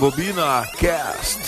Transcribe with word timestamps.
Rebobina 0.00 0.66
Cast. 0.78 1.38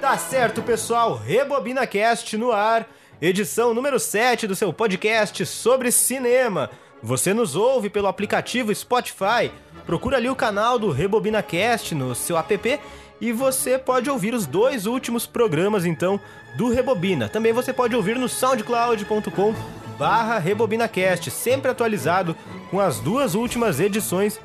Tá 0.00 0.16
certo, 0.16 0.62
pessoal. 0.62 1.18
Rebobina 1.18 1.86
Cast 1.86 2.34
no 2.38 2.50
ar. 2.50 2.88
Edição 3.20 3.74
número 3.74 4.00
7 4.00 4.46
do 4.46 4.56
seu 4.56 4.72
podcast 4.72 5.44
sobre 5.44 5.92
cinema. 5.92 6.70
Você 7.02 7.34
nos 7.34 7.54
ouve 7.54 7.90
pelo 7.90 8.08
aplicativo 8.08 8.74
Spotify. 8.74 9.52
Procura 9.88 10.18
ali 10.18 10.28
o 10.28 10.36
canal 10.36 10.78
do 10.78 10.90
Rebobina 10.90 11.42
Cast 11.42 11.94
no 11.94 12.14
seu 12.14 12.36
app 12.36 12.78
e 13.18 13.32
você 13.32 13.78
pode 13.78 14.10
ouvir 14.10 14.34
os 14.34 14.44
dois 14.44 14.84
últimos 14.84 15.26
programas 15.26 15.86
então 15.86 16.20
do 16.56 16.68
Rebobina. 16.68 17.26
Também 17.26 17.54
você 17.54 17.72
pode 17.72 17.96
ouvir 17.96 18.18
no 18.18 18.28
soundcloud.com 18.28 19.54
barra 19.98 20.38
RebobinaCast, 20.38 21.30
sempre 21.30 21.70
atualizado 21.70 22.36
com 22.70 22.78
as 22.78 23.00
duas 23.00 23.34
últimas 23.34 23.80
edições 23.80 24.38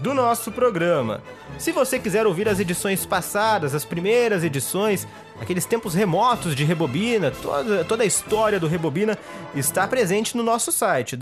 do 0.00 0.12
nosso 0.12 0.50
programa. 0.50 1.22
Se 1.60 1.70
você 1.70 2.00
quiser 2.00 2.26
ouvir 2.26 2.48
as 2.48 2.58
edições 2.58 3.06
passadas, 3.06 3.76
as 3.76 3.84
primeiras 3.84 4.42
edições, 4.42 5.06
aqueles 5.40 5.64
tempos 5.64 5.94
remotos 5.94 6.56
de 6.56 6.64
Rebobina, 6.64 7.30
toda, 7.30 7.84
toda 7.84 8.02
a 8.02 8.06
história 8.06 8.58
do 8.58 8.66
Rebobina 8.66 9.16
está 9.54 9.86
presente 9.86 10.36
no 10.36 10.42
nosso 10.42 10.72
site 10.72 11.16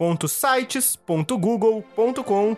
www.sites.google.com 0.00 2.56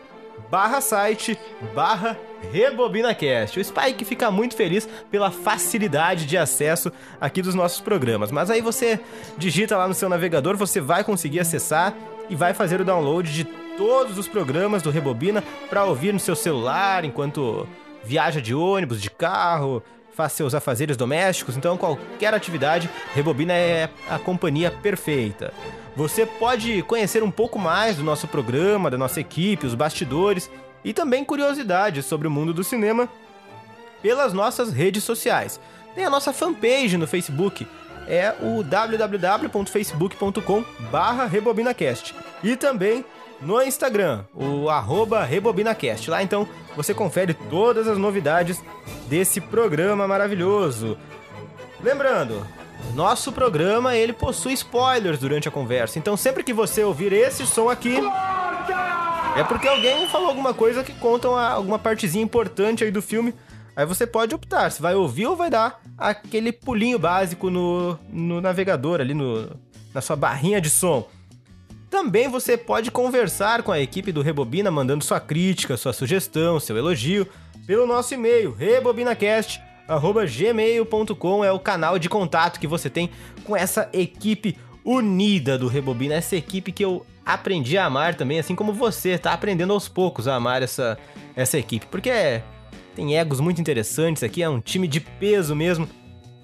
barra 0.50 0.80
site 0.80 1.38
barra 1.74 2.18
RebobinaCast. 2.52 3.60
O 3.60 3.64
Spike 3.64 4.04
fica 4.04 4.30
muito 4.30 4.56
feliz 4.56 4.88
pela 5.10 5.30
facilidade 5.30 6.24
de 6.24 6.38
acesso 6.38 6.90
aqui 7.20 7.42
dos 7.42 7.54
nossos 7.54 7.80
programas. 7.80 8.30
Mas 8.30 8.50
aí 8.50 8.60
você 8.60 9.00
digita 9.36 9.76
lá 9.76 9.88
no 9.88 9.94
seu 9.94 10.08
navegador, 10.08 10.56
você 10.56 10.80
vai 10.80 11.04
conseguir 11.04 11.40
acessar 11.40 11.94
e 12.30 12.36
vai 12.36 12.54
fazer 12.54 12.80
o 12.80 12.84
download 12.84 13.32
de 13.32 13.44
todos 13.76 14.18
os 14.18 14.28
programas 14.28 14.82
do 14.82 14.90
Rebobina 14.90 15.42
para 15.68 15.84
ouvir 15.84 16.12
no 16.12 16.20
seu 16.20 16.36
celular 16.36 17.04
enquanto 17.04 17.66
viaja 18.04 18.40
de 18.40 18.54
ônibus, 18.54 19.00
de 19.00 19.10
carro, 19.10 19.82
faz 20.14 20.32
seus 20.32 20.54
afazeres 20.54 20.96
domésticos. 20.96 21.56
Então, 21.56 21.76
qualquer 21.76 22.34
atividade, 22.34 22.88
Rebobina 23.14 23.52
é 23.52 23.88
a 24.08 24.18
companhia 24.18 24.70
perfeita. 24.70 25.52
Você 25.96 26.24
pode 26.24 26.82
conhecer 26.82 27.22
um 27.22 27.30
pouco 27.30 27.58
mais 27.58 27.96
do 27.96 28.02
nosso 28.02 28.26
programa, 28.26 28.90
da 28.90 28.98
nossa 28.98 29.20
equipe, 29.20 29.66
os 29.66 29.74
bastidores 29.74 30.50
e 30.84 30.92
também 30.92 31.24
curiosidades 31.24 32.06
sobre 32.06 32.26
o 32.26 32.30
mundo 32.30 32.54
do 32.54 32.64
cinema 32.64 33.08
pelas 34.00 34.32
nossas 34.32 34.72
redes 34.72 35.04
sociais. 35.04 35.60
Tem 35.94 36.04
a 36.04 36.10
nossa 36.10 36.32
fanpage 36.32 36.96
no 36.96 37.06
Facebook, 37.06 37.66
é 38.08 38.34
o 38.40 38.62
www.facebook.com 38.62 40.64
rebobinacast. 41.30 42.14
E 42.42 42.56
também 42.56 43.04
no 43.42 43.62
Instagram, 43.62 44.24
o 44.34 44.68
arroba 44.70 45.24
rebobinacast. 45.24 46.10
Lá 46.10 46.22
então 46.22 46.46
você 46.76 46.94
confere 46.94 47.34
todas 47.34 47.88
as 47.88 47.98
novidades 47.98 48.62
desse 49.08 49.40
programa 49.40 50.06
maravilhoso. 50.08 50.96
Lembrando, 51.82 52.46
nosso 52.94 53.32
programa 53.32 53.96
ele 53.96 54.12
possui 54.12 54.52
spoilers 54.52 55.18
durante 55.18 55.48
a 55.48 55.50
conversa, 55.50 55.98
então 55.98 56.16
sempre 56.16 56.42
que 56.42 56.52
você 56.52 56.84
ouvir 56.84 57.12
esse 57.12 57.46
som 57.46 57.68
aqui 57.68 57.98
é 59.34 59.42
porque 59.42 59.66
alguém 59.66 60.06
falou 60.08 60.28
alguma 60.28 60.52
coisa 60.52 60.84
que 60.84 60.92
conta 60.92 61.28
uma, 61.28 61.48
alguma 61.48 61.78
partezinha 61.78 62.22
importante 62.22 62.84
aí 62.84 62.90
do 62.90 63.00
filme. 63.00 63.34
Aí 63.74 63.86
você 63.86 64.06
pode 64.06 64.34
optar 64.34 64.70
se 64.70 64.82
vai 64.82 64.94
ouvir 64.94 65.26
ou 65.26 65.34
vai 65.34 65.48
dar 65.48 65.80
aquele 65.96 66.52
pulinho 66.52 66.98
básico 66.98 67.48
no, 67.48 67.98
no 68.10 68.42
navegador 68.42 69.00
ali 69.00 69.14
no, 69.14 69.48
na 69.94 70.02
sua 70.02 70.16
barrinha 70.16 70.60
de 70.60 70.68
som. 70.68 71.08
Também 71.92 72.26
você 72.26 72.56
pode 72.56 72.90
conversar 72.90 73.62
com 73.62 73.70
a 73.70 73.78
equipe 73.78 74.10
do 74.12 74.22
Rebobina 74.22 74.70
mandando 74.70 75.04
sua 75.04 75.20
crítica, 75.20 75.76
sua 75.76 75.92
sugestão, 75.92 76.58
seu 76.58 76.78
elogio 76.78 77.28
pelo 77.66 77.86
nosso 77.86 78.14
e-mail 78.14 78.54
rebobinacast@gmail.com 78.54 81.44
é 81.44 81.52
o 81.52 81.60
canal 81.60 81.98
de 81.98 82.08
contato 82.08 82.58
que 82.58 82.66
você 82.66 82.88
tem 82.88 83.10
com 83.44 83.54
essa 83.54 83.90
equipe 83.92 84.56
unida 84.82 85.58
do 85.58 85.68
Rebobina, 85.68 86.14
essa 86.14 86.34
equipe 86.34 86.72
que 86.72 86.82
eu 86.82 87.04
aprendi 87.26 87.76
a 87.76 87.84
amar 87.84 88.14
também, 88.14 88.38
assim 88.38 88.54
como 88.54 88.72
você 88.72 89.18
tá 89.18 89.34
aprendendo 89.34 89.74
aos 89.74 89.86
poucos 89.86 90.26
a 90.26 90.34
amar 90.34 90.62
essa 90.62 90.96
essa 91.36 91.58
equipe, 91.58 91.84
porque 91.88 92.08
é, 92.08 92.42
tem 92.96 93.18
egos 93.18 93.38
muito 93.38 93.60
interessantes 93.60 94.22
aqui, 94.22 94.42
é 94.42 94.48
um 94.48 94.62
time 94.62 94.88
de 94.88 94.98
peso 94.98 95.54
mesmo, 95.54 95.86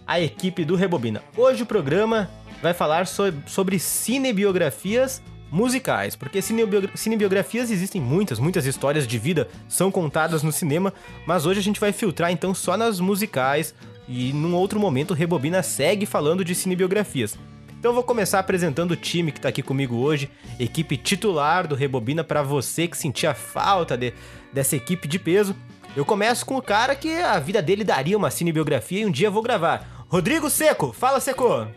a 0.07 0.21
equipe 0.21 0.63
do 0.63 0.77
Rebobina. 0.77 1.23
Hoje 1.35 1.63
o 1.63 1.67
programa 1.67 2.29
vai 2.61 2.75
falar 2.75 3.07
sobre, 3.07 3.41
sobre 3.47 3.79
cinebiografias 3.79 5.23
musicais, 5.51 6.15
porque 6.15 6.41
cinebiografias 6.43 7.71
existem 7.71 8.01
muitas, 8.01 8.39
muitas 8.39 8.67
histórias 8.67 9.07
de 9.07 9.19
vida 9.19 9.49
são 9.69 9.91
contadas 9.91 10.43
no 10.43 10.53
cinema, 10.53 10.93
mas 11.27 11.47
hoje 11.47 11.61
a 11.61 11.63
gente 11.63 11.81
vai 11.81 11.93
filtrar 11.93 12.31
então 12.31 12.55
só 12.55 12.77
nas 12.77 13.01
musicais 13.01 13.75
e 14.09 14.33
num 14.33 14.55
outro 14.55 14.79
momento 14.79 15.15
Rebobina 15.15 15.63
segue 15.63 16.07
falando 16.07 16.45
de 16.45 16.55
cinebiografias. 16.55 17.39
Então 17.79 17.93
vou 17.93 18.03
começar 18.03 18.41
apresentando 18.41 18.93
o 18.93 18.97
time 18.97 19.31
que 19.31 19.39
está 19.39 19.49
aqui 19.49 19.63
comigo 19.63 19.97
hoje, 19.97 20.29
equipe 20.59 20.97
titular 20.97 21.67
do 21.67 21.77
Rebobina 21.77 22.25
para 22.25 22.43
você 22.43 22.89
que 22.89 22.97
sentia 22.97 23.35
falta 23.35 23.97
de, 23.97 24.13
dessa 24.53 24.75
equipe 24.75 25.07
de 25.07 25.19
peso. 25.19 25.55
Eu 25.97 26.05
começo 26.05 26.45
com 26.45 26.57
o 26.57 26.63
cara 26.63 26.95
que 26.95 27.17
a 27.21 27.39
vida 27.39 27.63
dele 27.63 27.85
daria 27.85 28.17
uma 28.17 28.31
cinebiografia 28.31 29.01
e 29.01 29.07
um 29.07 29.11
dia 29.11 29.31
vou 29.31 29.43
gravar. 29.43 30.05
Rodrigo 30.09 30.51
Seco, 30.51 30.93
fala 30.93 31.21
Seco! 31.21 31.69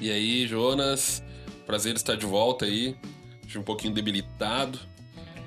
E 0.00 0.10
aí, 0.10 0.46
Jonas? 0.46 1.22
Prazer 1.66 1.96
estar 1.96 2.16
de 2.16 2.26
volta 2.26 2.66
aí 2.66 2.94
um 3.56 3.62
pouquinho 3.62 3.94
debilitado. 3.94 4.78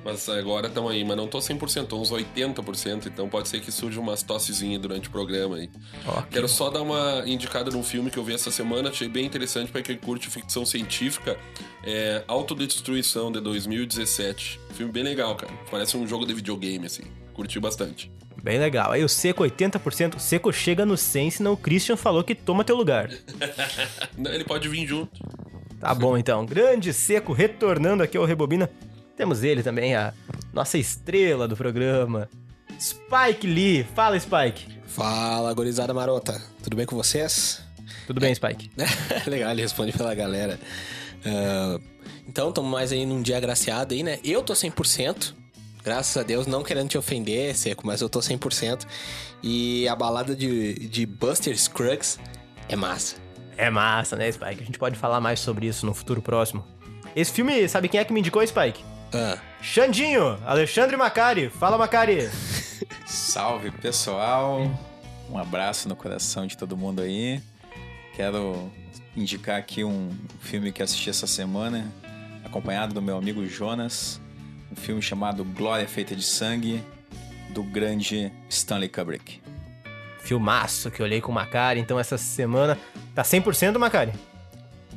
Mas 0.03 0.29
agora 0.29 0.67
estamos 0.67 0.91
aí, 0.91 1.03
mas 1.03 1.17
não 1.17 1.27
tô 1.27 1.39
100%, 1.39 1.91
uns 1.93 2.11
80%, 2.11 3.07
então 3.07 3.27
pode 3.27 3.49
ser 3.49 3.59
que 3.59 3.69
surja 3.69 3.99
umas 3.99 4.23
tossezinhas 4.23 4.81
durante 4.81 5.09
o 5.09 5.11
programa 5.11 5.57
aí. 5.57 5.69
Okay. 6.07 6.23
Quero 6.31 6.47
só 6.47 6.69
dar 6.69 6.81
uma 6.81 7.23
indicada 7.25 7.69
num 7.69 7.83
filme 7.83 8.09
que 8.09 8.17
eu 8.17 8.23
vi 8.23 8.33
essa 8.33 8.49
semana, 8.49 8.89
achei 8.89 9.09
bem 9.09 9.25
interessante 9.25 9.71
para 9.71 9.81
quem 9.81 9.97
curte 9.97 10.29
ficção 10.29 10.65
científica, 10.65 11.37
é 11.83 12.23
Autodestruição 12.27 13.31
de 13.31 13.41
2017. 13.41 14.59
Filme 14.73 14.91
bem 14.91 15.03
legal, 15.03 15.35
cara. 15.35 15.51
Parece 15.69 15.97
um 15.97 16.07
jogo 16.07 16.25
de 16.25 16.33
videogame 16.33 16.85
assim. 16.85 17.03
Curti 17.33 17.59
bastante. 17.59 18.09
Bem 18.41 18.57
legal. 18.57 18.91
Aí 18.91 19.03
o 19.03 19.09
Seco 19.09 19.43
80%, 19.43 20.15
o 20.15 20.19
Seco 20.19 20.51
chega 20.53 20.85
no 20.85 20.95
100, 20.95 21.31
senão 21.31 21.53
o 21.53 21.57
Christian 21.57 21.97
falou 21.97 22.23
que 22.23 22.33
toma 22.33 22.63
teu 22.63 22.75
lugar. 22.75 23.09
ele 24.17 24.45
pode 24.45 24.69
vir 24.69 24.87
junto. 24.87 25.19
Tá 25.79 25.93
bom 25.93 26.17
então. 26.17 26.45
Grande 26.45 26.93
Seco 26.93 27.31
retornando 27.31 28.03
aqui 28.03 28.17
ao 28.17 28.25
Rebobina. 28.25 28.69
Temos 29.15 29.43
ele 29.43 29.63
também, 29.63 29.95
a 29.95 30.13
nossa 30.53 30.77
estrela 30.77 31.47
do 31.47 31.55
programa, 31.55 32.29
Spike 32.79 33.45
Lee. 33.45 33.83
Fala, 33.95 34.17
Spike. 34.19 34.79
Fala, 34.87 35.53
gorizada 35.53 35.93
marota. 35.93 36.41
Tudo 36.63 36.75
bem 36.75 36.85
com 36.85 36.95
vocês? 36.95 37.61
Tudo 38.07 38.21
bem, 38.21 38.33
Spike. 38.33 38.71
Legal, 39.27 39.51
ele 39.51 39.61
responde 39.61 39.91
pela 39.91 40.15
galera. 40.15 40.59
Uh, 41.25 41.81
então, 42.27 42.49
estamos 42.49 42.71
mais 42.71 42.91
aí 42.91 43.05
num 43.05 43.21
dia 43.21 43.37
agraciado 43.37 43.93
aí, 43.93 44.03
né? 44.03 44.19
Eu 44.23 44.41
tô 44.41 44.53
100%. 44.53 45.33
Graças 45.83 46.15
a 46.17 46.23
Deus, 46.23 46.47
não 46.47 46.63
querendo 46.63 46.89
te 46.89 46.97
ofender, 46.97 47.55
Seco, 47.55 47.85
mas 47.85 48.01
eu 48.01 48.09
tô 48.09 48.19
100%. 48.19 48.85
E 49.43 49.87
a 49.87 49.95
balada 49.95 50.35
de, 50.35 50.87
de 50.87 51.05
Buster 51.05 51.57
Scruggs 51.57 52.19
é 52.67 52.75
massa. 52.75 53.15
É 53.59 53.69
massa, 53.69 54.15
né, 54.15 54.31
Spike? 54.31 54.61
A 54.61 54.65
gente 54.65 54.79
pode 54.79 54.97
falar 54.97 55.19
mais 55.19 55.41
sobre 55.41 55.67
isso 55.67 55.85
no 55.85 55.93
futuro 55.93 56.21
próximo. 56.21 56.65
Esse 57.13 57.33
filme, 57.33 57.67
sabe 57.67 57.89
quem 57.89 57.99
é 57.99 58.05
que 58.05 58.13
me 58.13 58.21
indicou, 58.21 58.45
Spike? 58.47 58.85
Ah. 59.13 59.37
Xandinho, 59.61 60.39
Alexandre 60.45 60.95
Macari. 60.95 61.49
Fala, 61.49 61.77
Macari. 61.77 62.29
Salve, 63.05 63.69
pessoal. 63.69 64.71
Um 65.29 65.37
abraço 65.37 65.89
no 65.89 65.95
coração 65.97 66.47
de 66.47 66.55
todo 66.55 66.77
mundo 66.77 67.01
aí. 67.01 67.41
Quero 68.15 68.71
indicar 69.13 69.59
aqui 69.59 69.83
um 69.83 70.09
filme 70.39 70.71
que 70.71 70.81
assisti 70.81 71.09
essa 71.09 71.27
semana, 71.27 71.85
acompanhado 72.45 72.93
do 72.93 73.01
meu 73.01 73.17
amigo 73.17 73.45
Jonas. 73.45 74.21
Um 74.71 74.75
filme 74.77 75.01
chamado 75.01 75.43
Glória 75.43 75.85
Feita 75.85 76.15
de 76.15 76.23
Sangue, 76.23 76.81
do 77.49 77.61
grande 77.61 78.31
Stanley 78.47 78.87
Kubrick 78.87 79.41
filmaço 80.29 80.91
que 80.91 81.01
eu 81.01 81.05
olhei 81.05 81.19
com 81.19 81.31
o 81.31 81.35
Macari. 81.35 81.79
Então 81.79 81.99
essa 81.99 82.17
semana 82.17 82.77
tá 83.15 83.23
100% 83.23 83.77
Macari? 83.79 84.13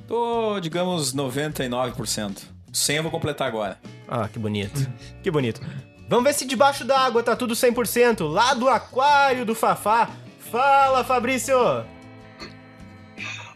Tô, 0.07 0.61
digamos, 0.61 1.15
99%. 1.15 2.43
100 2.71 2.97
eu 2.97 3.03
vou 3.03 3.11
completar 3.11 3.49
agora. 3.49 3.79
Ah, 4.07 4.29
que 4.29 4.39
bonito. 4.39 4.87
que 5.23 5.31
bonito. 5.31 5.61
Vamos 6.09 6.25
ver 6.25 6.35
se 6.35 6.45
debaixo 6.45 6.85
d'água 6.85 7.23
tá 7.23 7.35
tudo 7.35 7.55
100%. 7.55 8.31
Lá 8.31 8.53
do 8.53 8.69
aquário 8.69 9.47
do 9.47 9.55
Fafá. 9.55 10.11
Fala, 10.51 11.03
Fabrício! 11.03 11.57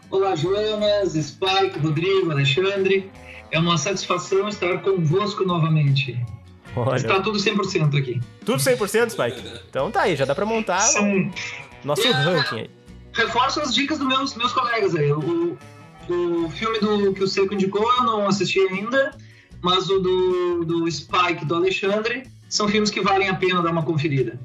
Olá, 0.09 0.35
Jonas, 0.35 1.13
Spike, 1.13 1.77
Rodrigo, 1.79 2.31
Alexandre. 2.31 3.11
É 3.51 3.59
uma 3.59 3.77
satisfação 3.77 4.47
estar 4.47 4.79
convosco 4.79 5.45
novamente. 5.45 6.19
Olha, 6.75 6.95
Está 6.95 7.19
tudo 7.21 7.37
100% 7.37 7.97
aqui. 7.97 8.19
tudo 8.45 8.57
100%, 8.59 9.09
Spike? 9.11 9.41
Então 9.69 9.91
tá 9.91 10.01
aí, 10.03 10.15
já 10.15 10.25
dá 10.25 10.33
pra 10.35 10.45
montar 10.45 10.79
São, 10.81 11.31
nosso 11.87 12.07
ranking 12.07 12.59
aí. 12.59 12.69
reforço 13.13 13.59
as 13.59 13.73
dicas 13.73 13.97
dos 13.97 14.07
meus, 14.07 14.35
meus 14.35 14.53
colegas 14.53 14.95
aí. 14.95 15.11
O, 15.11 15.57
o 16.09 16.49
filme 16.51 16.79
do, 16.79 17.13
que 17.13 17.23
o 17.23 17.27
Seco 17.27 17.53
indicou 17.53 17.91
eu 17.97 18.03
não 18.03 18.27
assisti 18.27 18.59
ainda, 18.59 19.15
mas 19.61 19.89
o 19.89 19.99
do, 19.99 20.65
do 20.65 20.91
Spike, 20.91 21.45
do 21.45 21.55
Alexandre, 21.55 22.23
são 22.49 22.67
filmes 22.67 22.89
que 22.89 23.01
valem 23.01 23.29
a 23.29 23.35
pena 23.35 23.61
dar 23.61 23.71
uma 23.71 23.83
conferida. 23.83 24.39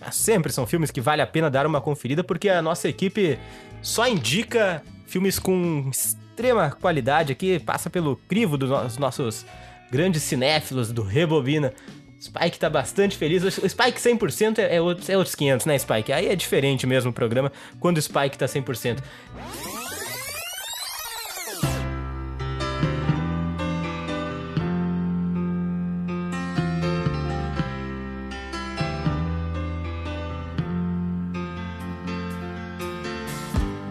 Mas 0.00 0.16
Sempre 0.16 0.52
são 0.52 0.66
filmes 0.66 0.90
que 0.90 1.00
vale 1.00 1.20
a 1.20 1.26
pena 1.26 1.50
dar 1.50 1.66
uma 1.66 1.80
conferida, 1.80 2.24
porque 2.24 2.48
a 2.48 2.62
nossa 2.62 2.88
equipe 2.88 3.38
só 3.82 4.08
indica 4.08 4.82
filmes 5.06 5.38
com 5.38 5.90
extrema 5.90 6.70
qualidade 6.70 7.32
aqui, 7.32 7.58
passa 7.58 7.90
pelo 7.90 8.16
crivo 8.16 8.56
dos 8.56 8.96
nossos 8.96 9.44
grandes 9.90 10.22
cinéfilos 10.22 10.90
do 10.90 11.02
Rebobina. 11.02 11.74
Spike 12.20 12.58
tá 12.58 12.68
bastante 12.68 13.16
feliz. 13.16 13.42
O 13.42 13.68
Spike 13.68 13.98
100% 13.98 14.58
é, 14.58 14.76
é, 14.76 14.80
outros, 14.80 15.08
é 15.08 15.16
outros 15.16 15.34
500, 15.34 15.64
né, 15.64 15.78
Spike? 15.78 16.12
Aí 16.12 16.28
é 16.28 16.36
diferente 16.36 16.86
mesmo 16.86 17.10
o 17.10 17.14
programa 17.14 17.50
quando 17.80 17.96
o 17.96 18.02
Spike 18.02 18.36
tá 18.36 18.44
100%. 18.44 18.98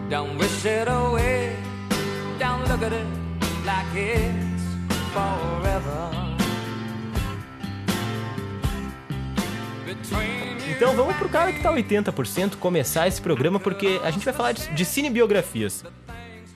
Don't 0.08 0.38
wish 0.38 0.66
it 0.66 0.88
away. 0.88 1.56
Don't 2.38 2.68
look 2.68 2.82
at 2.82 2.92
it 2.92 3.06
like 3.64 3.86
it's 3.96 4.62
forever. 5.12 6.19
Então 10.70 10.94
vamos 10.94 11.16
pro 11.16 11.28
cara 11.28 11.52
que 11.52 11.62
tá 11.62 11.72
80% 11.72 12.56
começar 12.56 13.06
esse 13.06 13.20
programa, 13.20 13.60
porque 13.60 14.00
a 14.02 14.10
gente 14.10 14.24
vai 14.24 14.32
falar 14.32 14.52
de, 14.52 14.68
de 14.68 14.84
cinebiografias. 14.84 15.84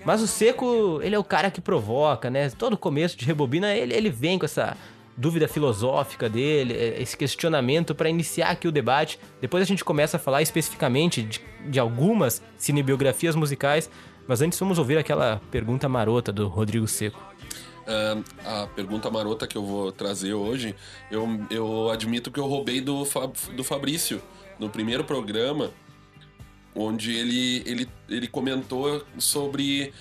Mas 0.05 0.21
o 0.21 0.27
Seco, 0.27 1.01
ele 1.03 1.15
é 1.15 1.19
o 1.19 1.25
cara 1.25 1.51
que 1.51 1.61
provoca, 1.61 2.31
né? 2.31 2.51
Todo 2.51 2.77
começo 2.77 3.17
de 3.17 3.25
Rebobina, 3.25 3.75
ele, 3.75 3.95
ele 3.95 4.11
vem 4.11 4.39
com 4.39 4.45
essa 4.45 4.77
dúvida 5.17 5.49
filosófica 5.49 6.29
dele, 6.29 6.75
eh, 6.75 7.01
esse 7.01 7.17
questionamento 7.17 7.95
para 7.95 8.09
iniciar 8.09 8.51
aqui 8.51 8.69
o 8.69 8.73
debate. 8.73 9.19
Depois 9.41 9.63
a 9.63 9.67
gente 9.67 9.85
começa 9.85 10.17
a 10.17 10.21
falar 10.21 10.43
especificamente 10.43 11.23
de, 11.23 11.41
de 11.67 11.81
algumas 11.81 12.43
cinebiografias 12.59 13.35
musicais, 13.35 13.91
mas 14.27 14.43
antes 14.43 14.59
vamos 14.59 14.79
ouvir 14.79 14.99
aquela 14.99 15.41
pergunta 15.51 15.89
marota 15.89 16.33
do 16.33 16.49
Rodrigo 16.49 16.87
Seco. 16.87 17.21
Ah, 17.87 18.63
a 18.63 18.67
pergunta 18.69 19.11
marota 19.11 19.47
que 19.47 19.57
eu 19.57 19.65
vou 19.65 19.93
trazer 19.93 20.33
hoje, 20.35 20.75
eu, 21.11 21.29
eu 21.51 21.91
admito 21.91 22.31
que 22.31 22.41
eu 22.41 22.47
roubei 22.47 22.81
do, 22.81 23.05
Fa- 23.05 23.31
do 23.55 23.63
Fabrício 23.63 24.23
no 24.59 24.71
primeiro 24.71 25.05
programa, 25.05 25.71
onde 26.75 27.15
ele, 27.15 27.63
ele, 27.67 27.89
ele 28.09 28.27
comentou 28.27 29.05
sobre. 29.19 29.93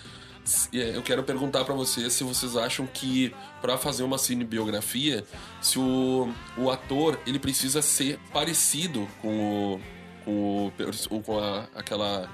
é, 0.74 0.96
Eu 0.96 1.02
quero 1.02 1.24
perguntar 1.24 1.64
pra 1.66 1.74
vocês 1.74 2.14
se 2.14 2.24
vocês 2.24 2.56
acham 2.56 2.88
que 2.88 3.34
pra 3.62 3.78
fazer 3.78 4.04
uma 4.04 4.18
cinebiografia, 4.18 5.24
se 5.62 5.78
o, 5.80 6.32
o 6.58 6.70
ator 6.72 7.20
ele 7.28 7.40
precisa 7.40 7.82
ser 7.82 8.18
parecido 8.32 9.08
com 9.22 9.74
o, 9.74 9.82
com, 10.26 10.72
o, 11.12 11.22
com 11.22 11.40
a, 11.40 11.68
aquela 11.76 12.30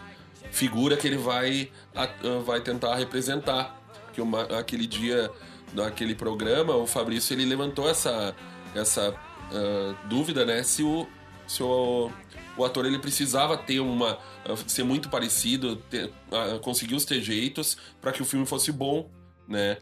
figura 0.52 0.95
que 0.98 1.07
ele 1.07 1.18
vai, 1.18 1.72
a- 1.95 2.04
ah, 2.04 2.40
vai 2.45 2.62
tentar 2.62 2.95
representar. 2.95 3.79
Que 4.19 4.21
uma, 4.21 4.44
aquele 4.60 4.86
dia, 4.86 5.31
naquele 5.74 6.13
programa, 6.13 6.75
o 6.75 6.86
Fabrício 6.86 7.33
ele 7.33 7.45
levantou 7.45 7.89
essa, 7.89 8.36
essa 8.75 9.16
ah, 9.50 9.95
dúvida, 10.10 10.44
né? 10.45 10.62
Se 10.62 10.83
o, 10.83 11.07
se 11.48 11.63
o, 11.63 12.12
o 12.57 12.66
ator 12.66 12.86
ele 12.86 13.00
precisava 13.00 13.57
ter 13.57 13.80
uma. 13.80 14.19
ah, 14.44 14.57
ser 14.68 14.83
muito 14.83 15.07
parecido, 15.07 15.77
ter, 15.77 16.12
ah, 16.33 16.60
conseguir 16.62 16.95
os 16.95 17.06
trejeitos 17.06 17.77
para 18.01 18.12
que 18.12 18.21
o 18.21 18.25
filme 18.25 18.45
fosse 18.45 18.74
bom, 18.74 19.10
né? 19.48 19.77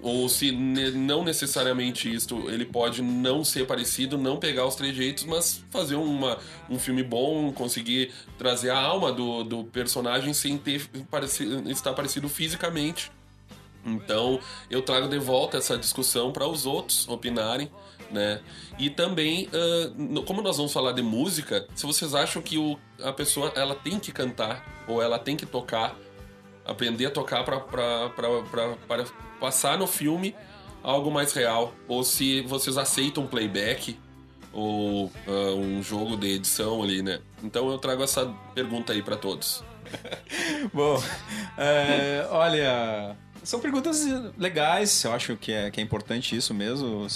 Ou 0.00 0.30
se 0.30 0.50
ne- 0.50 0.90
não 0.92 1.22
necessariamente 1.22 2.12
isto, 2.12 2.50
ele 2.50 2.64
pode 2.64 3.02
não 3.02 3.44
ser 3.44 3.66
parecido, 3.66 4.16
não 4.16 4.38
pegar 4.38 4.66
os 4.66 4.74
trejeitos, 4.74 5.24
mas 5.24 5.62
fazer 5.70 5.94
uma, 5.94 6.38
um 6.70 6.78
filme 6.78 7.02
bom, 7.02 7.52
conseguir 7.52 8.12
trazer 8.38 8.70
a 8.70 8.80
alma 8.80 9.12
do, 9.12 9.44
do 9.44 9.64
personagem 9.64 10.32
sem 10.32 10.56
ter 10.56 10.88
estar 11.66 11.92
parecido 11.92 12.30
fisicamente. 12.30 13.12
Então, 13.94 14.38
eu 14.70 14.82
trago 14.82 15.08
de 15.08 15.18
volta 15.18 15.56
essa 15.58 15.76
discussão 15.76 16.32
para 16.32 16.46
os 16.46 16.66
outros 16.66 17.06
opinarem, 17.08 17.70
né? 18.10 18.40
E 18.78 18.88
também, 18.90 19.48
no- 19.96 20.22
como 20.22 20.40
nós 20.42 20.56
vamos 20.56 20.72
falar 20.72 20.92
de 20.92 21.02
música, 21.02 21.66
se 21.74 21.84
vocês 21.86 22.14
acham 22.14 22.40
que 22.40 22.56
o, 22.58 22.78
a 23.02 23.12
pessoa 23.12 23.52
ela 23.54 23.74
tem 23.74 23.98
que 23.98 24.12
cantar 24.12 24.84
ou 24.88 25.02
ela 25.02 25.18
tem 25.18 25.36
que 25.36 25.44
tocar, 25.46 25.96
aprender 26.64 27.06
a 27.06 27.10
tocar 27.10 27.44
para 27.44 29.04
passar 29.40 29.78
no 29.78 29.86
filme 29.86 30.34
algo 30.82 31.10
mais 31.10 31.32
real, 31.32 31.72
ou 31.86 32.02
se 32.04 32.40
vocês 32.42 32.76
aceitam 32.78 33.26
playback 33.26 33.98
ou 34.52 35.10
ah, 35.26 35.54
um 35.54 35.82
jogo 35.82 36.16
de 36.16 36.28
edição 36.34 36.82
ali, 36.82 37.02
né? 37.02 37.20
Então 37.42 37.70
eu 37.70 37.78
trago 37.78 38.02
essa 38.02 38.26
pergunta 38.54 38.92
aí 38.92 39.02
para 39.02 39.16
todos. 39.16 39.62
Bom, 40.72 41.02
é, 41.56 42.26
olha, 42.30 43.16
são 43.48 43.60
perguntas 43.60 44.04
legais. 44.36 45.02
Eu 45.04 45.12
acho 45.14 45.34
que 45.36 45.50
é, 45.52 45.70
que 45.70 45.80
é 45.80 45.82
importante 45.82 46.36
isso 46.36 46.52
mesmo, 46.52 47.06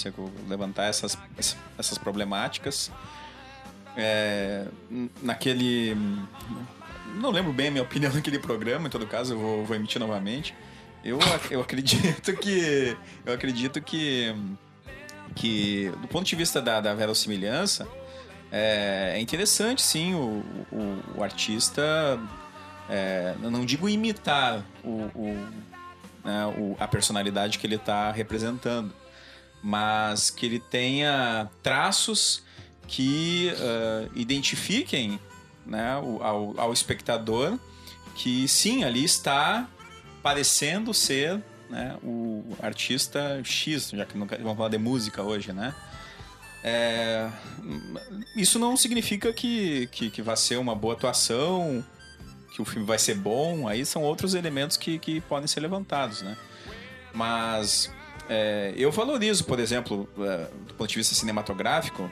levantar 0.47 0.85
essas, 0.85 1.15
essas 1.77 1.97
problemáticas. 1.99 2.91
É, 3.95 4.65
naquele. 5.21 5.95
Não 7.15 7.29
lembro 7.29 7.53
bem 7.53 7.67
a 7.67 7.71
minha 7.71 7.83
opinião 7.85 8.11
naquele 8.11 8.39
programa, 8.39 8.87
em 8.87 8.89
todo 8.89 9.05
caso, 9.05 9.35
eu 9.35 9.39
vou, 9.39 9.63
vou 9.63 9.75
emitir 9.75 9.99
novamente. 10.01 10.55
Eu, 11.05 11.19
eu 11.51 11.61
acredito 11.61 12.33
que. 12.37 12.97
Eu 13.23 13.33
acredito 13.33 13.79
que. 13.79 14.35
Que, 15.35 15.91
do 16.01 16.07
ponto 16.07 16.25
de 16.25 16.35
vista 16.35 16.59
da, 16.61 16.79
da 16.81 16.93
verossimilhança, 16.95 17.87
é, 18.51 19.13
é 19.15 19.19
interessante, 19.19 19.81
sim, 19.81 20.13
o, 20.13 20.43
o, 20.71 21.03
o 21.17 21.23
artista 21.23 22.19
é, 22.87 23.33
não 23.39 23.65
digo 23.65 23.89
imitar 23.89 24.63
o- 24.83 25.09
né, 26.23 26.45
o- 26.57 26.75
a 26.79 26.87
personalidade 26.87 27.57
que 27.59 27.67
ele 27.67 27.75
está 27.75 28.11
representando, 28.11 28.93
mas 29.61 30.29
que 30.29 30.45
ele 30.45 30.59
tenha 30.59 31.49
traços 31.61 32.43
que 32.87 33.51
ah, 33.57 34.09
identifiquem 34.15 35.19
né, 35.65 35.97
o- 35.97 36.21
ao, 36.23 36.53
ao 36.59 36.73
espectador 36.73 37.57
que 38.15 38.47
sim, 38.47 38.83
ali 38.83 39.03
está 39.03 39.67
parecendo 40.21 40.93
ser 40.93 41.41
né, 41.69 41.97
o 42.03 42.43
artista 42.61 43.41
X, 43.43 43.89
já 43.91 44.05
que 44.05 44.15
não 44.17 44.27
vamos 44.27 44.55
falar 44.57 44.69
de 44.69 44.77
música 44.77 45.23
hoje, 45.23 45.51
né? 45.51 45.73
É, 46.65 47.29
isso 48.37 48.57
não 48.59 48.77
significa 48.77 49.33
que, 49.33 49.87
que, 49.91 50.09
que 50.09 50.21
vai 50.21 50.37
ser 50.37 50.57
uma 50.57 50.73
boa 50.75 50.93
atuação, 50.93 51.83
que 52.53 52.61
o 52.61 52.65
filme 52.65 52.85
vai 52.85 52.99
ser 52.99 53.15
bom, 53.15 53.67
aí 53.67 53.83
são 53.83 54.03
outros 54.03 54.35
elementos 54.35 54.77
que, 54.77 54.99
que 54.99 55.19
podem 55.21 55.47
ser 55.47 55.59
levantados, 55.59 56.21
né? 56.21 56.37
Mas 57.11 57.91
é, 58.29 58.73
eu 58.77 58.91
valorizo, 58.91 59.43
por 59.45 59.59
exemplo, 59.59 60.07
é, 60.19 60.47
do 60.67 60.73
ponto 60.75 60.87
de 60.87 60.95
vista 60.95 61.15
cinematográfico, 61.15 62.09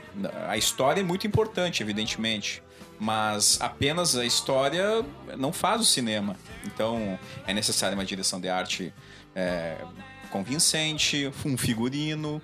a 0.47 0.57
história 0.57 1.01
é 1.01 1.03
muito 1.03 1.27
importante, 1.27 1.83
evidentemente. 1.83 2.63
Mas 2.99 3.59
apenas 3.61 4.15
a 4.15 4.25
história 4.25 5.03
não 5.37 5.51
faz 5.51 5.81
o 5.81 5.85
cinema. 5.85 6.35
Então 6.65 7.17
é 7.47 7.53
necessária 7.53 7.95
uma 7.95 8.05
direção 8.05 8.39
de 8.39 8.49
arte 8.49 8.93
é, 9.35 9.77
convincente, 10.29 11.31
um 11.45 11.57
figurino, 11.57 12.41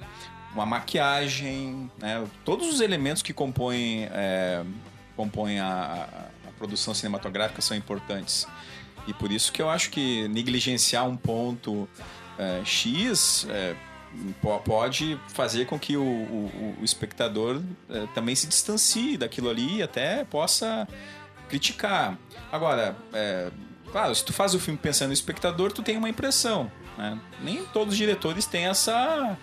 uma 0.53 0.65
maquiagem, 0.65 1.91
né? 1.99 2.23
todos 2.43 2.67
os 2.67 2.81
elementos 2.81 3.21
que 3.21 3.33
compõem, 3.33 4.07
é, 4.11 4.63
compõem 5.15 5.59
a, 5.59 6.26
produção 6.57 6.93
cinematográfica 6.93 7.61
são 7.61 7.75
importantes. 7.77 8.47
E 9.07 9.13
por 9.13 9.31
isso 9.31 9.51
que 9.51 9.61
eu 9.61 9.69
acho 9.69 9.89
que 9.89 10.27
negligenciar 10.27 11.07
um 11.07 11.15
ponto 11.15 11.87
é, 12.37 12.61
X 12.65 13.47
po- 14.41 14.59
pode 14.59 15.17
fazer 15.29 15.65
com 15.65 15.79
que 15.79 15.95
o, 15.95 16.03
o- 16.03 16.77
o 16.81 16.83
espectador 16.83 17.61
é, 17.89 18.05
também 18.13 18.35
se 18.35 18.47
distancie 18.47 19.17
daquilo 19.17 19.49
ali 19.49 19.77
e 19.77 19.83
até 19.83 20.23
possa 20.25 20.87
criticar. 21.47 22.17
Agora, 22.51 22.95
claro, 23.91 24.13
se 24.13 24.23
tu 24.25 24.33
faz 24.33 24.53
o 24.53 24.59
filme 24.59 24.77
pensando 24.81 25.07
no 25.07 25.13
espectador, 25.13 25.71
tu 25.71 25.81
tem 25.81 25.95
uma 25.97 26.09
impressão. 26.09 26.69
né? 26.97 27.17
Nem 27.41 27.63
todos 27.65 27.93
os 27.93 27.97
diretores 27.97 28.45
têm 28.45 28.65
essa, 28.65 29.37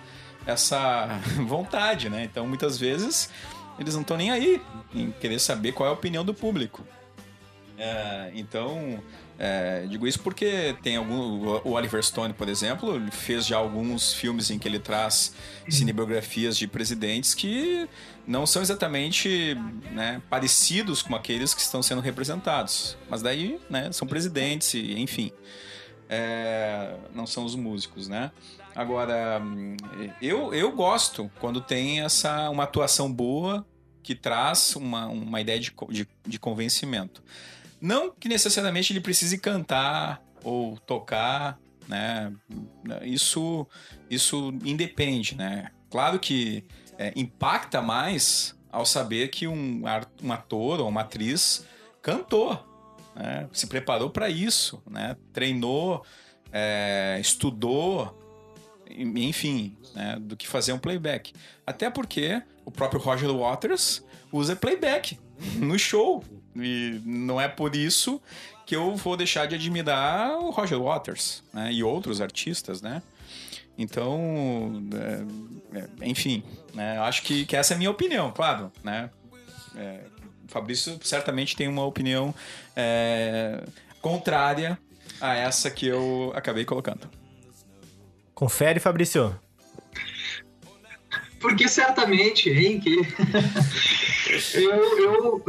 essa 0.47 1.07
vontade, 1.47 2.11
né? 2.11 2.25
Então, 2.25 2.47
muitas 2.47 2.77
vezes, 2.79 3.31
eles 3.79 3.95
não 3.95 4.03
estão 4.03 4.17
nem 4.17 4.31
aí 4.31 4.61
em 4.95 5.11
querer 5.13 5.39
saber 5.39 5.73
qual 5.73 5.87
é 5.89 5.91
a 5.91 5.95
opinião 5.95 6.25
do 6.25 6.35
público. 6.35 6.87
É, 7.77 8.31
então, 8.35 9.03
é, 9.39 9.85
digo 9.89 10.07
isso 10.07 10.21
porque 10.21 10.77
tem 10.83 10.97
algum. 10.97 11.59
O 11.65 11.73
Oliver 11.73 12.03
Stone, 12.03 12.33
por 12.33 12.49
exemplo, 12.49 13.01
fez 13.11 13.47
já 13.47 13.57
alguns 13.57 14.13
filmes 14.15 14.51
em 14.51 14.59
que 14.59 14.69
ele 14.69 14.79
traz 14.79 15.35
cinebiografias 15.69 16.57
de 16.57 16.69
presidentes 16.69 17.35
que 17.35 17.89
não 18.27 18.47
são 18.47 18.63
exatamente 18.63 19.57
né, 19.91 20.23
parecidos 20.31 21.03
com 21.03 21.15
aqueles 21.15 21.53
que 21.53 21.61
estão 21.61 21.83
sendo 21.83 22.01
representados. 22.01 22.97
Mas 23.09 23.23
daí, 23.23 23.59
né, 23.69 23.91
são 23.93 24.07
presidentes, 24.07 24.75
enfim. 24.75 25.33
É, 26.09 26.97
não 27.15 27.27
são 27.27 27.45
os 27.45 27.57
músicos, 27.57 28.09
né? 28.09 28.31
Agora, 28.75 29.41
eu, 30.21 30.53
eu 30.53 30.71
gosto 30.73 31.31
quando 31.41 31.61
tem 31.61 32.03
essa 32.03 32.51
uma 32.51 32.65
atuação 32.65 33.13
boa 33.13 33.65
que 34.03 34.15
traz 34.15 34.77
uma, 34.77 35.07
uma 35.07 35.41
ideia 35.41 35.59
de, 35.59 35.73
de, 35.89 36.09
de 36.27 36.39
convencimento. 36.39 37.23
Não 37.85 38.11
que 38.11 38.31
necessariamente 38.31 38.95
ele 38.95 39.01
precise 39.03 39.37
cantar 39.37 40.23
ou 40.43 40.79
tocar, 40.79 41.61
né? 41.87 42.33
Isso, 43.03 43.67
isso 44.09 44.55
independe, 44.65 45.37
né? 45.37 45.71
Claro 45.91 46.19
que 46.19 46.65
é, 46.97 47.13
impacta 47.15 47.83
mais 47.83 48.59
ao 48.73 48.87
saber 48.87 49.29
que 49.29 49.47
um, 49.47 49.83
um 50.23 50.33
ator 50.33 50.81
ou 50.81 50.89
uma 50.89 51.03
atriz 51.03 51.67
cantou, 52.01 52.59
né? 53.15 53.51
se 53.53 53.67
preparou 53.67 54.09
para 54.09 54.31
isso, 54.31 54.83
né? 54.91 55.15
treinou, 55.31 56.07
é, 56.51 57.19
estudou, 57.21 58.19
enfim, 58.89 59.77
né? 59.95 60.17
do 60.19 60.39
que 60.39 60.49
fazer 60.49 60.73
um 60.73 60.79
playback. 60.79 61.35
Até 61.67 61.91
porque 61.91 62.43
o 62.65 62.71
próprio 62.71 62.99
Roger 62.99 63.31
Waters 63.31 64.03
usa 64.33 64.57
playback 64.57 65.19
no 65.57 65.79
show. 65.79 66.25
E 66.57 67.01
não 67.05 67.41
é 67.41 67.49
por 67.49 67.75
isso 67.75 68.21
que 68.67 68.75
eu 68.75 68.95
vou 68.97 69.17
deixar 69.17 69.47
de 69.47 69.55
admirar 69.55 70.39
o 70.39 70.51
Roger 70.51 70.81
Waters 70.81 71.43
né? 71.53 71.73
e 71.73 71.83
outros 71.83 72.21
artistas, 72.21 72.81
né? 72.81 73.03
Então, 73.77 74.83
é, 75.73 75.79
é, 75.79 76.09
enfim, 76.09 76.43
né? 76.73 76.99
acho 77.01 77.23
que, 77.23 77.45
que 77.45 77.57
essa 77.57 77.75
é 77.75 77.77
a 77.77 77.79
minha 77.79 77.91
opinião, 77.91 78.31
claro, 78.31 78.71
né? 78.83 79.11
É, 79.77 80.01
o 80.47 80.49
Fabrício 80.49 80.99
certamente 81.03 81.57
tem 81.57 81.67
uma 81.67 81.85
opinião 81.85 82.33
é, 82.77 83.65
contrária 84.01 84.79
a 85.21 85.35
essa 85.35 85.71
que 85.71 85.87
eu 85.87 86.33
acabei 86.35 86.65
colocando. 86.65 87.11
Confere, 88.35 88.79
Fabrício. 88.79 89.39
Porque 91.41 91.69
certamente, 91.69 92.49
hein, 92.49 92.81
que 92.81 92.95
eu, 94.55 94.99
eu, 94.99 95.45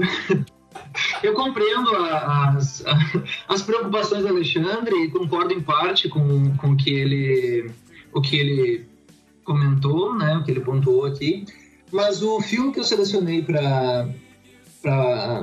eu 1.24 1.34
compreendo 1.34 1.90
as, 1.96 2.84
as 3.48 3.62
preocupações 3.62 4.22
do 4.24 4.30
Alexandre 4.30 4.96
e 5.04 5.12
concordo 5.12 5.54
em 5.54 5.62
parte 5.62 6.08
com, 6.10 6.56
com 6.58 6.72
o, 6.72 6.78
que 6.78 6.90
ele, 6.92 7.72
o 8.14 8.22
que 8.22 8.36
ele 8.38 8.86
comentou, 9.44 10.16
né, 10.16 10.38
o 10.38 10.44
que 10.44 10.52
ele 10.52 10.62
pontuou 10.62 11.06
aqui. 11.06 11.46
Mas 11.92 12.22
o 12.24 12.42
filme 12.42 12.72
que 12.74 12.80
eu 12.80 12.84
selecionei 12.84 13.44
para 13.44 14.08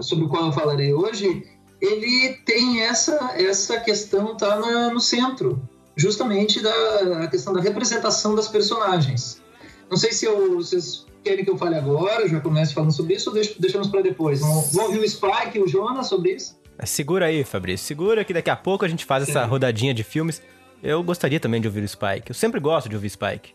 sobre 0.02 0.24
o 0.26 0.28
qual 0.28 0.46
eu 0.46 0.52
falarei 0.52 0.92
hoje, 0.92 1.44
ele 1.80 2.34
tem 2.44 2.80
essa, 2.82 3.32
essa 3.34 3.80
questão 3.80 4.36
tá 4.36 4.56
na- 4.60 4.90
no 4.92 5.00
centro, 5.00 5.60
justamente 5.96 6.60
da 6.60 7.24
a 7.24 7.26
questão 7.26 7.52
da 7.52 7.60
representação 7.60 8.34
das 8.34 8.48
personagens. 8.48 9.42
Não 9.90 9.96
sei 9.96 10.12
se 10.12 10.24
eu- 10.26 10.56
vocês 10.56 11.04
querem 11.22 11.44
que 11.44 11.50
eu 11.50 11.56
fale 11.58 11.76
agora, 11.76 12.28
já 12.28 12.40
comece 12.40 12.74
falando 12.74 12.92
sobre 12.92 13.14
isso, 13.14 13.30
ou 13.30 13.34
deixo- 13.34 13.54
deixamos 13.60 13.88
para 13.88 14.00
depois. 14.02 14.40
Vamos 14.40 14.74
ouvir 14.76 14.98
o 14.98 15.08
Spike 15.08 15.56
e 15.58 15.60
o 15.60 15.68
Jonas 15.68 16.06
sobre 16.08 16.32
isso? 16.34 16.60
Segura 16.84 17.26
aí, 17.26 17.44
Fabrício. 17.44 17.86
Segura 17.86 18.24
que 18.24 18.32
daqui 18.34 18.50
a 18.50 18.56
pouco 18.56 18.84
a 18.84 18.88
gente 18.88 19.04
faz 19.04 19.28
essa 19.28 19.44
rodadinha 19.44 19.94
de 19.94 20.02
filmes. 20.02 20.42
Eu 20.82 21.02
gostaria 21.02 21.38
também 21.38 21.60
de 21.60 21.68
ouvir 21.68 21.84
o 21.84 21.88
Spike. 21.88 22.30
Eu 22.30 22.34
sempre 22.34 22.58
gosto 22.58 22.88
de 22.88 22.96
ouvir 22.96 23.08
Spike. 23.10 23.54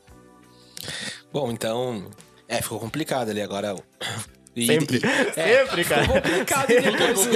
Bom, 1.34 1.52
então. 1.52 2.06
É, 2.48 2.62
ficou 2.62 2.80
complicado 2.80 3.30
ali 3.30 3.42
agora. 3.42 3.76
E- 4.56 4.66
Sempre. 4.66 4.98
e- 4.98 5.02
é, 5.40 5.66
Sempre, 5.66 5.84
cara. 5.84 6.04
Ficou 6.04 6.22
complicado 6.22 6.72
e 6.72 6.80
depois. 6.82 7.28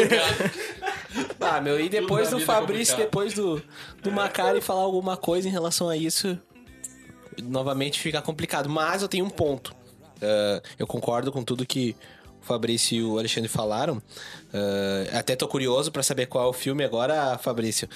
ah, 1.42 1.60
meu, 1.62 1.80
e 1.80 1.90
depois 1.90 2.30
do 2.30 2.38
é 2.38 2.40
Fabrício, 2.42 2.96
complicado. 2.96 2.98
depois 3.06 3.34
do, 3.34 3.62
do 4.02 4.12
Macari 4.12 4.62
falar 4.62 4.82
alguma 4.84 5.18
coisa 5.18 5.48
em 5.48 5.52
relação 5.52 5.90
a 5.90 5.98
isso, 5.98 6.40
novamente 7.44 8.00
fica 8.00 8.22
complicado. 8.22 8.70
Mas 8.70 9.02
eu 9.02 9.08
tenho 9.10 9.26
um 9.26 9.30
ponto. 9.30 9.76
Ah, 10.22 10.62
eu 10.78 10.88
concordo 10.88 11.32
com 11.32 11.44
tudo 11.44 11.66
que 11.66 11.96
o 12.42 12.46
Fabrício 12.46 12.98
e 12.98 13.04
o 13.04 13.20
Alexandre 13.20 13.48
falaram. 13.48 14.02
Ah, 14.54 15.20
até 15.20 15.36
tô 15.36 15.48
curioso 15.48 15.92
pra 15.92 16.04
saber 16.04 16.28
qual 16.28 16.46
é 16.46 16.48
o 16.48 16.54
filme 16.54 16.84
agora, 16.84 17.38
Fabrício, 17.38 17.88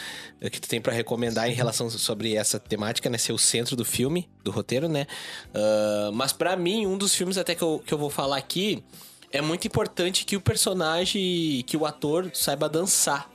eh, 0.42 0.50
que 0.50 0.60
tu 0.60 0.68
tem 0.68 0.80
pra 0.80 0.94
recomendar 0.94 1.50
em 1.50 1.54
relação 1.54 1.90
sobre 1.90 2.36
essa 2.36 2.60
temática, 2.60 3.10
né? 3.10 3.18
Ser 3.18 3.34
o 3.34 3.38
centro 3.38 3.76
do 3.76 3.86
filme, 3.86 4.30
do 4.44 4.52
roteiro, 4.52 4.88
né? 4.88 5.08
Ah, 5.54 6.12
mas 6.14 6.32
pra 6.34 6.56
mim, 6.56 6.86
um 6.86 6.98
dos 6.98 7.14
filmes 7.16 7.38
até 7.38 7.56
que 7.56 7.64
eu, 7.64 7.82
que 7.86 7.94
eu 7.94 7.98
vou 7.98 8.10
falar 8.10 8.38
aqui 8.38 8.84
é 9.32 9.42
muito 9.42 9.68
importante 9.68 10.24
que 10.24 10.38
o 10.38 10.42
personagem, 10.42 11.64
que 11.68 11.76
o 11.76 11.86
ator 11.86 12.30
saiba 12.34 12.70
dançar. 12.70 13.35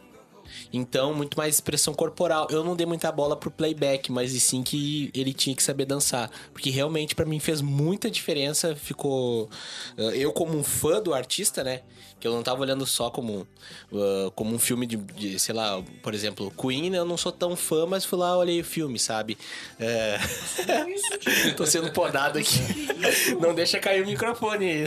Então, 0.73 1.13
muito 1.15 1.37
mais 1.37 1.55
expressão 1.55 1.93
corporal. 1.95 2.47
Eu 2.51 2.63
não 2.65 2.77
dei 2.77 2.87
muita 2.87 3.11
bola 3.11 3.37
pro 3.37 3.51
playback, 3.51 4.11
mas 4.13 4.33
e 4.35 4.41
sim 4.41 4.63
que 4.63 5.11
ele 5.15 5.33
tinha 5.33 5.55
que 5.55 5.63
saber 5.63 5.85
dançar. 5.85 6.31
Porque 6.53 6.71
realmente, 6.71 7.15
pra 7.15 7.27
mim, 7.27 7.39
fez 7.41 7.61
muita 7.61 8.11
diferença. 8.11 8.75
Ficou. 8.75 9.49
eh, 9.97 10.19
Eu, 10.19 10.33
como 10.33 10.57
um 10.57 10.63
fã 10.63 11.01
do 11.03 11.13
artista, 11.15 11.63
né? 11.65 11.81
Que 12.19 12.29
eu 12.29 12.33
não 12.35 12.43
tava 12.43 12.61
olhando 12.61 12.85
só 12.87 13.09
como, 13.11 13.47
ah, 13.95 14.31
como 14.35 14.55
um 14.55 14.59
filme 14.59 14.87
de, 14.87 14.97
de, 14.97 15.39
sei 15.39 15.55
lá, 15.55 15.83
por 16.03 16.13
exemplo, 16.13 16.53
Queen, 16.61 16.95
eu 16.95 17.05
não 17.07 17.17
sou 17.17 17.33
tão 17.33 17.57
fã, 17.57 17.87
mas 17.87 18.05
fui 18.05 18.19
lá, 18.19 18.37
olhei 18.37 18.61
o 18.61 18.65
filme, 18.65 18.99
sabe? 18.99 19.39
É... 19.79 20.19
Tô 21.57 21.65
sendo 21.65 21.91
podado 21.93 22.39
aqui. 22.39 22.59
Não 23.41 23.55
deixa 23.55 23.79
cair 23.79 24.03
o 24.03 24.07
microfone 24.07 24.67
aí. 24.67 24.85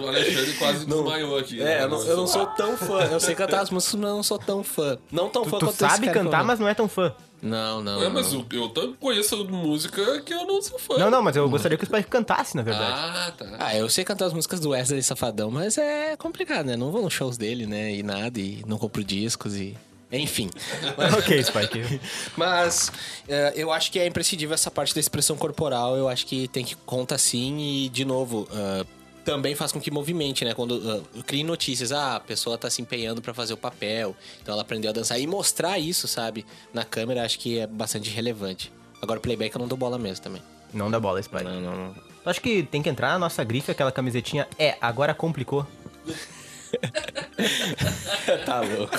O 0.00 0.08
Alexandre 0.08 0.52
quase 0.54 0.86
desmaiou 0.86 1.38
aqui. 1.38 1.60
É, 1.60 1.64
né? 1.64 1.82
eu 1.84 1.88
não, 1.88 2.04
eu 2.04 2.16
não 2.16 2.26
sou 2.26 2.46
tão 2.48 2.76
fã. 2.76 2.93
Eu 3.02 3.20
sei 3.20 3.34
cantar 3.34 3.60
as 3.62 3.70
músicas, 3.70 3.94
mas 4.00 4.08
eu 4.10 4.16
não 4.16 4.22
sou 4.22 4.38
tão 4.38 4.62
fã. 4.64 4.98
Não 5.10 5.28
tão 5.28 5.42
Tu, 5.44 5.50
fã 5.50 5.58
tu 5.58 5.66
quanto 5.66 5.76
sabe 5.76 6.10
cantar, 6.10 6.44
mas 6.44 6.58
não 6.58 6.68
é 6.68 6.74
tão 6.74 6.88
fã. 6.88 7.12
Não, 7.42 7.82
não. 7.82 8.02
É, 8.02 8.08
mas 8.08 8.32
não. 8.32 8.40
o- 8.40 8.46
eu 8.52 8.68
também 8.70 8.94
conheço 8.98 9.44
música 9.44 10.20
que 10.22 10.32
eu 10.32 10.46
não 10.46 10.62
sou 10.62 10.78
fã. 10.78 10.96
Não, 10.96 11.10
não, 11.10 11.22
mas 11.22 11.36
eu 11.36 11.46
gostaria 11.48 11.76
que 11.76 11.84
o 11.84 11.86
Spike 11.86 12.08
cantasse, 12.08 12.56
na 12.56 12.62
verdade. 12.62 12.92
Ah, 12.96 13.32
tá. 13.36 13.56
Ah, 13.58 13.76
eu 13.76 13.86
sei 13.90 14.02
cantar 14.04 14.26
as 14.26 14.32
músicas 14.32 14.60
do 14.60 14.70
Wesley 14.70 15.02
Safadão, 15.02 15.50
mas 15.50 15.76
é 15.76 16.16
complicado, 16.16 16.64
né? 16.66 16.76
Não 16.76 16.90
vou 16.90 17.02
nos 17.02 17.12
shows 17.12 17.36
dele, 17.36 17.66
né? 17.66 17.92
E 17.94 18.02
nada, 18.02 18.40
e 18.40 18.62
não 18.66 18.78
compro 18.78 19.04
discos 19.04 19.56
e. 19.56 19.76
Enfim. 20.10 20.48
ok, 21.18 21.42
Spike. 21.42 22.00
Mas 22.36 22.92
é, 23.26 23.52
eu 23.56 23.72
acho 23.72 23.90
que 23.90 23.98
é 23.98 24.06
imprescindível 24.06 24.54
essa 24.54 24.70
parte 24.70 24.94
da 24.94 25.00
expressão 25.00 25.36
corporal. 25.36 25.96
Eu 25.96 26.08
acho 26.08 26.24
que 26.26 26.46
tem 26.48 26.64
que 26.64 26.76
conta 26.86 27.18
sim 27.18 27.58
e, 27.58 27.88
de 27.88 28.04
novo, 28.04 28.46
ah, 28.52 28.84
também 29.24 29.54
faz 29.54 29.72
com 29.72 29.80
que 29.80 29.90
movimente, 29.90 30.44
né? 30.44 30.54
Quando 30.54 30.72
uh, 30.72 31.22
crie 31.24 31.42
notícias, 31.42 31.92
ah, 31.92 32.16
a 32.16 32.20
pessoa 32.20 32.58
tá 32.58 32.68
se 32.68 32.82
empenhando 32.82 33.22
pra 33.22 33.32
fazer 33.32 33.54
o 33.54 33.56
papel, 33.56 34.14
então 34.42 34.52
ela 34.52 34.62
aprendeu 34.62 34.90
a 34.90 34.92
dançar. 34.92 35.18
E 35.20 35.26
mostrar 35.26 35.78
isso, 35.78 36.06
sabe? 36.06 36.44
Na 36.72 36.84
câmera, 36.84 37.24
acho 37.24 37.38
que 37.38 37.58
é 37.58 37.66
bastante 37.66 38.10
relevante. 38.10 38.70
Agora, 39.00 39.20
playback 39.20 39.54
eu 39.54 39.60
não 39.60 39.68
dou 39.68 39.78
bola 39.78 39.98
mesmo 39.98 40.22
também. 40.22 40.42
Não 40.72 40.90
dá 40.90 40.98
bola, 41.00 41.22
Spike. 41.22 41.44
Não, 41.44 41.60
não, 41.60 41.76
não. 41.76 41.94
Tu 41.94 42.30
acha 42.30 42.40
que 42.40 42.62
tem 42.62 42.82
que 42.82 42.88
entrar 42.88 43.12
na 43.12 43.18
nossa 43.18 43.42
grife 43.44 43.70
aquela 43.70 43.92
camisetinha? 43.92 44.46
É, 44.58 44.76
agora 44.80 45.14
complicou. 45.14 45.66
tá 48.44 48.60
louco. 48.60 48.96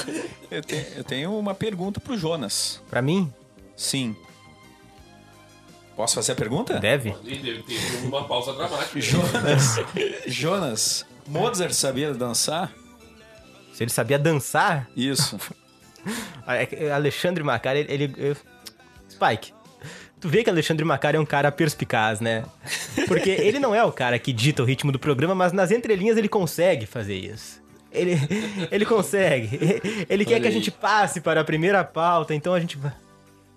Eu, 0.50 0.62
te- 0.62 0.88
eu 0.96 1.04
tenho 1.04 1.38
uma 1.38 1.54
pergunta 1.54 2.00
pro 2.00 2.18
Jonas. 2.18 2.82
Pra 2.90 3.02
mim, 3.02 3.32
Sim. 3.76 4.16
Posso 5.96 6.16
fazer 6.16 6.34
a 6.34 6.36
pergunta? 6.36 6.78
deve. 6.80 7.16
E 7.24 7.38
teve, 7.38 7.64
teve 7.64 8.08
uma 8.08 8.28
pausa 8.28 8.54
dramática. 8.54 9.00
Jonas, 9.00 9.76
Jonas, 10.28 11.06
Mozart 11.28 11.72
sabia 11.74 12.14
dançar? 12.14 12.72
Se 13.74 13.84
ele 13.84 13.92
sabia 13.92 14.20
dançar, 14.20 14.88
Isso. 14.96 15.38
É 16.48 16.92
Alexandre 16.92 17.44
Macari, 17.44 17.80
ele, 17.90 18.04
ele- 18.16 18.38
Spike, 19.10 19.52
tu 20.22 20.30
vê 20.30 20.44
que 20.44 20.50
Alexandre 20.52 20.86
Macari 20.86 21.18
é 21.18 21.20
um 21.20 21.26
cara 21.26 21.52
perspicaz, 21.52 22.20
né? 22.20 22.44
Porque 23.08 23.32
ele 23.32 23.58
não 23.58 23.74
é 23.74 23.84
o 23.84 23.92
cara 23.92 24.20
que 24.20 24.32
dita 24.32 24.62
o 24.62 24.66
ritmo 24.66 24.92
do 24.92 25.00
programa, 25.00 25.34
mas 25.34 25.52
nas 25.52 25.72
entrelinhas 25.72 26.16
ele 26.16 26.30
consegue 26.30 26.86
fazer 26.86 27.16
isso. 27.16 27.60
Ele, 27.92 28.20
ele 28.70 28.86
consegue. 28.86 29.82
Ele 30.08 30.26
quer 30.26 30.40
que 30.40 30.48
a 30.48 30.52
gente 30.52 30.70
passe 30.70 31.20
para 31.22 31.42
a 31.42 31.44
primeira 31.44 31.84
pauta, 31.84 32.36
então 32.36 32.54
a 32.54 32.60
gente 32.60 32.78
vai. 32.78 32.94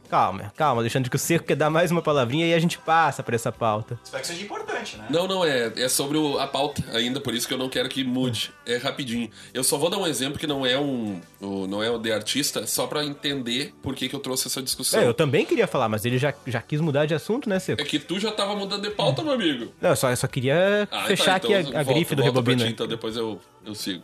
Calma, 0.09 0.53
calma, 0.57 0.81
Alexandre, 0.81 1.11
que 1.11 1.17
o 1.17 1.19
Seco 1.19 1.45
quer 1.45 1.55
dar 1.55 1.69
mais 1.69 1.91
uma 1.91 2.01
palavrinha 2.01 2.47
e 2.47 2.55
a 2.55 2.59
gente 2.59 2.79
passa 2.79 3.23
para 3.23 3.35
essa 3.35 3.53
pauta. 3.53 3.99
Espero 4.03 4.23
que 4.23 4.27
seja 4.29 4.43
importante, 4.43 4.97
né? 4.97 5.05
Não, 5.11 5.29
não, 5.29 5.45
é, 5.45 5.71
é 5.77 5.89
sobre 5.89 6.17
o- 6.17 6.39
a 6.39 6.47
pauta 6.47 6.83
ainda, 6.93 7.21
por 7.21 7.35
isso 7.35 7.47
que 7.47 7.53
eu 7.53 7.59
não 7.59 7.69
quero 7.69 7.89
que 7.91 8.03
mude. 8.03 8.51
É 8.67 8.79
rapidinho. 8.79 9.29
Eu 9.53 9.63
só 9.63 9.77
vou 9.77 9.91
dar 9.91 9.99
um 9.99 10.07
exemplo 10.07 10.39
que 10.39 10.47
não 10.47 10.65
é 10.65 10.79
um. 10.79 11.21
o- 11.41 11.67
não 11.67 11.83
é 11.83 11.91
o 11.91 11.99
de 11.99 12.11
artista, 12.11 12.67
só 12.67 12.87
pra 12.87 13.05
entender 13.05 13.75
por 13.83 13.95
que, 13.95 14.09
que 14.09 14.15
eu 14.17 14.21
trouxe 14.21 14.49
essa 14.49 14.63
discussão. 14.63 15.01
É, 15.01 15.07
eu 15.07 15.13
também 15.15 15.45
queria 15.45 15.67
falar, 15.67 15.89
mas 15.89 16.05
ele 16.05 16.17
já, 16.19 16.33
já 16.47 16.63
quis 16.63 16.81
mudar 16.81 17.05
de 17.07 17.15
assunto, 17.15 17.49
né, 17.49 17.59
Seco? 17.59 17.81
É 17.81 17.85
que 17.85 17.99
tu 17.99 18.19
já 18.19 18.33
tava 18.33 18.57
mudando 18.57 18.83
de 18.83 18.91
pauta, 18.91 19.23
meu 19.23 19.33
amigo. 19.35 19.73
Não, 19.81 19.91
eu 19.91 19.97
só, 19.97 20.11
eu 20.11 20.17
só 20.17 20.27
queria 20.27 20.89
Ah, 20.91 21.05
fechar 21.05 21.39
tá, 21.39 21.47
então 21.47 21.51
aqui 21.61 21.77
a, 21.77 21.81
a 21.81 21.83
volta- 21.83 21.93
grife 21.95 22.15
do 22.15 22.23
Rebobina. 22.23 22.65
ti, 22.65 22.71
então 22.73 22.87
depois 22.87 23.15
eu, 23.17 23.39
eu 23.65 23.75
sigo. 23.75 24.03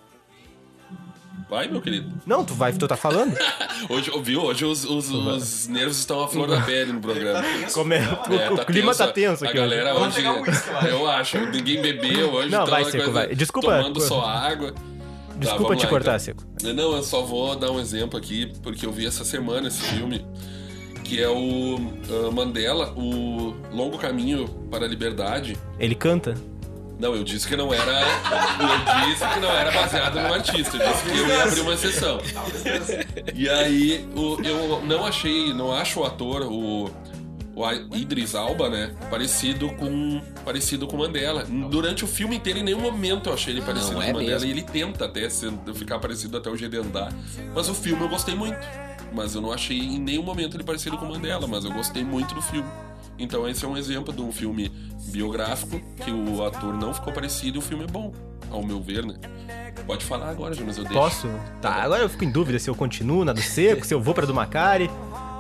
Vai, 1.49 1.69
meu 1.69 1.81
querido. 1.81 2.11
Não, 2.27 2.45
tu 2.45 2.55
vai, 2.55 2.73
tu 2.73 2.89
tá 2.89 2.97
falando? 2.97 3.37
Hoje, 3.89 4.11
viu? 4.23 4.43
Hoje 4.43 4.65
os, 4.65 4.85
os, 4.85 5.11
os 5.11 5.69
nervos 5.69 5.99
estão 5.99 6.25
à 6.25 6.29
flor 6.29 6.49
da 6.49 6.61
pele 6.63 6.93
no 6.93 7.01
programa. 7.01 7.43
Como 7.73 7.93
é? 7.93 8.01
O, 8.01 8.35
É, 8.35 8.51
o 8.51 8.65
clima 8.67 8.95
tá 8.95 9.09
tenso 9.09 9.45
a 9.45 9.49
aqui. 9.49 9.59
galera 9.59 9.95
hoje. 9.95 10.05
hoje, 10.05 10.17
pegar 10.17 10.33
um 10.33 10.41
whisky, 10.43 10.71
eu 10.89 11.09
acho. 11.11 11.39
ninguém 11.51 11.83
bebeu 11.83 12.33
hoje. 12.33 12.51
Não, 12.51 12.65
tá 12.65 12.71
vai, 12.71 12.83
uma 12.83 12.91
Seco, 12.91 13.11
vai. 13.11 13.35
Desculpa, 13.35 13.77
Tomando 13.77 13.95
por- 14.01 14.07
só 14.07 14.25
água. 14.25 14.75
Desculpa 15.37 15.63
vamos 15.65 15.79
te 15.81 15.85
lá, 15.85 15.91
cortar, 15.91 16.11
então. 16.13 16.19
Seco. 16.21 16.45
Não, 16.75 16.97
eu 16.97 17.03
só 17.03 17.23
vou 17.23 17.55
dar 17.57 17.71
um 17.71 17.79
exemplo 17.81 18.19
aqui, 18.19 18.53
porque 18.63 18.87
eu 18.87 18.93
vi 18.93 19.05
essa 19.07 19.25
semana 19.25 19.69
esse 19.69 19.83
filme, 19.83 20.25
que 21.03 21.21
é 21.21 21.29
o 21.29 21.77
ah, 22.27 22.31
Mandela, 22.31 22.95
o 22.97 23.55
Longo 23.73 23.99
Caminho 23.99 24.49
para 24.71 24.87
a 24.87 24.89
Liberdade. 24.89 25.57
Ele 25.79 25.95
canta? 25.95 26.35
Não, 26.99 27.15
eu 27.15 27.25
disse 27.25 27.47
que 27.49 27.57
não 27.57 27.73
era. 27.75 28.01
Eu 28.01 29.09
disse 29.11 29.27
que 29.29 29.41
não 29.41 29.51
era 29.51 29.71
baseado 29.73 30.15
no 30.21 30.33
artista. 30.33 30.77
Eu 30.77 30.93
disse 30.93 31.03
que 31.05 31.19
eu 31.19 31.27
ia 31.29 31.43
abrir 31.45 31.61
uma 31.61 31.75
exceção. 31.75 32.19
E 33.35 33.49
aí, 33.49 34.09
o- 34.17 34.41
eu 34.43 34.81
não 34.83 35.05
achei, 35.05 35.53
não 35.53 35.73
acho 35.73 36.01
o 36.01 36.05
ator, 36.05 36.43
o, 36.43 36.85
o 37.57 37.97
Idris 37.97 38.35
Alba, 38.35 38.69
né? 38.71 38.95
Parecido 39.11 39.69
com. 39.75 40.21
Parecido 40.45 40.87
com 40.87 40.97
Mandela. 40.97 41.45
Durante 41.71 42.05
o 42.05 42.07
filme 42.07 42.37
inteiro, 42.37 42.61
em 42.61 42.63
nenhum 42.63 42.81
momento 42.81 43.29
eu 43.29 43.35
achei 43.35 43.53
ele 43.55 43.63
parecido 43.63 43.93
Não 43.93 44.01
com 44.01 44.03
é 44.03 44.13
Mandela. 44.13 44.31
mesmo. 44.33 44.47
E 44.49 44.51
ele 44.53 44.63
tenta 44.63 45.05
até 45.07 45.29
ser- 45.29 45.53
ficar 45.75 45.99
parecido 45.99 46.37
até 46.37 46.49
o 46.49 46.57
de 46.57 46.65
andar. 46.77 47.13
Mas 47.55 47.69
o 47.69 47.75
filme 47.75 48.03
eu 48.03 48.09
gostei 48.09 48.35
muito. 48.35 48.59
Mas 49.13 49.35
eu 49.35 49.41
não 49.41 49.53
achei 49.53 49.79
em 49.79 49.99
nenhum 49.99 50.23
momento 50.23 50.57
ele 50.57 50.65
parecido 50.65 50.97
com 50.99 51.07
Mandela, 51.07 51.47
mas 51.47 51.65
eu 51.65 51.71
gostei 51.73 52.03
muito 52.05 52.35
do 52.35 52.43
filme. 52.43 52.69
Então 53.19 53.49
esse 53.49 53.65
é 53.65 53.69
um 53.69 53.77
exemplo 53.77 54.13
de 54.13 54.23
um 54.23 54.33
filme 54.33 54.71
biográfico 55.11 55.81
que 56.03 56.11
o 56.11 56.45
ator 56.45 56.75
não 56.75 56.93
ficou 56.93 57.13
parecido 57.13 57.59
e 57.59 57.61
o 57.61 57.63
filme 57.63 57.85
é 57.85 57.87
bom, 57.87 58.13
ao 58.51 58.63
meu 58.63 58.81
ver, 58.81 59.05
né? 59.05 59.15
Pode 59.87 60.05
falar 60.05 60.31
agora, 60.31 60.55
Jonas, 60.55 60.79
eu 60.79 60.85
deixo. 60.85 60.99
Posso? 60.99 61.29
Tá, 61.61 61.75
agora 61.83 62.03
eu 62.03 62.09
fico 62.09 62.25
em 62.25 62.31
dúvida 62.31 62.59
se 62.59 62.71
eu 62.71 62.75
continuo 62.75 63.25
na 63.25 63.33
do 63.33 63.43
Seco, 63.43 63.85
se 63.85 63.93
eu 63.93 64.01
vou 64.01 64.15
pra 64.15 64.27
do 64.27 64.35
Macari. 64.35 64.91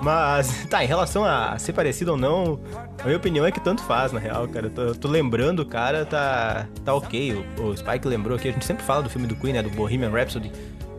Mas, 0.02 0.66
tá, 0.69 0.85
em 0.85 0.87
relação 0.87 1.25
a 1.25 1.59
ser 1.59 1.73
parecido 1.73 2.12
ou 2.12 2.16
não, 2.16 2.61
a 3.00 3.04
minha 3.04 3.16
opinião 3.16 3.47
é 3.47 3.50
que 3.50 3.61
tanto 3.61 3.83
faz, 3.83 4.12
na 4.12 4.21
real, 4.21 4.47
cara. 4.49 4.66
Eu 4.66 4.71
tô, 4.71 4.95
tô 4.95 5.09
lembrando, 5.09 5.61
o 5.61 5.66
cara 5.66 6.04
tá, 6.04 6.66
tá 6.85 6.95
ok. 6.95 7.45
O, 7.59 7.62
o 7.62 7.76
Spike 7.76 8.07
lembrou 8.07 8.37
aqui, 8.37 8.49
a 8.49 8.52
gente 8.52 8.66
sempre 8.66 8.85
fala 8.85 9.02
do 9.02 9.09
filme 9.09 9.26
do 9.26 9.35
Queen, 9.37 9.54
né? 9.54 9.62
Do 9.62 9.71
Bohemian 9.71 10.11
Rhapsody. 10.11 10.52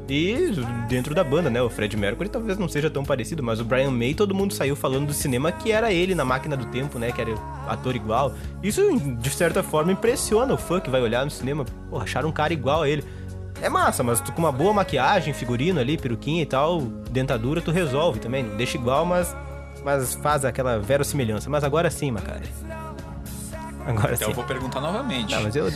E 0.08 0.52
dentro 0.88 1.16
da 1.16 1.24
banda, 1.24 1.50
né? 1.50 1.62
O 1.62 1.70
Fred 1.70 1.98
Mercury 1.98 2.30
talvez 2.30 2.58
não 2.58 2.68
seja 2.68 2.90
tão 2.90 3.04
parecido, 3.04 3.42
mas 3.42 3.60
o 3.60 3.66
Brian 3.66 3.92
May, 3.92 4.14
todo 4.14 4.36
mundo 4.36 4.54
saiu 4.54 4.76
falando 4.76 5.08
do 5.08 5.14
cinema 5.14 5.52
que 5.52 5.72
era 5.72 5.92
ele 5.92 6.14
na 6.14 6.24
máquina 6.24 6.56
do 6.56 6.66
tempo, 6.68 7.00
né? 7.00 7.12
Que 7.12 7.22
era 7.22 7.34
ator 7.68 7.96
igual. 7.96 8.34
Isso, 8.62 8.82
de 9.00 9.30
certa 9.32 9.64
forma, 9.64 9.92
impressiona 9.92 10.54
o 10.54 10.58
fã 10.58 10.80
que 10.80 10.90
vai 10.90 11.02
olhar 11.02 11.26
no 11.26 11.32
cinema. 11.32 11.66
Pô, 11.90 12.00
um 12.26 12.32
cara 12.32 12.54
igual 12.54 12.84
a 12.84 12.90
ele. 12.90 13.04
É 13.62 13.70
massa, 13.70 14.04
mas 14.04 14.20
tu 14.20 14.32
com 14.32 14.40
uma 14.40 14.52
boa 14.52 14.74
maquiagem, 14.74 15.34
figurino 15.34 15.80
ali, 15.80 15.98
peruquinha 15.98 16.44
e 16.44 16.46
tal, 16.46 16.82
dentadura, 17.10 17.62
tu 17.62 17.72
resolve 17.72 18.20
também. 18.20 18.44
Deixa 18.58 18.78
igual, 18.78 19.06
mas, 19.06 19.36
mas 19.84 20.14
faz 20.16 20.46
aquela 20.46 20.78
verossimilhança. 20.78 21.50
Mas 21.50 21.64
agora 21.64 21.90
sim, 21.90 22.12
Macari. 22.12 22.48
Agora 23.86 24.14
Então 24.14 24.28
sim. 24.28 24.32
eu 24.32 24.34
vou 24.34 24.44
perguntar 24.44 24.82
novamente. 24.82 25.34
Não, 25.34 25.44
mas 25.44 25.56
eu, 25.56 25.68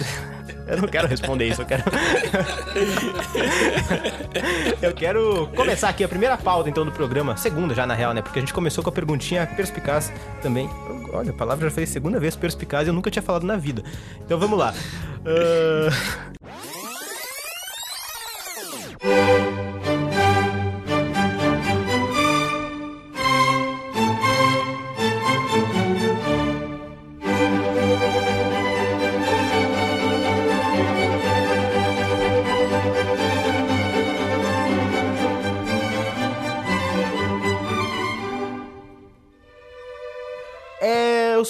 eu 0.67 0.81
não 0.81 0.87
quero 0.87 1.07
responder 1.07 1.47
isso, 1.47 1.61
eu 1.61 1.65
quero. 1.65 1.83
eu 4.81 4.93
quero 4.93 5.47
começar 5.55 5.89
aqui 5.89 6.03
a 6.03 6.07
primeira 6.07 6.37
pauta, 6.37 6.69
então, 6.69 6.83
do 6.83 6.91
programa. 6.91 7.37
Segunda 7.37 7.75
já, 7.75 7.85
na 7.85 7.93
real, 7.93 8.13
né? 8.13 8.21
Porque 8.21 8.39
a 8.39 8.41
gente 8.41 8.53
começou 8.53 8.83
com 8.83 8.89
a 8.89 8.93
perguntinha 8.93 9.47
perspicaz 9.55 10.11
também. 10.41 10.69
Olha, 11.13 11.31
a 11.31 11.33
palavra 11.33 11.69
já 11.69 11.73
foi 11.73 11.83
a 11.83 11.87
segunda 11.87 12.19
vez 12.19 12.35
perspicaz 12.35 12.87
e 12.87 12.89
eu 12.89 12.93
nunca 12.93 13.11
tinha 13.11 13.23
falado 13.23 13.45
na 13.45 13.57
vida. 13.57 13.83
Então 14.25 14.39
vamos 14.39 14.57
lá. 14.57 14.73
Ahn, 15.25 15.89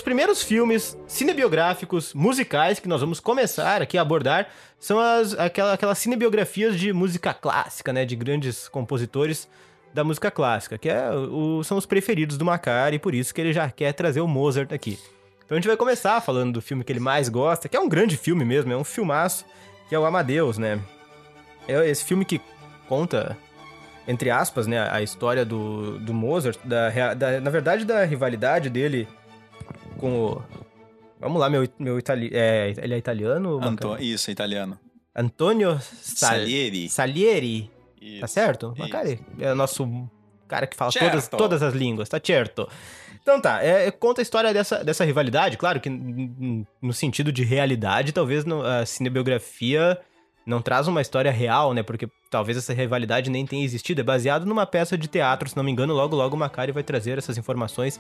primeiros 0.10 0.42
filmes 0.42 0.98
cinebiográficos 1.06 2.16
musicais 2.16 2.80
que 2.80 2.88
nós 2.88 3.00
vamos 3.02 3.20
começar 3.20 3.80
aqui 3.80 3.96
a 3.96 4.02
abordar 4.02 4.48
são 4.80 4.98
as, 5.00 5.38
aquela, 5.38 5.74
aquelas 5.74 6.00
cinebiografias 6.00 6.80
de 6.80 6.92
música 6.92 7.32
clássica, 7.32 7.94
né? 7.94 8.06
De 8.06 8.16
grandes 8.16 8.68
compositores 8.68 9.48
da 9.94 10.04
música 10.04 10.32
clássica, 10.32 10.80
que 10.80 10.90
é, 10.90 11.12
o- 11.12 11.64
são 11.64 11.78
os 11.78 11.86
preferidos 11.86 12.40
do 12.40 12.44
Macari, 12.46 12.96
e 12.96 13.00
por 13.00 13.14
isso 13.14 13.32
que 13.34 13.40
ele 13.40 13.54
já 13.54 13.70
quer 13.70 13.94
trazer 13.94 14.20
o 14.22 14.28
Mozart 14.28 14.72
aqui. 14.74 14.98
Então 15.46 15.56
a 15.56 15.60
gente 15.62 15.68
vai 15.68 15.78
começar 15.78 16.20
falando 16.22 16.54
do 16.54 16.62
filme 16.62 16.84
que 16.84 16.92
ele 16.92 17.00
mais 17.00 17.30
gosta, 17.30 17.70
que 17.70 17.78
é 17.78 17.80
um 17.80 17.88
grande 17.88 18.18
filme 18.18 18.44
mesmo, 18.44 18.74
é 18.74 18.78
um 18.78 18.84
filmaço, 18.84 19.46
que 19.88 19.94
é 19.94 20.00
o 20.00 20.06
Amadeus, 20.06 20.58
né? 20.58 20.80
É 21.68 21.88
esse 21.88 22.04
filme 22.04 22.26
que 22.26 22.42
conta, 22.88 23.38
entre 24.08 24.32
aspas, 24.32 24.66
né, 24.66 24.90
a 24.92 25.04
história 25.04 25.46
do, 25.46 26.00
do 26.00 26.16
Mozart, 26.16 26.58
da, 26.66 27.14
da- 27.14 27.40
na 27.42 27.52
verdade 27.52 27.86
da 27.86 28.04
rivalidade 28.06 28.70
dele 28.72 29.08
com 30.00 30.26
o... 30.26 30.44
Vamos 31.20 31.40
lá, 31.40 31.50
meu, 31.50 31.68
meu 31.78 32.00
itali... 32.00 32.30
é, 32.34 32.74
ele 32.78 32.94
é 32.94 32.98
italiano? 32.98 33.60
Anto... 33.64 33.98
Isso, 34.00 34.30
é 34.30 34.34
italiano. 34.34 34.80
Antônio 35.16 35.80
Sal... 35.82 36.30
Salieri. 36.32 36.90
Salieri. 36.90 37.72
Isso. 38.02 38.22
Tá 38.22 38.28
certo? 38.28 38.72
Isso. 38.74 38.82
Macari 38.82 39.20
é 39.40 39.52
o 39.52 39.56
nosso 39.56 39.88
cara 40.48 40.66
que 40.66 40.76
fala 40.76 40.92
Certo. 40.92 41.12
todas, 41.12 41.28
todas 41.28 41.64
as 41.64 41.74
línguas, 41.74 42.08
tá 42.10 42.20
certo. 42.24 42.68
Então 43.22 43.40
tá, 43.40 43.64
é, 43.64 43.88
é- 43.88 43.92
conta 43.92 44.22
a 44.22 44.24
história 44.24 44.52
dessa, 44.54 44.84
dessa 44.84 45.04
rivalidade, 45.06 45.58
claro 45.58 45.80
que 45.80 45.90
no 45.90 46.94
sentido 46.94 47.32
de 47.32 47.44
realidade, 47.44 48.12
talvez 48.12 48.46
não- 48.46 48.62
a 48.64 48.86
cinebiografia 48.86 50.00
não 50.46 50.62
traz 50.62 50.88
uma 50.88 51.02
história 51.02 51.30
real, 51.32 51.74
né? 51.74 51.84
Porque 51.84 52.08
talvez 52.32 52.58
essa 52.58 52.74
rivalidade 52.74 53.30
nem 53.30 53.46
tenha 53.46 53.64
existido, 53.64 54.02
é 54.02 54.04
baseado 54.04 54.46
numa 54.46 54.66
peça 54.66 54.98
de 54.98 55.08
teatro, 55.08 55.48
se 55.48 55.56
não 55.56 55.64
me 55.64 55.72
engano, 55.72 55.94
logo 55.94 56.16
logo 56.16 56.36
o 56.36 56.40
Macari 56.40 56.72
vai 56.72 56.82
trazer 56.82 57.18
essas 57.18 57.38
informações. 57.38 58.00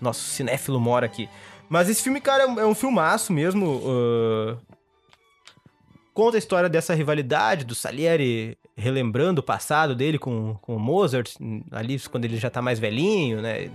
Nosso 0.00 0.20
cinéfilo 0.20 0.80
mora 0.80 1.06
aqui. 1.06 1.28
Mas 1.68 1.88
esse 1.88 2.02
filme, 2.02 2.20
cara, 2.20 2.44
é 2.44 2.46
um, 2.46 2.60
é 2.60 2.66
um 2.66 2.74
filmaço 2.74 3.32
mesmo. 3.32 3.82
ah, 3.84 4.56
conta 6.18 6.36
a 6.36 6.38
história 6.38 6.68
dessa 6.68 6.94
rivalidade 6.94 7.64
do 7.64 7.76
Salieri 7.76 8.58
relembrando 8.76 9.40
o 9.40 9.42
passado 9.42 9.94
dele 9.94 10.18
com, 10.18 10.56
com 10.62 10.74
o 10.74 10.78
Mozart, 10.78 11.36
ali 11.70 12.00
quando 12.10 12.24
ele 12.24 12.36
já 12.36 12.50
tá 12.50 12.60
mais 12.60 12.78
velhinho, 12.78 13.40
né? 13.40 13.70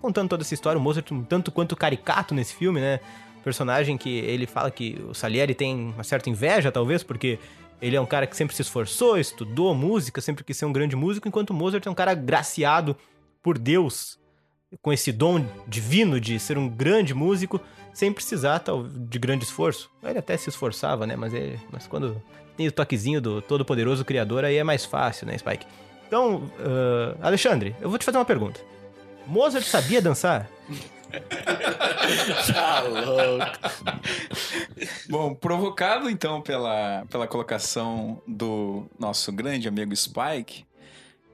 Contando 0.00 0.28
toda 0.28 0.42
essa 0.42 0.54
história, 0.54 0.78
o 0.78 0.82
Mozart 0.82 1.10
um 1.12 1.22
tanto 1.22 1.52
quanto 1.52 1.76
caricato 1.76 2.34
nesse 2.34 2.54
filme, 2.54 2.80
né? 2.80 2.98
Personagem 3.44 3.96
que 3.96 4.08
ele 4.08 4.46
fala 4.46 4.70
que 4.70 4.98
o 5.08 5.14
Salieri 5.14 5.54
tem 5.54 5.92
uma 5.94 6.02
certa 6.04 6.30
inveja, 6.30 6.72
talvez, 6.72 7.02
porque 7.02 7.38
ele 7.80 7.96
é 7.96 8.00
um 8.00 8.06
cara 8.06 8.26
que 8.26 8.36
sempre 8.36 8.54
se 8.54 8.62
esforçou, 8.62 9.18
estudou 9.18 9.74
música, 9.74 10.20
sempre 10.20 10.42
quis 10.44 10.56
ser 10.56 10.64
um 10.64 10.72
grande 10.72 10.96
músico, 10.96 11.28
enquanto 11.28 11.50
o 11.50 11.54
Mozart 11.54 11.86
é 11.86 11.90
um 11.90 11.94
cara 11.94 12.14
graciado 12.14 12.96
por 13.42 13.58
Deus, 13.58 14.18
com 14.80 14.92
esse 14.92 15.12
dom 15.12 15.44
divino 15.66 16.20
de 16.20 16.38
ser 16.38 16.56
um 16.56 16.68
grande 16.68 17.12
músico, 17.12 17.60
sem 17.92 18.12
precisar 18.12 18.60
tal, 18.60 18.84
de 18.84 19.18
grande 19.18 19.44
esforço. 19.44 19.90
Ele 20.02 20.18
até 20.18 20.36
se 20.36 20.48
esforçava, 20.48 21.06
né? 21.06 21.16
Mas, 21.16 21.34
ele, 21.34 21.60
mas 21.70 21.86
quando 21.86 22.20
tem 22.56 22.66
o 22.68 22.72
toquezinho 22.72 23.20
do 23.20 23.42
todo-poderoso 23.42 24.04
Criador, 24.04 24.44
aí 24.44 24.56
é 24.56 24.64
mais 24.64 24.84
fácil, 24.84 25.26
né, 25.26 25.36
Spike? 25.36 25.66
Então, 26.06 26.50
ah, 26.60 27.26
Alexandre, 27.26 27.74
eu 27.80 27.88
vou 27.88 27.98
te 27.98 28.04
fazer 28.04 28.18
uma 28.18 28.24
pergunta. 28.24 28.60
Mozart 29.26 29.64
sabia 29.64 30.00
dançar? 30.00 30.48
Tá 32.52 32.80
louco. 32.80 33.46
Bom, 35.08 35.34
provocado 35.34 36.10
então 36.10 36.40
pela, 36.40 37.04
pela 37.08 37.28
colocação 37.28 38.20
do 38.26 38.86
nosso 38.98 39.30
grande 39.30 39.68
amigo 39.68 39.94
Spike, 39.94 40.64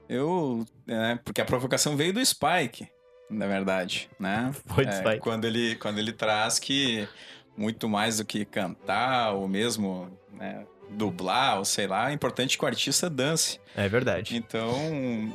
eu. 0.07 0.65
né, 0.85 1.19
porque 1.23 1.41
a 1.41 1.45
provocação 1.45 1.95
veio 1.95 2.13
do 2.13 2.23
Spike, 2.23 2.87
na 3.29 3.47
verdade, 3.47 4.09
né? 4.19 4.51
Foi 4.65 4.85
É. 4.85 5.17
Quando 5.17 5.45
ele, 5.45 5.75
quando 5.75 5.99
ele 5.99 6.11
traz 6.11 6.59
que 6.59 7.07
muito 7.55 7.89
mais 7.89 8.17
do 8.17 8.25
que 8.25 8.45
cantar 8.45 9.33
ou 9.33 9.47
mesmo 9.47 10.09
né, 10.33 10.65
dublar, 10.89 11.57
ou 11.57 11.65
sei 11.65 11.87
lá, 11.87 12.09
é 12.09 12.13
importante 12.13 12.57
que 12.57 12.63
o 12.63 12.67
artista 12.67 13.09
dance. 13.09 13.59
É 13.75 13.87
verdade. 13.87 14.35
Então, 14.35 14.73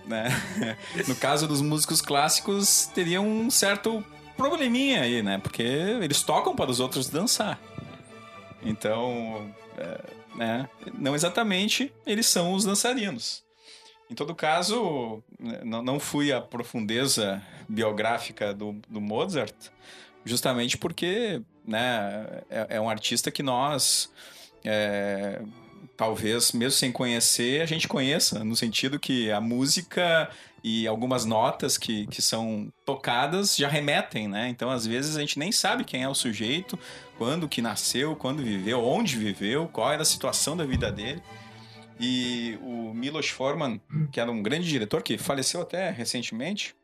né, 0.06 0.28
no 1.06 1.14
caso 1.14 1.46
dos 1.46 1.60
músicos 1.60 2.00
clássicos, 2.00 2.86
teria 2.94 3.20
um 3.20 3.50
certo 3.50 4.04
probleminha 4.36 5.02
aí, 5.02 5.22
né? 5.22 5.38
Porque 5.38 5.62
eles 5.62 6.22
tocam 6.22 6.56
para 6.56 6.70
os 6.70 6.80
outros 6.80 7.08
dançar. 7.08 7.60
Então, 8.62 9.54
é, 9.76 10.00
né, 10.34 10.68
não 10.98 11.14
exatamente 11.14 11.92
eles 12.06 12.26
são 12.26 12.54
os 12.54 12.64
dançarinos. 12.64 13.43
Em 14.14 14.16
todo 14.16 14.32
caso, 14.32 15.24
né, 15.40 15.58
não 15.64 15.98
fui 15.98 16.32
à 16.32 16.40
profundeza 16.40 17.42
biográfica 17.68 18.54
do, 18.54 18.80
do 18.88 19.00
Mozart, 19.00 19.52
justamente 20.24 20.78
porque 20.78 21.42
né, 21.66 22.24
é, 22.48 22.76
é 22.76 22.80
um 22.80 22.88
artista 22.88 23.32
que 23.32 23.42
nós 23.42 24.08
é, 24.64 25.42
talvez, 25.96 26.52
mesmo 26.52 26.78
sem 26.78 26.92
conhecer, 26.92 27.60
a 27.60 27.66
gente 27.66 27.88
conheça, 27.88 28.44
no 28.44 28.54
sentido 28.54 29.00
que 29.00 29.32
a 29.32 29.40
música 29.40 30.30
e 30.62 30.86
algumas 30.86 31.24
notas 31.24 31.76
que, 31.76 32.06
que 32.06 32.22
são 32.22 32.72
tocadas 32.86 33.56
já 33.56 33.66
remetem, 33.66 34.28
né? 34.28 34.48
Então, 34.48 34.70
às 34.70 34.86
vezes, 34.86 35.16
a 35.16 35.20
gente 35.20 35.40
nem 35.40 35.50
sabe 35.50 35.82
quem 35.82 36.04
é 36.04 36.08
o 36.08 36.14
sujeito, 36.14 36.78
quando 37.18 37.48
que 37.48 37.60
nasceu, 37.60 38.14
quando 38.14 38.44
viveu, 38.44 38.80
onde 38.84 39.18
viveu, 39.18 39.66
qual 39.66 39.92
era 39.92 40.02
a 40.02 40.06
situação 40.06 40.56
da 40.56 40.64
vida 40.64 40.92
dele. 40.92 41.20
E 42.00 42.58
o 42.62 42.92
Milos 42.92 43.28
Forman, 43.28 43.80
que 44.10 44.18
era 44.20 44.30
um 44.30 44.42
grande 44.42 44.68
diretor, 44.68 45.02
que 45.02 45.16
faleceu 45.16 45.60
até 45.62 45.90
recentemente, 45.90 46.74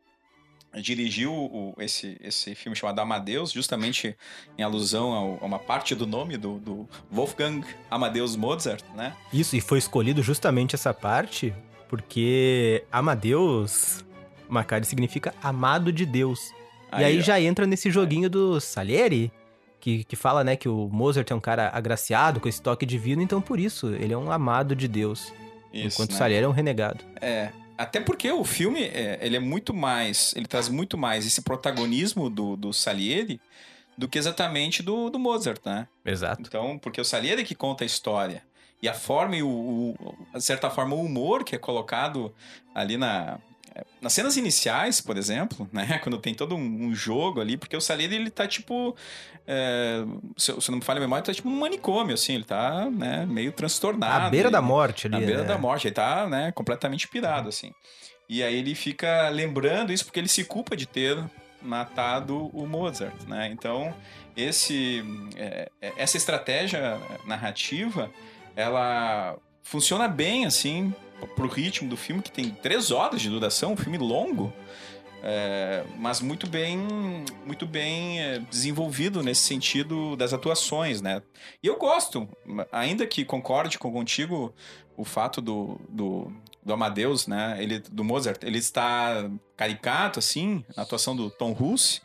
dirigiu 0.82 1.32
o- 1.32 1.74
esse, 1.80 2.16
esse 2.22 2.54
filme 2.54 2.76
chamado 2.76 3.00
Amadeus, 3.00 3.50
justamente 3.50 4.16
em 4.56 4.62
alusão 4.62 5.12
ao- 5.12 5.38
a 5.42 5.44
uma 5.44 5.58
parte 5.58 5.96
do 5.96 6.06
nome 6.06 6.36
do, 6.36 6.58
do 6.60 6.88
Wolfgang 7.10 7.64
Amadeus 7.90 8.36
Mozart, 8.36 8.84
né? 8.94 9.16
Isso, 9.32 9.56
e 9.56 9.60
foi 9.60 9.78
escolhido 9.78 10.22
justamente 10.22 10.74
essa 10.76 10.94
parte 10.94 11.52
porque 11.88 12.84
Amadeus, 12.92 14.04
Macari, 14.48 14.84
significa 14.86 15.34
amado 15.42 15.92
de 15.92 16.06
Deus. 16.06 16.52
e 16.96 17.02
aí 17.04 17.18
ó. 17.18 17.22
já 17.22 17.40
entra 17.40 17.66
nesse 17.66 17.90
joguinho 17.90 18.30
do 18.30 18.60
Salieri, 18.60 19.32
que, 19.80 20.04
que 20.04 20.14
fala, 20.16 20.44
né, 20.44 20.56
que 20.56 20.68
o 20.68 20.88
Mozart 20.92 21.30
é 21.30 21.34
um 21.34 21.40
cara 21.40 21.70
agraciado 21.72 22.38
com 22.40 22.48
esse 22.48 22.60
toque 22.60 22.84
divino, 22.86 23.22
então 23.22 23.40
por 23.40 23.58
isso 23.58 23.88
ele 23.94 24.12
é 24.12 24.18
um 24.18 24.30
amado 24.30 24.76
de 24.76 24.86
Deus. 24.86 25.32
Isso, 25.72 25.86
enquanto 25.94 26.12
né? 26.12 26.16
Salieri 26.18 26.44
é 26.44 26.48
um 26.48 26.52
renegado. 26.52 27.04
É, 27.20 27.50
até 27.78 28.00
porque 28.00 28.30
o 28.30 28.44
filme, 28.44 28.82
é, 28.82 29.18
ele 29.22 29.36
é 29.36 29.40
muito 29.40 29.72
mais, 29.72 30.34
ele 30.36 30.46
traz 30.46 30.68
muito 30.68 30.98
mais 30.98 31.24
esse 31.26 31.40
protagonismo 31.42 32.28
do, 32.28 32.56
do 32.56 32.72
Salieri 32.72 33.40
do 33.96 34.08
que 34.08 34.18
exatamente 34.18 34.82
do, 34.82 35.10
do 35.10 35.18
Mozart, 35.18 35.60
né? 35.64 35.86
Exato. 36.04 36.42
Então, 36.46 36.78
porque 36.78 37.00
o 37.00 37.04
Salieri 37.04 37.44
que 37.44 37.54
conta 37.54 37.84
a 37.84 37.86
história. 37.86 38.42
E 38.82 38.88
a 38.88 38.94
forma 38.94 39.36
e 39.36 39.42
o, 39.42 39.48
o- 39.48 40.16
de 40.34 40.42
certa 40.42 40.70
forma, 40.70 40.94
o 40.96 41.04
humor 41.04 41.44
que 41.44 41.54
é 41.54 41.58
colocado 41.58 42.34
ali 42.74 42.96
na, 42.96 43.38
nas 44.00 44.12
cenas 44.12 44.36
iniciais, 44.36 45.00
por 45.00 45.16
exemplo, 45.16 45.68
né? 45.72 45.98
Quando 46.02 46.18
tem 46.18 46.34
todo 46.34 46.54
um, 46.56 46.86
um 46.86 46.94
jogo 46.94 47.40
ali, 47.40 47.56
porque 47.56 47.76
o 47.76 47.80
Salieri, 47.80 48.16
ele 48.16 48.30
tá 48.30 48.46
tipo. 48.46 48.96
é, 49.46 50.02
se, 50.36 50.50
eu- 50.50 50.58
não 50.70 50.78
me 50.78 50.84
falha 50.84 50.98
a 50.98 51.00
memória, 51.00 51.24
tá 51.24 51.32
tipo 51.34 51.48
um 51.48 51.58
manicômio, 51.58 52.14
assim, 52.14 52.34
ele 52.34 52.44
tá 52.44 52.88
né, 52.90 53.26
meio 53.26 53.52
transtornado. 53.52 54.26
À 54.26 54.30
beira 54.30 54.48
ele- 54.48 54.52
da 54.52 54.62
morte 54.62 55.06
ali, 55.06 55.12
na 55.16 55.20
beira 55.20 55.42
né? 55.42 55.48
da 55.48 55.58
morte, 55.58 55.86
ele 55.88 55.94
tá, 55.94 56.26
né, 56.28 56.52
completamente 56.52 57.08
pirado, 57.08 57.48
assim. 57.48 57.72
E 58.28 58.42
aí 58.42 58.54
ele 58.56 58.74
fica 58.74 59.28
lembrando 59.28 59.92
isso 59.92 60.04
porque 60.04 60.20
ele 60.20 60.28
se 60.28 60.44
culpa 60.44 60.76
de 60.76 60.86
ter 60.86 61.18
matado 61.60 62.46
o 62.54 62.66
Mozart, 62.66 63.14
né? 63.26 63.48
Então, 63.52 63.94
esse, 64.36 65.04
é, 65.36 65.70
é, 65.80 65.92
essa 65.96 66.16
estratégia 66.16 66.98
narrativa, 67.26 68.10
ela 68.56 69.36
funciona 69.62 70.08
bem, 70.08 70.46
assim, 70.46 70.94
pro 71.34 71.48
ritmo 71.48 71.88
do 71.88 71.96
filme, 71.96 72.22
que 72.22 72.30
tem 72.30 72.50
três 72.50 72.90
horas 72.90 73.20
de 73.20 73.28
duração, 73.28 73.72
um 73.72 73.76
filme 73.76 73.98
longo, 73.98 74.52
é, 75.22 75.84
mas 75.98 76.20
muito 76.20 76.48
bem, 76.48 76.78
muito 77.44 77.66
bem 77.66 78.22
é, 78.22 78.38
desenvolvido 78.38 79.22
nesse 79.22 79.42
sentido 79.42 80.16
das 80.16 80.32
atuações, 80.32 81.02
né? 81.02 81.22
E 81.62 81.66
eu 81.66 81.76
gosto, 81.76 82.28
ainda 82.72 83.06
que 83.06 83.24
concorde 83.24 83.78
com 83.78 83.92
contigo 83.92 84.54
o 84.96 85.04
fato 85.04 85.40
do, 85.40 85.78
do, 85.88 86.32
do 86.64 86.72
Amadeus, 86.72 87.26
né? 87.26 87.56
Ele, 87.60 87.78
do 87.78 88.02
Mozart, 88.02 88.42
ele 88.42 88.58
está 88.58 89.30
caricato, 89.56 90.18
assim, 90.18 90.64
a 90.76 90.82
atuação 90.82 91.14
do 91.14 91.30
Tom 91.30 91.52
Hulce. 91.52 92.00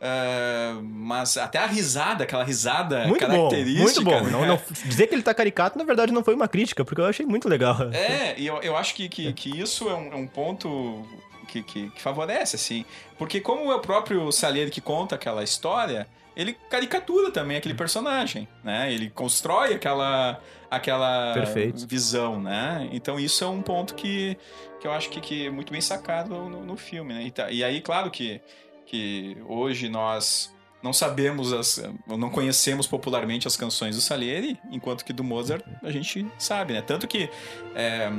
É, 0.00 0.72
mas 0.82 1.36
até 1.36 1.58
a 1.58 1.66
risada, 1.66 2.24
aquela 2.24 2.44
risada 2.44 3.06
Muito 3.06 3.26
bom, 3.26 3.48
característica. 3.48 3.82
muito 3.82 4.02
bom. 4.04 4.20
né? 4.22 4.30
Não, 4.30 4.46
não- 4.46 4.60
dizer 4.84 5.06
que 5.06 5.14
ele 5.14 5.22
tá 5.22 5.32
caricato, 5.34 5.78
na 5.78 5.84
verdade, 5.84 6.12
não 6.12 6.22
foi 6.24 6.34
uma 6.34 6.48
crítica, 6.48 6.84
porque 6.84 7.00
eu 7.00 7.06
achei 7.06 7.24
muito 7.26 7.48
legal. 7.48 7.76
É, 7.92 8.34
e 8.38 8.46
eu, 8.46 8.60
eu 8.62 8.76
acho 8.76 8.94
que, 8.94 9.08
que, 9.08 9.32
que 9.32 9.58
isso 9.60 9.88
é 9.88 9.94
um, 9.94 10.12
é 10.12 10.16
um 10.16 10.26
ponto 10.26 11.06
que, 11.48 11.62
que, 11.62 11.90
que 11.90 12.02
favorece, 12.02 12.56
assim. 12.56 12.84
Porque 13.18 13.40
como 13.40 13.70
é 13.72 13.74
o 13.74 13.80
próprio 13.80 14.30
Salieri 14.32 14.70
que 14.70 14.80
conta 14.80 15.14
aquela 15.14 15.42
história, 15.42 16.06
ele 16.36 16.52
caricatura 16.68 17.30
também 17.30 17.56
aquele 17.56 17.74
personagem, 17.74 18.46
né? 18.62 18.92
Ele 18.92 19.08
constrói 19.08 19.72
aquela, 19.74 20.38
aquela 20.70 21.32
Perfeito. 21.32 21.86
visão, 21.86 22.38
né? 22.40 22.86
Então 22.92 23.18
isso 23.18 23.42
é 23.42 23.46
um 23.46 23.62
ponto 23.62 23.94
que, 23.94 24.36
que 24.80 24.86
eu 24.86 24.92
acho 24.92 25.08
que, 25.08 25.20
que 25.20 25.46
é 25.46 25.50
muito 25.50 25.72
bem 25.72 25.80
sacado 25.80 26.34
no, 26.34 26.64
no 26.66 26.76
filme, 26.76 27.14
né? 27.14 27.22
E, 27.22 27.30
tá- 27.30 27.50
e 27.50 27.64
aí, 27.64 27.80
claro 27.80 28.10
que, 28.10 28.40
que 28.86 29.36
hoje 29.46 29.88
nós 29.88 30.54
não 30.82 30.92
sabemos, 30.92 31.52
as, 31.52 31.82
não 32.06 32.30
conhecemos 32.30 32.86
popularmente 32.86 33.46
as 33.48 33.56
canções 33.56 33.96
do 33.96 34.00
Salieri, 34.02 34.58
enquanto 34.70 35.04
que 35.04 35.12
do 35.12 35.24
Mozart 35.24 35.64
a 35.82 35.90
gente 35.90 36.26
sabe, 36.38 36.74
né? 36.74 36.80
Tanto 36.82 37.08
que 37.08 37.28
é, 37.74 38.12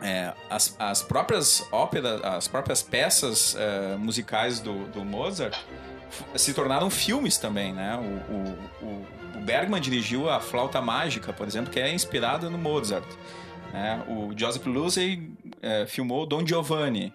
é, 0.00 0.32
as, 0.48 0.76
as 0.78 1.02
próprias 1.02 1.66
óperas, 1.72 2.22
as 2.24 2.46
próprias 2.46 2.82
peças 2.82 3.56
é, 3.58 3.96
musicais 3.96 4.60
do, 4.60 4.84
do 4.88 5.04
Mozart 5.04 5.56
se 6.36 6.54
tornaram 6.54 6.88
filmes 6.88 7.36
também, 7.36 7.72
né? 7.72 7.96
O, 7.96 8.32
o, 8.32 8.86
o- 8.88 9.18
o 9.38 9.40
Bergman 9.40 9.80
dirigiu 9.80 10.28
a 10.28 10.40
Flauta 10.40 10.80
Mágica, 10.82 11.32
por 11.32 11.46
exemplo, 11.46 11.70
que 11.70 11.78
é 11.78 11.92
inspirada 11.94 12.50
no 12.50 12.58
Mozart. 12.58 13.06
né? 13.72 14.04
O 14.08 14.30
Joseph 14.36 14.66
Losey 14.66 15.30
é, 15.62 15.86
filmou 15.86 16.26
Don 16.26 16.44
Giovanni. 16.46 17.14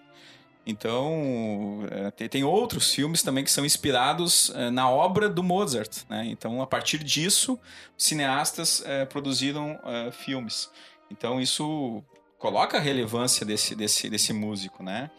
Então, 0.66 1.80
é, 1.90 2.28
tem, 2.28 2.42
outros 2.42 2.92
filmes 2.92 3.22
também 3.22 3.44
que 3.44 3.50
são 3.50 3.64
inspirados 3.64 4.50
é, 4.54 4.70
na 4.70 4.88
obra 4.88 5.28
do 5.28 5.42
Mozart. 5.42 6.04
Né? 6.08 6.26
Então, 6.26 6.62
a 6.62 6.66
partir 6.66 7.04
disso, 7.04 7.58
cineastas 7.98 8.82
é, 8.86 9.04
produziram 9.04 9.78
filmes. 10.12 10.70
Então, 11.10 11.40
isso 11.40 12.02
coloca 12.38 12.78
a 12.78 12.80
relevância 12.80 13.44
desse, 13.44 13.74
desse, 13.74 14.08
desse 14.08 14.32
músico, 14.32 14.82
né? 14.82 15.10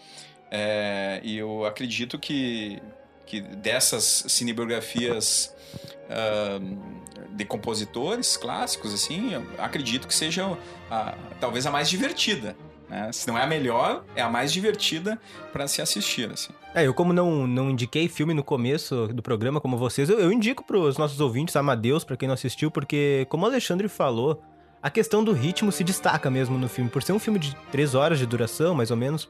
É, 0.51 1.19
e 1.23 1.37
eu 1.37 1.65
acredito 1.65 2.19
que, 2.19 2.81
que 3.25 3.41
dessas 3.41 4.25
cinebiografias 4.27 5.55
ahn, 6.09 6.77
de 7.31 7.43
compositores 7.45 8.37
clássicos, 8.37 8.93
assim, 8.93 9.31
acredito 9.57 10.07
que 10.07 10.13
seja 10.13 10.57
a- 10.89 11.15
talvez 11.39 11.65
a 11.65 11.71
mais 11.71 11.89
divertida. 11.89 12.55
Né? 12.95 13.11
Se 13.11 13.27
não 13.27 13.37
é 13.37 13.43
a 13.43 13.47
melhor, 13.47 14.05
é 14.15 14.21
a 14.21 14.29
mais 14.29 14.53
divertida 14.53 15.19
para 15.51 15.67
se 15.67 15.81
assistir. 15.81 16.31
Assim. 16.31 16.53
É, 16.73 16.87
eu 16.87 16.93
como 16.93 17.11
não, 17.11 17.45
não 17.45 17.69
indiquei 17.69 18.07
filme 18.07 18.33
no 18.33 18.41
começo 18.41 19.07
do 19.07 19.21
programa 19.21 19.59
como 19.59 19.77
vocês, 19.77 20.09
eu, 20.09 20.17
eu 20.17 20.31
indico 20.31 20.63
pros 20.63 20.97
nossos 20.97 21.19
ouvintes 21.19 21.57
Amadeus, 21.57 22.05
pra 22.05 22.15
quem 22.15 22.27
não 22.27 22.33
assistiu, 22.33 22.71
porque, 22.71 23.27
como 23.29 23.43
o 23.43 23.49
Alexandre 23.49 23.89
falou, 23.89 24.41
a 24.81 24.89
questão 24.89 25.25
do 25.25 25.33
ritmo 25.33 25.73
se 25.73 25.83
destaca 25.83 26.29
mesmo 26.29 26.57
no 26.57 26.69
filme. 26.69 26.89
Por 26.89 27.03
ser 27.03 27.11
um 27.11 27.19
filme 27.19 27.37
de 27.37 27.53
três 27.69 27.95
horas 27.95 28.17
de 28.17 28.25
duração, 28.25 28.73
mais 28.73 28.91
ou 28.91 28.97
menos, 28.97 29.29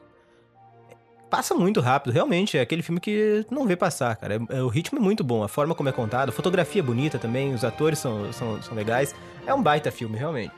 passa 1.28 1.52
muito 1.52 1.80
rápido. 1.80 2.12
Realmente, 2.12 2.56
é 2.56 2.60
aquele 2.60 2.82
filme 2.82 3.00
que 3.00 3.44
não 3.50 3.66
vê 3.66 3.74
passar, 3.74 4.14
cara. 4.14 4.36
É- 4.36 4.58
é- 4.58 4.62
o 4.62 4.68
ritmo 4.68 5.00
é 5.00 5.02
muito 5.02 5.24
bom, 5.24 5.42
a 5.42 5.48
forma 5.48 5.74
como 5.74 5.88
é 5.88 5.92
contado, 5.92 6.28
a 6.28 6.32
fotografia 6.32 6.80
é 6.80 6.84
bonita 6.84 7.18
também, 7.18 7.52
os 7.52 7.64
atores 7.64 7.98
são, 7.98 8.32
são, 8.32 8.62
são 8.62 8.76
legais. 8.76 9.12
É 9.44 9.52
um 9.52 9.60
baita 9.60 9.90
filme, 9.90 10.16
realmente. 10.16 10.54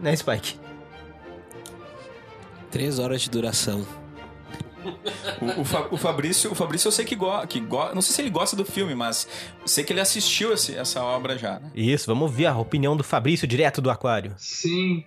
Né, 0.00 0.16
Spike? 0.16 0.58
Três 2.74 2.98
horas 2.98 3.20
de 3.22 3.30
duração. 3.30 3.86
O, 5.40 5.60
o 5.60 5.64
Fa- 5.64 5.86
o 5.92 5.96
Fabrício, 5.96 6.50
o 6.50 6.56
Fabrício 6.56 6.88
eu 6.88 6.92
sei 6.92 7.04
que 7.04 7.14
gosta. 7.14 7.46
Que 7.46 7.60
go... 7.60 7.94
Não 7.94 8.02
sei 8.02 8.12
se 8.16 8.20
ele 8.22 8.30
gosta 8.30 8.56
do 8.56 8.64
filme, 8.64 8.96
mas 8.96 9.28
sei 9.64 9.84
que 9.84 9.92
ele 9.92 10.00
assistiu 10.00 10.52
esse- 10.52 10.74
essa 10.74 11.00
obra 11.02 11.38
já, 11.38 11.60
né? 11.60 11.70
Isso, 11.72 12.06
vamos 12.06 12.22
ouvir 12.22 12.46
a 12.46 12.58
opinião 12.58 12.96
do 12.96 13.04
Fabrício, 13.04 13.46
direto 13.46 13.80
do 13.80 13.90
Aquário. 13.90 14.34
Sim. 14.36 15.04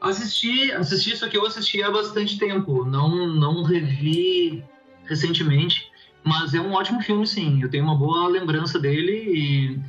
Assisti, 0.00 0.70
assisti 0.70 1.12
isso 1.14 1.24
aqui 1.24 1.36
eu 1.36 1.44
assisti 1.44 1.82
há 1.82 1.90
bastante 1.90 2.38
tempo. 2.38 2.84
Não, 2.84 3.26
não 3.26 3.64
revi 3.64 4.64
recentemente, 5.04 5.90
mas 6.22 6.54
é 6.54 6.60
um 6.60 6.72
ótimo 6.74 7.02
filme, 7.02 7.26
sim. 7.26 7.60
Eu 7.60 7.68
tenho 7.68 7.82
uma 7.82 7.96
boa 7.96 8.28
lembrança 8.28 8.78
dele 8.78 9.12
e 9.12 9.80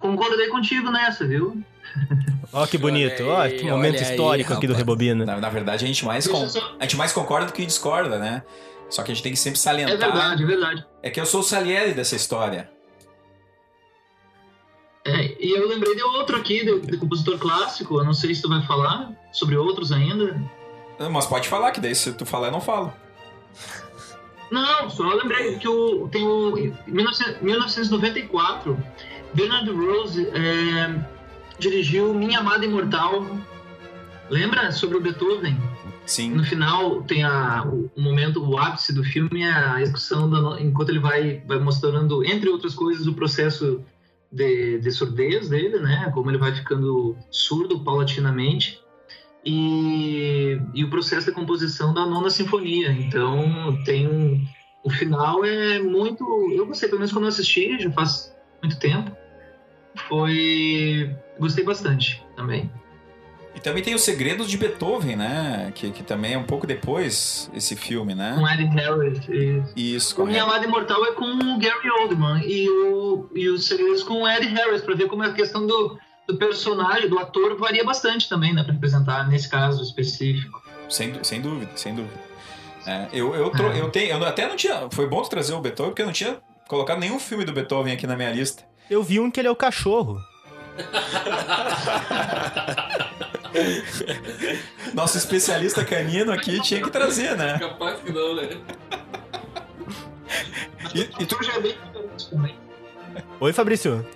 concordei 0.00 0.48
contigo 0.48 0.90
nessa, 0.90 1.24
viu? 1.26 1.62
Ó 2.52 2.66
que 2.66 2.76
bonito, 2.76 3.22
ó, 3.28 3.48
que 3.48 3.62
momento 3.62 3.94
olha 3.96 4.06
aí, 4.06 4.10
histórico 4.10 4.52
aqui 4.52 4.66
do. 4.66 4.74
Rebobina. 4.74 5.24
Na, 5.24 5.36
na 5.36 5.48
verdade, 5.48 5.84
a 5.84 5.86
gente, 5.86 6.04
mais 6.04 6.26
con- 6.26 6.48
a 6.78 6.82
gente 6.82 6.96
mais 6.96 7.12
concorda 7.12 7.46
do 7.46 7.52
que 7.52 7.64
discorda, 7.64 8.18
né? 8.18 8.42
Só 8.88 9.04
que 9.04 9.12
a 9.12 9.14
gente 9.14 9.22
tem 9.22 9.30
que 9.32 9.38
sempre 9.38 9.58
É 9.58 9.62
salientar. 9.62 9.96
verdade, 9.98 10.42
é 10.42 10.46
verdade. 10.46 10.86
É 11.00 11.10
que 11.10 11.20
eu 11.20 11.26
sou 11.26 11.40
o 11.40 11.44
Salieri 11.44 11.94
dessa 11.94 12.16
história. 12.16 12.68
É, 15.04 15.36
e 15.40 15.50
eu 15.56 15.68
lembrei 15.68 15.94
de 15.94 16.02
outro 16.02 16.36
aqui, 16.36 16.64
de, 16.64 16.80
de 16.80 16.96
compositor 16.96 17.38
clássico. 17.38 17.98
Eu 17.98 18.04
não 18.04 18.12
sei 18.12 18.34
se 18.34 18.42
tu 18.42 18.48
vai 18.48 18.62
falar 18.66 19.12
sobre 19.32 19.56
outros 19.56 19.92
ainda. 19.92 20.36
Mas 21.10 21.26
pode 21.26 21.48
falar, 21.48 21.70
que 21.70 21.80
daí 21.80 21.94
se 21.94 22.12
tu 22.12 22.26
falar, 22.26 22.48
eu 22.48 22.52
não 22.52 22.60
falo. 22.60 22.92
Não, 24.50 24.90
só 24.90 25.04
lembrei 25.04 25.56
que 25.58 25.68
o, 25.68 26.08
tem 26.08 26.26
o. 26.26 26.58
Em 26.58 26.74
1900 26.88 27.40
1994, 27.40 28.76
Bernard 29.34 29.70
Rose 29.70 30.28
é, 30.28 31.04
dirigiu 31.58 32.12
Minha 32.14 32.40
Amada 32.40 32.64
Imortal. 32.64 33.26
Lembra 34.28 34.70
sobre 34.72 34.96
o 34.96 35.00
Beethoven? 35.00 35.56
Sim. 36.06 36.30
No 36.32 36.44
final 36.44 37.02
tem 37.02 37.22
a, 37.22 37.64
o, 37.64 37.90
o 37.96 38.00
momento, 38.00 38.44
o 38.44 38.58
ápice 38.58 38.92
do 38.92 39.04
filme 39.04 39.42
é 39.42 39.52
a 39.52 39.80
execução, 39.80 40.28
da, 40.28 40.60
enquanto 40.60 40.88
ele 40.88 40.98
vai, 40.98 41.42
vai 41.46 41.58
mostrando, 41.58 42.24
entre 42.24 42.48
outras 42.48 42.74
coisas, 42.74 43.06
o 43.06 43.14
processo 43.14 43.84
de, 44.32 44.78
de 44.78 44.90
surdez 44.90 45.48
dele, 45.48 45.78
né? 45.78 46.10
Como 46.14 46.30
ele 46.30 46.38
vai 46.38 46.54
ficando 46.54 47.16
surdo 47.30 47.80
paulatinamente. 47.80 48.80
E, 49.44 50.60
e 50.74 50.84
o 50.84 50.90
processo 50.90 51.26
de 51.26 51.32
composição 51.32 51.94
da 51.94 52.04
nona 52.04 52.28
sinfonia. 52.28 52.92
Então, 52.92 53.82
tem 53.84 54.06
um, 54.06 54.44
o 54.84 54.90
final 54.90 55.44
é 55.44 55.78
muito. 55.78 56.24
Eu 56.52 56.66
gostei, 56.66 56.88
pelo 56.88 57.00
menos 57.00 57.12
quando 57.12 57.24
eu 57.24 57.28
assisti, 57.28 57.78
já 57.78 57.90
faz 57.90 58.34
muito 58.62 58.78
tempo. 58.78 59.16
Foi. 60.08 61.14
Gostei 61.38 61.64
bastante 61.64 62.22
também. 62.36 62.70
E 63.54 63.58
também 63.60 63.82
tem 63.82 63.94
Os 63.94 64.02
Segredos 64.02 64.48
de 64.48 64.56
Beethoven, 64.56 65.16
né? 65.16 65.72
Que, 65.74 65.90
que 65.90 66.02
também 66.04 66.34
é 66.34 66.38
um 66.38 66.44
pouco 66.44 66.66
depois 66.66 67.50
esse 67.52 67.74
filme, 67.74 68.14
né? 68.14 68.36
Com 68.38 68.46
Eddie 68.46 68.66
Harris. 68.66 69.18
E... 69.28 69.94
Isso, 69.96 70.12
O 70.12 70.16
correto. 70.16 70.30
Minha 70.32 70.44
Amada 70.44 70.64
Imortal 70.64 71.04
é 71.06 71.12
com 71.12 71.24
o 71.24 71.58
Gary 71.58 71.90
Oldman 72.00 72.40
e, 72.44 72.68
o, 72.70 73.28
e 73.34 73.48
os 73.48 73.66
segredos 73.66 74.04
com 74.04 74.22
o 74.22 74.28
Ed 74.28 74.46
Harris, 74.46 74.82
pra 74.82 74.94
ver 74.94 75.08
como 75.08 75.24
a 75.24 75.32
questão 75.32 75.66
do, 75.66 75.98
do 76.28 76.36
personagem, 76.36 77.08
do 77.08 77.18
ator, 77.18 77.56
varia 77.58 77.84
bastante 77.84 78.28
também, 78.28 78.54
né? 78.54 78.62
Pra 78.62 78.72
representar 78.72 79.28
nesse 79.28 79.48
caso 79.48 79.82
específico. 79.82 80.62
Sem, 80.88 81.22
sem 81.24 81.40
dúvida, 81.40 81.72
sem 81.74 81.92
dúvida. 81.94 82.14
É, 82.86 83.08
eu, 83.12 83.34
eu, 83.34 83.50
tro- 83.50 83.72
eu 83.72 83.90
tenho. 83.90 84.12
Eu 84.12 84.24
até 84.24 84.46
não 84.48 84.54
tinha. 84.56 84.88
Foi 84.92 85.06
bom 85.08 85.22
tu 85.22 85.28
trazer 85.28 85.54
o 85.54 85.60
Beethoven, 85.60 85.90
porque 85.90 86.02
eu 86.02 86.06
não 86.06 86.12
tinha 86.12 86.38
colocado 86.68 86.98
nenhum 87.00 87.18
filme 87.18 87.44
do 87.44 87.52
Beethoven 87.52 87.92
aqui 87.92 88.06
na 88.06 88.16
minha 88.16 88.30
lista. 88.30 88.62
Eu 88.90 89.02
vi 89.02 89.20
um 89.20 89.30
que 89.30 89.40
ele 89.40 89.48
é 89.48 89.50
o 89.50 89.56
cachorro. 89.56 90.20
Nosso 94.94 95.16
especialista 95.18 95.84
canino 95.84 96.32
aqui 96.32 96.60
tinha 96.60 96.82
que 96.82 96.90
trazer, 96.90 97.36
né? 97.36 97.58
Capaz 97.58 98.00
que 98.00 98.12
não, 98.12 98.34
né? 98.36 98.48
E, 100.94 101.00
e 101.22 101.26
tu, 101.26 101.42
já 101.42 101.54
é 101.54 101.60
bem 101.60 101.72
diferente 101.84 102.30
também. 102.30 102.56
Oi, 103.40 103.52
Fabrício. 103.52 104.06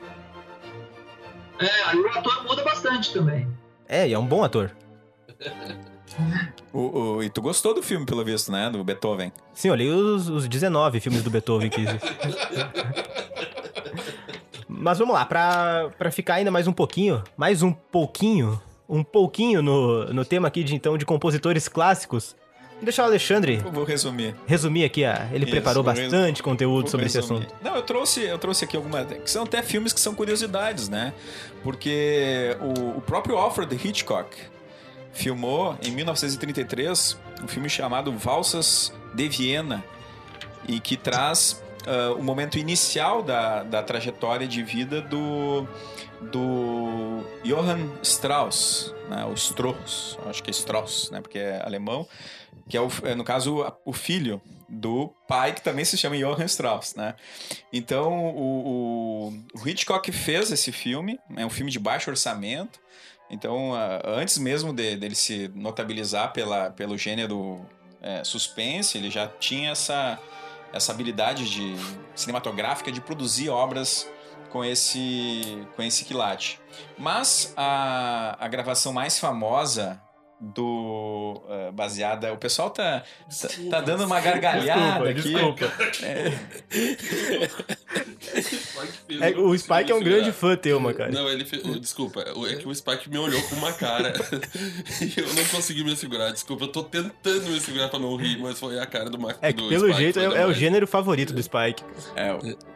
É, 1.60 1.68
aí 1.86 1.96
o 1.98 2.08
ator 2.08 2.44
muda 2.44 2.64
bastante 2.64 3.12
também. 3.12 3.48
É, 3.88 4.08
e 4.08 4.12
é 4.12 4.18
um 4.18 4.26
bom 4.26 4.42
ator. 4.42 4.72
o- 6.72 6.98
o- 7.16 7.22
e 7.22 7.28
tu 7.30 7.40
gostou 7.42 7.74
do 7.74 7.82
filme, 7.82 8.06
pelo 8.06 8.24
visto, 8.24 8.50
né? 8.50 8.70
Do 8.70 8.82
Beethoven. 8.82 9.32
Sim, 9.52 9.68
eu 9.68 9.74
olhei 9.74 9.88
os, 9.90 10.28
os 10.28 10.48
19 10.48 11.00
filmes 11.00 11.22
do 11.22 11.30
Beethoven 11.30 11.70
que 11.70 11.80
existem. 11.80 12.10
Mas 14.78 14.98
vamos 14.98 15.14
lá, 15.14 15.24
pra, 15.24 15.90
pra 15.98 16.10
ficar 16.10 16.34
ainda 16.34 16.50
mais 16.50 16.66
um 16.66 16.72
pouquinho, 16.72 17.22
mais 17.36 17.62
um 17.62 17.72
pouquinho, 17.72 18.60
um 18.88 19.02
pouquinho 19.02 19.62
no, 19.62 20.06
no 20.12 20.24
tema 20.24 20.48
aqui 20.48 20.62
de 20.64 20.74
então 20.74 20.98
de 20.98 21.04
compositores 21.06 21.68
clássicos, 21.68 22.34
vou 22.74 22.84
deixar 22.84 23.04
o 23.04 23.06
Alexandre 23.06 23.62
Eu 23.64 23.72
vou 23.72 23.84
resumir. 23.84 24.34
resumir 24.46 24.84
aqui. 24.84 25.04
A, 25.04 25.28
ele 25.32 25.44
Isso, 25.44 25.50
preparou 25.52 25.82
bastante 25.82 26.42
conteúdo 26.42 26.90
sobre 26.90 27.06
esse 27.06 27.18
resumir. 27.18 27.44
assunto. 27.46 27.54
Não, 27.62 27.76
eu 27.76 27.82
trouxe, 27.82 28.22
eu 28.22 28.38
trouxe 28.38 28.64
aqui 28.64 28.76
algumas. 28.76 29.06
Que 29.06 29.30
são 29.30 29.44
até 29.44 29.62
filmes 29.62 29.92
que 29.92 30.00
são 30.00 30.14
curiosidades, 30.14 30.88
né? 30.88 31.14
Porque 31.62 32.56
o, 32.60 32.98
o 32.98 33.00
próprio 33.00 33.36
Alfred 33.38 33.74
Hitchcock 33.74 34.36
filmou 35.12 35.76
em 35.82 35.90
1933 35.92 37.16
um 37.42 37.48
filme 37.48 37.68
chamado 37.68 38.12
Valsas 38.12 38.92
de 39.14 39.28
Viena 39.28 39.84
e 40.66 40.80
que 40.80 40.96
traz 40.96 41.62
ah, 41.86 42.14
o 42.18 42.22
momento 42.22 42.58
inicial 42.58 43.22
da, 43.22 43.62
da 43.62 43.82
trajetória 43.82 44.46
de 44.46 44.62
vida 44.62 45.00
do, 45.02 45.66
do 46.32 47.22
Johann 47.44 47.88
Strauss, 48.02 48.94
né? 49.08 49.24
o 49.26 49.34
Strauss, 49.34 50.18
acho 50.26 50.42
que 50.42 50.50
é 50.50 50.52
Strauss, 50.52 51.10
né? 51.10 51.20
porque 51.20 51.38
é 51.38 51.62
alemão, 51.64 52.06
que 52.68 52.76
é, 52.76 52.80
o, 52.80 52.88
é, 53.04 53.14
no 53.14 53.24
caso 53.24 53.64
o 53.84 53.92
filho 53.92 54.40
do 54.68 55.12
pai 55.28 55.52
que 55.52 55.60
também 55.60 55.84
se 55.84 55.96
chama 55.96 56.16
Johann 56.16 56.46
Strauss, 56.46 56.94
né? 56.96 57.14
Então 57.72 58.12
o, 58.34 59.28
o- 59.28 59.60
o 59.62 59.68
Hitchcock 59.68 60.10
fez 60.10 60.50
esse 60.50 60.72
filme, 60.72 61.18
é 61.36 61.44
um 61.44 61.50
filme 61.50 61.70
de 61.70 61.78
baixo 61.78 62.10
orçamento. 62.10 62.80
Então 63.30 63.74
ah, 63.74 64.00
antes 64.04 64.38
mesmo 64.38 64.72
de- 64.72 64.96
dele 64.96 65.14
se 65.14 65.50
notabilizar 65.54 66.32
pela, 66.32 66.70
pelo 66.70 66.96
gênero 66.96 67.64
é, 68.00 68.24
suspense, 68.24 68.96
ele 68.98 69.10
já 69.10 69.28
tinha 69.28 69.70
essa 69.70 70.18
essa 70.74 70.90
habilidade 70.90 71.48
de 71.48 71.76
cinematográfica 72.16 72.90
de 72.90 73.00
produzir 73.00 73.48
obras 73.48 74.10
com 74.50 74.64
esse 74.64 75.66
com 75.76 75.82
esse 75.82 76.04
quilate. 76.04 76.60
Mas 76.98 77.54
a, 77.56 78.36
a 78.38 78.48
gravação 78.48 78.92
mais 78.92 79.18
famosa 79.18 80.02
do 80.54 81.42
eh, 81.48 81.70
baseada, 81.72 82.32
o 82.32 82.36
pessoal 82.36 82.70
tá 82.70 83.02
tá, 83.40 83.48
tá 83.70 83.80
dando 83.80 84.04
uma 84.04 84.20
gargalhada 84.20 85.10
aqui. 85.10 85.34
É, 89.20 89.30
o 89.38 89.56
Spike 89.56 89.92
é 89.92 89.94
um 89.94 90.02
grande 90.02 90.32
fã 90.32 90.56
teu, 90.56 90.80
mano, 90.80 90.96
cara. 90.96 91.12
Não, 91.12 91.28
ele 91.28 91.44
fez. 91.44 91.62
Desculpa, 91.80 92.20
é 92.20 92.56
que 92.56 92.66
o 92.66 92.74
Spike 92.74 93.08
me 93.08 93.18
olhou 93.18 93.40
com 93.42 93.54
uma 93.56 93.72
cara 93.72 94.12
e 95.00 95.12
eu 95.20 95.34
não 95.34 95.44
consegui 95.46 95.84
me 95.84 95.96
segurar. 95.96 96.30
Desculpa, 96.32 96.64
eu 96.64 96.68
tô 96.68 96.82
tentando 96.82 97.50
me 97.50 97.60
segurar 97.60 97.88
pra 97.88 97.98
não 97.98 98.16
rir, 98.16 98.38
mas 98.38 98.58
foi 98.58 98.78
a 98.78 98.86
cara 98.86 99.10
do 99.10 99.18
Marco 99.18 99.38
É 99.42 99.52
que 99.52 99.68
pelo 99.68 99.92
jeito 99.92 100.18
é, 100.18 100.24
é 100.24 100.46
o 100.46 100.52
gênero 100.52 100.86
favorito 100.86 101.32
do 101.32 101.42
Spike. 101.42 101.84
É, 102.16 102.32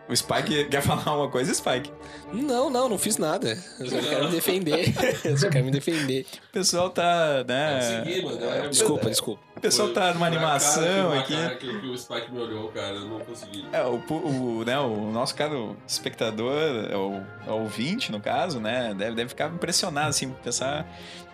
o, 0.08 0.16
Spike 0.16 0.64
quer 0.66 0.82
falar 0.82 1.16
uma 1.16 1.28
coisa, 1.28 1.52
Spike. 1.52 1.92
Não, 2.32 2.70
não, 2.70 2.88
não 2.88 2.98
fiz 2.98 3.16
nada. 3.16 3.58
Eu 3.78 3.86
só 3.88 3.98
quero 4.00 4.24
me 4.26 4.30
defender. 4.32 4.94
Eu 5.24 5.36
só 5.38 5.48
quero 5.48 5.64
me 5.64 5.70
defender. 5.70 6.26
O 6.48 6.52
pessoal 6.52 6.90
tá, 6.90 7.44
né? 7.46 8.02
Consegui, 8.04 8.22
mano. 8.24 8.44
é, 8.44 8.68
Desculpa, 8.68 9.08
desculpa. 9.08 9.42
O 9.58 9.60
pessoal 9.60 9.88
tá 9.88 10.14
numa 10.14 10.26
animação 10.26 11.12
aqui. 11.12 11.34
Que, 11.58 11.80
que 11.80 11.86
o 11.86 11.98
Spike 11.98 12.30
me 12.30 12.40
olhou, 12.40 12.68
cara, 12.68 12.94
eu 12.94 13.06
não 13.06 13.18
consegui. 13.18 13.66
É, 13.72 13.82
o, 13.82 13.96
o, 13.96 14.64
né, 14.64 14.78
o 14.78 15.10
nosso 15.10 15.34
cara, 15.34 15.52
o 15.52 15.76
espectador, 15.86 16.52
é 16.88 16.96
o, 16.96 17.20
é 17.46 17.50
o 17.50 17.62
ouvinte, 17.62 18.12
no 18.12 18.20
caso, 18.20 18.60
né? 18.60 18.94
Deve, 18.96 19.16
deve 19.16 19.28
ficar 19.30 19.48
impressionado, 19.48 20.10
assim, 20.10 20.30
pensar, 20.44 20.86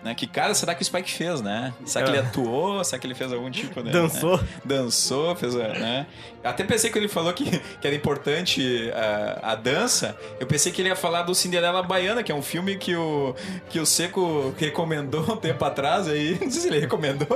né? 0.03 0.15
Que 0.15 0.25
cara 0.25 0.55
será 0.55 0.73
que 0.73 0.81
o 0.81 0.85
Spike 0.85 1.11
fez, 1.11 1.39
né? 1.41 1.71
Será 1.85 2.05
que 2.05 2.11
ele 2.11 2.19
atuou? 2.19 2.83
Será 2.83 2.99
que 2.99 3.05
ele 3.05 3.13
fez 3.15 3.31
algum 3.31 3.49
tipo, 3.51 3.81
né? 3.81 3.91
Dançou. 3.91 4.37
né? 4.37 4.47
Dançou, 4.65 5.35
fez, 5.35 5.53
né? 5.53 6.07
Até 6.43 6.63
pensei 6.63 6.89
que 6.91 6.97
ele 6.97 7.07
falou 7.07 7.31
que, 7.33 7.59
que 7.59 7.87
era 7.87 7.95
importante 7.95 8.91
a, 8.93 9.51
a 9.51 9.55
dança. 9.55 10.17
Eu 10.39 10.47
pensei 10.47 10.71
que 10.71 10.81
ele 10.81 10.89
ia 10.89 10.95
falar 10.95 11.23
do 11.23 11.33
Cinderela 11.35 11.83
Baiana, 11.83 12.23
que 12.23 12.31
é 12.31 12.35
um 12.35 12.41
filme 12.41 12.75
que 12.75 12.95
o, 12.95 13.35
que 13.69 13.79
o 13.79 13.85
Seco 13.85 14.53
recomendou 14.57 15.21
um 15.33 15.37
tempo 15.37 15.63
atrás, 15.63 16.07
aí 16.07 16.37
não 16.41 16.51
sei 16.51 16.61
se 16.61 16.67
ele 16.67 16.79
recomendou, 16.79 17.27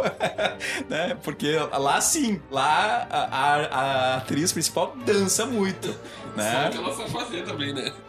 né? 0.89 1.17
Porque 1.23 1.55
lá 1.57 1.99
sim, 2.01 2.41
lá 2.51 3.07
a, 3.09 3.19
a- 3.19 3.65
a 3.65 4.15
atriz 4.17 4.51
principal 4.51 4.95
dança 5.05 5.45
muito, 5.45 5.87
Só 5.91 6.35
né? 6.37 6.69
que 6.71 6.77
ela 6.77 6.93
sabe 6.95 7.09
fazer 7.11 7.43
também, 7.43 7.73
né? 7.73 7.91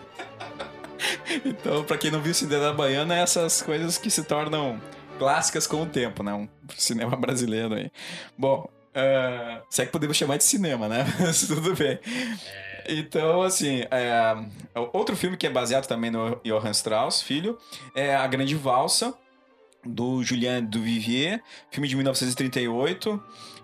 Então, 1.45 1.83
pra 1.85 1.97
quem 1.97 2.11
não 2.11 2.21
viu 2.21 2.35
Cinderela 2.35 2.75
Baiana, 2.75 3.17
é 3.17 3.23
essas 3.23 3.63
coisas 3.63 3.97
que 3.97 4.11
se 4.11 4.23
tornam 4.25 4.81
clássicas 5.19 5.67
com 5.67 5.83
o 5.83 5.87
tempo, 5.87 6.23
né? 6.23 6.33
Um 6.35 6.49
cinema 6.77 7.17
brasileiro 7.17 7.75
aí. 7.75 7.91
Bom, 8.37 8.69
uh, 8.95 9.63
se 9.71 9.83
é 9.83 9.87
que 9.87 9.93
podemos 9.93 10.17
chamar 10.17 10.37
de 10.37 10.45
cinema, 10.45 10.89
né? 10.89 11.07
Mas 11.19 11.47
tudo 11.47 11.75
bem. 11.75 11.99
Então, 12.87 13.43
assim, 13.43 13.85
é, 13.91 14.37
outro 14.93 15.17
filme 15.17 15.37
que 15.37 15.47
é 15.47 15.51
baseado 15.51 15.87
também 15.87 16.11
no 16.11 16.39
Johann 16.45 16.71
Strauss, 16.73 17.23
filho, 17.23 17.57
é 17.95 18.15
A 18.15 18.27
Grande 18.27 18.55
Valsa, 18.55 19.15
do 19.85 20.23
Julien 20.23 20.63
Duvivier, 20.65 21.43
filme 21.71 21.89
de 21.89 21.97
1938. 21.97 23.23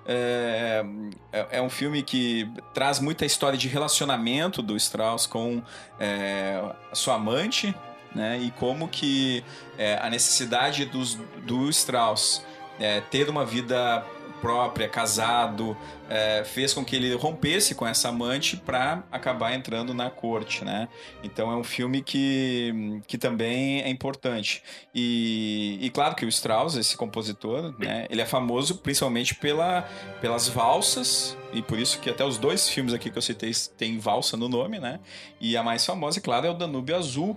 É, 0.09 0.85
é- 1.33 1.46
é 1.59 1.62
um 1.62 1.68
filme 1.68 2.02
que 2.02 2.48
traz 2.72 3.00
muita 3.00 3.26
história 3.26 3.59
de 3.59 3.66
relacionamento 3.68 4.62
do 4.62 4.76
Strauss 4.76 5.26
com 5.26 5.61
é, 5.98 6.62
sua 6.92 7.14
amante, 7.14 7.74
né? 8.14 8.38
E 8.40 8.50
como 8.52 8.88
que 8.88 9.44
é, 9.76 9.98
a 10.00 10.09
necessidade 10.09 10.85
dos, 10.85 11.18
do 11.44 11.68
Strauss 11.70 12.44
é, 12.79 13.00
ter 13.00 13.29
uma 13.29 13.44
vida 13.44 14.05
própria, 14.40 14.88
casado, 14.88 15.77
é, 16.09 16.44
fez 16.44 16.72
com 16.72 16.85
que 16.85 16.96
ele 16.96 17.14
rompesse 17.14 17.75
com 17.75 17.87
essa 17.87 18.09
amante 18.09 18.57
para 18.57 19.03
acabar 19.11 19.55
entrando 19.55 19.92
na 19.92 20.11
corte, 20.11 20.64
né? 20.64 20.88
Então 21.22 21.51
é 21.51 21.57
um 21.57 21.64
filme 21.64 22.03
que, 22.03 23.01
que 23.07 23.18
também 23.18 23.83
é 23.83 23.88
importante. 23.88 24.62
E, 24.94 25.79
e 25.81 25.90
claro 25.90 26.14
que 26.14 26.25
o 26.25 26.29
Strauss, 26.29 26.77
esse 26.77 26.96
compositor, 26.96 27.75
né? 27.79 28.07
Ele 28.11 28.20
é 28.20 28.27
famoso 28.27 28.79
principalmente 28.79 29.35
pela, 29.35 29.83
pelas 30.20 30.49
valsas 30.49 31.37
e 31.53 31.62
por 31.62 31.79
isso 31.79 31.99
que 32.01 32.11
até 32.11 32.25
os 32.25 32.38
dois 32.38 32.68
filmes 32.68 32.92
aqui 32.92 33.11
que 33.11 33.18
eu 33.18 33.22
citei 33.22 33.53
têm 33.77 33.99
valsa 33.99 34.37
no 34.37 34.49
nome, 34.49 34.79
né? 34.79 35.01
E 35.40 35.57
a 35.57 35.62
mais 35.62 35.85
famosa, 35.85 36.18
é 36.18 36.22
claro, 36.22 36.46
é 36.46 36.51
o 36.51 36.55
Danúbio 36.55 36.96
Azul, 36.96 37.37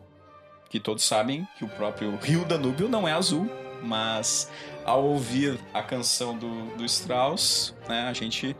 que 0.69 0.79
todos 0.79 1.03
sabem 1.03 1.47
que 1.57 1.65
o 1.65 1.67
próprio 1.67 2.15
Rio 2.17 2.45
Danúbio 2.45 2.87
não 2.87 3.07
é 3.07 3.13
azul, 3.13 3.49
mas 3.81 4.51
ao 4.89 5.03
ouvir 5.03 5.59
a 5.73 5.83
canção 5.83 6.35
do, 6.35 6.75
do 6.75 6.83
Strauss, 6.85 7.75
né, 7.87 8.07
a 8.09 8.13
gente 8.13 8.55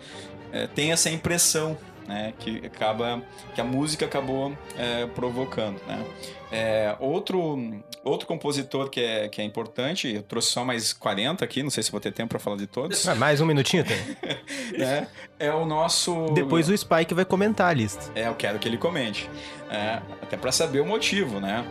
é, 0.51 0.67
tem 0.67 0.91
essa 0.91 1.09
impressão 1.09 1.75
né, 2.07 2.33
que 2.39 2.61
acaba 2.65 3.21
que 3.53 3.61
a 3.61 3.63
música 3.63 4.05
acabou 4.05 4.55
é, 4.77 5.05
provocando, 5.07 5.79
né? 5.87 6.03
É, 6.51 6.95
outro 6.99 7.83
outro 8.03 8.27
compositor 8.27 8.89
que 8.89 8.99
é, 8.99 9.27
que 9.29 9.39
é 9.39 9.43
importante, 9.43 10.07
eu 10.07 10.23
trouxe 10.23 10.49
só 10.49 10.65
mais 10.65 10.91
40 10.93 11.45
aqui, 11.45 11.61
não 11.61 11.69
sei 11.69 11.83
se 11.83 11.91
vou 11.91 11.99
ter 11.99 12.11
tempo 12.11 12.29
para 12.29 12.39
falar 12.39 12.57
de 12.57 12.65
todos, 12.65 13.07
Ah, 13.07 13.13
mais 13.13 13.39
um 13.41 13.45
minutinho 13.45 13.83
tem. 13.83 13.97
né? 14.79 15.07
É 15.37 15.51
o 15.51 15.65
nosso 15.65 16.25
Depois 16.33 16.67
o 16.69 16.75
Spike 16.75 17.13
vai 17.13 17.25
comentar 17.25 17.69
a 17.69 17.73
lista. 17.73 18.11
é, 18.15 18.27
eu 18.27 18.33
quero 18.35 18.57
que 18.57 18.67
ele 18.67 18.77
comente. 18.77 19.29
É, 19.69 20.01
até 20.23 20.35
pra 20.37 20.51
saber 20.51 20.79
o 20.79 20.85
motivo, 20.85 21.39
né? 21.39 21.63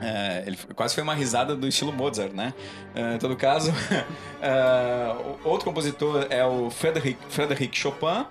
É, 0.00 0.44
ele 0.46 0.56
quase 0.74 0.94
foi 0.94 1.02
uma 1.02 1.14
risada 1.14 1.56
do 1.56 1.66
estilo 1.66 1.92
Mozart, 1.92 2.32
né? 2.32 2.54
É, 2.94 3.14
em 3.14 3.18
todo 3.18 3.36
caso, 3.36 3.72
é, 4.40 5.14
outro 5.44 5.64
compositor 5.64 6.26
é 6.30 6.44
o 6.44 6.70
Frederic, 6.70 7.18
Frederic 7.28 7.76
Chopin, 7.76 8.26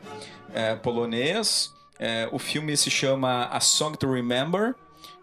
é, 0.53 0.75
polonês. 0.75 1.73
É, 1.99 2.29
o 2.31 2.39
filme 2.39 2.75
se 2.77 2.89
chama 2.91 3.45
A 3.45 3.59
Song 3.59 3.97
to 3.97 4.11
Remember 4.11 4.75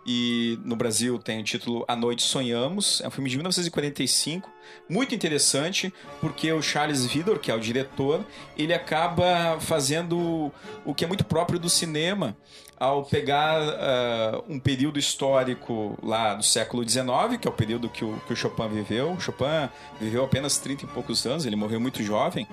e 0.07 0.59
no 0.65 0.77
Brasil 0.77 1.19
tem 1.19 1.41
o 1.41 1.45
título 1.45 1.85
A 1.89 1.97
Noite 1.97 2.23
Sonhamos. 2.23 3.01
É 3.01 3.09
um 3.09 3.11
filme 3.11 3.31
de 3.31 3.37
1945, 3.37 4.51
muito 4.89 5.15
interessante, 5.15 5.93
porque 6.21 6.53
o 6.53 6.61
Charles 6.61 7.07
Vidor, 7.07 7.39
que 7.39 7.51
é 7.51 7.55
o 7.55 7.61
diretor, 7.61 8.25
ele 8.57 8.75
acaba 8.75 9.59
fazendo 9.61 10.53
o 10.85 10.95
que 10.95 11.05
é 11.05 11.09
muito 11.09 11.25
próprio 11.25 11.59
do 11.59 11.71
cinema, 11.71 12.37
ao 12.79 13.05
pegar 13.05 13.61
ah, 13.61 14.43
um 14.49 14.59
período 14.59 14.99
histórico 14.99 15.99
lá 16.03 16.35
do 16.35 16.43
século 16.43 16.89
XIX, 16.89 17.39
que 17.41 17.47
é 17.47 17.51
o 17.51 17.55
período 17.55 17.89
que 17.89 18.05
o, 18.05 18.21
que 18.27 18.33
o 18.33 18.37
Chopin 18.37 18.69
viveu. 18.69 19.19
Chopin 19.21 19.69
viveu 20.01 20.25
apenas 20.25 20.59
30 20.59 20.85
e 20.85 20.89
poucos 20.89 21.25
anos, 21.27 21.47
ele 21.47 21.57
morreu 21.57 21.81
muito 21.81 22.03
jovem. 22.03 22.47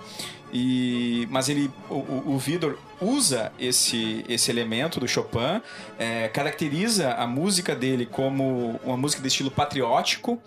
E, 0.54 1.28
mas 1.32 1.48
ele, 1.48 1.72
o, 1.90 1.96
o, 1.96 2.24
o 2.34 2.38
Vidor 2.38 2.78
usa 3.00 3.52
esse, 3.58 4.26
esse 4.28 4.52
elemento 4.52 5.00
do 5.00 5.08
Chopin, 5.08 5.62
é, 5.98 6.28
caracteriza 6.28 7.14
a 7.14 7.26
música 7.26 7.76
dele 7.76 8.06
como 8.06 8.80
uma 8.84 8.98
música 8.98 9.22
de 9.22 9.28
estilo 9.28 9.50
patriótico 9.50 10.42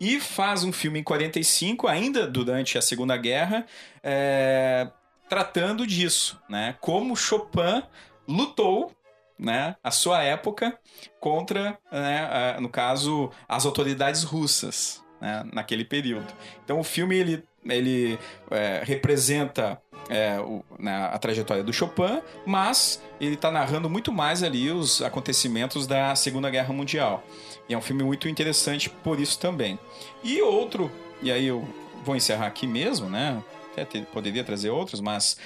e 0.00 0.20
faz 0.20 0.62
um 0.62 0.72
filme 0.72 1.00
em 1.00 1.02
45, 1.02 1.88
ainda 1.88 2.26
durante 2.26 2.78
a 2.78 2.82
Segunda 2.82 3.16
Guerra, 3.16 3.66
é, 4.02 4.88
tratando 5.28 5.86
disso, 5.86 6.40
né? 6.48 6.76
Como 6.80 7.16
Chopin 7.16 7.82
lutou 8.26 8.92
né, 9.38 9.76
a 9.82 9.90
sua 9.90 10.22
época 10.22 10.78
contra, 11.20 11.78
né, 11.92 12.56
no 12.60 12.68
caso, 12.68 13.30
as 13.48 13.64
autoridades 13.64 14.22
russas 14.24 15.02
né, 15.20 15.44
naquele 15.52 15.84
período. 15.84 16.26
Então 16.64 16.78
o 16.78 16.84
filme 16.84 17.16
ele, 17.16 17.44
ele 17.64 18.18
é, 18.50 18.82
representa 18.84 19.80
é, 20.08 20.40
o- 20.40 20.64
né, 20.78 21.10
a 21.12 21.18
trajetória 21.18 21.62
do 21.62 21.72
Chopin, 21.72 22.20
mas 22.46 23.02
ele 23.20 23.34
está 23.34 23.50
narrando 23.50 23.90
muito 23.90 24.12
mais 24.12 24.42
ali 24.42 24.70
os 24.70 25.02
acontecimentos 25.02 25.86
da 25.86 26.14
Segunda 26.14 26.48
Guerra 26.50 26.72
Mundial. 26.72 27.22
E 27.68 27.74
é 27.74 27.78
um 27.78 27.82
filme 27.82 28.02
muito 28.02 28.28
interessante 28.28 28.88
por 28.88 29.20
isso 29.20 29.38
também. 29.38 29.78
E 30.22 30.40
outro, 30.40 30.90
e 31.20 31.30
aí 31.30 31.46
eu 31.46 31.66
vou 32.04 32.16
encerrar 32.16 32.46
aqui 32.46 32.66
mesmo, 32.66 33.08
né? 33.10 33.42
Até 33.76 34.00
poderia 34.00 34.42
trazer 34.42 34.70
outros, 34.70 35.00
mas 35.00 35.36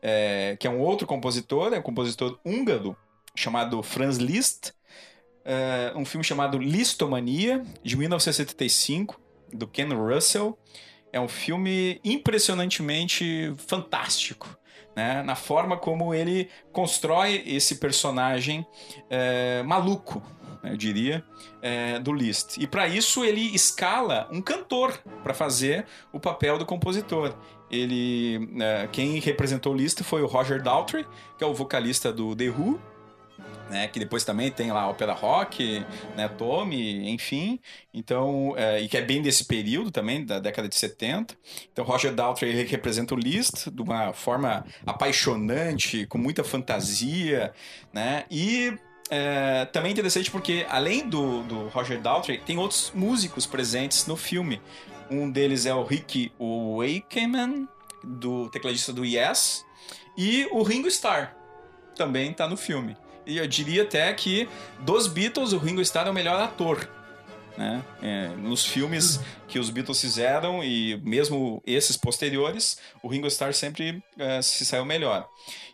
é, 0.00 0.56
que 0.58 0.66
é 0.66 0.70
um 0.70 0.78
outro 0.78 1.06
compositor, 1.06 1.74
é 1.74 1.78
um 1.78 1.82
compositor 1.82 2.38
húngaro 2.44 2.96
chamado 3.34 3.82
Franz 3.82 4.16
Liszt, 4.18 4.72
é, 5.44 5.92
um 5.96 6.04
filme 6.04 6.24
chamado 6.24 6.58
Listomania, 6.58 7.64
de 7.82 7.96
1975, 7.96 9.20
do 9.52 9.66
Ken 9.66 9.88
Russell. 9.88 10.58
É 11.12 11.20
um 11.20 11.28
filme 11.28 12.00
impressionantemente 12.02 13.52
fantástico, 13.66 14.56
né? 14.96 15.22
na 15.22 15.34
forma 15.34 15.76
como 15.76 16.14
ele 16.14 16.48
constrói 16.72 17.42
esse 17.46 17.76
personagem 17.76 18.66
é, 19.10 19.62
maluco, 19.62 20.22
né, 20.62 20.72
eu 20.72 20.76
diria, 20.76 21.22
é, 21.60 21.98
do 21.98 22.14
Liszt. 22.14 22.56
E 22.58 22.66
para 22.66 22.88
isso 22.88 23.24
ele 23.24 23.54
escala 23.54 24.26
um 24.30 24.40
cantor 24.40 24.98
para 25.22 25.34
fazer 25.34 25.84
o 26.12 26.20
papel 26.20 26.56
do 26.56 26.64
compositor. 26.64 27.34
Ele, 27.70 28.48
é, 28.60 28.88
quem 28.90 29.18
representou 29.18 29.74
Liszt 29.74 30.02
foi 30.02 30.22
o 30.22 30.26
Roger 30.26 30.62
Daltrey, 30.62 31.06
que 31.36 31.44
é 31.44 31.46
o 31.46 31.52
vocalista 31.52 32.10
do 32.10 32.34
The 32.34 32.48
Who, 32.48 32.80
né, 33.72 33.88
que 33.88 33.98
depois 33.98 34.22
também 34.22 34.50
tem 34.50 34.70
lá 34.70 34.88
ópera 34.88 35.14
rock, 35.14 35.84
né, 36.14 36.28
Tommy, 36.28 37.10
enfim. 37.10 37.58
Então, 37.92 38.54
é, 38.56 38.80
e 38.80 38.88
que 38.88 38.96
é 38.96 39.02
bem 39.02 39.22
desse 39.22 39.44
período 39.44 39.90
também, 39.90 40.24
da 40.24 40.38
década 40.38 40.68
de 40.68 40.74
70. 40.74 41.34
Então, 41.72 41.84
Roger 41.84 42.14
Daltrey 42.14 42.50
ele 42.50 42.64
representa 42.64 43.14
o 43.14 43.16
Liszt 43.16 43.70
de 43.70 43.82
uma 43.82 44.12
forma 44.12 44.64
apaixonante, 44.84 46.06
com 46.06 46.18
muita 46.18 46.44
fantasia, 46.44 47.52
né? 47.92 48.24
E 48.30 48.76
é, 49.10 49.64
também 49.66 49.92
interessante 49.92 50.30
porque, 50.30 50.66
além 50.68 51.08
do, 51.08 51.42
do 51.44 51.68
Roger 51.68 52.00
Daltrey, 52.00 52.38
tem 52.38 52.58
outros 52.58 52.92
músicos 52.94 53.46
presentes 53.46 54.06
no 54.06 54.16
filme. 54.16 54.60
Um 55.10 55.30
deles 55.30 55.66
é 55.66 55.74
o 55.74 55.82
Ricky 55.82 56.32
Wakeman, 56.38 57.68
do 58.04 58.48
tecladista 58.50 58.92
do 58.92 59.04
Yes, 59.04 59.64
e 60.16 60.46
o 60.50 60.62
Ringo 60.62 60.88
Starr 60.88 61.34
também 61.94 62.30
está 62.30 62.48
no 62.48 62.56
filme. 62.56 62.96
E 63.26 63.38
eu 63.38 63.46
diria 63.46 63.82
até 63.82 64.12
que 64.12 64.48
dos 64.80 65.06
Beatles, 65.06 65.52
o 65.52 65.58
Ringo 65.58 65.80
Starr 65.80 66.06
é 66.06 66.10
o 66.10 66.14
melhor 66.14 66.40
ator. 66.40 66.88
Né? 67.56 67.82
É, 68.02 68.28
nos 68.38 68.64
filmes 68.64 69.20
que 69.46 69.58
os 69.58 69.68
Beatles 69.68 70.00
fizeram 70.00 70.64
e 70.64 70.98
mesmo 71.04 71.62
esses 71.66 71.96
posteriores, 71.96 72.78
o 73.02 73.08
Ringo 73.08 73.26
Starr 73.26 73.52
sempre 73.52 74.02
é, 74.18 74.40
se 74.40 74.64
saiu 74.64 74.84
melhor. 74.84 75.28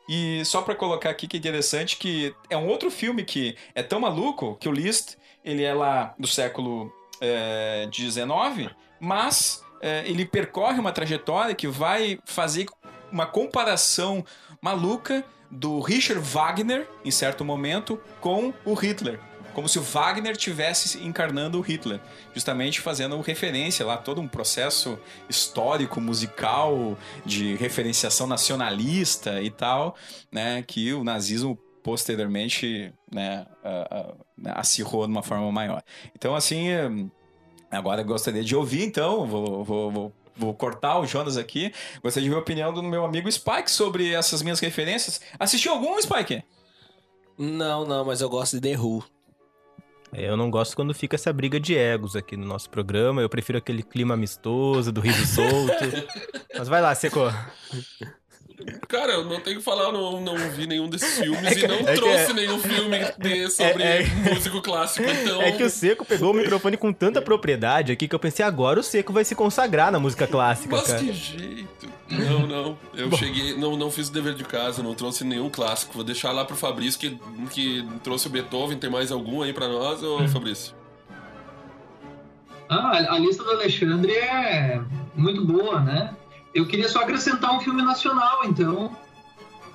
E 0.09 0.45
só 0.45 0.63
para 0.63 0.75
colocar 0.75 1.11
aqui 1.11 1.29
que 1.29 1.37
é 1.37 1.39
interessante 1.39 1.97
que 1.97 2.35
é 2.51 2.57
um 2.57 2.67
outro 2.67 2.91
filme 2.91 3.25
que 3.25 3.57
é 3.75 3.83
tão 3.83 4.01
maluco 4.01 4.57
que 4.59 4.69
o 4.69 4.73
Liszt 4.73 5.17
ele 5.45 5.63
é 5.63 5.73
lá 5.73 6.15
do 6.19 6.27
século 6.27 6.93
é, 7.21 7.89
19, 7.93 8.71
mas 8.99 9.63
é, 9.81 10.03
ele 10.07 10.25
percorre 10.25 10.81
uma 10.81 10.93
trajetória 10.93 11.55
que 11.55 11.69
vai 11.69 12.19
fazer 12.25 12.67
uma 13.13 13.27
comparação 13.27 14.25
maluca 14.61 15.25
do 15.51 15.81
Richard 15.81 16.23
Wagner, 16.23 16.89
em 17.05 17.11
certo 17.11 17.45
momento, 17.45 18.01
com 18.21 18.53
o 18.65 18.75
Hitler. 18.75 19.19
Como 19.55 19.69
se 19.69 19.79
o 19.79 19.83
Wagner 19.83 20.37
tivesse 20.37 21.05
encarnando 21.05 21.59
o 21.59 21.61
Hitler, 21.61 21.99
justamente 22.33 22.81
fazendo 22.81 23.21
referência 23.21 23.85
lá, 23.85 23.97
todo 23.97 24.21
um 24.21 24.29
processo 24.29 24.99
histórico, 25.29 26.01
musical, 26.01 26.97
de 27.27 27.57
referenciação 27.57 28.27
nacionalista 28.27 29.43
e 29.43 29.51
tal, 29.51 29.97
né, 30.31 30.63
que 30.63 30.93
o 30.93 31.03
nazismo 31.03 31.59
posteriormente 31.83 32.93
né, 33.11 33.47
a- 33.65 34.15
acirrou 34.61 35.07
de 35.07 35.13
uma 35.13 35.23
forma 35.23 35.51
maior. 35.51 35.83
Então, 36.15 36.37
assim, 36.37 36.71
hum, 36.77 37.11
agora 37.71 38.03
gostaria 38.05 38.45
de 38.45 38.55
ouvir, 38.55 38.85
então, 38.85 39.27
vou, 39.27 39.65
vou, 39.65 39.91
vou, 39.91 40.13
vou 40.39 40.55
cortar 40.55 40.99
o 40.99 41.07
Jonas 41.07 41.37
aqui. 41.37 41.73
Gostaria 42.03 42.29
de 42.29 42.31
ver 42.31 42.37
a 42.37 42.41
opinião 42.41 42.73
do 42.73 42.83
meu 42.83 43.05
amigo 43.05 43.31
Spike 43.31 43.71
sobre 43.71 44.13
essas 44.13 44.43
minhas 44.43 44.61
referências. 44.61 45.21
Assistiu 45.39 45.73
algum, 45.73 46.01
Spike? 46.01 46.43
Não, 47.37 47.85
não, 47.85 48.05
mas 48.05 48.21
eu 48.21 48.29
gosto 48.29 48.59
de 48.59 48.63
The 48.63 48.79
Who. 48.79 49.05
Eu 50.13 50.37
não 50.37 50.51
gosto 50.51 50.75
quando 50.75 50.95
fica 50.95 51.17
essa 51.17 51.33
briga 51.33 51.61
de 51.61 51.77
egos 51.77 52.17
aqui 52.17 52.37
no 52.37 52.47
nosso 52.47 52.71
programa. 52.71 53.21
Eu 53.21 53.29
prefiro 53.29 53.59
aquele 53.59 53.83
clima 53.83 54.15
amistoso, 54.15 54.91
do 54.91 55.01
riso 55.01 55.27
solto. 55.27 56.09
Mas 56.57 56.67
vai 56.67 56.81
lá, 56.81 56.95
Seco. 56.95 57.21
Cara, 58.89 59.13
eu 59.13 59.25
não 59.25 59.41
tenho 59.41 59.59
que 59.59 59.63
falar, 59.63 59.85
eu 59.85 59.93
não, 59.93 60.21
não 60.21 60.37
vi 60.51 60.67
nenhum 60.67 60.89
desses 60.89 61.19
filmes 61.19 61.57
e 61.57 61.67
não 61.69 61.77
é 61.77 61.85
que 61.85 61.95
trouxe 61.95 62.31
é- 62.31 62.33
nenhum 62.33 62.59
filme 62.59 62.99
de- 63.19 63.51
sobre 63.51 63.83
é- 63.83 64.05
músico 64.35 64.61
clássico, 64.61 65.09
então. 65.09 65.41
É 65.43 65.53
que 65.53 65.63
o 65.63 65.71
Seco 65.71 66.05
pegou 66.05 66.33
o 66.33 66.35
microfone 66.35 66.77
com 66.77 66.93
tanta 66.93 67.23
propriedade 67.23 67.93
aqui 67.93 68.09
que 68.09 68.15
eu 68.15 68.19
pensei, 68.19 68.45
agora 68.45 68.81
o 68.81 68.83
Seco 68.83 69.13
vai 69.13 69.25
se 69.25 69.35
consagrar 69.35 69.93
na 69.93 69.99
música 70.01 70.27
clássica, 70.27 70.75
Mas 70.77 70.87
cara. 70.89 70.99
que 70.99 71.13
jeito. 71.13 71.89
Não, 72.11 72.47
não. 72.47 72.79
Eu 72.95 73.11
cheguei, 73.17 73.55
não, 73.57 73.77
não 73.77 73.91
fiz 73.91 74.09
o 74.09 74.13
dever 74.13 74.35
de 74.35 74.43
casa, 74.43 74.83
não 74.83 74.95
trouxe 74.95 75.25
nenhum 75.25 75.51
clássico. 75.51 75.93
Vou 75.95 76.03
deixar 76.03 76.33
lá 76.33 76.43
pro 76.45 76.57
Fabrício 76.57 76.99
que, 76.99 77.19
que 77.51 77.87
trouxe 78.03 78.27
o 78.29 78.31
Beethoven. 78.31 78.79
Tem 78.79 78.89
mais 78.91 79.13
algum 79.13 79.43
aí 79.43 79.53
pra 79.53 79.69
nós, 79.69 80.03
ô 80.03 80.27
Fabrício? 80.29 80.75
Ah, 82.69 82.93
a 82.97 83.15
a 83.15 83.19
lista 83.19 83.43
do 83.45 83.51
Alexandre 83.51 84.13
é 84.13 84.81
muito 85.15 85.45
boa, 85.45 85.81
né? 85.81 86.15
Eu 86.55 86.67
queria 86.67 86.89
só 86.89 87.01
acrescentar 87.01 87.55
um 87.55 87.61
filme 87.61 87.83
nacional, 87.83 88.45
então, 88.45 88.97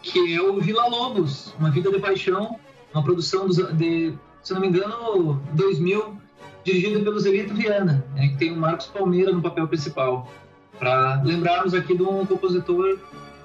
que 0.01 0.35
é 0.35 0.41
o 0.41 0.59
Vila 0.59 0.87
Lobos, 0.87 1.53
Uma 1.59 1.69
Vida 1.69 1.91
de 1.91 1.99
Paixão, 1.99 2.59
uma 2.93 3.03
produção 3.03 3.47
de, 3.47 4.13
se 4.41 4.53
não 4.53 4.61
me 4.61 4.67
engano, 4.67 5.41
2000, 5.53 6.17
dirigida 6.63 6.99
pelo 7.01 7.19
Zelito 7.19 7.53
Viana, 7.53 8.05
né, 8.15 8.29
que 8.29 8.37
tem 8.37 8.53
o 8.53 8.57
Marcos 8.57 8.87
Palmeira 8.87 9.31
no 9.31 9.41
papel 9.41 9.67
principal. 9.67 10.31
Para 10.79 11.21
lembrarmos 11.23 11.73
aqui 11.73 11.95
de 11.95 12.03
um 12.03 12.25
compositor 12.25 12.99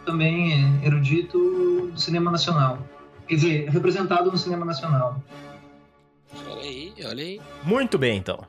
também 0.05 0.55
é, 0.83 0.87
erudito 0.87 1.39
do 1.93 2.01
cinema 2.01 2.31
nacional. 2.31 2.79
Quer 3.27 3.35
dizer, 3.35 3.69
representado 3.69 4.31
no 4.31 4.39
cinema 4.39 4.65
nacional. 4.65 5.23
Olha 6.47 6.63
aí, 6.63 6.95
olha 7.05 7.23
aí. 7.23 7.41
Muito 7.63 7.99
bem, 7.99 8.17
então. 8.17 8.45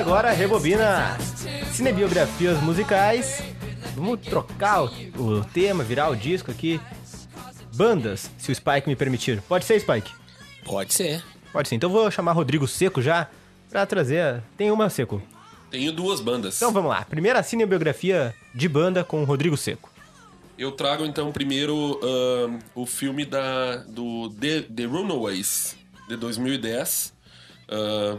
Agora 0.00 0.30
rebobina 0.32 1.18
cinebiografias 1.74 2.58
musicais. 2.62 3.42
Vamos 3.94 4.20
trocar 4.20 4.84
o, 4.84 4.88
o 5.18 5.44
tema, 5.44 5.84
virar 5.84 6.08
o 6.08 6.16
disco 6.16 6.50
aqui. 6.50 6.80
Bandas, 7.74 8.30
se 8.38 8.50
o 8.50 8.54
Spike 8.54 8.88
me 8.88 8.96
permitir. 8.96 9.42
Pode 9.42 9.66
ser, 9.66 9.78
Spike? 9.78 10.10
Pode 10.64 10.94
ser. 10.94 11.22
Pode 11.52 11.68
ser. 11.68 11.74
Então 11.74 11.90
vou 11.90 12.10
chamar 12.10 12.32
Rodrigo 12.32 12.66
Seco 12.66 13.02
já 13.02 13.28
pra 13.68 13.84
trazer. 13.84 14.42
Tem 14.56 14.70
uma, 14.70 14.88
Seco. 14.88 15.22
Tenho 15.70 15.92
duas 15.92 16.20
bandas. 16.20 16.56
Então 16.56 16.72
vamos 16.72 16.90
lá. 16.90 17.04
Primeira 17.04 17.42
cinebiografia 17.42 18.34
de 18.54 18.68
banda 18.70 19.04
com 19.04 19.22
Rodrigo 19.24 19.56
Seco. 19.56 19.90
Eu 20.56 20.72
trago 20.72 21.04
então 21.04 21.30
primeiro 21.30 22.00
ahn, 22.02 22.58
o 22.74 22.86
filme 22.86 23.26
da, 23.26 23.76
do 23.76 24.30
The, 24.30 24.62
The 24.62 24.84
Runaways, 24.84 25.76
de 26.08 26.16
2010. 26.16 27.19
Ah, 27.70 28.18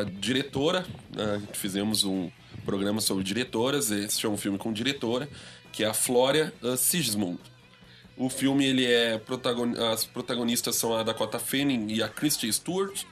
a 0.00 0.04
diretora, 0.04 0.84
ah, 1.16 1.40
fizemos 1.54 2.04
um 2.04 2.30
programa 2.66 3.00
sobre 3.00 3.24
diretoras, 3.24 3.90
este 3.90 4.26
é 4.26 4.28
um 4.28 4.36
filme 4.36 4.58
com 4.58 4.72
diretora, 4.72 5.26
que 5.72 5.82
é 5.82 5.86
a 5.86 5.94
Flória 5.94 6.52
ah, 6.62 6.76
Sigismund. 6.76 7.40
O 8.16 8.28
filme, 8.28 8.66
ele 8.66 8.84
é 8.84 9.20
as 9.90 10.04
protagonistas 10.04 10.76
são 10.76 10.94
a 10.94 11.02
Dakota 11.02 11.38
Fanning 11.38 11.92
e 11.92 12.02
a 12.02 12.08
Christy 12.08 12.52
Stewart. 12.52 13.04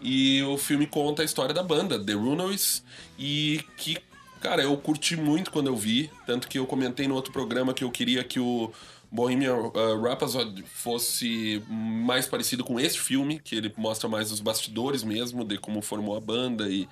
E 0.00 0.42
o 0.42 0.56
filme 0.56 0.86
conta 0.86 1.22
a 1.22 1.24
história 1.24 1.54
da 1.54 1.62
banda, 1.62 1.98
The 1.98 2.12
Runaways, 2.12 2.82
e 3.18 3.62
que, 3.76 3.98
cara, 4.40 4.62
eu 4.62 4.76
curti 4.76 5.16
muito 5.16 5.50
quando 5.50 5.66
eu 5.66 5.76
vi, 5.76 6.10
tanto 6.26 6.48
que 6.48 6.58
eu 6.58 6.66
comentei 6.66 7.08
no 7.08 7.14
outro 7.14 7.32
programa 7.32 7.74
que 7.74 7.82
eu 7.82 7.90
queria 7.90 8.22
que 8.22 8.38
o 8.38 8.72
Bohemian 9.16 9.56
uh, 9.56 10.00
Rhapsody 10.02 10.62
fosse 10.62 11.62
mais 11.68 12.26
parecido 12.26 12.62
com 12.62 12.78
esse 12.78 12.98
filme, 12.98 13.40
que 13.40 13.56
ele 13.56 13.72
mostra 13.76 14.08
mais 14.08 14.30
os 14.30 14.40
bastidores 14.40 15.02
mesmo, 15.02 15.44
de 15.44 15.56
como 15.58 15.80
formou 15.80 16.16
a 16.16 16.20
banda 16.20 16.68
e... 16.68 16.86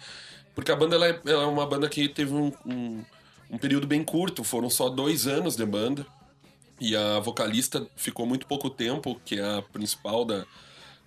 Porque 0.54 0.72
a 0.72 0.76
banda, 0.76 0.94
ela 0.96 1.08
é, 1.08 1.20
ela 1.26 1.42
é 1.42 1.46
uma 1.46 1.66
banda 1.66 1.88
que 1.88 2.08
teve 2.08 2.32
um, 2.32 2.52
um, 2.64 3.04
um 3.50 3.58
período 3.58 3.86
bem 3.86 4.02
curto, 4.04 4.42
foram 4.44 4.70
só 4.70 4.88
dois 4.88 5.26
anos 5.26 5.56
de 5.56 5.66
banda, 5.66 6.06
e 6.80 6.96
a 6.96 7.18
vocalista 7.18 7.86
ficou 7.96 8.24
muito 8.24 8.46
pouco 8.46 8.70
tempo, 8.70 9.20
que 9.24 9.38
é 9.38 9.58
a 9.58 9.62
principal 9.62 10.24
da, 10.24 10.46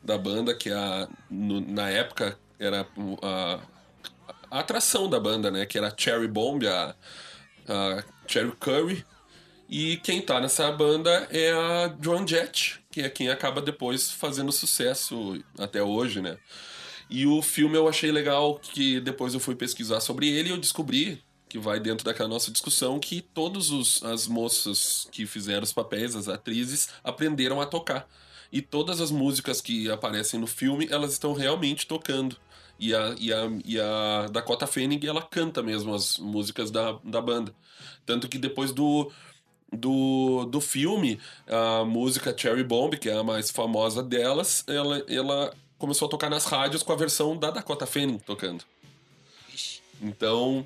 da 0.04 0.18
banda, 0.18 0.54
que 0.54 0.70
é 0.70 0.74
a, 0.74 1.08
no- 1.30 1.62
na 1.62 1.90
época 1.90 2.38
era 2.60 2.86
a, 3.22 3.60
a 4.52 4.60
atração 4.60 5.10
da 5.10 5.20
banda, 5.20 5.50
né? 5.50 5.66
Que 5.66 5.78
era 5.78 5.88
a 5.88 5.94
Cherry 5.96 6.28
Bomb, 6.28 6.68
a, 6.68 6.96
a 7.68 8.04
Cherry 8.28 8.52
Curry. 8.60 9.06
E 9.70 9.98
quem 9.98 10.22
tá 10.22 10.40
nessa 10.40 10.72
banda 10.72 11.28
é 11.30 11.52
a 11.52 11.96
Joan 12.02 12.26
Jett, 12.26 12.80
que 12.90 13.02
é 13.02 13.10
quem 13.10 13.30
acaba 13.30 13.62
depois 13.62 14.12
fazendo 14.12 14.52
sucesso 14.52 15.44
até 15.60 15.84
hoje, 15.84 16.22
né? 16.22 16.38
E 17.10 17.26
o 17.26 17.42
filme 17.42 17.76
eu 17.78 17.88
achei 17.88 18.12
legal 18.12 18.60
que 18.60 19.00
depois 19.02 19.34
eu 19.34 19.40
fui 19.40 19.56
pesquisar 19.56 20.00
sobre 20.00 20.30
ele 20.30 20.50
e 20.50 20.52
eu 20.52 20.58
descobri 20.58 21.22
que 21.50 21.58
vai 21.58 21.80
dentro 21.80 22.06
daquela 22.06 22.28
nossa 22.30 22.52
discussão 22.52 23.00
que 23.00 23.22
todas 23.22 24.04
as 24.04 24.28
moças 24.28 25.08
que 25.12 25.26
fizeram 25.26 25.64
os 25.64 25.72
papéis, 25.72 26.16
as 26.16 26.28
atrizes, 26.28 26.90
aprenderam 27.04 27.62
a 27.62 27.66
tocar. 27.66 28.08
E 28.52 28.62
todas 28.62 29.02
as 29.02 29.12
músicas 29.12 29.60
que 29.62 29.90
aparecem 29.90 30.40
no 30.40 30.48
filme, 30.48 30.88
elas 30.90 31.14
estão 31.14 31.34
realmente 31.34 31.88
tocando. 31.88 32.38
E 32.80 32.94
a, 32.94 33.16
e 33.20 33.34
a, 33.34 33.50
e 33.66 33.80
a 33.80 34.28
Dakota 34.32 34.68
Fanning, 34.68 35.00
ela 35.06 35.22
canta 35.22 35.64
mesmo 35.64 35.94
as 35.94 36.18
músicas 36.18 36.70
da, 36.70 36.98
da 37.04 37.22
banda. 37.22 37.54
Tanto 38.06 38.30
que 38.30 38.38
depois 38.38 38.72
do, 38.72 39.12
do, 39.72 40.46
do 40.46 40.62
filme, 40.62 41.20
a 41.48 41.84
música 41.84 42.36
Cherry 42.36 42.64
Bomb, 42.64 42.98
que 42.98 43.10
é 43.10 43.18
a 43.18 43.24
mais 43.24 43.52
famosa 43.52 44.02
delas, 44.02 44.64
ela, 44.68 45.04
ela 45.10 45.54
começou 45.78 46.08
a 46.08 46.12
tocar 46.12 46.30
nas 46.30 46.46
rádios 46.46 46.84
com 46.84 46.94
a 46.94 46.96
versão 46.96 47.38
da 47.38 47.52
Dakota 47.52 47.86
Fanning 47.86 48.20
tocando. 48.20 48.64
Então, 50.02 50.66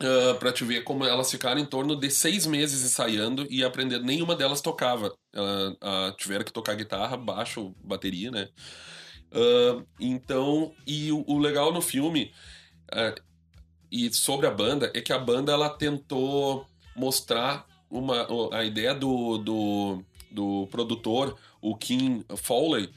ah, 0.00 0.34
pra 0.38 0.52
te 0.52 0.64
ver 0.64 0.82
como 0.82 1.04
elas 1.04 1.30
ficaram 1.30 1.60
em 1.60 1.66
torno 1.66 1.94
de 1.94 2.10
seis 2.10 2.46
meses 2.46 2.82
ensaiando 2.82 3.46
e 3.50 3.62
aprendendo, 3.62 4.04
nenhuma 4.04 4.34
delas 4.34 4.60
tocava. 4.60 5.14
Ela, 5.32 5.76
ah, 5.80 6.14
tiveram 6.16 6.44
que 6.44 6.52
tocar 6.52 6.74
guitarra, 6.74 7.16
baixo, 7.16 7.74
bateria, 7.84 8.30
né? 8.30 8.48
Ah, 9.32 9.82
então, 9.98 10.72
e 10.86 11.12
o, 11.12 11.24
o 11.26 11.38
legal 11.38 11.72
no 11.72 11.82
filme 11.82 12.32
ah, 12.90 13.14
e 13.90 14.12
sobre 14.12 14.46
a 14.46 14.50
banda 14.50 14.90
é 14.94 15.00
que 15.00 15.12
a 15.12 15.18
banda 15.18 15.52
ela 15.52 15.68
tentou 15.68 16.66
mostrar 16.96 17.66
uma, 17.90 18.26
a 18.52 18.64
ideia 18.64 18.94
do, 18.94 19.38
do, 19.38 20.02
do 20.30 20.66
produtor, 20.70 21.36
o 21.60 21.76
Kim 21.76 22.24
Fowley, 22.36 22.90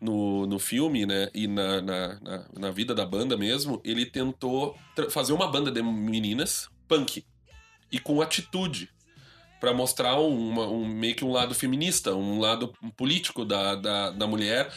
no, 0.00 0.46
no 0.46 0.58
filme, 0.58 1.06
né, 1.06 1.30
e 1.34 1.46
na, 1.46 1.80
na, 1.80 2.20
na, 2.20 2.44
na 2.58 2.70
vida 2.70 2.94
da 2.94 3.06
banda 3.06 3.36
mesmo, 3.36 3.80
ele 3.84 4.04
tentou 4.04 4.76
fazer 5.10 5.32
uma 5.32 5.46
banda 5.46 5.70
de 5.70 5.82
meninas 5.82 6.68
punk 6.86 7.24
e 7.90 7.98
com 7.98 8.20
atitude 8.20 8.90
para 9.60 9.72
mostrar 9.72 10.20
um, 10.20 10.48
uma- 10.50 10.68
um- 10.68 10.86
meio 10.86 11.14
que 11.14 11.24
um 11.24 11.32
lado 11.32 11.54
feminista, 11.54 12.14
um 12.14 12.38
lado 12.38 12.74
político 12.98 13.46
da, 13.46 13.74
da, 13.76 14.10
da 14.10 14.26
mulher 14.26 14.70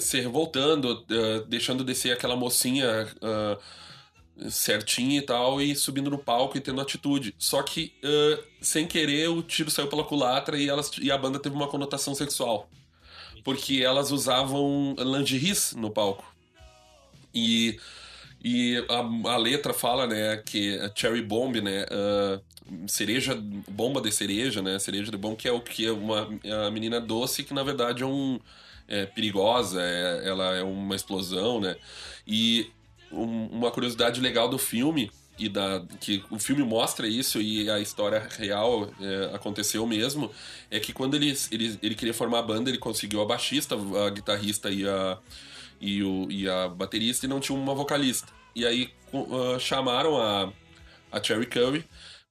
se 0.00 0.20
revoltando, 0.20 1.02
eh, 1.10 1.44
deixando 1.48 1.82
de 1.82 1.94
ser 1.94 2.12
aquela 2.12 2.36
mocinha 2.36 3.08
ah, 3.22 3.58
certinha 4.50 5.18
e 5.18 5.22
tal 5.22 5.60
e 5.60 5.74
subindo 5.76 6.10
no 6.10 6.18
palco 6.18 6.56
e 6.56 6.60
tendo 6.60 6.80
atitude. 6.80 7.34
Só 7.38 7.62
que 7.62 7.92
ah, 8.02 8.42
sem 8.60 8.86
querer 8.86 9.28
o 9.28 9.42
tiro 9.42 9.70
saiu 9.70 9.88
pela 9.88 10.04
culatra 10.04 10.58
e, 10.58 10.68
elas, 10.68 10.90
e 11.00 11.10
a 11.10 11.18
banda 11.18 11.38
teve 11.38 11.54
uma 11.54 11.68
conotação 11.68 12.14
sexual 12.14 12.68
porque 13.44 13.82
elas 13.84 14.10
usavam 14.10 14.96
lingeries 14.98 15.74
no 15.74 15.90
palco. 15.90 16.24
E, 17.32 17.78
e 18.42 18.82
a, 18.88 19.32
a 19.32 19.36
letra 19.36 19.74
fala, 19.74 20.06
né, 20.06 20.38
que 20.38 20.78
a 20.78 20.90
cherry 20.94 21.20
bomb, 21.20 21.60
né, 21.60 21.84
ah, 21.90 22.40
cereja, 22.88 23.38
bomba 23.68 24.00
de 24.00 24.10
cereja, 24.10 24.62
né, 24.62 24.78
cereja 24.78 25.10
de 25.10 25.18
bomba, 25.18 25.36
que 25.36 25.46
é 25.46 25.52
o 25.52 25.60
que 25.60 25.86
é 25.86 25.92
uma 25.92 26.28
é 26.42 26.66
a 26.66 26.70
menina 26.70 26.98
doce 26.98 27.44
que 27.44 27.52
na 27.52 27.62
verdade 27.62 28.02
é 28.02 28.06
um 28.06 28.40
é 28.88 29.06
perigosa, 29.06 29.80
é, 29.82 30.28
ela 30.28 30.54
é 30.56 30.62
uma 30.62 30.94
explosão, 30.94 31.60
né? 31.60 31.76
E 32.26 32.70
um- 33.16 33.48
uma 33.48 33.70
curiosidade 33.70 34.20
legal 34.20 34.48
do 34.48 34.58
filme 34.58 35.10
e 35.38 35.48
da 35.48 35.82
que 36.00 36.22
o 36.30 36.38
filme 36.38 36.62
mostra 36.62 37.08
isso 37.08 37.40
e 37.40 37.68
a 37.68 37.80
história 37.80 38.28
real 38.38 38.88
é, 39.00 39.34
aconteceu 39.34 39.84
mesmo 39.86 40.30
é 40.70 40.78
que 40.78 40.92
quando 40.92 41.14
ele, 41.16 41.34
ele, 41.50 41.78
ele 41.82 41.94
queria 41.96 42.14
formar 42.14 42.38
a 42.38 42.42
banda 42.42 42.70
ele 42.70 42.78
conseguiu 42.78 43.20
a 43.20 43.26
baixista 43.26 43.74
a 44.06 44.10
guitarrista 44.10 44.70
e 44.70 44.88
a 44.88 45.18
e, 45.80 46.02
o, 46.04 46.28
e 46.30 46.48
a 46.48 46.68
baterista 46.68 47.26
e 47.26 47.28
não 47.28 47.40
tinha 47.40 47.58
uma 47.58 47.74
vocalista. 47.74 48.32
E 48.54 48.64
aí 48.64 48.90
ah, 49.12 49.58
chamaram 49.58 50.20
a 50.20 50.52
a 51.10 51.22
Cherry 51.22 51.46
Curry 51.46 51.84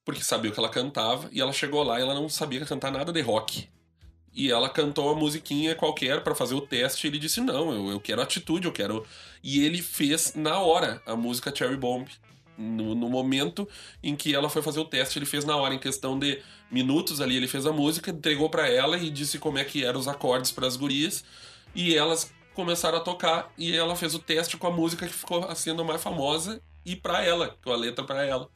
porque 0.04 0.22
sabia 0.22 0.50
que 0.50 0.58
ela 0.58 0.68
cantava 0.68 1.28
e 1.32 1.40
ela 1.40 1.52
chegou 1.52 1.82
lá 1.82 1.98
e 1.98 2.02
ela 2.02 2.14
não 2.14 2.28
sabia 2.28 2.64
cantar 2.64 2.90
nada 2.90 3.12
de 3.12 3.20
rock 3.20 3.68
e 4.34 4.50
ela 4.50 4.68
cantou 4.68 5.06
uma 5.06 5.14
musiquinha 5.14 5.74
qualquer 5.74 6.22
pra 6.22 6.34
fazer 6.34 6.54
o 6.54 6.60
teste. 6.60 7.06
Ele 7.06 7.18
disse: 7.18 7.40
Não, 7.40 7.72
eu, 7.72 7.90
eu 7.92 8.00
quero 8.00 8.20
atitude, 8.20 8.66
eu 8.66 8.72
quero. 8.72 9.06
E 9.42 9.64
ele 9.64 9.80
fez 9.80 10.34
na 10.34 10.58
hora 10.58 11.00
a 11.06 11.14
música 11.14 11.54
Cherry 11.54 11.76
Bomb. 11.76 12.08
No, 12.56 12.94
no 12.94 13.08
momento 13.08 13.68
em 14.00 14.14
que 14.14 14.32
ela 14.32 14.48
foi 14.48 14.62
fazer 14.62 14.78
o 14.78 14.84
teste, 14.84 15.18
ele 15.18 15.26
fez 15.26 15.44
na 15.44 15.56
hora, 15.56 15.74
em 15.74 15.78
questão 15.78 16.16
de 16.18 16.40
minutos 16.70 17.20
ali. 17.20 17.36
Ele 17.36 17.48
fez 17.48 17.66
a 17.66 17.72
música, 17.72 18.10
entregou 18.10 18.48
pra 18.48 18.68
ela 18.68 18.96
e 18.96 19.10
disse 19.10 19.38
como 19.38 19.58
é 19.58 19.64
que 19.64 19.84
eram 19.84 19.98
os 19.98 20.08
acordes 20.08 20.50
pras 20.50 20.76
gurias. 20.76 21.24
E 21.74 21.96
elas 21.96 22.32
começaram 22.54 22.98
a 22.98 23.00
tocar. 23.00 23.52
E 23.58 23.76
ela 23.76 23.96
fez 23.96 24.14
o 24.14 24.18
teste 24.18 24.56
com 24.56 24.66
a 24.66 24.70
música 24.70 25.06
que 25.06 25.12
ficou 25.12 25.52
sendo 25.54 25.84
mais 25.84 26.02
famosa 26.02 26.60
e 26.84 26.94
pra 26.94 27.24
ela, 27.24 27.56
com 27.64 27.72
a 27.72 27.76
letra 27.76 28.04
pra 28.04 28.24
ela. 28.24 28.48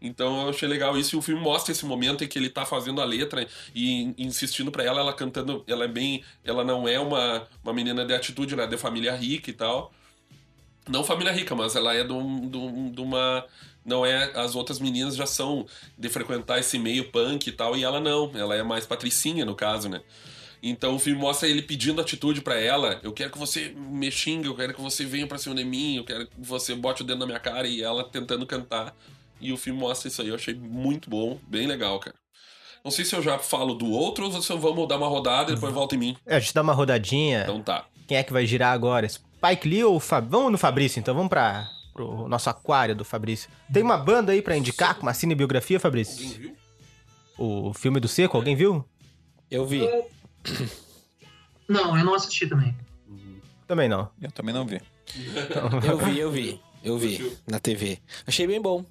Então 0.00 0.42
eu 0.42 0.50
achei 0.50 0.68
legal 0.68 0.96
isso 0.96 1.16
e 1.16 1.18
o 1.18 1.22
filme 1.22 1.40
mostra 1.42 1.72
esse 1.72 1.84
momento 1.84 2.22
em 2.22 2.28
que 2.28 2.38
ele 2.38 2.48
tá 2.48 2.64
fazendo 2.64 3.00
a 3.00 3.04
letra 3.04 3.46
e 3.74 4.14
insistindo 4.16 4.70
pra 4.70 4.84
ela, 4.84 5.00
ela 5.00 5.12
cantando, 5.12 5.64
ela 5.66 5.84
é 5.84 5.88
bem, 5.88 6.22
ela 6.44 6.64
não 6.64 6.86
é 6.86 7.00
uma, 7.00 7.48
uma 7.64 7.72
menina 7.72 8.04
de 8.04 8.14
atitude, 8.14 8.54
ela 8.54 8.62
é 8.64 8.66
de 8.66 8.76
família 8.76 9.14
rica 9.16 9.50
e 9.50 9.52
tal. 9.54 9.92
Não 10.88 11.04
família 11.04 11.32
rica, 11.32 11.54
mas 11.54 11.76
ela 11.76 11.94
é 11.94 12.02
de, 12.04 12.12
um- 12.12 12.48
de 12.48 12.56
um- 12.56 12.90
de 12.90 13.00
uma 13.00 13.44
não 13.84 14.04
é 14.04 14.30
as 14.38 14.54
outras 14.54 14.78
meninas 14.78 15.16
já 15.16 15.24
são 15.26 15.66
de 15.96 16.08
frequentar 16.10 16.58
esse 16.58 16.78
meio 16.78 17.10
punk 17.10 17.46
e 17.48 17.52
tal 17.52 17.74
e 17.76 17.82
ela 17.84 17.98
não, 18.00 18.30
ela 18.34 18.54
é 18.54 18.62
mais 18.62 18.86
patricinha 18.86 19.44
no 19.46 19.54
caso, 19.54 19.88
né? 19.88 20.02
Então 20.62 20.94
o 20.96 20.98
filme 20.98 21.18
mostra 21.20 21.48
ele 21.48 21.62
pedindo 21.62 22.00
atitude 22.00 22.40
pra 22.42 22.58
ela. 22.60 22.98
Eu 23.02 23.12
quero 23.12 23.30
que 23.30 23.38
você 23.38 23.68
me 23.76 24.10
xingue, 24.10 24.46
eu 24.48 24.54
quero 24.56 24.74
que 24.74 24.80
você 24.80 25.04
venha 25.04 25.26
pra 25.26 25.38
cima 25.38 25.54
de 25.54 25.64
mim, 25.64 25.96
eu 25.96 26.04
quero 26.04 26.26
que 26.26 26.32
você 26.38 26.74
bote 26.74 27.02
o 27.02 27.04
dedo 27.04 27.18
na 27.20 27.26
minha 27.26 27.38
cara 27.40 27.66
e 27.68 27.82
ela 27.82 28.04
tentando 28.04 28.44
cantar. 28.46 28.94
E 29.40 29.52
o 29.52 29.56
filme 29.56 29.78
mostra 29.78 30.08
isso 30.08 30.20
aí. 30.22 30.28
Eu 30.28 30.34
achei 30.34 30.54
muito 30.54 31.08
bom, 31.08 31.38
bem 31.46 31.66
legal, 31.66 31.98
cara. 32.00 32.16
Não 32.84 32.90
sei 32.90 33.04
se 33.04 33.14
eu 33.14 33.22
já 33.22 33.38
falo 33.38 33.74
do 33.74 33.90
outro 33.90 34.24
ou 34.24 34.42
se 34.42 34.50
eu 34.50 34.58
vamos 34.58 34.88
dar 34.88 34.96
uma 34.96 35.08
rodada 35.08 35.52
e 35.52 35.54
depois 35.54 35.72
volta 35.72 35.94
em 35.94 35.98
mim. 35.98 36.16
É, 36.24 36.36
a 36.36 36.40
gente 36.40 36.54
dá 36.54 36.62
uma 36.62 36.72
rodadinha. 36.72 37.42
Então 37.42 37.60
tá. 37.60 37.86
Quem 38.06 38.16
é 38.16 38.22
que 38.22 38.32
vai 38.32 38.46
girar 38.46 38.72
agora? 38.72 39.06
Spike 39.08 39.68
Lee 39.68 39.84
ou 39.84 40.00
Fab... 40.00 40.26
Vamos 40.28 40.52
no 40.52 40.58
Fabrício, 40.58 40.98
então. 40.98 41.14
Vamos 41.14 41.28
pra, 41.28 41.68
pro 41.92 42.28
nosso 42.28 42.48
aquário 42.48 42.94
do 42.94 43.04
Fabrício. 43.04 43.50
Tem 43.72 43.82
uma 43.82 43.98
banda 43.98 44.32
aí 44.32 44.40
pra 44.40 44.56
indicar 44.56 44.94
com 44.94 45.02
uma 45.02 45.12
cinebiografia, 45.12 45.78
Fabrício? 45.78 46.26
viu? 46.38 46.56
O 47.36 47.72
filme 47.74 48.00
do 48.00 48.08
Seco, 48.08 48.36
alguém 48.36 48.56
viu? 48.56 48.84
Eu 49.50 49.66
vi. 49.66 49.82
Não, 51.68 51.98
eu 51.98 52.02
não 52.02 52.14
assisti 52.14 52.46
também. 52.46 52.74
Também 53.66 53.90
não. 53.90 54.08
Eu 54.22 54.32
também 54.32 54.54
não 54.54 54.64
vi. 54.64 54.80
Eu 55.86 55.98
vi, 55.98 56.18
eu 56.18 56.30
vi. 56.30 56.60
Eu 56.82 56.98
vi, 56.98 57.36
na 57.46 57.58
TV. 57.58 57.98
Achei 58.26 58.46
bem 58.46 58.60
bom. 58.60 58.84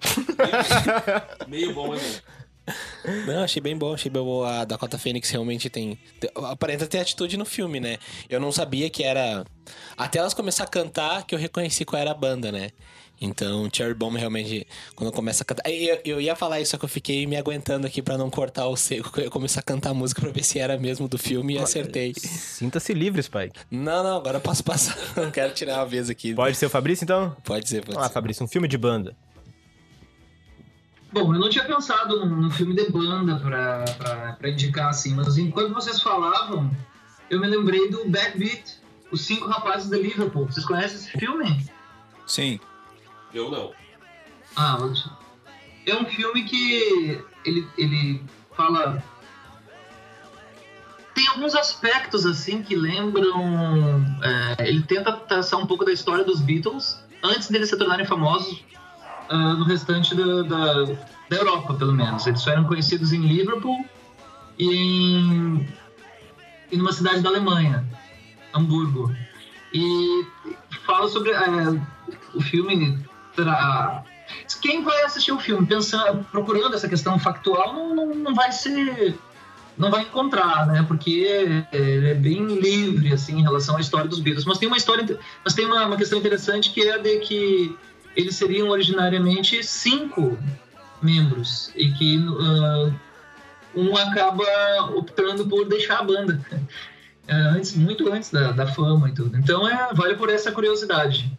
Meio 1.48 1.74
bom, 1.74 1.88
bom. 1.88 1.98
Não, 3.26 3.42
achei 3.42 3.60
bem 3.60 3.76
bom, 3.76 3.94
achei 3.94 4.10
bem 4.10 4.22
bom. 4.22 4.44
A 4.44 4.64
Dakota 4.64 4.98
Phoenix 4.98 5.30
realmente 5.30 5.68
tem. 5.68 5.98
Aparenta 6.36 6.86
ter 6.86 6.98
atitude 6.98 7.36
no 7.36 7.44
filme, 7.44 7.80
né? 7.80 7.98
Eu 8.28 8.40
não 8.40 8.52
sabia 8.52 8.88
que 8.90 9.02
era. 9.02 9.44
Até 9.96 10.18
elas 10.18 10.34
começar 10.34 10.64
a 10.64 10.68
cantar 10.68 11.24
que 11.24 11.34
eu 11.34 11.38
reconheci 11.38 11.84
qual 11.84 12.00
era 12.00 12.10
a 12.10 12.14
banda, 12.14 12.52
né? 12.52 12.70
Então, 13.22 13.68
Cherry 13.70 13.92
Bomb 13.92 14.16
realmente, 14.16 14.66
quando 14.96 15.12
começa 15.12 15.42
a 15.42 15.46
cantar. 15.46 15.70
Eu, 15.70 16.00
eu 16.06 16.20
ia 16.20 16.34
falar 16.34 16.58
isso, 16.58 16.70
só 16.70 16.78
que 16.78 16.86
eu 16.86 16.88
fiquei 16.88 17.26
me 17.26 17.36
aguentando 17.36 17.86
aqui 17.86 18.00
pra 18.00 18.16
não 18.16 18.30
cortar 18.30 18.66
o 18.66 18.76
seco. 18.76 19.10
Eu 19.20 19.24
ia 19.24 19.30
começar 19.30 19.60
a 19.60 19.62
cantar 19.62 19.90
a 19.90 19.94
música 19.94 20.22
pra 20.22 20.30
ver 20.30 20.42
se 20.42 20.58
era 20.58 20.78
mesmo 20.78 21.06
do 21.06 21.18
filme 21.18 21.54
e 21.54 21.58
acertei. 21.58 22.14
Sinta-se 22.16 22.94
livre, 22.94 23.22
Spike. 23.22 23.60
Não, 23.70 24.02
não, 24.02 24.16
agora 24.16 24.38
eu 24.38 24.40
posso 24.40 24.64
passar. 24.64 24.96
Não 25.14 25.30
quero 25.30 25.52
tirar 25.52 25.76
uma 25.76 25.86
vez 25.86 26.08
aqui. 26.08 26.34
Pode 26.34 26.56
ser 26.56 26.64
o 26.64 26.70
Fabrício, 26.70 27.04
então? 27.04 27.36
Pode 27.44 27.68
ser, 27.68 27.84
pode 27.84 27.98
lá, 27.98 28.06
ser. 28.08 28.14
Fabrício, 28.14 28.42
um 28.42 28.48
filme 28.48 28.66
de 28.66 28.78
banda. 28.78 29.14
Bom, 31.12 31.34
eu 31.34 31.40
não 31.40 31.48
tinha 31.48 31.64
pensado 31.64 32.24
num, 32.24 32.36
num 32.36 32.50
filme 32.50 32.74
de 32.74 32.88
banda 32.90 33.36
pra, 33.36 33.84
pra, 33.98 34.32
pra 34.34 34.48
indicar 34.48 34.90
assim, 34.90 35.14
mas 35.14 35.36
enquanto 35.38 35.74
vocês 35.74 36.00
falavam, 36.00 36.70
eu 37.28 37.40
me 37.40 37.48
lembrei 37.48 37.90
do 37.90 38.08
Bad 38.08 38.38
Beat, 38.38 38.76
Os 39.10 39.22
Cinco 39.22 39.48
Rapazes 39.48 39.90
de 39.90 40.00
Liverpool. 40.00 40.46
Vocês 40.46 40.64
conhecem 40.64 40.98
esse 40.98 41.10
filme? 41.10 41.66
Sim. 42.26 42.60
Eu 43.34 43.50
não. 43.50 43.72
Ah, 44.54 44.76
ótimo. 44.80 45.16
É 45.86 45.94
um 45.96 46.04
filme 46.04 46.44
que 46.44 47.20
ele, 47.44 47.66
ele 47.76 48.22
fala. 48.56 49.02
Tem 51.12 51.26
alguns 51.26 51.56
aspectos 51.56 52.24
assim 52.24 52.62
que 52.62 52.76
lembram. 52.76 54.04
é, 54.58 54.68
ele 54.68 54.82
tenta 54.82 55.12
traçar 55.12 55.58
um 55.58 55.66
pouco 55.66 55.84
da 55.84 55.92
história 55.92 56.24
dos 56.24 56.40
Beatles 56.40 57.02
antes 57.22 57.48
deles 57.48 57.68
se 57.68 57.76
tornarem 57.76 58.06
famosos 58.06 58.64
ah, 59.30 59.54
no 59.54 59.64
restante 59.64 60.12
da, 60.12 60.42
da, 60.42 60.84
da 61.28 61.36
Europa, 61.36 61.74
pelo 61.74 61.92
menos. 61.92 62.26
Eles 62.26 62.40
só 62.40 62.50
eram 62.50 62.64
conhecidos 62.64 63.12
em 63.12 63.20
Liverpool 63.20 63.86
e 64.58 64.66
em, 65.16 65.68
e 66.72 66.76
numa 66.76 66.92
cidade 66.92 67.20
da 67.20 67.28
Alemanha, 67.28 67.86
Hamburgo. 68.52 69.14
E 69.72 70.26
fala 70.84 71.08
sobre 71.08 71.30
é, 71.30 71.80
o 72.34 72.40
filme. 72.40 72.98
Tra... 73.36 74.02
Quem 74.60 74.82
vai 74.82 75.00
assistir 75.04 75.30
o 75.30 75.38
filme 75.38 75.64
pensando, 75.64 76.24
procurando 76.32 76.74
essa 76.74 76.88
questão 76.88 77.16
factual 77.16 77.72
não, 77.72 77.94
não, 77.94 78.06
não 78.12 78.34
vai 78.34 78.50
ser. 78.50 79.16
Não 79.78 79.92
vai 79.92 80.02
encontrar, 80.02 80.66
né? 80.66 80.84
Porque 80.88 81.64
é, 81.72 82.10
é 82.10 82.14
bem 82.14 82.44
livre, 82.46 83.12
assim, 83.12 83.38
em 83.38 83.42
relação 83.42 83.76
à 83.76 83.80
história 83.80 84.08
dos 84.08 84.18
Beatles. 84.18 84.44
Mas 84.44 84.58
tem 84.58 84.66
uma 84.66 84.76
história. 84.76 85.18
Mas 85.44 85.54
tem 85.54 85.66
uma, 85.66 85.86
uma 85.86 85.96
questão 85.96 86.18
interessante 86.18 86.70
que 86.70 86.82
é 86.82 86.94
a 86.94 86.98
de 86.98 87.20
que 87.20 87.78
eles 88.16 88.36
seriam 88.36 88.68
originariamente 88.68 89.62
cinco 89.64 90.36
membros. 91.02 91.70
E 91.74 91.90
que 91.92 92.18
ah, 92.40 92.92
um 93.74 93.96
acaba 93.96 94.44
optando 94.96 95.46
por 95.46 95.68
deixar 95.68 95.98
a 95.98 96.02
banda. 96.02 96.40
É, 97.28 97.34
antes, 97.34 97.74
muito 97.76 98.12
antes 98.12 98.30
da, 98.30 98.50
da 98.52 98.66
fama 98.66 99.08
e 99.08 99.14
tudo. 99.14 99.36
Então 99.36 99.68
é, 99.68 99.92
vale 99.94 100.14
por 100.16 100.28
essa 100.28 100.50
curiosidade. 100.50 101.30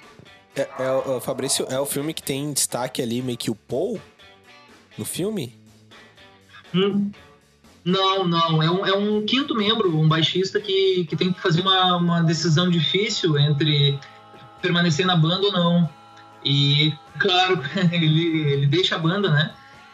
É, 0.56 0.68
é 0.80 0.92
o- 0.92 1.18
o 1.18 1.22
Fabrício, 1.22 1.66
é 1.70 1.80
o 1.80 1.86
filme 1.86 2.14
que 2.14 2.24
tem 2.24 2.54
destaque 2.54 3.02
ali, 3.02 3.22
meio 3.22 3.38
que 3.38 3.52
o 3.52 3.56
Paul 3.56 4.00
no 4.98 5.04
filme? 5.06 5.54
Hum. 6.74 7.12
Não, 7.84 8.26
não. 8.28 8.62
É 8.62 8.70
um, 8.70 8.86
é 8.86 8.94
um 8.94 9.26
quinto 9.26 9.56
membro, 9.56 9.98
um 9.98 10.08
baixista 10.08 10.60
que, 10.62 11.06
que 11.06 11.16
tem 11.16 11.34
que 11.34 11.42
fazer 11.42 11.62
uma, 11.62 11.98
uma 11.98 12.22
decisão 12.22 12.70
difícil 12.70 13.38
entre 13.40 14.00
permanecer 14.62 15.06
na 15.06 15.16
banda 15.16 15.48
ou 15.48 15.52
não. 15.52 15.90
E, 16.44 16.94
claro, 17.20 17.62
ele, 17.92 18.52
ele 18.52 18.66
deixa 18.68 18.96
a 18.96 19.00
banda, 19.00 19.30
né? 19.30 19.54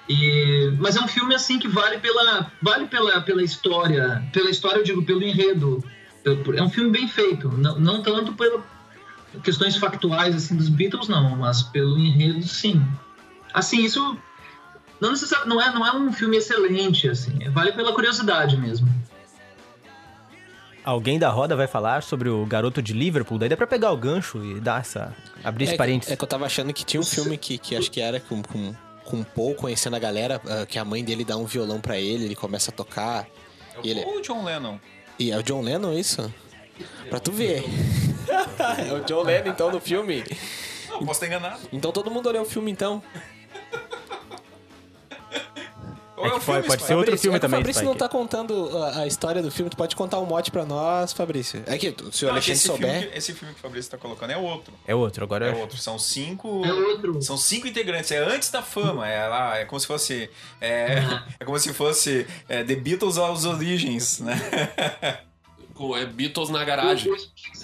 E, 0.09 0.71
mas 0.79 0.95
é 0.95 1.01
um 1.01 1.07
filme 1.07 1.35
assim 1.35 1.59
que 1.59 1.67
vale 1.67 1.97
pela 1.97 2.49
vale 2.61 2.87
pela, 2.87 3.19
pela 3.21 3.43
história, 3.43 4.25
pela 4.31 4.49
história 4.49 4.79
eu 4.79 4.83
digo 4.83 5.03
pelo 5.03 5.23
enredo. 5.23 5.83
É 6.55 6.63
um 6.63 6.69
filme 6.69 6.91
bem 6.91 7.07
feito, 7.07 7.49
não, 7.49 7.79
não 7.79 8.01
tanto 8.01 8.33
por 8.33 8.63
questões 9.43 9.75
factuais 9.77 10.35
assim 10.35 10.55
dos 10.55 10.69
Beatles 10.69 11.07
não, 11.07 11.35
mas 11.35 11.61
pelo 11.61 11.97
enredo 11.97 12.41
sim. 12.43 12.85
Assim 13.53 13.83
isso 13.83 14.17
não 15.01 15.13
não 15.45 15.61
é 15.61 15.73
não 15.73 15.85
é 15.85 15.93
um 15.93 16.11
filme 16.11 16.37
excelente 16.37 17.09
assim, 17.09 17.37
vale 17.49 17.73
pela 17.73 17.93
curiosidade 17.93 18.57
mesmo. 18.57 18.87
Alguém 20.87 21.19
da 21.19 21.27
roda 21.27 21.53
vai 21.53 21.67
falar 21.67 22.01
sobre 22.01 22.29
o 22.29 22.45
garoto 22.45 22.81
de 22.81 22.93
Liverpool, 22.93 23.37
daí 23.37 23.49
dá 23.49 23.57
pra 23.57 23.67
pegar 23.67 23.91
o 23.91 23.97
gancho 23.97 24.41
e 24.41 24.57
dar 24.57 24.79
essa. 24.79 25.13
abrir 25.43 25.65
esse 25.65 25.73
é, 25.73 25.75
que, 25.75 25.77
parênteses. 25.77 26.13
é 26.13 26.15
que 26.15 26.23
eu 26.23 26.27
tava 26.29 26.45
achando 26.45 26.71
que 26.73 26.85
tinha 26.85 27.01
um 27.01 27.03
filme 27.03 27.37
que, 27.37 27.57
que 27.57 27.75
acho 27.75 27.91
que 27.91 27.99
era 27.99 28.21
com, 28.21 28.41
com, 28.41 28.73
com 29.03 29.19
o 29.19 29.25
Paul 29.25 29.53
conhecendo 29.53 29.97
a 29.97 29.99
galera, 29.99 30.39
ah, 30.47 30.65
que 30.65 30.79
a 30.79 30.85
mãe 30.85 31.03
dele 31.03 31.25
dá 31.25 31.35
um 31.35 31.43
violão 31.43 31.81
pra 31.81 31.99
ele, 31.99 32.23
ele 32.23 32.37
começa 32.37 32.71
a 32.71 32.73
tocar. 32.73 33.27
E 33.83 33.89
ele, 33.89 33.99
Ou 34.05 34.19
o 34.19 34.21
John 34.21 34.45
Lennon. 34.45 34.79
e 35.19 35.29
é 35.29 35.37
o 35.37 35.43
John 35.43 35.61
Lennon 35.61 35.91
isso? 35.91 36.33
Pra 37.09 37.19
tu 37.19 37.33
ver. 37.33 37.65
é 38.89 38.93
o 38.93 39.03
John 39.03 39.23
Lennon 39.23 39.49
então 39.49 39.69
no 39.69 39.81
filme. 39.81 40.23
Não, 40.89 40.99
posso 40.99 41.21
estar 41.21 41.27
enganado. 41.27 41.59
Então 41.73 41.91
todo 41.91 42.09
mundo 42.09 42.29
olhou 42.29 42.43
o 42.43 42.45
filme 42.45 42.71
então. 42.71 43.03
É 46.17 46.29
que 46.29 46.35
o 46.35 46.39
pode- 46.39 46.67
ser 46.67 46.71
outro 46.71 46.85
Fabrício, 46.95 47.17
filme 47.19 47.37
é 47.37 47.39
também, 47.39 47.59
O 47.59 47.61
Fabrício 47.61 47.79
Spike. 47.81 47.85
não 47.85 47.95
tá 47.95 48.09
contando 48.09 48.77
a, 48.77 48.99
a 49.01 49.07
história 49.07 49.41
do 49.41 49.51
filme, 49.51 49.69
tu 49.69 49.77
pode 49.77 49.95
contar 49.95 50.19
um 50.19 50.25
mote 50.25 50.49
pra 50.51 50.65
nós, 50.65 51.13
Fabrício. 51.13 51.61
É 51.67 51.77
que 51.77 51.95
se 52.11 52.25
o 52.25 52.27
Não, 52.27 52.33
Alexandre 52.33 52.51
esse, 52.53 52.67
souber. 52.67 52.91
filme 52.91 53.07
que, 53.11 53.17
esse 53.17 53.33
filme 53.33 53.53
que 53.53 53.59
o 53.59 53.61
Fabrício 53.61 53.91
tá 53.91 53.97
colocando 53.97 54.31
é 54.31 54.37
outro. 54.37 54.73
É 54.87 54.95
outro, 54.95 55.23
agora 55.23 55.47
É 55.49 55.53
outro. 55.53 55.77
São 55.77 55.99
cinco. 55.99 56.65
É 56.65 56.73
outro. 56.73 57.21
São 57.21 57.37
cinco 57.37 57.67
integrantes. 57.67 58.11
É 58.11 58.17
antes 58.17 58.49
da 58.49 58.61
fama. 58.63 59.07
É 59.07 59.27
lá. 59.27 59.57
É 59.57 59.65
como 59.65 59.79
se 59.79 59.85
fosse. 59.87 60.29
É, 60.59 60.97
é 61.39 61.45
como 61.45 61.59
se 61.59 61.71
fosse 61.73 62.25
é, 62.49 62.63
The 62.63 62.75
Beatles 62.75 63.17
aos 63.17 63.45
origens, 63.45 64.19
né? 64.19 64.35
É 65.95 66.05
Beatles 66.07 66.49
na 66.49 66.63
garagem. 66.63 67.13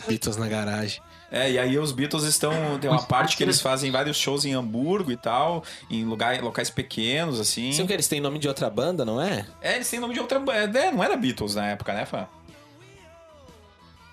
Beatles 0.08 0.38
na 0.38 0.48
garagem. 0.48 1.02
É, 1.34 1.52
e 1.52 1.58
aí 1.58 1.80
os 1.80 1.92
Beatles 1.92 2.26
estão. 2.26 2.78
Tem 2.80 2.88
uma 2.88 3.02
parte 3.02 3.36
que 3.36 3.42
eles 3.42 3.60
fazem 3.60 3.90
vários 3.90 4.16
shows 4.16 4.46
em 4.46 4.54
Hamburgo 4.54 5.12
e 5.12 5.18
tal, 5.18 5.64
em 5.90 6.06
lugar, 6.06 6.40
locais 6.44 6.70
pequenos, 6.70 7.40
assim. 7.40 7.72
Sim, 7.72 7.88
que 7.88 7.92
eles 7.92 8.08
têm 8.08 8.22
nome 8.22 8.38
de 8.38 8.48
outra 8.48 8.70
banda, 8.70 9.04
não 9.04 9.20
é? 9.20 9.44
É, 9.60 9.74
eles 9.74 9.90
têm 9.90 10.00
nome 10.00 10.14
de 10.14 10.20
outra 10.20 10.40
banda. 10.40 10.80
É, 10.80 10.92
não 10.92 11.04
era 11.04 11.18
Beatles 11.18 11.56
na 11.56 11.70
época, 11.70 11.92
né, 11.92 12.06
Fã? 12.06 12.28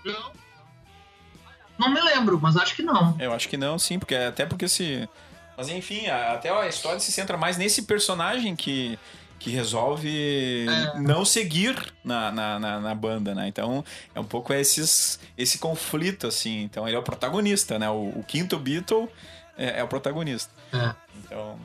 Não. 0.03 0.33
Não 1.79 1.91
me 1.91 2.01
lembro, 2.01 2.41
mas 2.41 2.57
acho 2.57 2.75
que 2.75 2.83
não. 2.83 3.14
Eu 3.21 3.35
acho 3.35 3.51
que 3.51 3.59
não, 3.59 3.79
sim, 3.79 3.99
porque 3.99 4.14
até 4.14 4.47
porque 4.47 4.66
se. 4.66 5.07
Mas 5.59 5.68
enfim, 5.68 6.07
até 6.07 6.49
a 6.49 6.68
história 6.68 6.99
se 7.01 7.12
centra 7.12 7.37
mais 7.37 7.59
nesse 7.59 7.83
personagem 7.83 8.57
que, 8.57 8.99
que 9.41 9.51
resolve 9.51 10.66
não 10.97 11.24
seguir 11.24 11.74
na, 12.05 12.30
na, 12.30 12.59
na, 12.61 12.80
na 12.80 12.95
banda, 12.95 13.34
né? 13.34 13.49
Então 13.49 13.82
é 14.14 14.20
um 14.20 14.24
pouco 14.24 14.53
esses, 14.53 15.18
esse 15.36 15.59
conflito, 15.59 16.26
assim. 16.26 16.61
Então 16.62 16.86
ele 16.86 16.95
é 16.97 16.99
o 16.99 17.03
protagonista, 17.03 17.78
né? 17.78 17.88
O, 17.91 18.11
o 18.20 18.24
quinto 18.26 18.59
Beatle 18.59 19.09
é, 19.57 19.80
é 19.80 19.82
o 19.82 19.88
protagonista. 19.88 20.53
É, 20.72 20.95
Então 21.24 21.57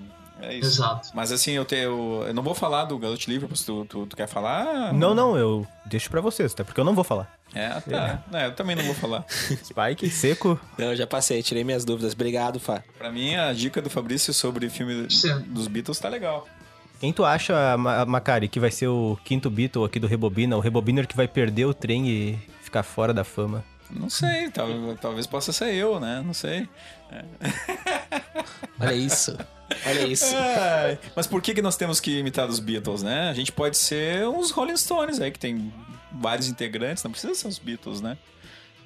é 0.41 0.53
isso. 0.55 0.67
exato. 0.69 1.09
Mas 1.13 1.31
assim, 1.31 1.51
eu, 1.51 1.65
te, 1.65 1.75
eu, 1.75 2.23
eu 2.27 2.33
não 2.33 2.41
vou 2.43 2.55
falar 2.55 2.85
do 2.85 2.97
Garoto 2.97 3.29
Liverpool, 3.29 3.55
se 3.57 3.65
tu, 3.65 3.85
tu, 3.85 4.05
tu 4.05 4.15
quer 4.15 4.27
falar. 4.27 4.93
Não, 4.93 5.13
não, 5.13 5.37
eu 5.37 5.67
deixo 5.85 6.09
pra 6.09 6.21
vocês, 6.21 6.53
até 6.53 6.63
porque 6.63 6.79
eu 6.79 6.85
não 6.85 6.95
vou 6.95 7.03
falar. 7.03 7.33
É, 7.53 7.69
tá. 7.81 8.23
É, 8.33 8.47
eu 8.47 8.55
também 8.55 8.75
não 8.75 8.83
vou 8.83 8.93
falar. 8.95 9.23
Spike, 9.63 10.09
seco. 10.09 10.59
Não, 10.77 10.87
eu 10.87 10.95
já 10.95 11.07
passei, 11.07 11.41
tirei 11.41 11.63
minhas 11.63 11.85
dúvidas. 11.85 12.11
Obrigado, 12.13 12.59
Fá. 12.59 12.83
Pra 12.97 13.09
mim, 13.11 13.35
a 13.35 13.53
dica 13.53 13.81
do 13.81 13.89
Fabrício 13.89 14.33
sobre 14.33 14.69
filme 14.69 15.09
Certo. 15.09 15.41
dos 15.43 15.67
Beatles 15.67 15.99
tá 15.99 16.09
legal. 16.09 16.45
Quem 16.99 17.11
tu 17.13 17.23
acha, 17.25 17.77
Ma- 17.77 18.05
Macari, 18.05 18.47
que 18.47 18.59
vai 18.59 18.71
ser 18.71 18.87
o 18.87 19.17
quinto 19.23 19.49
Beatle 19.49 19.83
aqui 19.85 19.99
do 19.99 20.07
Rebobina, 20.07 20.55
o 20.57 20.59
Rebobiner 20.59 21.07
que 21.07 21.15
vai 21.15 21.27
perder 21.27 21.65
o 21.65 21.73
trem 21.73 22.07
e 22.09 22.39
ficar 22.61 22.83
fora 22.83 23.13
da 23.13 23.23
fama? 23.23 23.63
Não 23.91 24.09
sei, 24.09 24.49
tal- 24.49 24.95
talvez 24.99 25.27
possa 25.27 25.51
ser 25.53 25.73
eu, 25.75 25.99
né? 25.99 26.23
Não 26.25 26.33
sei. 26.33 26.67
Olha 28.79 28.93
isso. 28.93 29.37
Olha 29.85 30.07
isso. 30.07 30.35
Ai, 30.35 30.97
mas 31.15 31.27
por 31.27 31.41
que, 31.41 31.53
que 31.53 31.61
nós 31.61 31.75
temos 31.77 31.99
que 31.99 32.19
imitar 32.19 32.47
os 32.47 32.59
Beatles, 32.59 33.03
né? 33.03 33.29
A 33.29 33.33
gente 33.33 33.51
pode 33.51 33.77
ser 33.77 34.27
uns 34.27 34.51
Rolling 34.51 34.77
Stones 34.77 35.19
aí, 35.21 35.31
que 35.31 35.39
tem 35.39 35.71
vários 36.11 36.47
integrantes, 36.49 37.03
não 37.03 37.11
precisa 37.11 37.33
ser 37.35 37.47
os 37.47 37.59
Beatles, 37.59 38.01
né? 38.01 38.17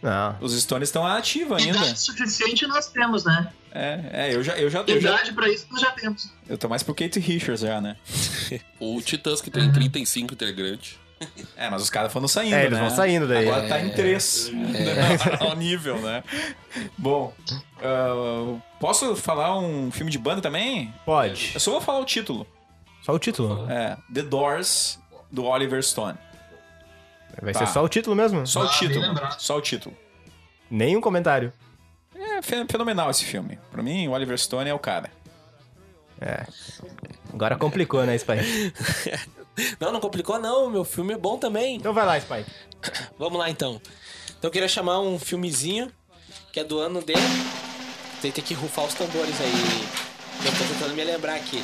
Não. 0.01 0.37
Os 0.39 0.53
Stones 0.61 0.89
estão 0.89 1.05
ativos 1.05 1.57
ainda. 1.61 1.77
Idade 1.77 1.99
suficiente 1.99 2.65
nós 2.67 2.87
temos, 2.87 3.25
né? 3.25 3.51
É, 3.71 3.99
é, 4.13 4.35
eu 4.35 4.43
já, 4.43 4.57
eu 4.57 4.69
já, 4.69 4.79
eu 4.87 4.99
já, 5.01 5.09
Idade 5.11 5.33
pra 5.33 5.47
isso 5.49 5.67
nós 5.69 5.81
já 5.81 5.91
temos. 5.91 6.31
eu 6.47 6.57
tô 6.57 6.67
mais 6.67 6.81
pro 6.81 6.95
Kate 6.95 7.19
Richards 7.19 7.61
já, 7.61 7.79
né? 7.81 7.95
O 8.79 8.99
Titãs, 9.01 9.41
que 9.41 9.51
tem 9.51 9.71
35 9.71 10.33
integrantes. 10.33 10.97
É, 11.57 11.69
mas 11.69 11.81
os 11.81 11.89
caras 11.89 12.13
foram 12.13 12.29
saindo, 12.29 12.55
É, 12.55 12.65
eles 12.65 12.77
né? 12.79 12.87
vão 12.87 12.95
saindo 12.95 13.27
daí. 13.27 13.47
Agora 13.47 13.67
tá 13.67 13.81
em 13.81 13.89
três 13.89 14.49
ao 15.41 15.53
nível, 15.55 15.99
né? 15.99 16.23
Bom, 16.97 17.33
ah, 17.83 18.57
posso 18.79 19.15
falar 19.17 19.59
um 19.59 19.91
filme 19.91 20.09
de 20.11 20.17
banda 20.17 20.41
também? 20.41 20.93
Pode. 21.05 21.51
Eu 21.53 21.59
só 21.59 21.71
vou 21.71 21.81
falar 21.81 21.99
o 21.99 22.05
título. 22.05 22.47
Só 23.03 23.13
o 23.13 23.19
título. 23.19 23.69
É, 23.69 23.97
The 24.13 24.21
Doors, 24.21 24.97
do 25.29 25.43
Oliver 25.45 25.83
Stone. 25.83 26.17
Vai 27.41 27.53
Tá. 27.53 27.59
ser 27.65 27.67
só 27.73 27.83
o 27.83 27.89
título 27.89 28.15
mesmo? 28.15 28.45
Só 28.47 28.61
o 28.61 28.63
Ah, 28.63 28.67
bem 28.67 28.77
título. 28.89 29.31
Só 29.39 29.57
o 29.57 29.61
título. 29.61 29.97
Nenhum 30.69 30.99
comentário. 31.01 31.51
É, 32.15 32.41
fe- 32.41 32.65
fenomenal 32.69 33.09
esse 33.09 33.23
filme. 33.25 33.57
Pra 33.71 33.81
mim, 33.81 34.07
o 34.07 34.11
Oliver 34.11 34.37
Stone 34.37 34.69
é 34.69 34.73
o 34.73 34.79
cara. 34.79 35.09
É. 36.21 36.45
Agora 37.33 37.55
complicou, 37.57 38.05
né, 38.05 38.17
Spike? 38.17 38.73
Não, 39.79 39.91
não 39.91 39.99
complicou 39.99 40.39
não, 40.39 40.69
meu 40.69 40.85
filme 40.85 41.13
é 41.13 41.17
bom 41.17 41.37
também. 41.37 41.75
Então 41.75 41.93
vai 41.93 42.05
lá, 42.05 42.17
Spike. 42.19 42.49
Vamos 43.19 43.37
lá 43.37 43.49
então. 43.49 43.81
Então 44.29 44.47
eu 44.47 44.51
queria 44.51 44.69
chamar 44.69 44.99
um 45.01 45.19
filmezinho 45.19 45.91
que 46.53 46.61
é 46.61 46.63
do 46.63 46.79
ano 46.79 47.01
dele. 47.01 47.19
Tem 48.21 48.31
tem 48.31 48.41
que 48.43 48.53
rufar 48.53 48.85
os 48.85 48.93
tambores 48.93 49.35
aí. 49.41 49.51
Eu 50.45 50.51
tô 50.51 50.73
tentando 50.73 50.95
me 50.95 51.03
lembrar 51.03 51.35
aqui. 51.35 51.63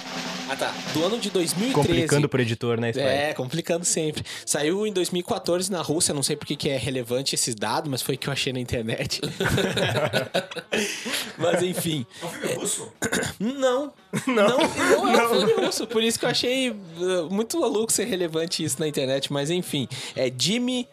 Ah 0.49 0.55
tá, 0.55 0.73
do 0.93 1.03
ano 1.03 1.17
de 1.17 1.29
2013. 1.29 1.73
Complicando 1.73 2.29
pro 2.29 2.41
editor, 2.41 2.79
né? 2.79 2.91
É, 2.95 3.33
complicando 3.33 3.85
sempre. 3.85 4.23
Saiu 4.45 4.85
em 4.85 4.91
2014 4.91 5.71
na 5.71 5.81
Rússia, 5.81 6.13
não 6.13 6.21
sei 6.21 6.35
porque 6.35 6.55
que 6.55 6.69
é 6.69 6.77
relevante 6.77 7.35
esses 7.35 7.55
dados, 7.55 7.89
mas 7.89 8.01
foi 8.01 8.17
que 8.17 8.27
eu 8.27 8.33
achei 8.33 8.51
na 8.51 8.59
internet. 8.59 9.21
mas 11.37 11.63
enfim. 11.63 12.05
É 12.21 12.25
um 12.25 12.29
filme 12.29 12.53
russo? 12.55 12.93
Não. 13.39 13.93
Não, 14.27 14.57
não, 14.57 15.09
é 15.09 15.27
um 15.27 15.47
filme 15.47 15.65
russo. 15.65 15.85
Por 15.87 16.01
isso 16.01 16.17
que 16.17 16.25
eu 16.25 16.29
achei 16.29 16.69
uh, 16.69 16.75
muito 17.29 17.59
maluco 17.59 17.91
ser 17.91 18.05
relevante 18.05 18.63
isso 18.63 18.79
na 18.79 18.87
internet, 18.87 19.31
mas 19.31 19.49
enfim. 19.49 19.87
É 20.15 20.31
Jimmy 20.35 20.87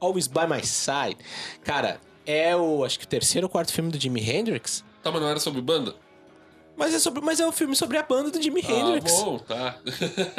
Always 0.00 0.26
By 0.26 0.46
My 0.48 0.64
Side. 0.64 1.18
Cara, 1.64 2.00
é 2.26 2.56
o, 2.56 2.84
acho 2.84 2.98
que 2.98 3.04
o 3.04 3.08
terceiro 3.08 3.46
ou 3.46 3.50
quarto 3.50 3.72
filme 3.72 3.90
do 3.90 4.00
Jimi 4.00 4.22
Hendrix. 4.28 4.84
Tá, 5.02 5.10
mas 5.10 5.20
não 5.20 5.28
era 5.28 5.40
sobre 5.40 5.60
banda? 5.60 5.94
Mas 6.82 6.94
é, 6.94 6.98
sobre, 6.98 7.20
mas 7.22 7.38
é 7.38 7.46
um 7.46 7.52
filme 7.52 7.76
sobre 7.76 7.96
a 7.96 8.02
banda 8.02 8.28
do 8.32 8.42
Jimi 8.42 8.60
Ah, 8.66 8.72
Hendrix. 8.72 9.12
bom, 9.12 9.38
tá. 9.38 9.76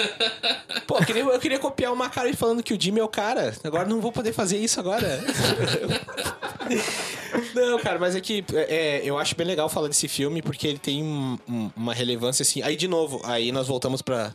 Pô, 0.86 0.98
eu 0.98 1.06
queria, 1.06 1.22
eu 1.24 1.40
queria 1.40 1.58
copiar 1.58 1.94
uma 1.94 2.10
cara 2.10 2.34
falando 2.36 2.62
que 2.62 2.74
o 2.74 2.80
Jimmy 2.80 3.00
é 3.00 3.04
o 3.04 3.08
cara. 3.08 3.56
Agora 3.64 3.88
não 3.88 4.02
vou 4.02 4.12
poder 4.12 4.34
fazer 4.34 4.58
isso 4.58 4.78
agora. 4.78 5.24
não, 7.56 7.80
cara, 7.80 7.98
mas 7.98 8.14
é 8.14 8.20
que 8.20 8.44
é, 8.54 9.02
eu 9.06 9.18
acho 9.18 9.38
bem 9.38 9.48
legal 9.48 9.70
falar 9.70 9.88
desse 9.88 10.10
filme 10.10 10.42
porque 10.42 10.68
ele 10.68 10.80
tem 10.80 11.02
um- 11.02 11.40
um- 11.48 11.72
uma 11.78 11.94
relevância 11.94 12.44
assim. 12.44 12.62
Aí, 12.62 12.76
de 12.76 12.90
novo, 12.90 13.22
aí 13.24 13.54
nós 13.54 13.66
voltamos 13.68 14.02
pra, 14.02 14.34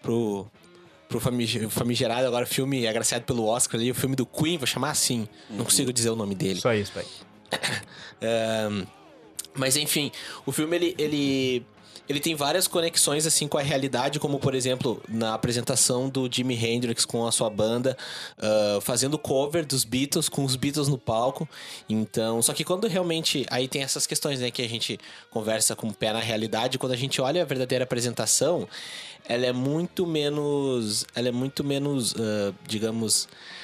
pro, 0.00 0.46
pro 1.08 1.18
famig- 1.18 1.68
famigerado 1.68 2.28
agora, 2.28 2.46
filme 2.46 2.86
agraciado 2.86 3.24
pelo 3.24 3.44
Oscar 3.46 3.80
ali, 3.80 3.90
o 3.90 3.94
filme 3.94 4.14
do 4.14 4.24
Queen, 4.24 4.56
vou 4.56 4.68
chamar 4.68 4.90
assim. 4.90 5.26
Não 5.50 5.64
consigo 5.64 5.92
dizer 5.92 6.10
o 6.10 6.16
nome 6.16 6.36
dele. 6.36 6.60
Só 6.60 6.72
isso, 6.72 6.92
Spike. 6.92 7.10
Ahn, 8.22 8.84
mas 9.60 9.76
enfim, 9.76 10.10
o 10.46 10.50
filme 10.50 10.74
ele, 10.74 10.94
ele, 10.96 11.66
ele 12.08 12.18
tem 12.18 12.34
várias 12.34 12.66
conexões 12.66 13.26
assim 13.26 13.46
com 13.46 13.58
a 13.58 13.62
realidade, 13.62 14.18
como 14.18 14.38
por 14.38 14.54
exemplo 14.54 15.02
na 15.06 15.34
apresentação 15.34 16.08
do 16.08 16.26
Jimi 16.32 16.54
Hendrix 16.54 17.04
com 17.04 17.26
a 17.26 17.30
sua 17.30 17.50
banda, 17.50 17.94
ah, 18.38 18.78
fazendo 18.80 19.18
cover 19.18 19.66
dos 19.66 19.84
Beatles 19.84 20.30
com 20.30 20.44
os 20.46 20.56
Beatles 20.56 20.88
no 20.88 20.96
palco. 20.96 21.46
Então, 21.88 22.40
só 22.40 22.54
que 22.54 22.64
quando 22.64 22.88
realmente 22.88 23.46
aí 23.50 23.68
tem 23.68 23.82
essas 23.82 24.06
questões, 24.06 24.40
né, 24.40 24.50
que 24.50 24.62
a 24.62 24.68
gente 24.68 24.98
conversa 25.30 25.76
com 25.76 25.88
o 25.88 25.94
pé 25.94 26.14
na 26.14 26.20
realidade, 26.20 26.78
quando 26.78 26.92
a 26.92 26.96
gente 26.96 27.20
olha 27.20 27.42
a 27.42 27.44
verdadeira 27.44 27.84
apresentação, 27.84 28.66
ela 29.28 29.44
é 29.44 29.52
muito 29.52 30.06
menos, 30.06 31.04
ela 31.14 31.28
é 31.28 31.32
muito 31.32 31.62
menos, 31.62 32.14
ah, 32.18 32.54
digamos 32.66 33.28
Uh, 33.28 33.59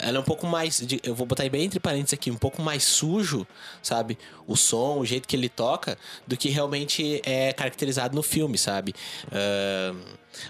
ela 0.00 0.16
é 0.16 0.20
um 0.20 0.24
pouco 0.24 0.46
mais. 0.46 0.82
Eu 1.02 1.14
vou 1.14 1.26
botar 1.26 1.48
bem 1.48 1.64
entre 1.64 1.78
parênteses 1.78 2.14
aqui, 2.14 2.30
um 2.30 2.36
pouco 2.36 2.62
mais 2.62 2.82
sujo, 2.84 3.46
sabe? 3.82 4.16
O 4.46 4.56
som, 4.56 4.98
o 4.98 5.04
jeito 5.04 5.28
que 5.28 5.36
ele 5.36 5.48
toca, 5.48 5.98
do 6.26 6.36
que 6.36 6.48
realmente 6.48 7.20
é 7.24 7.52
caracterizado 7.52 8.14
no 8.16 8.22
filme, 8.22 8.56
sabe? 8.56 8.94
Uh, 9.26 9.96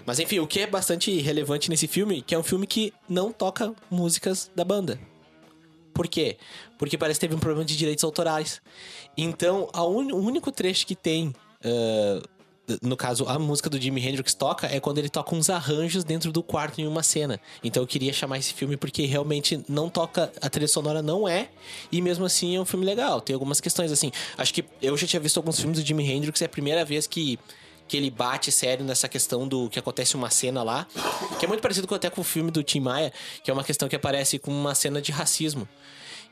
mas 0.05 0.19
enfim, 0.19 0.39
o 0.39 0.47
que 0.47 0.61
é 0.61 0.67
bastante 0.67 1.11
relevante 1.19 1.69
nesse 1.69 1.87
filme, 1.87 2.21
que 2.21 2.33
é 2.35 2.39
um 2.39 2.43
filme 2.43 2.65
que 2.67 2.93
não 3.09 3.31
toca 3.31 3.73
músicas 3.89 4.49
da 4.55 4.63
banda. 4.63 4.99
Por 5.93 6.07
quê? 6.07 6.37
Porque 6.77 6.97
parece 6.97 7.19
que 7.19 7.25
teve 7.25 7.35
um 7.35 7.39
problema 7.39 7.65
de 7.65 7.75
direitos 7.75 8.03
autorais. 8.03 8.61
Então, 9.17 9.67
un- 9.75 10.13
o 10.13 10.17
único 10.19 10.51
trecho 10.51 10.85
que 10.85 10.95
tem. 10.95 11.33
uh, 11.65 12.36
no 12.81 12.97
caso, 12.97 13.25
a 13.27 13.39
música 13.39 13.69
do 13.69 13.79
Jimi 13.79 14.05
Hendrix 14.05 14.33
toca 14.33 14.67
é 14.67 14.79
quando 14.79 14.97
ele 14.97 15.09
toca 15.09 15.33
uns 15.33 15.49
arranjos 15.49 16.03
dentro 16.03 16.31
do 16.31 16.43
quarto 16.43 16.81
em 16.81 16.87
uma 16.87 17.01
cena. 17.01 17.39
Então 17.63 17.81
eu 17.81 17.87
queria 17.87 18.11
chamar 18.11 18.37
esse 18.37 18.53
filme 18.53 18.75
porque 18.75 19.05
realmente 19.05 19.63
não 19.69 19.89
toca, 19.89 20.31
a 20.41 20.49
trilha 20.49 20.67
sonora 20.67 21.01
não 21.01 21.27
é, 21.27 21.49
e 21.91 22.01
mesmo 22.01 22.25
assim 22.25 22.55
é 22.55 22.59
um 22.59 22.65
filme 22.65 22.85
legal. 22.85 23.21
Tem 23.21 23.33
algumas 23.33 23.61
questões 23.61 23.91
assim. 23.91 24.11
Acho 24.37 24.53
que 24.53 24.65
eu 24.81 24.97
já 24.97 25.07
tinha 25.07 25.19
visto 25.19 25.37
alguns 25.37 25.59
filmes 25.59 25.79
do 25.79 25.85
Jimi 25.85 26.11
Hendrix, 26.11 26.41
é 26.41 26.45
a 26.45 26.49
primeira 26.49 26.83
vez 26.83 27.07
que 27.07 27.39
que 27.87 27.95
ele 27.95 28.11
bate 28.11 28.51
sério 28.51 28.83
nessa 28.83 29.07
questão 29.07 29.47
do 29.47 29.69
que 29.69 29.79
acontece 29.79 30.15
uma 30.15 30.29
cena 30.29 30.61
lá, 30.61 30.85
que 31.39 31.45
é 31.45 31.47
muito 31.47 31.61
parecido 31.61 31.93
até 31.95 32.09
com 32.09 32.19
o 32.19 32.23
filme 32.23 32.51
do 32.51 32.61
Tim 32.61 32.81
Maia, 32.81 33.13
que 33.41 33.49
é 33.49 33.53
uma 33.53 33.63
questão 33.63 33.87
que 33.87 33.95
aparece 33.95 34.37
com 34.37 34.51
uma 34.51 34.75
cena 34.75 35.01
de 35.01 35.11
racismo. 35.11 35.65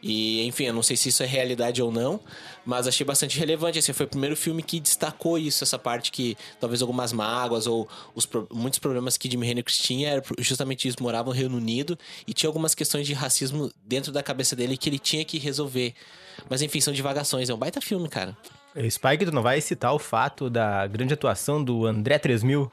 E, 0.01 0.45
enfim, 0.45 0.65
eu 0.65 0.73
não 0.73 0.83
sei 0.83 0.95
se 0.95 1.09
isso 1.09 1.23
é 1.23 1.25
realidade 1.25 1.81
ou 1.81 1.91
não, 1.91 2.19
mas 2.65 2.87
achei 2.87 3.05
bastante 3.05 3.37
relevante. 3.39 3.79
Esse 3.79 3.93
foi 3.93 4.05
o 4.05 4.09
primeiro 4.09 4.35
filme 4.35 4.61
que 4.61 4.79
destacou 4.79 5.37
isso, 5.37 5.63
essa 5.63 5.79
parte 5.79 6.11
que 6.11 6.37
talvez 6.59 6.81
algumas 6.81 7.11
mágoas 7.11 7.67
ou 7.67 7.87
os 8.13 8.27
muitos 8.51 8.79
problemas 8.79 9.17
que 9.17 9.29
Jimi 9.29 9.49
Hendrix 9.49 9.77
tinha, 9.77 10.09
era 10.09 10.23
justamente 10.39 10.87
isso, 10.87 11.01
morava 11.01 11.29
no 11.29 11.35
Reino 11.35 11.57
Unido 11.57 11.97
e 12.27 12.33
tinha 12.33 12.49
algumas 12.49 12.75
questões 12.75 13.07
de 13.07 13.13
racismo 13.13 13.71
dentro 13.85 14.11
da 14.11 14.21
cabeça 14.21 14.55
dele 14.55 14.77
que 14.77 14.89
ele 14.89 14.99
tinha 14.99 15.25
que 15.25 15.37
resolver. 15.37 15.93
Mas 16.49 16.61
enfim, 16.61 16.79
são 16.79 16.93
divagações, 16.93 17.49
é 17.49 17.53
um 17.53 17.57
baita 17.57 17.81
filme, 17.81 18.07
cara. 18.09 18.37
Spike, 18.89 19.25
tu 19.25 19.31
não 19.31 19.41
vai 19.41 19.61
citar 19.61 19.93
o 19.93 19.99
fato 19.99 20.49
da 20.49 20.85
grande 20.85 21.13
atuação 21.13 21.63
do 21.63 21.85
André 21.85 22.19
3000? 22.19 22.69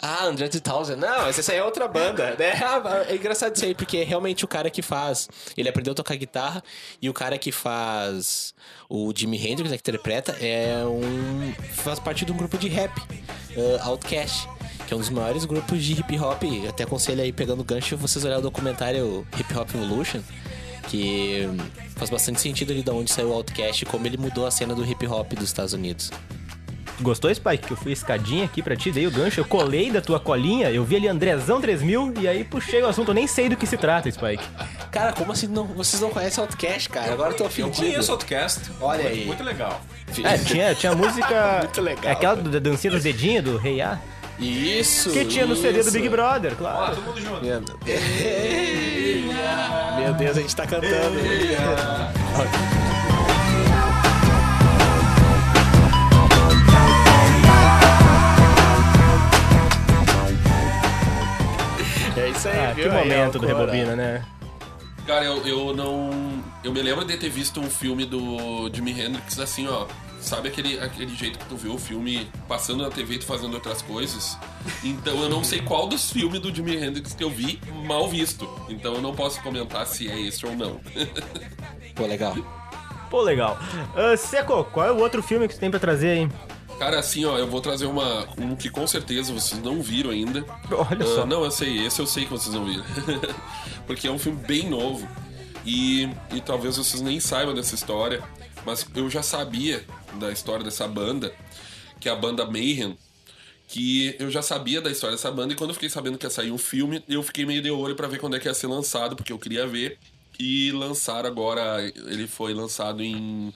Ah, 0.00 0.24
André 0.24 0.48
3000. 0.48 0.96
Não, 0.96 1.26
essa 1.28 1.52
aí 1.52 1.58
é 1.58 1.64
outra 1.64 1.86
banda. 1.88 2.36
né? 2.38 2.52
É 3.08 3.14
engraçado 3.14 3.54
isso 3.54 3.64
aí, 3.64 3.74
porque 3.74 4.02
realmente 4.02 4.44
o 4.44 4.48
cara 4.48 4.70
que 4.70 4.82
faz. 4.82 5.28
Ele 5.56 5.68
aprendeu 5.68 5.92
a 5.92 5.94
tocar 5.94 6.16
guitarra 6.16 6.62
e 7.00 7.08
o 7.08 7.12
cara 7.12 7.38
que 7.38 7.52
faz 7.52 8.54
o 8.88 9.12
Jimi 9.14 9.36
Hendrix, 9.38 9.70
né, 9.70 9.76
que 9.76 9.82
interpreta, 9.82 10.36
é 10.40 10.84
um. 10.84 11.52
faz 11.72 11.98
parte 11.98 12.24
de 12.24 12.32
um 12.32 12.36
grupo 12.36 12.58
de 12.58 12.68
rap, 12.68 12.96
uh, 13.56 13.82
Outcast. 13.82 14.48
Que 14.86 14.94
é 14.94 14.96
um 14.96 15.00
dos 15.00 15.10
maiores 15.10 15.44
grupos 15.44 15.82
de 15.82 15.92
hip 15.92 16.18
hop. 16.18 16.42
Até 16.68 16.82
aconselho 16.82 17.22
aí, 17.22 17.32
pegando 17.32 17.62
gancho, 17.62 17.96
vocês 17.96 18.24
olharem 18.24 18.40
o 18.40 18.48
documentário 18.48 19.26
Hip 19.38 19.56
Hop 19.56 19.70
Evolution. 19.74 20.20
Que 20.88 21.48
faz 21.96 22.10
bastante 22.10 22.40
sentido 22.40 22.72
ali 22.72 22.82
de 22.82 22.90
onde 22.90 23.10
saiu 23.12 23.28
o 23.28 23.32
Outcast 23.32 23.84
e 23.84 23.86
como 23.86 24.06
ele 24.06 24.16
mudou 24.16 24.44
a 24.44 24.50
cena 24.50 24.74
do 24.74 24.84
hip 24.84 25.06
hop 25.06 25.34
dos 25.34 25.44
Estados 25.44 25.72
Unidos. 25.72 26.10
Gostou, 27.00 27.34
Spike? 27.34 27.66
Que 27.66 27.72
eu 27.72 27.76
fui 27.76 27.92
escadinha 27.92 28.44
aqui 28.44 28.62
pra 28.62 28.76
ti, 28.76 28.92
dei 28.92 29.06
o 29.06 29.10
gancho, 29.10 29.40
eu 29.40 29.44
colei 29.44 29.90
da 29.90 30.00
tua 30.00 30.20
colinha, 30.20 30.70
eu 30.70 30.84
vi 30.84 30.96
ali 30.96 31.08
Andrezão 31.08 31.60
3000 31.60 32.14
e 32.20 32.28
aí 32.28 32.44
puxei 32.44 32.80
o 32.82 32.86
assunto, 32.86 33.08
eu 33.08 33.14
nem 33.14 33.26
sei 33.26 33.48
do 33.48 33.56
que 33.56 33.66
se 33.66 33.76
trata, 33.76 34.10
Spike. 34.10 34.42
Cara, 34.90 35.12
como 35.12 35.32
assim 35.32 35.46
não, 35.48 35.64
vocês 35.66 36.00
não 36.00 36.10
conhecem 36.10 36.42
Outcast, 36.42 36.88
cara? 36.90 37.12
Agora 37.12 37.30
eu 37.32 37.36
tô 37.36 37.44
Eu 37.44 37.48
ofendido. 37.48 37.76
conheço 37.76 38.10
o 38.10 38.14
Outcast. 38.14 38.60
Olha 38.80 39.02
Muito- 39.04 39.18
aí. 39.18 39.24
Muito 39.26 39.42
legal. 39.42 39.80
É, 40.24 40.38
tinha, 40.38 40.74
tinha 40.74 40.94
música. 40.94 41.58
Muito 41.64 41.80
legal, 41.80 42.04
É 42.04 42.12
aquela 42.12 42.36
da 42.36 42.58
dancinha 42.58 42.92
dos 42.92 43.02
dedinhos 43.02 43.44
do 43.44 43.56
Rei 43.56 43.80
A. 43.80 43.98
Isso! 44.38 45.10
Que 45.10 45.24
tinha 45.24 45.46
no 45.46 45.54
CD 45.54 45.82
do. 45.82 45.90
Big 45.90 46.08
Brother, 46.08 46.54
claro. 46.56 46.94
todo 46.96 47.04
mundo 47.04 47.20
junto. 47.20 47.44
Meu 47.44 47.60
Deus. 47.60 48.00
Meu 49.98 50.14
Deus, 50.14 50.36
a 50.36 50.40
gente 50.40 50.56
tá 50.56 50.66
cantando. 50.66 51.18
É 62.48 62.48
isso 62.50 62.60
aí, 62.60 62.66
Ah, 62.66 62.72
viu? 62.72 62.84
que 62.90 62.96
Aí, 62.96 63.08
momento 63.08 63.38
do. 63.38 63.46
Rebobina, 63.46 63.96
né? 63.96 64.24
Cara, 65.06 65.24
eu, 65.24 65.46
eu 65.46 65.74
não. 65.74 66.42
Eu 66.62 66.72
me 66.72 66.80
lembro 66.80 67.04
de 67.04 67.16
ter 67.16 67.28
visto 67.28 67.60
um 67.60 67.68
filme 67.70 68.04
do 68.04 68.70
Jimi 68.72 68.92
Hendrix 69.00 69.38
assim, 69.38 69.66
ó. 69.68 69.86
Sabe 70.20 70.48
aquele, 70.48 70.78
aquele 70.78 71.12
jeito 71.16 71.36
que 71.36 71.44
tu 71.46 71.56
vê 71.56 71.68
o 71.68 71.76
filme 71.76 72.30
passando 72.46 72.84
na 72.84 72.90
TV 72.90 73.14
e 73.14 73.18
tu 73.18 73.26
fazendo 73.26 73.54
outras 73.54 73.82
coisas? 73.82 74.38
Então 74.84 75.20
eu 75.20 75.28
não 75.28 75.42
sei 75.42 75.60
qual 75.60 75.88
dos 75.88 76.12
filmes 76.12 76.38
do 76.38 76.54
Jimi 76.54 76.76
Hendrix 76.76 77.12
que 77.12 77.24
eu 77.24 77.30
vi 77.30 77.60
mal 77.84 78.08
visto. 78.08 78.48
Então 78.68 78.94
eu 78.94 79.02
não 79.02 79.12
posso 79.12 79.42
comentar 79.42 79.84
se 79.84 80.08
é 80.08 80.20
esse 80.20 80.46
ou 80.46 80.54
não. 80.54 80.80
Pô, 81.96 82.06
legal. 82.06 82.36
Pô, 83.10 83.20
legal. 83.22 83.58
Ah, 83.96 84.16
Seco, 84.16 84.62
qual 84.64 84.86
é 84.86 84.92
o 84.92 84.98
outro 84.98 85.22
filme 85.24 85.48
que 85.48 85.54
tu 85.54 85.60
tem 85.60 85.70
pra 85.72 85.80
trazer 85.80 86.10
aí? 86.10 86.28
Cara, 86.82 86.98
assim, 86.98 87.24
ó, 87.24 87.38
eu 87.38 87.46
vou 87.46 87.60
trazer 87.60 87.86
uma, 87.86 88.26
um 88.36 88.56
que 88.56 88.68
com 88.68 88.84
certeza 88.88 89.32
vocês 89.32 89.62
não 89.62 89.80
viram 89.80 90.10
ainda. 90.10 90.44
Olha 90.68 91.04
Ah, 91.04 91.14
só. 91.14 91.24
não, 91.24 91.44
eu 91.44 91.50
sei, 91.52 91.86
esse 91.86 92.00
eu 92.00 92.06
sei 92.08 92.24
que 92.24 92.30
vocês 92.32 92.52
não 92.52 92.64
viram. 92.64 92.82
Porque 93.86 94.08
é 94.08 94.10
um 94.10 94.18
filme 94.18 94.40
bem 94.44 94.68
novo. 94.68 95.08
E, 95.64 96.08
e 96.34 96.40
talvez 96.44 96.76
vocês 96.76 97.00
nem 97.00 97.20
saibam 97.20 97.54
dessa 97.54 97.76
história. 97.76 98.20
Mas 98.66 98.84
eu 98.96 99.08
já 99.08 99.22
sabia 99.22 99.84
da 100.14 100.32
história 100.32 100.64
dessa 100.64 100.88
banda, 100.88 101.32
que 102.00 102.08
é 102.08 102.12
a 102.12 102.16
banda 102.16 102.44
Mayhem. 102.44 102.98
Que 103.68 104.16
eu 104.18 104.28
já 104.28 104.42
sabia 104.42 104.80
da 104.80 104.90
história 104.90 105.14
dessa 105.14 105.30
banda. 105.30 105.52
E 105.52 105.56
quando 105.56 105.70
eu 105.70 105.74
fiquei 105.74 105.88
sabendo 105.88 106.18
que 106.18 106.26
ia 106.26 106.30
sair 106.30 106.50
um 106.50 106.58
filme, 106.58 107.00
eu 107.08 107.22
fiquei 107.22 107.46
meio 107.46 107.62
de 107.62 107.70
olho 107.70 107.94
pra 107.94 108.08
ver 108.08 108.18
quando 108.18 108.34
é 108.34 108.40
que 108.40 108.48
ia 108.48 108.54
ser 108.54 108.66
lançado, 108.66 109.14
porque 109.14 109.32
eu 109.32 109.38
queria 109.38 109.68
ver. 109.68 109.98
E 110.36 110.72
lançaram 110.72 111.28
agora. 111.28 111.80
Ele 111.80 112.26
foi 112.26 112.52
lançado 112.52 113.04
em 113.04 113.54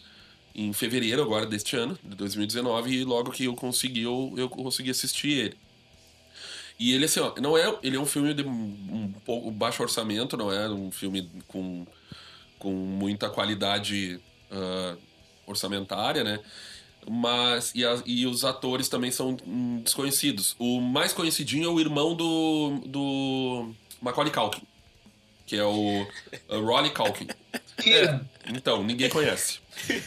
em 0.56 0.72
fevereiro 0.72 1.22
agora 1.22 1.44
deste 1.44 1.76
ano, 1.76 1.98
de 2.02 2.16
2019, 2.16 2.90
e 2.90 3.04
logo 3.04 3.30
que 3.30 3.44
eu 3.44 3.54
consegui, 3.54 4.02
eu, 4.02 4.32
eu 4.36 4.48
consegui 4.48 4.90
assistir 4.90 5.28
ele. 5.32 5.56
E 6.78 6.92
ele, 6.92 7.04
assim, 7.04 7.20
ó, 7.20 7.32
não 7.40 7.56
é, 7.56 7.78
ele 7.82 7.96
é 7.96 8.00
um 8.00 8.06
filme 8.06 8.32
de 8.34 8.42
um, 8.42 9.12
pouco 9.24 9.50
baixo 9.50 9.82
orçamento, 9.82 10.36
não 10.36 10.52
é 10.52 10.68
um 10.68 10.90
filme 10.90 11.30
com, 11.46 11.86
com 12.58 12.72
muita 12.72 13.28
qualidade 13.30 14.20
ah, 14.50 14.96
orçamentária, 15.46 16.24
né? 16.24 16.40
Mas. 17.08 17.72
E, 17.74 17.84
a- 17.84 18.02
e 18.04 18.26
os 18.26 18.44
atores 18.44 18.88
também 18.88 19.10
são 19.10 19.36
hum, 19.46 19.80
desconhecidos. 19.82 20.56
O 20.58 20.80
mais 20.80 21.12
conhecidinho 21.12 21.64
é 21.64 21.68
o 21.68 21.80
irmão 21.80 22.14
do. 22.14 22.80
do. 22.84 23.74
Macaulay 24.02 24.32
Culkin. 24.32 24.62
Que 25.46 25.56
é 25.56 25.64
o. 25.64 26.06
o 26.48 26.60
Rolly 26.60 26.90
Culkin. 26.90 27.28
Kira. 27.78 28.28
Então, 28.46 28.82
ninguém 28.82 29.08
conhece. 29.08 29.60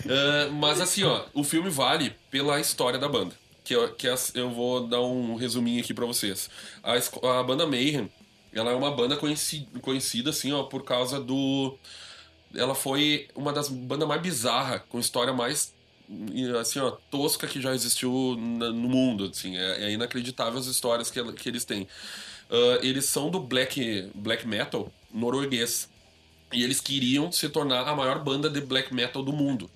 Ah, 0.09 0.49
mas 0.53 0.81
assim, 0.81 1.03
ó, 1.03 1.25
o 1.33 1.43
filme 1.43 1.69
vale 1.69 2.15
pela 2.31 2.59
história 2.59 2.99
da 2.99 3.07
banda. 3.07 3.35
Que, 3.63 3.75
eu- 3.75 3.93
que 3.93 4.07
as- 4.07 4.33
eu 4.35 4.49
vou 4.49 4.87
dar 4.87 5.01
um 5.01 5.35
resuminho 5.35 5.79
aqui 5.81 5.93
pra 5.93 6.05
vocês. 6.05 6.49
A, 6.83 6.93
a 7.39 7.43
banda 7.43 7.67
Mayhem, 7.67 8.09
ela 8.53 8.71
é 8.71 8.75
uma 8.75 8.91
banda 8.91 9.15
conheci- 9.15 9.67
conhecida, 9.81 10.31
assim, 10.31 10.51
ó, 10.51 10.63
por 10.63 10.83
causa 10.83 11.19
do. 11.19 11.77
Ela 12.55 12.73
foi 12.73 13.27
uma 13.35 13.53
das 13.53 13.69
bandas 13.69 14.07
mais 14.07 14.21
bizarras, 14.21 14.81
com 14.89 14.99
história 14.99 15.31
mais 15.33 15.71
assim, 16.59 16.79
ó, 16.79 16.89
tosca 17.11 17.45
que 17.45 17.61
já 17.61 17.71
existiu 17.75 18.35
na- 18.39 18.71
no 18.71 18.89
mundo, 18.89 19.29
assim, 19.31 19.55
é, 19.55 19.83
é 19.85 19.91
inacreditável 19.91 20.57
as 20.59 20.65
histórias 20.65 21.11
que, 21.11 21.21
que 21.33 21.47
eles 21.49 21.63
têm. 21.63 21.87
Ah, 22.49 22.79
eles 22.81 23.05
são 23.05 23.29
do 23.29 23.39
black, 23.39 24.09
black 24.15 24.47
metal 24.47 24.91
norueguês. 25.13 25.87
E 26.51 26.63
eles 26.63 26.81
queriam 26.81 27.31
se 27.31 27.47
tornar 27.49 27.87
a 27.87 27.95
maior 27.95 28.23
banda 28.23 28.49
de 28.49 28.61
black 28.61 28.93
metal 28.93 29.21
do 29.23 29.31
mundo. 29.31 29.69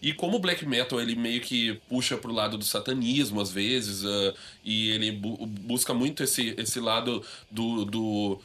E 0.00 0.12
como 0.12 0.36
o 0.36 0.40
black 0.40 0.66
metal 0.66 1.00
ele 1.00 1.14
meio 1.16 1.40
que 1.40 1.74
puxa 1.88 2.16
pro 2.16 2.32
lado 2.32 2.58
do 2.58 2.64
satanismo 2.64 3.40
às 3.40 3.50
vezes, 3.50 4.04
ah, 4.04 4.34
e 4.64 4.90
ele 4.90 5.12
bu- 5.12 5.46
busca 5.46 5.94
muito 5.94 6.22
esse, 6.22 6.54
esse 6.58 6.78
lado 6.78 7.24
do, 7.50 7.84
do, 7.86 8.40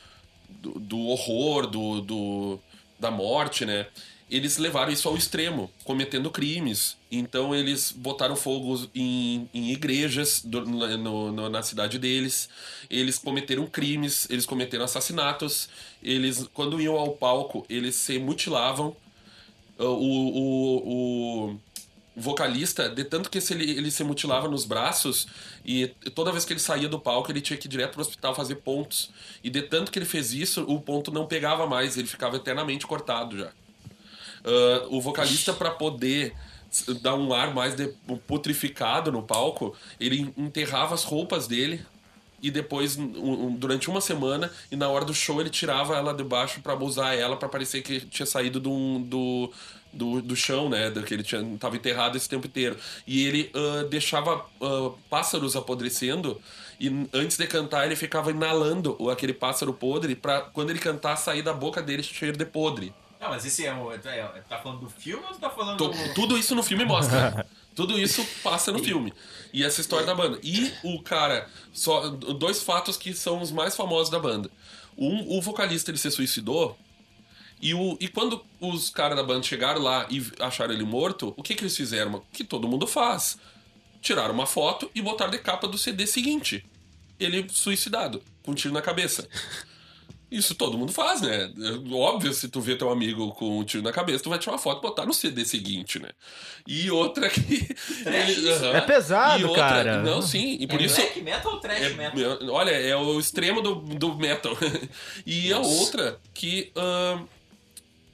do, 0.49 0.80
do 0.80 0.99
horror, 1.07 1.67
do, 1.67 2.01
do, 2.01 2.59
da 2.99 3.11
morte, 3.11 3.65
né? 3.65 3.88
Eles 4.30 4.57
levaram 4.57 4.91
isso 4.91 5.07
ao 5.09 5.17
extremo, 5.17 5.71
cometendo 5.84 6.30
crimes. 6.30 6.95
Então 7.11 7.55
eles 7.55 7.91
botaram 7.91 8.36
fogo 8.36 8.88
em, 8.93 9.49
em 9.53 9.71
igrejas 9.71 10.41
do- 10.45 10.65
no- 10.65 11.32
no- 11.32 11.49
na 11.49 11.63
cidade 11.63 11.97
deles. 11.97 12.47
Eles 12.89 13.17
cometeram 13.17 13.65
crimes, 13.65 14.27
eles 14.30 14.45
cometeram 14.45 14.86
assassinatos. 14.86 15.67
Eles, 16.03 16.47
quando 16.53 16.80
iam 16.80 16.95
ao 16.95 17.11
palco, 17.13 17.65
eles 17.69 17.95
se 17.95 18.19
mutilavam. 18.19 18.95
O, 19.77 19.84
o, 19.84 21.53
o 21.53 21.59
vocalista, 22.15 22.89
de 22.89 23.03
tanto 23.05 23.30
que 23.30 23.38
ele, 23.51 23.71
ele 23.71 23.89
se 23.89 24.03
mutilava 24.03 24.47
nos 24.49 24.65
braços, 24.65 25.25
e 25.65 25.88
toda 26.13 26.32
vez 26.34 26.43
que 26.43 26.51
ele 26.51 26.59
saía 26.59 26.89
do 26.89 26.99
palco, 26.99 27.32
ele 27.32 27.39
tinha 27.39 27.55
que 27.57 27.65
ir 27.67 27.69
direto 27.69 27.93
pro 27.93 28.01
hospital 28.01 28.36
fazer 28.36 28.55
pontos. 28.55 29.09
E 29.43 29.49
de 29.49 29.61
tanto 29.61 29.89
que 29.91 29.97
ele 29.97 30.05
fez 30.05 30.34
isso, 30.34 30.63
o 30.63 30.82
ponto 30.82 31.11
não 31.11 31.25
pegava 31.25 31.65
mais, 31.65 31.97
ele 31.97 32.07
ficava 32.07 32.36
eternamente 32.36 32.86
cortado 32.86 33.38
já. 33.38 33.51
Ah, 34.43 34.87
o 34.89 35.01
vocalista, 35.01 35.53
para 35.53 35.71
poder 35.71 36.33
dar 37.01 37.15
um 37.15 37.33
ar 37.33 37.53
mais 37.53 37.75
de, 37.75 37.87
putrificado 38.27 39.11
no 39.11 39.23
palco, 39.23 39.75
ele 39.99 40.31
enterrava 40.37 40.93
as 40.93 41.03
roupas 41.03 41.47
dele 41.47 41.83
e 42.41 42.49
depois, 42.49 42.95
um- 42.95 43.47
um- 43.47 43.55
durante 43.55 43.89
uma 43.89 43.99
semana, 43.99 44.49
e 44.71 44.75
na 44.75 44.87
hora 44.87 45.03
do 45.03 45.13
show 45.13 45.41
ele 45.41 45.49
tirava 45.49 45.97
ela 45.97 46.13
de 46.13 46.23
baixo 46.23 46.61
pra 46.61 46.75
usar 46.75 47.13
ela 47.15 47.35
pra 47.35 47.49
parecer 47.49 47.81
que 47.81 47.99
tinha 48.01 48.25
saído 48.25 48.59
do, 48.59 48.99
do, 48.99 49.51
do, 49.91 50.21
do 50.21 50.35
chão, 50.35 50.69
né? 50.69 50.89
Que 51.05 51.13
ele 51.15 51.23
tinha, 51.23 51.43
tava 51.59 51.75
enterrado 51.75 52.15
esse 52.15 52.29
tempo 52.29 52.47
inteiro. 52.47 52.77
E 53.05 53.25
ele 53.25 53.51
ah, 53.53 53.83
deixava 53.89 54.45
ah, 54.61 54.91
pássaros 55.09 55.55
apodrecendo 55.55 56.39
e 56.79 56.87
antes 57.11 57.35
de 57.35 57.45
cantar 57.45 57.85
ele 57.85 57.95
ficava 57.97 58.31
inalando 58.31 58.95
aquele 59.09 59.33
pássaro 59.33 59.73
podre 59.73 60.15
pra 60.15 60.39
quando 60.41 60.69
ele 60.69 60.79
cantar 60.79 61.17
sair 61.17 61.41
da 61.41 61.51
boca 61.51 61.81
dele 61.81 62.03
cheiro 62.03 62.37
de 62.37 62.45
podre. 62.45 62.93
Não, 63.20 63.30
mas 63.30 63.45
esse 63.45 63.65
é 63.65 63.74
o. 63.74 63.91
é- 63.91 63.97
é- 63.97 64.43
tá 64.47 64.57
falando 64.59 64.80
do 64.80 64.89
filme 64.89 65.24
ou 65.26 65.34
tu 65.34 65.39
tá 65.39 65.49
falando 65.49 65.78
do. 65.78 66.13
Tudo 66.13 66.38
isso 66.38 66.55
no 66.55 66.63
filme 66.63 66.86
mostra. 66.86 67.45
Tudo 67.76 67.97
isso 67.99 68.26
passa 68.43 68.72
no 68.72 68.80
filme. 68.80 69.13
E 69.53 69.63
essa 69.63 69.80
história 69.80 70.05
da 70.05 70.13
banda. 70.13 70.39
E 70.43 70.74
o 70.84 71.01
cara, 71.01 71.47
só 71.72 72.09
dois 72.09 72.61
fatos 72.61 72.97
que 72.97 73.13
são 73.13 73.41
os 73.41 73.51
mais 73.51 73.76
famosos 73.76 74.09
da 74.09 74.20
banda. 74.20 74.49
Um, 74.97 75.38
o 75.38 75.41
vocalista 75.41 75.91
ele 75.91 75.97
se 75.97 76.11
suicidou. 76.11 76.78
E, 77.61 77.74
o, 77.74 77.97
e 77.99 78.07
quando 78.07 78.43
os 78.59 78.89
caras 78.89 79.17
da 79.17 79.24
banda 79.24 79.43
chegaram 79.43 79.82
lá 79.82 80.07
e 80.09 80.26
acharam 80.39 80.74
ele 80.74 80.84
morto, 80.84 81.34
o 81.38 81.43
que, 81.43 81.55
que 81.55 81.61
eles 81.63 81.76
fizeram? 81.76 82.15
O 82.15 82.22
que 82.34 82.43
todo 82.43 82.67
mundo 82.67 82.88
faz. 82.88 83.38
Tiraram 84.01 84.34
uma 84.34 84.45
foto 84.45 84.89
e 84.95 85.01
botaram 85.01 85.32
de 85.32 85.39
capa 85.39 85.67
do 85.67 85.78
CD 85.78 86.07
seguinte. 86.07 86.65
Ele 87.20 87.47
suicidado, 87.49 88.22
com 88.43 88.51
um 88.51 88.55
tiro 88.55 88.74
na 88.74 88.82
cabeça. 88.82 89.28
Isso 90.32 90.53
todo 90.53 90.77
mundo 90.77 90.91
faz, 90.91 91.21
né? 91.21 91.51
É 91.57 91.93
Óbvio, 91.95 92.32
se 92.34 92.49
tu 92.49 92.61
vê 92.61 92.75
teu 92.75 92.91
amigo 92.91 93.32
com 93.34 93.57
um 93.59 93.63
tiro 93.63 93.82
na 93.84 93.91
cabeça, 93.91 94.23
tu 94.23 94.30
vai 94.30 94.38
tirar 94.38 94.51
uma 94.53 94.59
foto 94.59 94.77
e 94.77 94.82
botar 94.82 95.05
no 95.05 95.13
CD 95.13 95.43
seguinte, 95.43 95.97
né? 95.97 96.09
E 96.67 96.91
outra 96.91 97.27
que. 97.30 97.67
ele- 98.05 98.49
aham. 98.51 98.77
É 98.77 98.82
pesado, 98.82 99.47
outra- 99.47 99.61
cara. 99.63 100.03
Não, 100.03 100.21
sim. 100.21 100.57
E 100.59 100.67
por 100.67 100.80
é 100.80 100.86
isso. 100.86 100.97
black 100.97 101.21
metal 101.21 101.53
ou 101.53 101.59
trash 101.59 101.82
É, 101.82 101.89
metal? 101.95 102.19
é, 102.19 102.45
olha, 102.45 102.69
é 102.71 102.95
o 102.95 103.19
extremo 103.19 103.59
do, 103.61 103.75
do 103.75 104.15
metal. 104.15 104.55
e 105.25 105.51
a 105.51 105.57
outra 105.59 106.19
que. 106.34 106.71
ahn, 106.75 107.25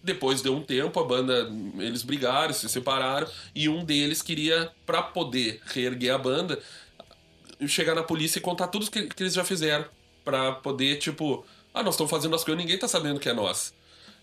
depois 0.02 0.42
de 0.42 0.48
um 0.50 0.62
tempo, 0.62 0.98
a 1.00 1.04
banda. 1.04 1.52
Eles 1.80 2.02
brigaram, 2.04 2.54
se 2.54 2.70
separaram. 2.70 3.28
E 3.54 3.68
um 3.68 3.84
deles 3.84 4.22
queria, 4.22 4.72
pra 4.86 5.02
poder 5.02 5.60
reerguer 5.66 6.14
a 6.14 6.18
banda, 6.18 6.60
chegar 7.68 7.96
na 7.96 8.04
polícia 8.04 8.40
e 8.40 8.42
contar 8.42 8.68
tudo 8.68 8.90
que, 8.90 9.04
que 9.08 9.24
eles 9.24 9.34
já 9.34 9.44
fizeram. 9.44 9.84
Pra 10.24 10.54
poder, 10.54 10.98
tipo. 10.98 11.46
Ah, 11.76 11.84
nós 11.84 11.96
estamos 11.96 12.10
fazendo 12.10 12.34
as 12.34 12.44
coisas 12.46 12.58
ninguém 12.58 12.80
tá 12.80 12.88
sabendo 12.88 13.20
que 13.20 13.28
é 13.28 13.34
nós. 13.34 13.74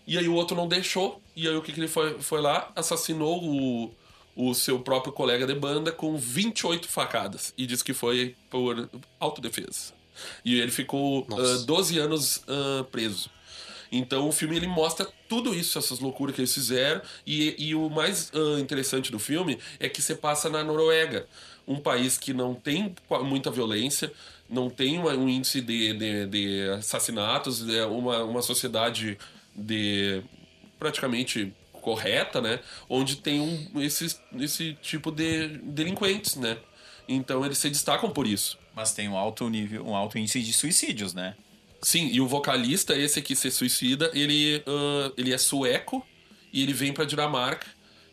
E 0.07 0.17
aí 0.17 0.27
o 0.27 0.33
outro 0.33 0.57
não 0.57 0.67
deixou. 0.67 1.21
E 1.35 1.47
aí 1.47 1.55
o 1.55 1.61
que, 1.61 1.71
que 1.71 1.79
ele 1.79 1.87
foi, 1.87 2.19
foi 2.19 2.41
lá? 2.41 2.71
Assassinou 2.75 3.43
o, 3.43 3.91
o 4.35 4.55
seu 4.55 4.79
próprio 4.79 5.13
colega 5.13 5.45
de 5.45 5.53
banda 5.53 5.91
com 5.91 6.17
28 6.17 6.87
facadas. 6.87 7.53
E 7.55 7.67
disse 7.67 7.83
que 7.83 7.93
foi 7.93 8.35
por 8.49 8.89
autodefesa. 9.19 9.93
E 10.43 10.59
ele 10.59 10.71
ficou 10.71 11.27
Nossa. 11.29 11.61
ah, 11.61 11.65
12 11.65 11.99
anos 11.99 12.43
ah, 12.47 12.83
preso. 12.91 13.29
Então 13.91 14.27
o 14.27 14.31
filme 14.31 14.55
ele 14.55 14.65
mostra 14.65 15.07
tudo 15.29 15.53
isso, 15.53 15.77
essas 15.77 15.99
loucuras 15.99 16.33
que 16.33 16.41
eles 16.41 16.53
fizeram. 16.53 17.01
E, 17.25 17.55
e 17.59 17.75
o 17.75 17.87
mais 17.87 18.31
ah, 18.33 18.59
interessante 18.59 19.11
do 19.11 19.19
filme 19.19 19.59
é 19.79 19.87
que 19.87 20.01
você 20.01 20.15
passa 20.15 20.49
na 20.49 20.63
Noruega, 20.63 21.27
um 21.67 21.79
país 21.79 22.17
que 22.17 22.33
não 22.33 22.55
tem 22.55 22.95
muita 23.21 23.51
violência, 23.51 24.11
não 24.53 24.69
tem 24.69 24.97
uma- 24.99 25.13
um 25.13 25.27
índice 25.27 25.59
de, 25.61 25.93
de, 25.93 26.25
de 26.27 26.69
assassinatos, 26.77 27.67
é 27.67 27.85
uma, 27.85 28.23
uma 28.23 28.41
sociedade 28.41 29.17
de 29.55 30.21
praticamente 30.79 31.53
correta, 31.73 32.39
né? 32.41 32.59
Onde 32.89 33.17
tem 33.17 33.39
um, 33.39 33.81
esse, 33.81 34.15
esse 34.39 34.73
tipo 34.81 35.11
de 35.11 35.47
delinquentes, 35.63 36.35
né? 36.35 36.57
Então 37.07 37.45
eles 37.45 37.57
se 37.57 37.69
destacam 37.69 38.09
por 38.09 38.25
isso. 38.27 38.57
Mas 38.75 38.93
tem 38.93 39.07
um 39.09 39.17
alto 39.17 39.49
nível, 39.49 39.85
um 39.85 39.95
alto 39.95 40.17
índice 40.17 40.41
de 40.41 40.53
suicídios, 40.53 41.13
né? 41.13 41.35
Sim, 41.81 42.07
e 42.07 42.21
o 42.21 42.27
vocalista, 42.27 42.95
esse 42.97 43.21
que 43.21 43.35
se 43.35 43.51
suicida, 43.51 44.09
ele, 44.13 44.63
ah, 44.65 45.11
ele 45.17 45.33
é 45.33 45.37
sueco 45.37 46.05
e 46.51 46.63
ele 46.63 46.73
vem 46.73 46.93
pra 46.93 47.03
Dinamarca. 47.05 47.67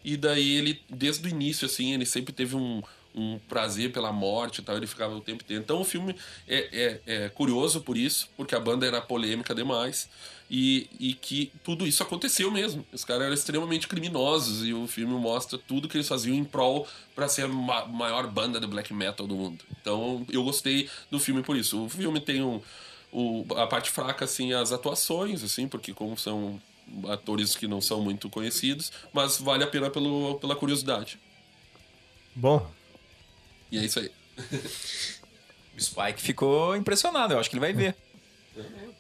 E 0.05 0.17
daí 0.17 0.57
ele, 0.57 0.81
desde 0.89 1.27
o 1.27 1.31
início, 1.31 1.67
assim, 1.67 1.93
ele 1.93 2.05
sempre 2.07 2.33
teve 2.33 2.57
um, 2.57 2.83
um 3.15 3.39
prazer 3.49 3.93
pela 3.93 4.13
morte 4.13 4.59
e 4.59 4.63
tal, 4.63 4.77
ele 4.77 4.87
ficava 4.87 5.15
o 5.15 5.21
tempo 5.21 5.43
inteiro. 5.43 5.63
Então 5.63 5.81
o 5.81 5.85
filme 5.85 6.15
é, 6.47 7.01
é, 7.07 7.25
é 7.25 7.29
curioso 7.29 7.81
por 7.81 7.97
isso, 7.97 8.29
porque 8.37 8.55
a 8.55 8.61
banda 8.61 8.87
era 8.87 9.01
polêmica 9.01 9.55
demais. 9.55 10.09
E, 10.53 10.91
e 10.99 11.15
que 11.15 11.53
tudo 11.63 11.87
isso 11.87 12.03
aconteceu 12.03 12.51
mesmo. 12.51 12.85
Os 12.93 13.05
caras 13.05 13.23
eram 13.23 13.35
extremamente 13.35 13.87
criminosos 13.87 14.67
e 14.67 14.75
o 14.75 14.85
filme 14.89 15.15
mostra 15.15 15.57
tudo 15.57 15.89
que 15.89 15.97
eles 15.97 16.09
faziam 16.09 16.35
em 16.35 16.43
prol 16.43 16.89
pra 17.15 17.29
ser 17.29 17.43
a 17.43 17.49
ma- 17.49 17.87
maior 17.87 18.27
banda 18.27 18.59
de 18.59 18.67
black 18.67 18.93
metal 18.93 19.29
do 19.29 19.37
mundo. 19.37 19.65
Então 19.81 20.27
eu 20.29 20.43
gostei 20.43 20.91
do 21.09 21.21
filme 21.21 21.45
por 21.45 21.57
isso. 21.57 21.85
O 21.85 21.89
filme 21.89 22.21
tem 22.21 22.43
um, 22.43 22.61
o, 23.13 23.47
a 23.57 23.67
parte 23.69 23.93
fraca, 23.93 24.25
assim, 24.25 24.53
as 24.53 24.73
atuações, 24.73 25.45
assim, 25.45 25.69
porque 25.69 25.95
como 25.95 26.19
são 26.19 26.61
atores 27.09 27.55
que 27.55 27.69
não 27.69 27.81
são 27.81 28.03
muito 28.03 28.29
conhecidos, 28.29 28.91
mas 29.13 29.39
vale 29.39 29.63
a 29.63 29.69
pena 29.69 29.89
pelo, 29.89 30.35
pela 30.41 30.57
curiosidade. 30.57 31.17
Bom, 32.35 32.69
E 33.71 33.79
é 33.79 33.85
isso 33.85 33.99
aí. 34.01 34.11
O 35.77 35.83
Spike 35.83 36.21
ficou 36.21 36.77
impressionado, 36.77 37.33
eu 37.33 37.39
acho 37.41 37.49
que 37.49 37.57
ele 37.57 37.61
vai 37.61 37.73
ver. 37.73 37.95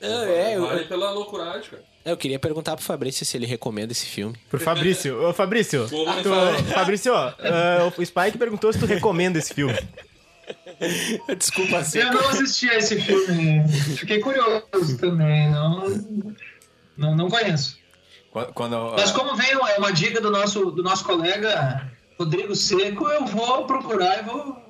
É, 0.01 0.57
eu, 0.57 0.67
vale 0.67 0.85
pela 0.85 1.11
loucuragem, 1.11 1.69
cara. 1.69 1.83
eu 2.07 2.17
queria 2.17 2.39
perguntar 2.39 2.75
pro 2.75 2.83
Fabrício 2.85 3.27
se 3.27 3.37
ele 3.37 3.45
recomenda 3.45 3.93
esse 3.93 4.07
filme. 4.07 4.35
por 4.49 4.59
Fabrício. 4.59 5.23
Ô, 5.29 5.35
Fabrício, 5.35 5.87
tu. 5.91 6.65
Fabrício, 6.73 7.13
ó, 7.13 7.35
ah, 7.39 7.93
o 7.95 8.07
Spike 8.07 8.39
perguntou 8.39 8.73
se 8.73 8.79
tu 8.79 8.87
recomenda 8.87 9.39
esse 9.39 9.53
filme. 9.53 9.75
Desculpa 11.39 11.83
Eu 11.95 12.13
não 12.15 12.29
assisti 12.31 12.71
a 12.71 12.77
esse 12.79 12.99
filme. 13.01 13.69
Fiquei 13.97 14.21
curioso 14.21 14.97
também. 14.99 15.51
Não, 15.51 15.87
não, 16.97 17.17
não 17.17 17.29
conheço. 17.29 17.79
Quando, 18.31 18.53
quando- 18.55 18.93
Mas 18.97 19.11
como 19.11 19.37
veio 19.37 19.61
é 19.67 19.77
uma 19.77 19.93
dica 19.93 20.21
do 20.21 20.31
nosso, 20.31 20.71
do 20.71 20.83
nosso 20.83 21.05
colega 21.05 21.91
Rodrigo 22.21 22.55
Seco, 22.55 23.09
eu 23.09 23.25
vou 23.25 23.65
procurar 23.67 24.19
e 24.19 24.23
vou, 24.25 24.63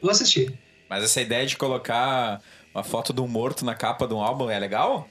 vou 0.00 0.08
assistir. 0.10 0.56
mas 0.88 1.02
essa 1.02 1.20
ideia 1.20 1.44
de 1.44 1.56
colocar 1.56 2.40
uma 2.72 2.84
foto 2.84 3.12
de 3.12 3.20
um 3.20 3.26
morto 3.26 3.64
na 3.64 3.74
capa 3.74 4.06
de 4.06 4.14
um 4.14 4.20
álbum 4.22 4.48
é 4.48 4.56
legal? 4.56 5.08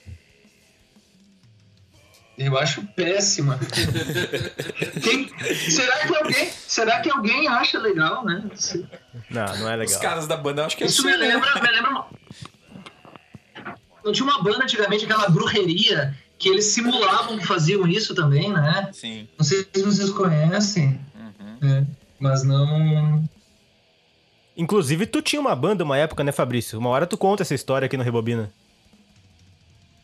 Eu 2.38 2.58
acho 2.58 2.82
péssima. 2.96 3.60
Quem- 5.04 5.30
será, 5.70 5.98
que 6.08 6.16
alguém, 6.16 6.50
será 6.52 7.00
que 7.02 7.10
alguém 7.10 7.48
acha 7.48 7.78
legal, 7.80 8.24
né? 8.26 8.42
Não, 9.30 9.58
não 9.58 9.70
é 9.70 9.74
Os 9.74 9.80
legal. 9.92 10.00
caras 10.02 10.28
da 10.28 10.38
banda, 10.38 10.62
eu 10.62 10.66
acho 10.66 10.78
que 10.78 10.84
é 10.84 10.88
Isso 10.88 11.02
assim, 11.08 11.12
me 11.18 11.26
né? 11.28 11.34
lembra, 11.34 11.62
me 11.62 11.72
lembra 11.72 11.92
uma... 11.92 12.08
Não 14.04 14.12
tinha 14.14 14.26
uma 14.30 14.42
banda 14.44 14.64
antigamente, 14.64 15.04
aquela 15.06 15.28
brujeria, 15.30 16.16
que 16.38 16.48
eles 16.50 16.66
simulavam 16.66 17.38
que 17.38 17.46
faziam 17.46 17.86
isso 17.88 18.14
também, 18.16 18.52
né? 18.52 18.90
Sim. 18.94 19.28
Não 19.38 19.46
sei 19.46 19.66
se 19.74 19.82
vocês 19.84 20.10
conhecem. 20.12 21.00
Né? 21.62 21.86
mas 22.20 22.44
não... 22.44 23.24
Inclusive, 24.58 25.06
tu 25.06 25.22
tinha 25.22 25.40
uma 25.40 25.56
banda 25.56 25.84
uma 25.84 25.98
época, 25.98 26.24
né, 26.24 26.32
Fabrício? 26.32 26.80
Uma 26.80 26.90
hora 26.90 27.06
tu 27.06 27.18
conta 27.18 27.44
essa 27.44 27.54
história 27.54 27.86
aqui 27.86 27.98
no 27.98 28.04
Rebobina. 28.04 28.52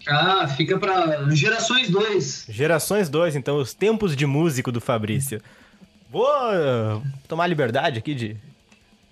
Ah, 0.07 0.47
fica 0.47 0.77
pra 0.77 1.29
Gerações 1.29 1.89
2. 1.89 2.47
Gerações 2.49 3.09
2, 3.09 3.35
então, 3.35 3.57
os 3.57 3.73
tempos 3.73 4.15
de 4.15 4.25
músico 4.25 4.71
do 4.71 4.81
Fabrício. 4.81 5.41
Vou 6.09 6.27
uh, 6.27 7.01
tomar 7.27 7.47
liberdade 7.47 7.99
aqui 7.99 8.13
de 8.13 8.35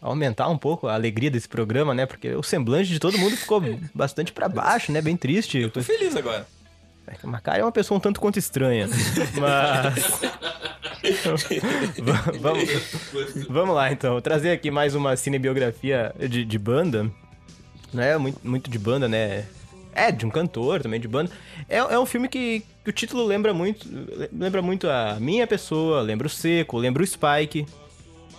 aumentar 0.02 0.50
um 0.50 0.58
pouco 0.58 0.88
a 0.88 0.94
alegria 0.94 1.32
desse 1.32 1.48
programa, 1.48 1.94
né? 1.94 2.06
Porque 2.06 2.34
o 2.36 2.44
semblante 2.44 2.90
de 2.90 3.00
todo 3.00 3.18
mundo 3.18 3.38
ficou 3.38 3.62
bastante 3.94 4.32
pra 4.34 4.50
baixo, 4.50 4.92
né? 4.92 5.02
Bem 5.02 5.16
triste. 5.16 5.70
Tô 5.70 5.82
feliz 5.82 6.16
agora. 6.16 6.46
É 7.12 7.28
Macari 7.28 7.62
é 7.62 7.64
uma 7.66 7.72
pessoa 7.72 7.98
um 7.98 8.02
tanto 8.02 8.20
quanto 8.20 8.38
estranha. 8.38 8.88
Mas. 9.40 10.20
Va- 12.04 12.32
vamos, 12.40 12.70
vamos 13.50 13.76
lá, 13.76 13.92
então. 13.92 14.12
Vou 14.14 14.22
trazer 14.22 14.52
aqui 14.52 14.70
mais 14.70 14.96
uma 14.96 15.16
cinebiografia 15.16 16.14
de, 16.30 16.44
de 16.46 16.60
banda. 16.60 17.10
Não 17.94 18.04
é 18.04 18.18
muito, 18.18 18.40
muito 18.48 18.70
de 18.70 18.78
banda, 18.78 19.08
né? 19.08 19.46
É, 19.94 20.12
de 20.12 20.26
um 20.26 20.30
cantor 20.30 20.82
também, 20.82 21.00
de 21.00 21.08
banda. 21.08 21.32
É, 21.68 21.78
é 21.78 22.00
um 22.00 22.06
filme 22.06 22.28
que, 22.28 22.64
que 22.84 22.90
o 22.90 22.94
título 22.94 23.26
lembra 23.26 23.54
muito. 23.54 23.88
Lembra 24.32 24.62
muito 24.62 24.88
a 24.90 25.18
minha 25.20 25.48
pessoa, 25.48 26.02
lembra 26.02 26.28
o 26.28 26.30
Seco, 26.30 26.78
lembra 26.78 27.02
o 27.02 27.08
Spike. 27.08 27.66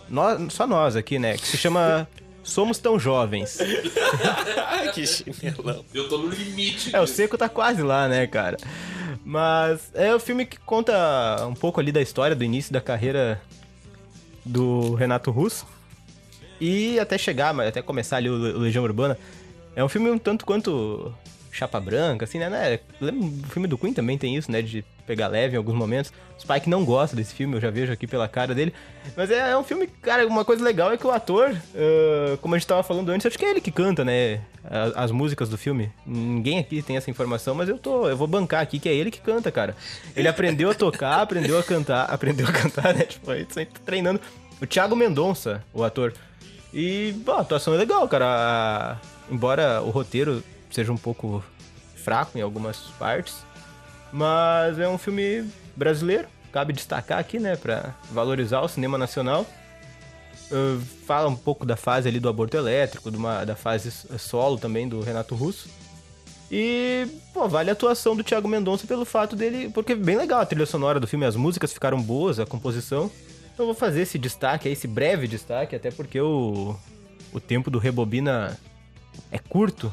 Nós, 0.08 0.52
só 0.52 0.66
nós 0.66 0.96
aqui, 0.96 1.18
né? 1.18 1.36
Que 1.36 1.46
se 1.46 1.56
chama 1.56 2.06
Somos 2.50 2.78
Tão 2.78 2.98
Jovens. 2.98 3.58
que 4.92 5.06
chinelão. 5.06 5.84
Eu 5.94 6.08
tô 6.08 6.18
no 6.18 6.28
limite. 6.28 6.94
É, 6.94 7.00
o. 7.00 7.06
Seco 7.06 7.38
tá 7.38 7.48
quase 7.48 7.80
lá, 7.80 8.08
né, 8.08 8.26
cara? 8.26 8.56
Mas 9.24 9.90
é 9.94 10.12
o 10.12 10.18
filme 10.18 10.44
que 10.44 10.58
conta 10.58 11.46
um 11.46 11.54
pouco 11.54 11.78
ali 11.78 11.92
da 11.92 12.00
história 12.00 12.34
do 12.34 12.42
início 12.42 12.72
da 12.72 12.80
carreira 12.80 13.40
do 14.44 14.94
Renato 14.94 15.30
Russo. 15.30 15.64
E 16.60 16.98
até 16.98 17.16
chegar, 17.16 17.54
mas 17.54 17.68
até 17.68 17.80
começar 17.80 18.16
ali 18.16 18.28
o 18.28 18.58
Legião 18.58 18.82
Urbana. 18.82 19.16
É 19.76 19.84
um 19.84 19.88
filme 19.88 20.10
um 20.10 20.18
tanto 20.18 20.44
quanto 20.44 21.14
chapa 21.52 21.80
branca, 21.80 22.24
assim, 22.24 22.38
né? 22.38 22.48
né? 22.48 22.78
Lembra, 23.00 23.26
o 23.26 23.46
filme 23.50 23.68
do 23.68 23.76
Queen 23.78 23.92
também 23.92 24.16
tem 24.16 24.36
isso, 24.36 24.50
né? 24.50 24.62
De 24.62 24.84
pegar 25.06 25.28
leve 25.28 25.54
em 25.54 25.56
alguns 25.58 25.74
momentos. 25.74 26.12
O 26.38 26.40
Spike 26.40 26.68
não 26.70 26.84
gosta 26.84 27.16
desse 27.16 27.34
filme, 27.34 27.56
eu 27.56 27.60
já 27.60 27.70
vejo 27.70 27.92
aqui 27.92 28.06
pela 28.06 28.28
cara 28.28 28.54
dele. 28.54 28.72
Mas 29.16 29.30
é, 29.30 29.50
é 29.50 29.56
um 29.56 29.64
filme, 29.64 29.86
cara, 29.86 30.26
uma 30.26 30.44
coisa 30.44 30.62
legal 30.64 30.92
é 30.92 30.96
que 30.96 31.06
o 31.06 31.10
ator, 31.10 31.50
ah, 31.74 32.36
como 32.40 32.54
a 32.54 32.58
gente 32.58 32.66
tava 32.66 32.82
falando 32.82 33.10
antes, 33.10 33.26
acho 33.26 33.38
que 33.38 33.44
é 33.44 33.50
ele 33.50 33.60
que 33.60 33.70
canta, 33.72 34.04
né? 34.04 34.40
a- 34.64 35.02
As, 35.04 35.10
músicas 35.10 35.48
do 35.48 35.58
filme. 35.58 35.90
Ninguém 36.06 36.58
aqui 36.58 36.80
tem 36.82 36.96
essa 36.96 37.10
informação, 37.10 37.54
mas 37.54 37.68
eu 37.68 37.76
tô, 37.78 38.08
eu 38.08 38.16
vou 38.16 38.26
bancar 38.28 38.62
aqui 38.62 38.78
que 38.78 38.88
é 38.88 38.94
ele 38.94 39.10
que 39.10 39.20
canta, 39.20 39.50
cara. 39.50 39.74
Ele 40.14 40.28
aprendeu 40.28 40.70
a 40.70 40.74
tocar, 40.74 41.20
aprendeu 41.22 41.58
a 41.58 41.62
cantar, 41.62 42.04
aprendeu 42.04 42.46
a 42.46 42.52
cantar, 42.52 42.94
né? 42.94 43.02
Tipo, 43.04 43.30
aí 43.32 43.46
sempre 43.50 43.80
treinando. 43.80 44.20
O 44.62 44.66
Thiago 44.66 44.94
Mendonça, 44.94 45.64
o 45.74 45.82
ator. 45.82 46.12
E, 46.72 47.12
bom, 47.24 47.32
a 47.32 47.40
atuação 47.40 47.74
é 47.74 47.76
legal, 47.78 48.06
cara. 48.08 48.26
A- 48.26 48.96
Embora 49.30 49.80
o 49.82 49.90
roteiro 49.90 50.42
seja 50.70 50.92
um 50.92 50.96
pouco 50.96 51.42
fraco 51.96 52.38
em 52.38 52.40
algumas 52.40 52.78
partes, 52.98 53.44
mas 54.12 54.78
é 54.78 54.88
um 54.88 54.98
filme 54.98 55.48
brasileiro, 55.76 56.28
cabe 56.52 56.72
destacar 56.72 57.18
aqui, 57.18 57.38
né, 57.38 57.56
pra 57.56 57.94
valorizar 58.10 58.60
o 58.60 58.68
cinema 58.68 58.98
nacional. 58.98 59.46
Uh, 60.50 60.80
fala 61.06 61.28
um 61.28 61.36
pouco 61.36 61.64
da 61.64 61.76
fase 61.76 62.08
ali 62.08 62.18
do 62.18 62.28
aborto 62.28 62.56
elétrico, 62.56 63.08
uma, 63.10 63.44
da 63.44 63.54
fase 63.54 63.90
solo 64.18 64.58
também 64.58 64.88
do 64.88 65.00
Renato 65.00 65.34
Russo. 65.34 65.68
E, 66.50 67.06
pô, 67.32 67.48
vale 67.48 67.70
a 67.70 67.72
atuação 67.72 68.16
do 68.16 68.24
Thiago 68.24 68.48
Mendonça 68.48 68.84
pelo 68.84 69.04
fato 69.04 69.36
dele. 69.36 69.70
Porque 69.72 69.92
é 69.92 69.96
bem 69.96 70.16
legal 70.16 70.40
a 70.40 70.46
trilha 70.46 70.66
sonora 70.66 70.98
do 70.98 71.06
filme, 71.06 71.24
as 71.24 71.36
músicas 71.36 71.72
ficaram 71.72 72.02
boas, 72.02 72.40
a 72.40 72.46
composição. 72.46 73.08
Então 73.54 73.64
eu 73.64 73.66
vou 73.66 73.74
fazer 73.74 74.02
esse 74.02 74.18
destaque 74.18 74.68
esse 74.68 74.88
breve 74.88 75.28
destaque, 75.28 75.76
até 75.76 75.90
porque 75.90 76.20
o, 76.20 76.74
o 77.32 77.38
tempo 77.38 77.70
do 77.70 77.78
Rebobina 77.78 78.58
é 79.30 79.38
curto. 79.38 79.92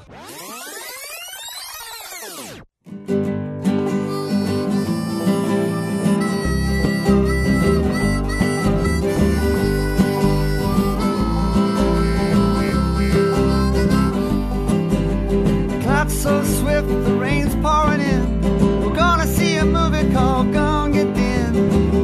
Clouds 15.82 16.22
so 16.22 16.44
swift, 16.44 16.88
the 16.88 17.18
rain's 17.20 17.56
pouring 17.56 18.00
in. 18.00 18.42
We're 18.82 18.96
gonna 18.96 19.28
see 19.28 19.58
a 19.58 19.66
movie 19.66 20.10
called 20.14 20.54
Gone. 20.54 20.78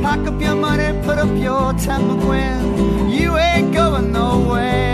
Pack 0.04 0.28
up 0.28 0.42
your 0.42 0.56
money, 0.56 0.92
put 1.06 1.18
up 1.18 1.30
your 1.38 1.74
temper, 1.74 2.16
Gwen. 2.16 3.10
You 3.10 3.38
ain't 3.38 3.74
going 3.74 4.12
nowhere. 4.12 4.93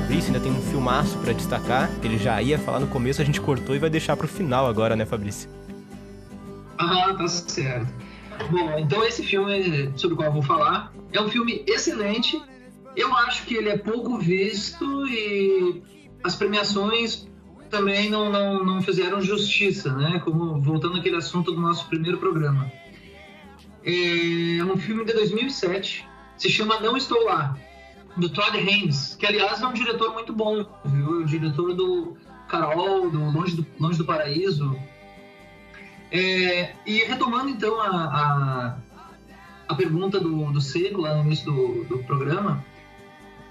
Fabrício 0.00 0.32
ainda 0.32 0.40
tem 0.40 0.50
um 0.50 0.62
filmaço 0.62 1.18
pra 1.18 1.34
destacar, 1.34 1.90
que 2.00 2.06
ele 2.06 2.16
já 2.16 2.40
ia 2.40 2.58
falar 2.58 2.80
no 2.80 2.86
começo, 2.86 3.20
a 3.20 3.24
gente 3.24 3.38
cortou 3.38 3.76
e 3.76 3.78
vai 3.78 3.90
deixar 3.90 4.16
pro 4.16 4.26
final 4.26 4.66
agora, 4.66 4.96
né, 4.96 5.04
Fabrício? 5.04 5.46
Ah, 6.78 7.12
tá 7.12 7.28
certo. 7.28 7.92
Bom, 8.50 8.78
então 8.78 9.04
esse 9.04 9.22
filme 9.22 9.92
sobre 9.96 10.14
o 10.14 10.16
qual 10.16 10.28
eu 10.28 10.32
vou 10.32 10.42
falar 10.42 10.90
é 11.12 11.20
um 11.20 11.28
filme 11.28 11.62
excelente. 11.66 12.42
Eu 12.96 13.14
acho 13.14 13.44
que 13.44 13.54
ele 13.54 13.68
é 13.68 13.76
pouco 13.76 14.16
visto 14.16 15.06
e 15.06 15.82
as 16.24 16.34
premiações 16.34 17.28
também 17.68 18.08
não, 18.08 18.32
não, 18.32 18.64
não 18.64 18.80
fizeram 18.80 19.20
justiça, 19.20 19.92
né? 19.92 20.18
Como 20.24 20.62
voltando 20.62 20.96
àquele 20.96 21.16
assunto 21.16 21.52
do 21.52 21.60
nosso 21.60 21.86
primeiro 21.88 22.16
programa. 22.16 22.72
É 23.84 24.64
um 24.64 24.78
filme 24.78 25.04
de 25.04 25.12
2007, 25.12 26.08
se 26.38 26.48
chama 26.48 26.80
Não 26.80 26.96
Estou 26.96 27.22
Lá, 27.26 27.54
do 28.20 28.28
Todd 28.28 28.56
Haynes, 28.56 29.16
que 29.18 29.26
aliás 29.26 29.60
é 29.60 29.66
um 29.66 29.72
diretor 29.72 30.12
muito 30.12 30.32
bom, 30.32 30.64
viu? 30.84 31.20
O 31.20 31.24
diretor 31.24 31.74
do 31.74 32.16
Carol, 32.48 33.10
do 33.10 33.18
Longe 33.30 33.56
do, 33.56 33.66
Longe 33.78 33.98
do 33.98 34.04
Paraíso, 34.04 34.76
é, 36.12 36.74
e 36.86 36.98
retomando 37.04 37.48
então 37.48 37.80
a, 37.80 37.88
a, 37.88 38.78
a 39.68 39.74
pergunta 39.74 40.20
do, 40.20 40.52
do 40.52 40.60
Seco 40.60 41.00
lá 41.00 41.14
no 41.14 41.24
início 41.24 41.46
do, 41.46 41.84
do 41.84 41.98
programa, 42.04 42.64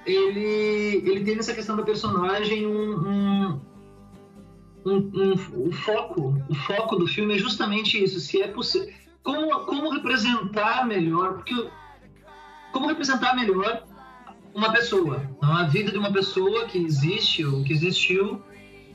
ele, 0.05 1.01
ele 1.05 1.24
tem 1.24 1.36
nessa 1.36 1.53
questão 1.53 1.76
da 1.76 1.84
personagem 1.84 2.67
um, 2.67 3.09
um, 3.09 3.61
um, 4.86 5.32
um- 5.67 5.72
foco, 5.72 6.41
o 6.49 6.55
foco 6.55 6.95
do 6.97 7.07
filme 7.07 7.36
é 7.36 7.38
justamente 7.38 8.01
isso, 8.01 8.20
se 8.20 8.41
é 8.41 8.47
possível, 8.47 8.93
como, 9.24 9.65
como 9.65 9.91
representar 9.91 10.86
melhor, 10.86 11.34
porque 11.36 11.70
como 12.72 12.88
representar 12.88 13.36
melhor 13.36 13.84
uma 14.53 14.71
pessoa, 14.71 15.23
não? 15.41 15.55
a 15.55 15.63
vida 15.63 15.91
de 15.91 15.97
uma 15.97 16.11
pessoa 16.11 16.65
que 16.65 16.77
existe 16.77 17.45
ou 17.45 17.63
que 17.63 17.73
existiu 17.73 18.41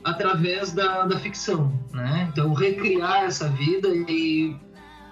através 0.03 0.71
da, 0.71 1.05
da 1.05 1.19
ficção, 1.19 1.73
né? 1.91 2.27
Então 2.31 2.53
recriar 2.53 3.23
essa 3.23 3.49
vida 3.49 3.87
e, 3.89 4.55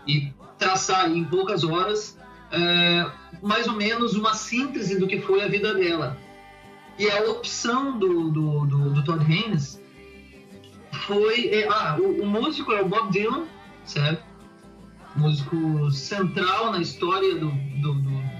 e 0.07 0.31
traçar 0.59 1.09
em 1.09 1.23
poucas 1.23 1.63
horas 1.63 2.17
é, 2.51 3.05
mais 3.41 3.67
ou 3.67 3.73
menos 3.73 4.13
uma 4.13 4.33
síntese 4.35 4.99
do 4.99 5.07
que 5.07 5.19
foi 5.19 5.43
a 5.43 5.47
vida 5.47 5.73
dela. 5.73 6.15
E 6.99 7.09
a 7.09 7.23
opção 7.23 7.97
do, 7.97 8.29
do, 8.29 8.65
do, 8.67 8.89
do 8.91 9.03
Todd 9.03 9.25
Haynes 9.25 9.81
foi... 11.07 11.47
é, 11.47 11.67
ah, 11.67 11.97
o, 11.99 12.21
o 12.21 12.25
músico 12.27 12.71
é 12.71 12.81
o 12.81 12.87
Bob 12.87 13.11
Dylan, 13.11 13.45
certo? 13.83 14.23
Músico 15.15 15.89
central 15.89 16.71
na 16.71 16.79
história 16.79 17.35
do- 17.35 17.51
do- 17.81 17.93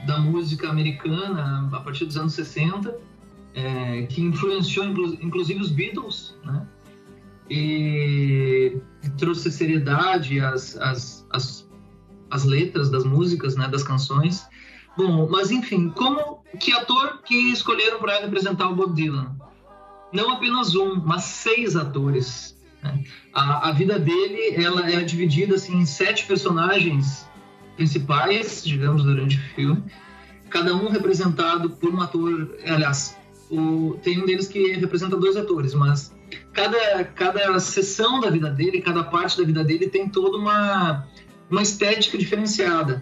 da 0.06 0.20
música 0.20 0.70
americana 0.70 1.70
a 1.72 1.80
partir 1.80 2.06
dos 2.06 2.18
anos 2.18 2.34
60 2.34 2.96
é, 3.56 4.04
que 4.04 4.22
influenciou 4.22 4.86
inclu- 4.86 5.18
inclusive 5.22 5.62
os 5.62 5.70
Beatles, 5.70 6.36
né? 6.44 6.68
E 7.50 8.78
trouxe 9.18 9.52
seriedade 9.52 10.40
às, 10.40 10.76
às, 10.78 11.28
às, 11.30 11.70
às 12.32 12.44
letras 12.46 12.90
das 12.90 13.04
músicas, 13.04 13.56
né? 13.56 13.68
Das 13.68 13.84
canções. 13.84 14.48
Bom, 14.98 15.28
mas 15.30 15.52
enfim, 15.52 15.90
como 15.90 16.44
que 16.60 16.72
ator 16.72 17.22
que 17.24 17.36
escolheram 17.52 18.00
para 18.00 18.20
representar 18.22 18.70
o 18.70 18.76
Bob 18.76 18.94
Dylan? 18.94 19.36
Não 20.12 20.32
apenas 20.32 20.76
um, 20.76 20.96
mas 20.96 21.24
seis 21.24 21.76
atores. 21.76 22.58
né? 22.82 23.04
A, 23.34 23.70
a 23.70 23.72
vida 23.72 24.00
dele 24.00 24.56
ela 24.64 24.90
é 24.92 25.02
dividida 25.04 25.56
assim, 25.56 25.78
em 25.78 25.86
sete 25.86 26.26
personagens 26.26 27.28
principais, 27.76 28.64
digamos, 28.64 29.04
durante 29.04 29.38
o 29.38 29.42
filme, 29.56 29.84
cada 30.50 30.76
um 30.76 30.90
representado 30.90 31.70
por 31.72 31.94
um 31.94 32.02
ator. 32.02 32.56
Aliás, 32.66 33.18
o, 33.50 33.98
tem 34.04 34.22
um 34.22 34.26
deles 34.26 34.48
que 34.48 34.74
representa 34.74 35.18
dois 35.18 35.36
atores, 35.36 35.74
mas 35.74 36.14
cada, 36.54 37.04
cada 37.04 37.60
sessão 37.60 38.20
da 38.20 38.30
vida 38.30 38.50
dele, 38.50 38.82
cada 38.82 39.04
parte 39.04 39.38
da 39.38 39.44
vida 39.44 39.64
dele 39.64 39.88
tem 39.88 40.08
toda 40.10 40.38
uma, 40.38 41.08
uma 41.50 41.62
estética 41.62 42.18
diferenciada. 42.18 43.02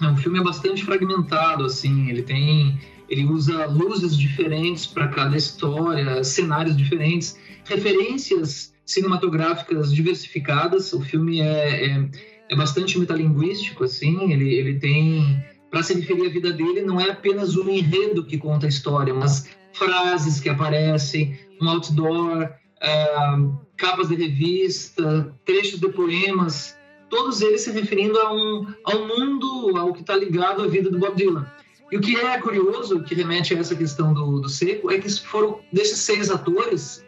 O 0.00 0.16
filme 0.16 0.38
é 0.38 0.42
bastante 0.42 0.84
fragmentado, 0.84 1.64
assim, 1.64 2.08
ele 2.08 2.22
tem. 2.22 2.78
Ele 3.08 3.24
usa 3.24 3.66
luzes 3.66 4.16
diferentes 4.16 4.86
para 4.86 5.08
cada 5.08 5.36
história, 5.36 6.22
cenários 6.22 6.76
diferentes, 6.76 7.38
referências 7.64 8.72
cinematográficas 8.84 9.92
diversificadas. 9.92 10.92
O 10.92 11.00
filme 11.00 11.40
é, 11.40 11.86
é, 11.86 12.10
é 12.50 12.56
bastante 12.56 12.98
metalinguístico, 12.98 13.84
assim, 13.84 14.32
ele, 14.32 14.54
ele 14.54 14.78
tem. 14.78 15.44
Para 15.70 15.82
se 15.82 15.92
referir 15.92 16.26
à 16.26 16.30
vida 16.30 16.50
dele, 16.50 16.80
não 16.80 16.98
é 16.98 17.10
apenas 17.10 17.54
um 17.54 17.68
enredo 17.68 18.24
que 18.24 18.38
conta 18.38 18.64
a 18.64 18.68
história, 18.70 19.12
mas 19.12 19.50
frases 19.74 20.40
que 20.40 20.48
aparecem, 20.48 21.38
um 21.60 21.68
outdoor, 21.68 22.50
ah, 22.80 23.38
capas 23.76 24.08
de 24.08 24.14
revista, 24.14 25.34
trechos 25.44 25.78
de 25.78 25.88
poemas, 25.90 26.74
todos 27.10 27.42
eles 27.42 27.62
se 27.62 27.70
referindo 27.70 28.18
a 28.18 28.32
um, 28.32 28.66
ao 28.84 29.06
mundo, 29.06 29.76
ao 29.76 29.92
que 29.92 30.00
está 30.00 30.16
ligado 30.16 30.62
à 30.62 30.66
vida 30.66 30.90
do 30.90 30.98
Bob 30.98 31.14
Dylan. 31.16 31.46
E 31.90 31.96
o 31.96 32.00
que 32.00 32.16
é 32.16 32.38
curioso, 32.38 33.02
que 33.02 33.14
remete 33.14 33.54
a 33.54 33.58
essa 33.58 33.74
questão 33.74 34.12
do, 34.12 34.40
do 34.40 34.48
seco, 34.48 34.90
é 34.90 34.98
que 34.98 35.10
foram 35.20 35.60
desses 35.72 35.98
seis 36.00 36.30
atores 36.30 37.04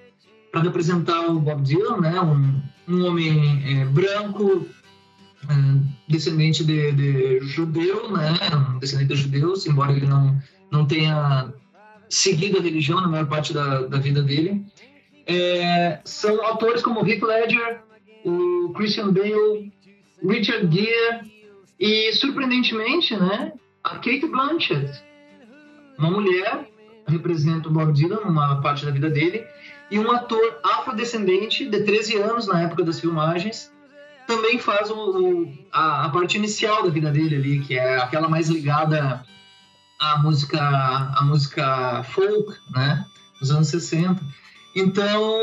para 0.50 0.62
representar 0.62 1.26
o 1.26 1.38
Bob 1.38 1.62
Dylan, 1.62 2.00
né, 2.00 2.20
um, 2.20 2.62
um 2.88 3.06
homem 3.06 3.62
é, 3.66 3.84
branco, 3.84 4.66
descendente 6.08 6.64
de, 6.64 6.92
de, 6.92 7.40
judeu, 7.40 8.10
né, 8.10 8.34
descendente 8.78 9.14
de 9.14 9.22
judeus, 9.22 9.66
embora 9.66 9.92
ele 9.92 10.06
não 10.06 10.38
não 10.70 10.86
tenha 10.86 11.52
seguido 12.08 12.58
a 12.58 12.62
religião 12.62 13.00
na 13.00 13.08
maior 13.08 13.26
parte 13.26 13.52
da, 13.52 13.82
da 13.82 13.98
vida 13.98 14.22
dele. 14.22 14.64
É, 15.26 16.00
são 16.04 16.44
autores 16.44 16.82
como 16.82 17.06
Heath 17.06 17.22
Ledger, 17.22 17.80
o 18.24 18.72
Christian 18.74 19.12
Bale, 19.12 19.72
Richard 20.22 20.68
Gere 20.72 21.30
e, 21.78 22.12
surpreendentemente, 22.12 23.16
né, 23.16 23.52
a 23.82 23.96
Kate 23.96 24.26
Blanchett, 24.26 25.02
uma 25.98 26.10
mulher 26.10 26.68
representa 27.06 27.68
o 27.68 27.72
Bob 27.72 27.92
Dylan 27.92 28.20
numa 28.24 28.60
parte 28.60 28.84
da 28.84 28.90
vida 28.90 29.10
dele 29.10 29.44
e 29.90 29.98
um 29.98 30.10
ator 30.12 30.60
afrodescendente 30.62 31.68
de 31.68 31.82
13 31.82 32.16
anos 32.16 32.46
na 32.46 32.62
época 32.62 32.84
das 32.84 33.00
filmagens 33.00 33.72
também 34.26 34.58
faz 34.58 34.90
o, 34.90 35.48
a, 35.72 36.06
a, 36.06 36.08
parte 36.10 36.36
inicial 36.36 36.82
da 36.82 36.90
vida 36.90 37.10
dele 37.10 37.36
ali, 37.36 37.60
que 37.60 37.78
é 37.78 37.98
aquela 37.98 38.28
mais 38.28 38.48
ligada 38.48 39.24
à 39.98 40.18
música, 40.18 40.60
à 40.60 41.22
música 41.24 42.02
folk, 42.04 42.56
né, 42.70 43.04
dos 43.40 43.50
anos 43.50 43.68
60. 43.68 44.22
Então, 44.74 45.38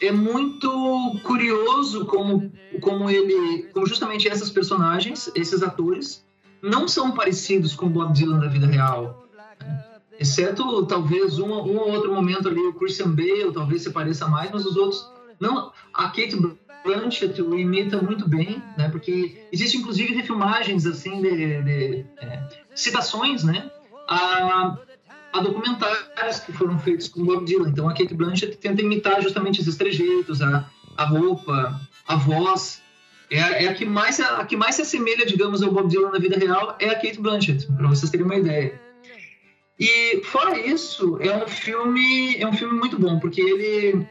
é 0.00 0.12
muito 0.12 1.18
curioso 1.22 2.04
como, 2.06 2.52
como 2.80 3.08
ele, 3.10 3.64
como 3.72 3.86
justamente 3.86 4.28
essas 4.28 4.50
personagens, 4.50 5.30
esses 5.34 5.62
atores, 5.62 6.24
não 6.62 6.88
são 6.88 7.12
parecidos 7.12 7.74
com 7.74 7.86
o 7.86 7.90
Bob 7.90 8.12
Dylan 8.12 8.40
da 8.40 8.48
vida 8.48 8.66
real. 8.66 9.26
né? 9.60 9.84
Exceto 10.18 10.84
talvez 10.86 11.38
um, 11.38 11.48
um 11.48 11.76
ou 11.78 11.92
outro 11.92 12.12
momento 12.12 12.48
ali, 12.48 12.60
o 12.60 12.74
Christian 12.74 13.10
Bale 13.10 13.52
talvez 13.52 13.82
se 13.82 13.90
pareça 13.90 14.26
mais, 14.26 14.50
mas 14.50 14.66
os 14.66 14.76
outros 14.76 15.08
não. 15.40 15.72
A 15.94 16.08
Kate 16.08 16.36
Blanchett 16.84 17.40
o 17.42 17.58
imita 17.58 18.00
muito 18.00 18.28
bem, 18.28 18.62
né? 18.76 18.88
Porque 18.88 19.46
existe 19.52 19.76
inclusive 19.76 20.14
refilmagens 20.14 20.86
assim 20.86 21.20
de, 21.20 21.62
de 21.62 22.04
é, 22.20 22.42
citações, 22.74 23.44
né? 23.44 23.70
A, 24.08 24.78
a 25.32 25.40
documentários 25.40 26.40
que 26.40 26.52
foram 26.52 26.78
feitos 26.78 27.08
com 27.08 27.24
Bob 27.24 27.44
Dylan. 27.44 27.68
Então 27.68 27.88
a 27.88 27.94
Kate 27.94 28.14
Blanchett 28.14 28.56
tenta 28.56 28.82
imitar 28.82 29.22
justamente 29.22 29.60
esses 29.60 29.76
trejeitos, 29.76 30.40
a, 30.40 30.68
a 30.96 31.04
roupa, 31.04 31.80
a 32.06 32.16
voz. 32.16 32.82
É, 33.30 33.64
é 33.64 33.68
a 33.68 33.74
que 33.74 33.84
mais 33.84 34.18
a 34.20 34.44
que 34.44 34.56
mais 34.56 34.76
se 34.76 34.82
assemelha, 34.82 35.26
digamos, 35.26 35.62
ao 35.62 35.70
Bob 35.70 35.88
Dylan 35.88 36.10
na 36.10 36.18
vida 36.18 36.38
real 36.38 36.76
é 36.80 36.88
a 36.88 36.94
Kate 36.94 37.20
Blanchett, 37.20 37.66
para 37.66 37.88
vocês 37.88 38.10
terem 38.10 38.24
uma 38.24 38.36
ideia. 38.36 38.80
E 39.78 40.22
fora 40.24 40.58
isso, 40.58 41.18
é 41.20 41.36
um 41.36 41.46
filme 41.46 42.36
é 42.36 42.46
um 42.46 42.52
filme 42.52 42.78
muito 42.78 42.98
bom 42.98 43.20
porque 43.20 43.40
ele 43.40 44.06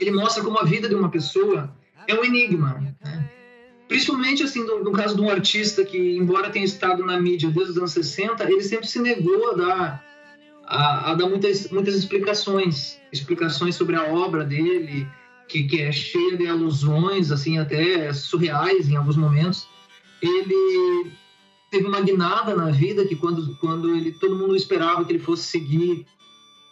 ele 0.00 0.10
mostra 0.10 0.42
como 0.42 0.58
a 0.58 0.64
vida 0.64 0.88
de 0.88 0.94
uma 0.94 1.08
pessoa 1.08 1.72
é 2.08 2.14
um 2.14 2.24
enigma. 2.24 2.96
né? 3.04 3.30
Principalmente 3.86 4.42
assim 4.42 4.64
no, 4.64 4.82
no 4.82 4.92
caso 4.92 5.14
de 5.14 5.20
um 5.20 5.30
artista 5.30 5.84
que, 5.84 6.16
embora 6.16 6.50
tenha 6.50 6.64
estado 6.64 7.04
na 7.04 7.20
mídia 7.20 7.50
desde 7.50 7.72
os 7.72 7.78
anos 7.78 7.92
60, 7.92 8.50
ele 8.50 8.62
sempre 8.62 8.86
se 8.86 8.98
negou 8.98 9.52
a 9.52 9.54
dar 9.54 10.08
a, 10.68 11.12
a 11.12 11.14
dar 11.14 11.28
muitas, 11.28 11.70
muitas 11.70 11.94
explicações, 11.94 13.00
explicações 13.10 13.74
sobre 13.74 13.96
a 13.96 14.04
obra 14.04 14.44
dele, 14.44 15.08
que, 15.48 15.64
que 15.64 15.80
é 15.80 15.90
cheia 15.90 16.36
de 16.36 16.46
alusões, 16.46 17.32
assim, 17.32 17.58
até 17.58 18.12
surreais 18.12 18.88
em 18.90 18.96
alguns 18.96 19.16
momentos. 19.16 19.66
Ele 20.20 21.10
teve 21.70 21.86
uma 21.86 22.02
guinada 22.02 22.54
na 22.54 22.70
vida 22.70 23.06
que 23.06 23.16
quando, 23.16 23.56
quando 23.56 23.94
ele, 23.96 24.12
todo 24.12 24.36
mundo 24.36 24.54
esperava 24.54 25.04
que 25.04 25.12
ele 25.12 25.18
fosse 25.18 25.44
seguir 25.44 26.06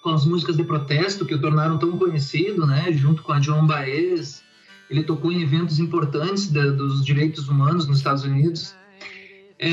com 0.03 0.11
as 0.11 0.27
músicas 0.27 0.57
de 0.57 0.65
protesto 0.65 1.25
que 1.25 1.35
o 1.35 1.41
tornaram 1.41 1.79
tão 1.79 1.97
conhecido, 1.99 2.67
né, 2.67 2.93
junto 2.93 3.23
com 3.23 3.33
a 3.33 3.41
Joan 3.41 3.67
Baez, 3.67 4.43
ele 4.91 5.03
tocou 5.03 5.33
em 5.33 5.43
eventos 5.43 5.79
importantes 5.79 6.51
da- 6.51 6.71
dos 6.71 7.05
direitos 7.05 7.49
humanos 7.49 7.87
nos 7.87 7.99
Estados 7.99 8.25
Unidos. 8.25 8.75
É, 9.59 9.69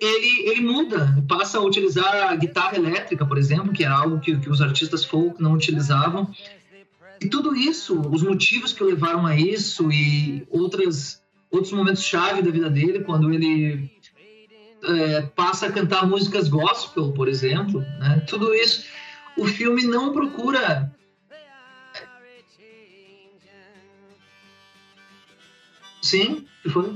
ele, 0.00 0.48
ele 0.48 0.60
muda, 0.62 1.22
passa 1.28 1.58
a 1.58 1.62
utilizar 1.62 2.30
a 2.30 2.36
guitarra 2.36 2.76
elétrica, 2.76 3.26
por 3.26 3.36
exemplo, 3.36 3.72
que 3.72 3.84
era 3.84 3.94
algo 3.94 4.18
que, 4.18 4.36
que 4.38 4.48
os 4.48 4.60
artistas 4.62 5.04
folk 5.04 5.40
não 5.42 5.52
utilizavam. 5.52 6.32
E 7.20 7.28
tudo 7.28 7.54
isso, 7.54 8.00
os 8.00 8.22
motivos 8.22 8.72
que 8.72 8.82
o 8.82 8.86
levaram 8.86 9.26
a 9.26 9.36
isso 9.36 9.92
e 9.92 10.46
outras, 10.50 11.22
outros 11.50 11.72
momentos 11.72 12.02
chave 12.02 12.40
da 12.40 12.50
vida 12.50 12.70
dele, 12.70 13.00
quando 13.00 13.30
ele 13.32 13.90
é, 14.84 15.22
passa 15.22 15.66
a 15.66 15.72
cantar 15.72 16.06
músicas 16.06 16.48
gospel, 16.48 17.12
por 17.12 17.28
exemplo, 17.28 17.80
né? 17.80 18.24
tudo 18.26 18.54
isso, 18.54 18.84
o 19.36 19.46
filme 19.46 19.84
não 19.84 20.14
procura 20.14 20.90
Sim, 26.10 26.46
que 26.62 26.68
foi? 26.70 26.92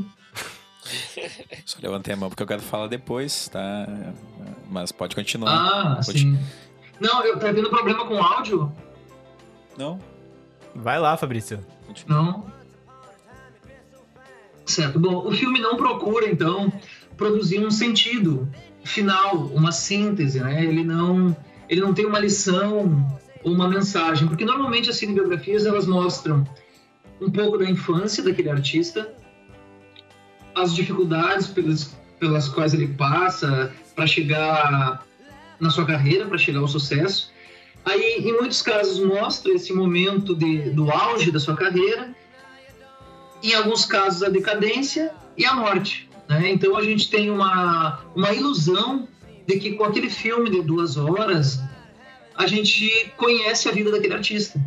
Só 1.64 1.78
levantei 1.80 2.14
a 2.14 2.16
mão 2.16 2.28
porque 2.28 2.42
eu 2.42 2.46
quero 2.46 2.60
falar 2.62 2.88
depois, 2.88 3.48
tá? 3.48 3.86
Mas 4.68 4.90
pode 4.92 5.14
continuar. 5.14 5.50
Ah, 5.52 6.00
Pode- 6.04 6.18
sim. 6.18 6.38
Não, 7.00 7.24
eu 7.24 7.38
tá 7.38 7.52
tendo 7.52 7.70
problema 7.70 8.04
com 8.06 8.14
o 8.16 8.22
áudio? 8.22 8.72
Não? 9.78 9.98
Vai 10.74 10.98
lá, 10.98 11.16
Fabrício. 11.16 11.64
Não. 12.08 12.46
Certo. 14.66 14.98
Bom, 14.98 15.26
o 15.26 15.32
filme 15.32 15.60
não 15.60 15.76
procura, 15.76 16.28
então, 16.28 16.72
produzir 17.16 17.64
um 17.64 17.70
sentido 17.70 18.48
final, 18.82 19.36
uma 19.36 19.70
síntese, 19.72 20.40
né? 20.40 20.64
Ele 20.64 20.82
não, 20.82 21.36
ele 21.68 21.80
não 21.80 21.92
tem 21.94 22.06
uma 22.06 22.18
lição 22.18 23.06
ou 23.42 23.52
uma 23.52 23.68
mensagem, 23.68 24.26
porque 24.26 24.44
normalmente 24.44 24.90
as 24.90 24.96
cinebiografias 24.96 25.66
elas 25.66 25.86
mostram 25.86 26.44
um 27.20 27.30
pouco 27.30 27.58
da 27.58 27.68
infância 27.68 28.22
daquele 28.22 28.50
artista, 28.50 29.14
as 30.54 30.74
dificuldades 30.74 31.46
pelas, 31.48 31.96
pelas 32.18 32.48
quais 32.48 32.74
ele 32.74 32.88
passa 32.88 33.72
para 33.94 34.06
chegar 34.06 35.04
na 35.60 35.70
sua 35.70 35.84
carreira, 35.84 36.26
para 36.26 36.38
chegar 36.38 36.60
ao 36.60 36.68
sucesso. 36.68 37.32
Aí, 37.84 38.18
em 38.18 38.32
muitos 38.32 38.62
casos, 38.62 38.98
mostra 39.04 39.52
esse 39.52 39.72
momento 39.72 40.34
de, 40.34 40.70
do 40.70 40.90
auge 40.90 41.30
da 41.30 41.38
sua 41.38 41.54
carreira, 41.54 42.14
em 43.42 43.52
alguns 43.54 43.84
casos, 43.84 44.22
a 44.22 44.28
decadência 44.28 45.12
e 45.36 45.44
a 45.44 45.54
morte. 45.54 46.08
né? 46.28 46.50
Então, 46.50 46.76
a 46.76 46.82
gente 46.82 47.10
tem 47.10 47.30
uma, 47.30 48.00
uma 48.14 48.32
ilusão 48.32 49.06
de 49.46 49.58
que 49.58 49.72
com 49.72 49.84
aquele 49.84 50.08
filme 50.08 50.48
de 50.50 50.62
duas 50.62 50.96
horas, 50.96 51.60
a 52.34 52.46
gente 52.46 53.12
conhece 53.16 53.68
a 53.68 53.72
vida 53.72 53.90
daquele 53.90 54.14
artista. 54.14 54.58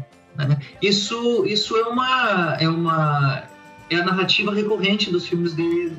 Né? 0.45 0.59
Isso, 0.81 1.45
isso 1.45 1.75
é 1.77 1.83
uma 1.83 2.57
é 2.59 2.69
uma 2.69 3.43
é 3.89 3.95
a 3.95 4.05
narrativa 4.05 4.53
recorrente 4.53 5.09
dos 5.09 5.27
filmes 5.27 5.55
de, 5.55 5.91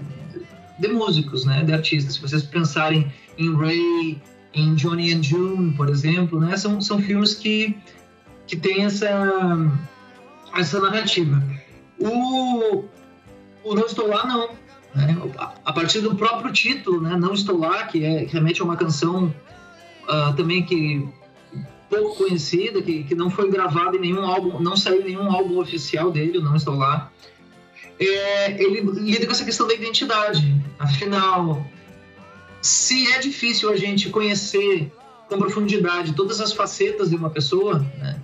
de, 0.78 0.89
músicos, 0.89 1.45
né, 1.45 1.64
de 1.64 1.72
artistas. 1.72 2.14
Se 2.14 2.20
vocês 2.20 2.43
pensarem 2.43 3.11
em 3.39 3.57
Ray, 3.57 4.20
em 4.53 4.74
Johnny 4.74 5.14
and 5.14 5.22
June, 5.22 5.72
por 5.72 5.89
exemplo, 5.89 6.39
né, 6.39 6.57
são, 6.57 6.80
são 6.80 7.01
filmes 7.01 7.34
que 7.34 7.76
que 8.47 8.57
tem 8.57 8.84
essa 8.84 9.09
essa 10.57 10.80
narrativa. 10.80 11.43
O, 11.99 12.84
o 13.64 13.74
Não 13.74 13.86
Estou 13.86 14.09
Lá, 14.09 14.26
não. 14.26 14.51
né? 14.95 15.16
A- 15.36 15.72
partir 15.72 16.01
do 16.01 16.14
próprio 16.14 16.53
título, 16.53 17.01
né? 17.01 17.16
Não 17.16 17.34
Estou 17.34 17.59
Lá, 17.59 17.84
que, 17.84 18.05
é, 18.05 18.24
a 18.62 18.64
uma 18.64 18.76
canção 18.76 19.34
ah, 20.09 20.32
também 20.34 20.64
que 20.64 21.07
pouco 21.89 22.16
conhecida, 22.16 22.82
que, 22.82 23.05
que 23.05 23.14
não 23.14 23.30
foi 23.30 23.51
gravada 23.51 23.97
em 23.97 24.01
nenhum 24.01 24.24
álbum, 24.24 24.61
não 24.61 24.76
saiu 24.76 25.03
nenhum 25.03 25.30
álbum 25.30 25.59
oficial 25.59 26.11
dele, 26.11 26.39
Não 26.41 26.55
Estou 26.57 26.74
Lá. 26.76 27.11
É, 27.99 28.62
ele 28.62 28.80
lida 28.80 29.26
com 29.26 29.32
essa 29.32 29.45
questão 29.45 29.66
da 29.66 29.74
identidade. 29.74 30.55
Afinal, 30.78 31.66
se 32.61 33.11
é 33.12 33.18
difícil 33.18 33.70
a 33.70 33.76
gente 33.76 34.11
conhecer 34.11 34.93
com 35.28 35.39
profundidade 35.39 36.14
todas 36.14 36.41
as 36.41 36.53
facetas 36.53 37.11
de 37.11 37.16
uma 37.16 37.30
pessoa, 37.30 37.78
né? 37.99 38.20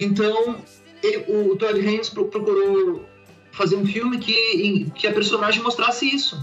então 0.00 0.56
ele- 1.02 1.24
o 1.28 1.54
Todd 1.56 1.78
Haynes 1.78 2.08
pro- 2.08 2.26
procurou 2.26 3.04
fazer 3.52 3.76
um 3.76 3.86
filme 3.86 4.18
que, 4.18 4.90
que 4.94 5.06
a 5.06 5.12
personagem 5.12 5.62
mostrasse 5.62 6.06
isso. 6.12 6.42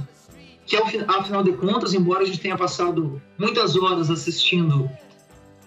Que 0.65 0.77
afinal 0.77 1.43
de 1.43 1.51
contas, 1.53 1.93
embora 1.93 2.21
a 2.23 2.25
gente 2.25 2.39
tenha 2.39 2.57
passado 2.57 3.21
muitas 3.37 3.75
horas 3.75 4.09
assistindo 4.09 4.89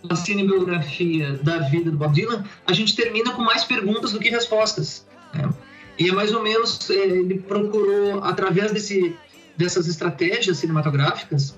a 0.09 0.17
cinebiografia 0.17 1.39
da 1.43 1.59
vida 1.61 1.91
do 1.91 1.97
Bob 1.97 2.13
Dylan, 2.15 2.45
a 2.67 2.73
gente 2.73 2.95
termina 2.95 3.33
com 3.33 3.43
mais 3.43 3.65
perguntas 3.65 4.13
do 4.13 4.19
que 4.19 4.29
respostas. 4.29 5.07
né? 5.33 5.49
E 5.99 6.09
é 6.09 6.13
mais 6.13 6.33
ou 6.33 6.43
menos, 6.43 6.91
eh, 6.91 6.95
ele 6.95 7.39
procurou, 7.39 8.23
através 8.25 8.73
desse, 8.73 9.15
dessas 9.57 9.87
estratégias 9.87 10.59
cinematográficas, 10.59 11.57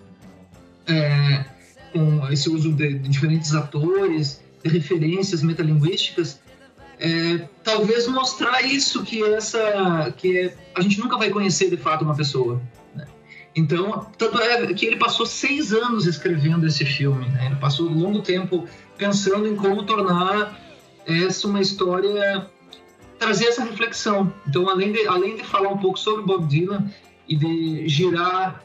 eh, 0.87 1.45
com 1.93 2.29
esse 2.31 2.49
uso 2.51 2.73
de, 2.73 2.99
de 2.99 3.09
diferentes 3.09 3.55
atores, 3.55 4.41
de 4.63 4.71
referências 4.71 5.43
metalinguísticas, 5.43 6.39
eh, 7.01 7.49
talvez 7.65 8.07
mostrar 8.07 8.63
isso 8.63 9.03
que 9.03 9.23
essa 9.25 10.13
que 10.17 10.39
é- 10.39 10.55
a 10.75 10.81
gente 10.83 10.99
nunca 11.01 11.17
vai 11.17 11.31
conhecer 11.31 11.71
de 11.71 11.77
fato 11.77 12.05
uma 12.05 12.15
pessoa. 12.15 12.61
Então, 13.57 14.07
tanto 14.19 14.39
é 14.39 14.73
que 14.75 14.85
ele 14.85 14.97
passou 14.97 15.25
seis 15.25 15.73
anos 15.73 16.07
escrevendo 16.07 16.67
esse 16.67 16.85
filme. 16.85 17.27
né? 17.31 17.47
Ele 17.47 17.57
passou 17.57 17.89
um 17.89 17.99
longo 17.99 18.21
tempo 18.21 18.69
pensando 18.99 19.47
em 19.49 19.57
como 19.57 19.83
tornar 19.85 20.61
essa 21.07 21.49
uma 21.49 21.61
história 21.61 22.47
trazer 23.19 23.47
essa 23.47 23.65
reflexão. 23.65 24.31
Então, 24.47 24.69
além 24.69 24.93
de, 24.93 25.07
além 25.07 25.37
de 25.37 25.43
falar 25.45 25.71
um 25.71 25.79
pouco 25.79 25.99
sobre 25.99 26.23
Bob 26.23 26.47
Dylan 26.47 26.91
e 27.27 27.35
de 27.35 27.89
girar 27.89 28.63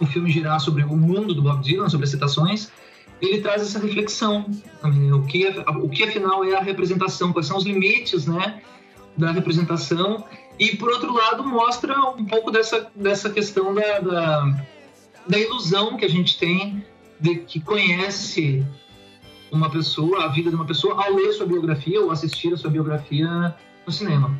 o 0.00 0.06
filme 0.06 0.30
girar 0.30 0.58
sobre 0.58 0.82
o 0.82 0.96
mundo 0.96 1.32
do 1.34 1.42
Bob 1.42 1.62
Dylan, 1.62 1.88
sobre 1.88 2.04
as 2.04 2.10
citações, 2.10 2.72
ele 3.20 3.40
traz 3.40 3.62
essa 3.62 3.78
reflexão. 3.78 4.46
O 5.14 5.22
que, 5.26 5.46
é- 5.46 5.60
o 5.60 5.88
que 5.88 6.02
afinal 6.04 6.42
é 6.42 6.56
a 6.56 6.60
representação? 6.62 7.32
Quais 7.32 7.46
são 7.46 7.58
os 7.58 7.64
limites, 7.64 8.26
né, 8.26 8.62
da 9.16 9.30
representação? 9.30 10.24
E 10.60 10.76
por 10.76 10.90
outro 10.90 11.12
lado 11.14 11.42
mostra 11.42 11.98
um 12.10 12.26
pouco 12.26 12.50
dessa 12.50 12.90
dessa 12.94 13.30
questão 13.30 13.74
da, 13.74 13.98
da, 14.00 14.64
da 15.26 15.38
ilusão 15.38 15.96
que 15.96 16.04
a 16.04 16.08
gente 16.08 16.38
tem 16.38 16.84
de 17.18 17.36
que 17.36 17.60
conhece 17.60 18.64
uma 19.50 19.70
pessoa, 19.70 20.24
a 20.24 20.28
vida 20.28 20.50
de 20.50 20.56
uma 20.56 20.66
pessoa, 20.66 21.02
ao 21.02 21.14
ler 21.14 21.32
sua 21.32 21.46
biografia 21.46 22.00
ou 22.00 22.10
assistir 22.10 22.52
a 22.52 22.56
sua 22.58 22.70
biografia 22.70 23.54
no 23.86 23.92
cinema. 23.92 24.38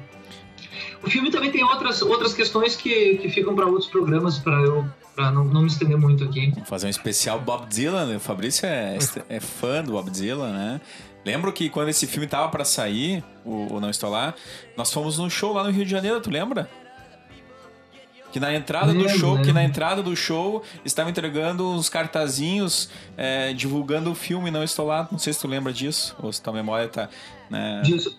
O 1.02 1.08
filme 1.08 1.30
também 1.30 1.50
tem 1.50 1.64
outras, 1.64 2.02
outras 2.02 2.34
questões 2.34 2.76
que, 2.76 3.16
que 3.16 3.30
ficam 3.30 3.54
para 3.54 3.66
outros 3.66 3.88
programas, 3.88 4.38
para 4.38 4.60
eu 4.60 4.86
pra 5.14 5.30
não, 5.30 5.44
não 5.44 5.62
me 5.62 5.66
estender 5.66 5.96
muito 5.96 6.24
aqui. 6.24 6.50
Vamos 6.50 6.68
fazer 6.68 6.86
um 6.86 6.90
especial 6.90 7.40
Bob 7.40 7.66
Dylan, 7.66 8.06
né? 8.06 8.16
O 8.16 8.20
Fabrício 8.20 8.66
é, 8.66 8.98
é 9.28 9.40
fã 9.40 9.82
do 9.82 9.92
Bob 9.92 10.10
Dylan, 10.10 10.52
né? 10.52 10.80
Lembro 11.24 11.52
que 11.52 11.68
quando 11.68 11.88
esse 11.88 12.06
filme 12.06 12.26
tava 12.26 12.48
pra 12.48 12.64
sair, 12.64 13.22
o, 13.44 13.74
o 13.74 13.80
Não 13.80 13.90
Estou 13.90 14.10
Lá, 14.10 14.34
nós 14.76 14.92
fomos 14.92 15.18
num 15.18 15.28
show 15.28 15.52
lá 15.52 15.64
no 15.64 15.70
Rio 15.70 15.84
de 15.84 15.90
Janeiro, 15.90 16.20
tu 16.20 16.30
lembra? 16.30 16.68
Que 18.32 18.38
na 18.38 18.54
entrada 18.54 18.94
do 18.94 19.08
show, 19.08 19.42
que 19.42 19.52
na 19.52 19.64
entrada 19.64 20.02
do 20.02 20.14
show 20.14 20.62
estava 20.84 21.10
entregando 21.10 21.68
uns 21.68 21.88
cartazinhos 21.88 22.88
é, 23.16 23.52
divulgando 23.52 24.12
o 24.12 24.14
filme 24.14 24.50
Não 24.50 24.62
Estou 24.62 24.86
Lá. 24.86 25.08
Não 25.10 25.18
sei 25.18 25.32
se 25.32 25.40
tu 25.40 25.48
lembra 25.48 25.72
disso, 25.72 26.14
ou 26.22 26.32
se 26.32 26.40
tua 26.40 26.52
memória 26.52 26.88
tá. 26.88 27.08
Né? 27.50 27.82
Disso. 27.84 28.16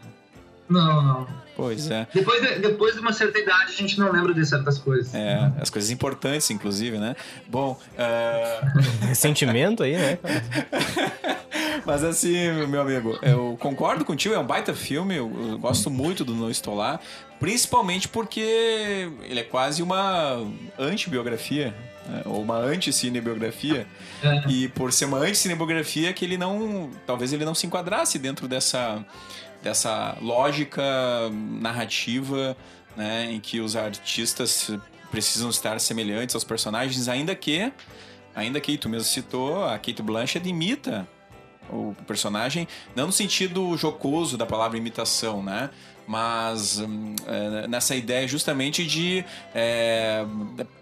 Não, 0.67 1.01
não. 1.01 1.27
Pois 1.55 1.91
é. 1.91 2.07
Depois 2.13 2.41
de, 2.41 2.59
depois 2.59 2.95
de 2.95 3.01
uma 3.01 3.11
certa 3.13 3.37
idade, 3.37 3.71
a 3.73 3.75
gente 3.75 3.99
não 3.99 4.11
lembra 4.11 4.33
de 4.33 4.45
certas 4.45 4.77
coisas. 4.77 5.13
É, 5.13 5.51
as 5.59 5.69
coisas 5.69 5.91
importantes, 5.91 6.49
inclusive, 6.49 6.97
né? 6.97 7.15
Bom, 7.47 7.79
é, 7.97 8.61
Ressentimento 9.07 9.83
aí, 9.83 9.97
né? 9.97 10.17
Mas 11.85 12.03
assim, 12.03 12.51
meu 12.67 12.81
amigo, 12.81 13.17
eu 13.21 13.57
concordo 13.59 14.05
contigo, 14.05 14.33
é 14.35 14.39
um 14.39 14.45
baita 14.45 14.73
filme, 14.73 15.15
eu, 15.15 15.31
eu 15.49 15.57
gosto 15.57 15.89
muito 15.89 16.23
do 16.23 16.33
Não 16.35 16.49
Estou 16.49 16.75
Lá, 16.75 16.99
principalmente 17.39 18.07
porque 18.07 19.09
ele 19.23 19.39
é 19.39 19.43
quase 19.43 19.81
uma 19.81 20.37
antibiografia, 20.77 21.73
né, 22.07 22.21
ou 22.25 22.41
uma 22.41 22.57
anti-cinebiografia, 22.57 23.87
É. 24.23 24.43
e 24.47 24.67
por 24.69 24.91
ser 24.93 25.05
uma 25.05 25.17
anti-cinebiografia 25.17 26.13
que 26.13 26.23
ele 26.25 26.37
não, 26.37 26.89
talvez 27.07 27.33
ele 27.33 27.45
não 27.45 27.55
se 27.55 27.65
enquadrasse 27.65 28.19
dentro 28.19 28.47
dessa, 28.47 29.03
dessa 29.63 30.17
lógica 30.21 30.81
narrativa, 31.59 32.55
né, 32.95 33.31
em 33.31 33.39
que 33.39 33.59
os 33.59 33.75
artistas 33.75 34.69
precisam 35.09 35.49
estar 35.49 35.79
semelhantes 35.79 36.35
aos 36.35 36.43
personagens, 36.43 37.07
ainda 37.07 37.35
que 37.35 37.71
Ainda 38.33 38.61
que 38.61 38.77
tu 38.77 38.87
mesmo 38.87 39.03
citou, 39.09 39.65
a 39.65 39.77
Kate 39.77 40.01
Blanchett 40.01 40.47
imita 40.47 41.05
o 41.71 41.95
personagem, 42.05 42.67
não 42.95 43.07
no 43.07 43.11
sentido 43.11 43.75
jocoso 43.77 44.37
da 44.37 44.45
palavra 44.45 44.77
imitação, 44.77 45.41
né? 45.41 45.69
Mas 46.07 46.79
hum, 46.79 47.15
é, 47.25 47.67
nessa 47.67 47.95
ideia 47.95 48.27
justamente 48.27 48.85
de 48.85 49.23
é, 49.53 50.25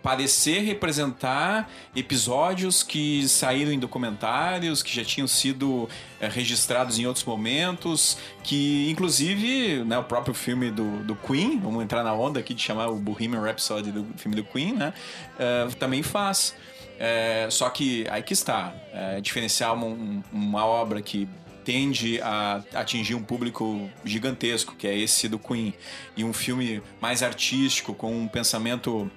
parecer 0.02 0.62
representar 0.62 1.70
episódios 1.96 2.82
que 2.82 3.28
saíram 3.28 3.72
em 3.72 3.78
documentários, 3.78 4.82
que 4.82 4.96
já 4.96 5.04
tinham 5.04 5.28
sido 5.28 5.88
é, 6.20 6.28
registrados 6.28 6.98
em 6.98 7.06
outros 7.06 7.26
momentos, 7.26 8.18
que 8.44 8.90
inclusive 8.90 9.84
né, 9.84 10.00
o 10.00 10.04
próprio 10.04 10.34
filme 10.34 10.72
do, 10.72 11.04
do 11.04 11.16
Queen, 11.16 11.60
vamos 11.60 11.84
entrar 11.84 12.04
na 12.04 12.14
onda 12.14 12.40
aqui 12.40 12.54
de 12.54 12.62
chamar 12.62 12.88
o 12.88 12.96
Bohemian 12.96 13.42
Rhapsody 13.42 13.92
do 13.92 14.08
filme 14.18 14.36
do 14.36 14.44
Queen, 14.44 14.74
né? 14.74 14.94
é, 15.40 15.68
também 15.80 16.04
faz. 16.04 16.54
É, 17.00 17.48
só 17.50 17.70
que 17.70 18.06
aí 18.10 18.22
que 18.22 18.34
está. 18.34 18.74
É, 18.94 19.22
diferenciar 19.22 19.74
uma, 19.74 19.86
um- 19.86 20.22
uma 20.32 20.66
obra 20.66 21.02
que 21.02 21.28
tende 21.64 22.20
a 22.22 22.62
atingir 22.74 23.16
um 23.16 23.24
público 23.24 23.90
gigantesco, 24.04 24.76
que 24.76 24.88
é 24.88 24.98
esse 24.98 25.28
do 25.30 25.38
Queen, 25.40 25.74
e 26.18 26.24
um 26.24 26.34
filme 26.34 26.82
mais 27.00 27.22
artístico, 27.24 27.94
com 27.94 28.12
um 28.16 28.28
pensamento. 28.28 29.10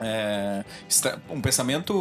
é, 0.00 0.64
um 1.28 1.40
pensamento 1.40 1.92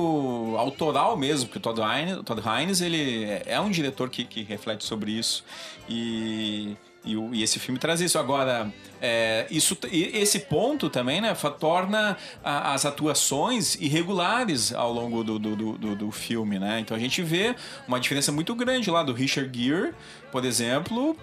autoral 0.57 1.17
mesmo, 1.17 1.47
porque 1.47 1.57
o 1.57 1.61
Todd 1.61 1.81
Haynes, 1.81 2.17
Todd 2.23 2.41
ele 2.79 3.23
é- 3.25 3.41
é 3.47 3.59
um 3.59 3.71
diretor 3.71 4.07
que, 4.09 4.23
que 4.23 4.43
reflete 4.43 4.83
sobre 4.83 5.11
isso. 5.11 5.43
E, 5.89 6.77
e, 7.07 7.37
e 7.39 7.43
esse 7.43 7.59
filme 7.59 7.79
traz 7.79 8.01
isso. 8.01 8.17
Agora, 8.19 8.71
é, 9.01 9.45
isso, 9.49 9.77
esse 9.91 10.39
ponto 10.39 10.89
também 10.89 11.21
né, 11.21 11.33
torna 11.59 12.17
a- 12.43 12.73
as 12.73 12.85
atuações 12.85 13.75
irregulares 13.75 14.73
ao 14.73 14.91
longo 14.91 15.23
do, 15.23 15.39
do, 15.39 15.55
do, 15.55 15.95
do- 15.95 16.11
filme. 16.11 16.57
Né? 16.59 16.79
Então 16.79 16.95
a 16.97 16.99
gente 16.99 17.21
vê 17.21 17.55
uma 17.87 17.99
diferença 17.99 18.31
muito 18.31 18.53
grande 18.55 18.89
lá 18.89 19.03
do 19.03 19.13
Richard 19.13 19.49
Gere, 19.57 19.93
por 20.31 20.43
exemplo, 20.45 21.15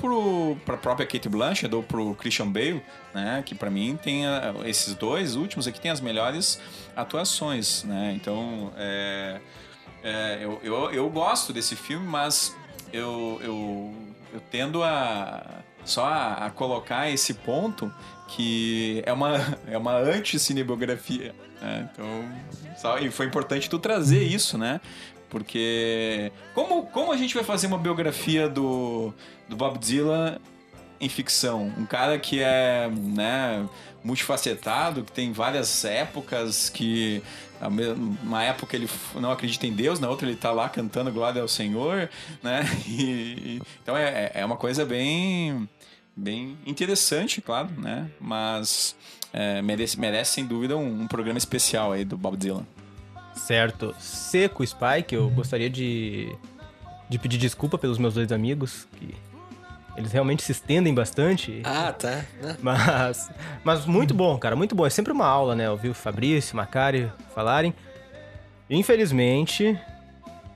para 0.65 0.75
a 0.75 0.79
própria 0.79 1.07
Kate 1.07 1.29
Blanchett 1.29 1.75
ou 1.75 1.83
para 1.83 2.01
o 2.01 2.15
Christian 2.15 2.51
Bale, 2.51 2.83
né? 3.15 3.43
que 3.45 3.55
para 3.55 3.71
mim 3.71 3.99
tem 4.03 4.27
a- 4.27 4.55
esses 4.65 4.95
dois 4.95 5.35
últimos 5.37 5.67
aqui 5.67 5.81
tem 5.81 5.91
as 5.91 6.01
melhores 6.01 6.61
atuações. 6.97 7.85
Né? 7.85 8.13
Então, 8.17 8.73
é, 8.77 9.41
é, 10.03 10.39
eu, 10.43 10.61
eu, 10.63 10.91
eu 10.93 11.11
gosto 11.11 11.53
desse 11.53 11.75
filme, 11.77 12.07
mas 12.07 12.55
eu, 12.93 13.41
eu, 13.43 13.95
eu 14.33 14.41
tendo 14.51 14.83
a 14.83 15.45
só 15.85 16.05
a, 16.05 16.47
a 16.47 16.51
colocar 16.51 17.11
esse 17.11 17.35
ponto 17.35 17.93
que 18.29 19.03
é 19.07 19.13
uma, 19.13 19.37
é 19.69 19.79
uma 19.79 19.97
anti-cinebiografia. 19.97 21.35
Né? 21.61 21.89
Então, 21.93 22.29
só, 22.77 22.99
e 22.99 23.11
foi 23.11 23.27
importante 23.27 23.69
tu 23.69 23.79
trazer 23.79 24.23
isso, 24.23 24.59
né? 24.59 24.81
Porque 25.29 26.31
como, 26.55 26.87
como 26.87 27.13
a 27.13 27.17
gente 27.17 27.35
vai 27.35 27.43
fazer 27.43 27.67
uma 27.67 27.79
biografia 27.79 28.49
do, 28.49 29.13
do 29.49 29.57
Bob 29.57 29.79
Dylan 29.79 30.39
em 31.01 31.09
ficção? 31.09 31.73
Um 31.77 31.85
cara 31.85 32.19
que 32.19 32.41
é 32.41 32.89
né, 32.89 33.67
multifacetado, 34.05 35.03
que 35.03 35.11
tem 35.11 35.33
várias 35.33 35.85
épocas, 35.85 36.69
que 36.69 37.23
uma 38.23 38.43
época 38.43 38.77
ele 38.77 38.89
não 39.15 39.33
acredita 39.33 39.67
em 39.67 39.73
Deus, 39.73 39.99
na 39.99 40.09
outra 40.09 40.29
ele 40.29 40.37
tá 40.37 40.53
lá 40.53 40.69
cantando 40.69 41.11
Glória 41.11 41.41
ao 41.41 41.49
Senhor, 41.49 42.11
né? 42.43 42.63
E- 42.87 43.61
então 43.83 43.97
é, 43.97 44.31
é 44.35 44.45
uma 44.45 44.57
coisa 44.57 44.85
bem, 44.85 45.69
bem 46.15 46.59
interessante, 46.67 47.41
claro, 47.41 47.71
né? 47.79 48.11
Mas 48.21 48.95
é, 49.33 49.63
merece, 49.63 49.99
merece 49.99 50.33
sem 50.33 50.45
dúvida 50.45 50.77
um, 50.77 51.03
um 51.03 51.09
programa 51.09 51.39
especial 51.39 51.93
aí 51.93 52.05
do 52.05 52.17
Bob 52.19 52.37
Dylan. 52.37 52.67
Certo. 53.35 53.95
Seco 53.99 54.65
Spike, 54.65 55.15
eu 55.15 55.29
gostaria 55.31 55.69
de, 55.71 56.29
de 57.09 57.19
pedir 57.19 57.39
desculpa 57.39 57.79
pelos 57.79 57.99
meus 57.99 58.15
dois 58.15 58.31
amigos, 58.31 58.87
que 58.99 59.15
eles 59.97 60.13
realmente 60.13 60.43
se 60.43 60.53
estendem 60.53 60.95
bastante. 60.95 61.63
Ah, 61.65 61.93
tá. 61.93 62.25
né? 62.41 62.57
Mas, 62.61 63.31
mas 63.63 63.87
muito 63.87 64.13
bom, 64.13 64.37
cara, 64.39 64.57
muito 64.57 64.75
bom. 64.75 64.85
É 64.87 64.91
sempre 64.91 65.13
uma 65.13 65.27
aula, 65.27 65.55
né? 65.55 65.71
Ouvir 65.71 65.91
o 65.91 65.95
Fabrício, 65.95 66.57
Macari 66.57 67.11
falarem. 67.35 67.75
Infelizmente, 68.69 69.79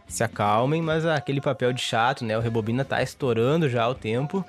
se 0.08 0.24
acalmem, 0.24 0.82
mas 0.82 1.04
aquele 1.06 1.40
papel 1.40 1.72
de 1.72 1.82
chato, 1.82 2.24
né? 2.24 2.36
O 2.36 2.40
Rebobina 2.40 2.84
tá 2.84 3.02
estourando 3.02 3.68
já 3.68 3.88
o 3.88 3.94
tempo. 3.94 4.44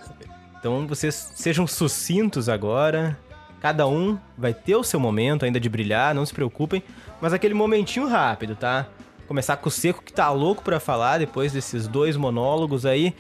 Então 0.58 0.88
vocês 0.88 1.34
sejam 1.36 1.68
sucintos 1.68 2.50
agora. 2.50 3.18
Cada 3.62 3.86
um 3.86 4.18
vai 4.38 4.54
ter 4.54 4.76
o 4.76 4.84
seu 4.84 5.00
momento 5.00 5.44
ainda 5.44 5.60
de 5.60 5.70
brilhar, 5.70 6.16
não 6.16 6.26
se 6.26 6.34
preocupem. 6.34 6.82
Mas 7.22 7.34
aquele 7.34 7.54
momentinho 7.54 8.08
rápido, 8.08 8.56
tá? 8.56 8.88
Começar 9.28 9.58
com 9.58 9.68
o 9.68 9.72
Seco 9.72 10.02
que 10.02 10.14
tá 10.14 10.32
louco 10.32 10.64
pra 10.64 10.80
falar 10.80 11.20
depois 11.20 11.52
desses 11.52 11.88
dois 11.88 12.16
monólogos 12.16 12.86
aí. 12.86 13.14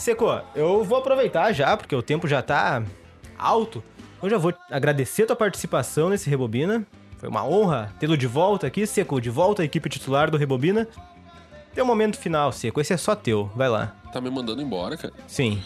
Seco, 0.00 0.40
eu 0.54 0.82
vou 0.82 0.96
aproveitar 0.96 1.52
já, 1.52 1.76
porque 1.76 1.94
o 1.94 2.02
tempo 2.02 2.26
já 2.26 2.40
tá 2.40 2.82
alto. 3.38 3.84
Eu 4.22 4.30
já 4.30 4.38
vou 4.38 4.54
agradecer 4.70 5.24
a 5.24 5.26
tua 5.26 5.36
participação 5.36 6.08
nesse 6.08 6.30
Rebobina. 6.30 6.86
Foi 7.18 7.28
uma 7.28 7.46
honra 7.46 7.94
tê-lo 8.00 8.16
de 8.16 8.26
volta 8.26 8.66
aqui, 8.66 8.86
Seco, 8.86 9.20
de 9.20 9.28
volta 9.28 9.60
à 9.60 9.64
equipe 9.66 9.90
titular 9.90 10.30
do 10.30 10.38
Rebobina. 10.38 10.88
Teu 11.74 11.84
momento 11.84 12.16
final, 12.16 12.50
Seco, 12.50 12.80
esse 12.80 12.94
é 12.94 12.96
só 12.96 13.14
teu. 13.14 13.50
Vai 13.54 13.68
lá. 13.68 13.94
Tá 14.10 14.22
me 14.22 14.30
mandando 14.30 14.62
embora, 14.62 14.96
cara. 14.96 15.12
Sim. 15.26 15.62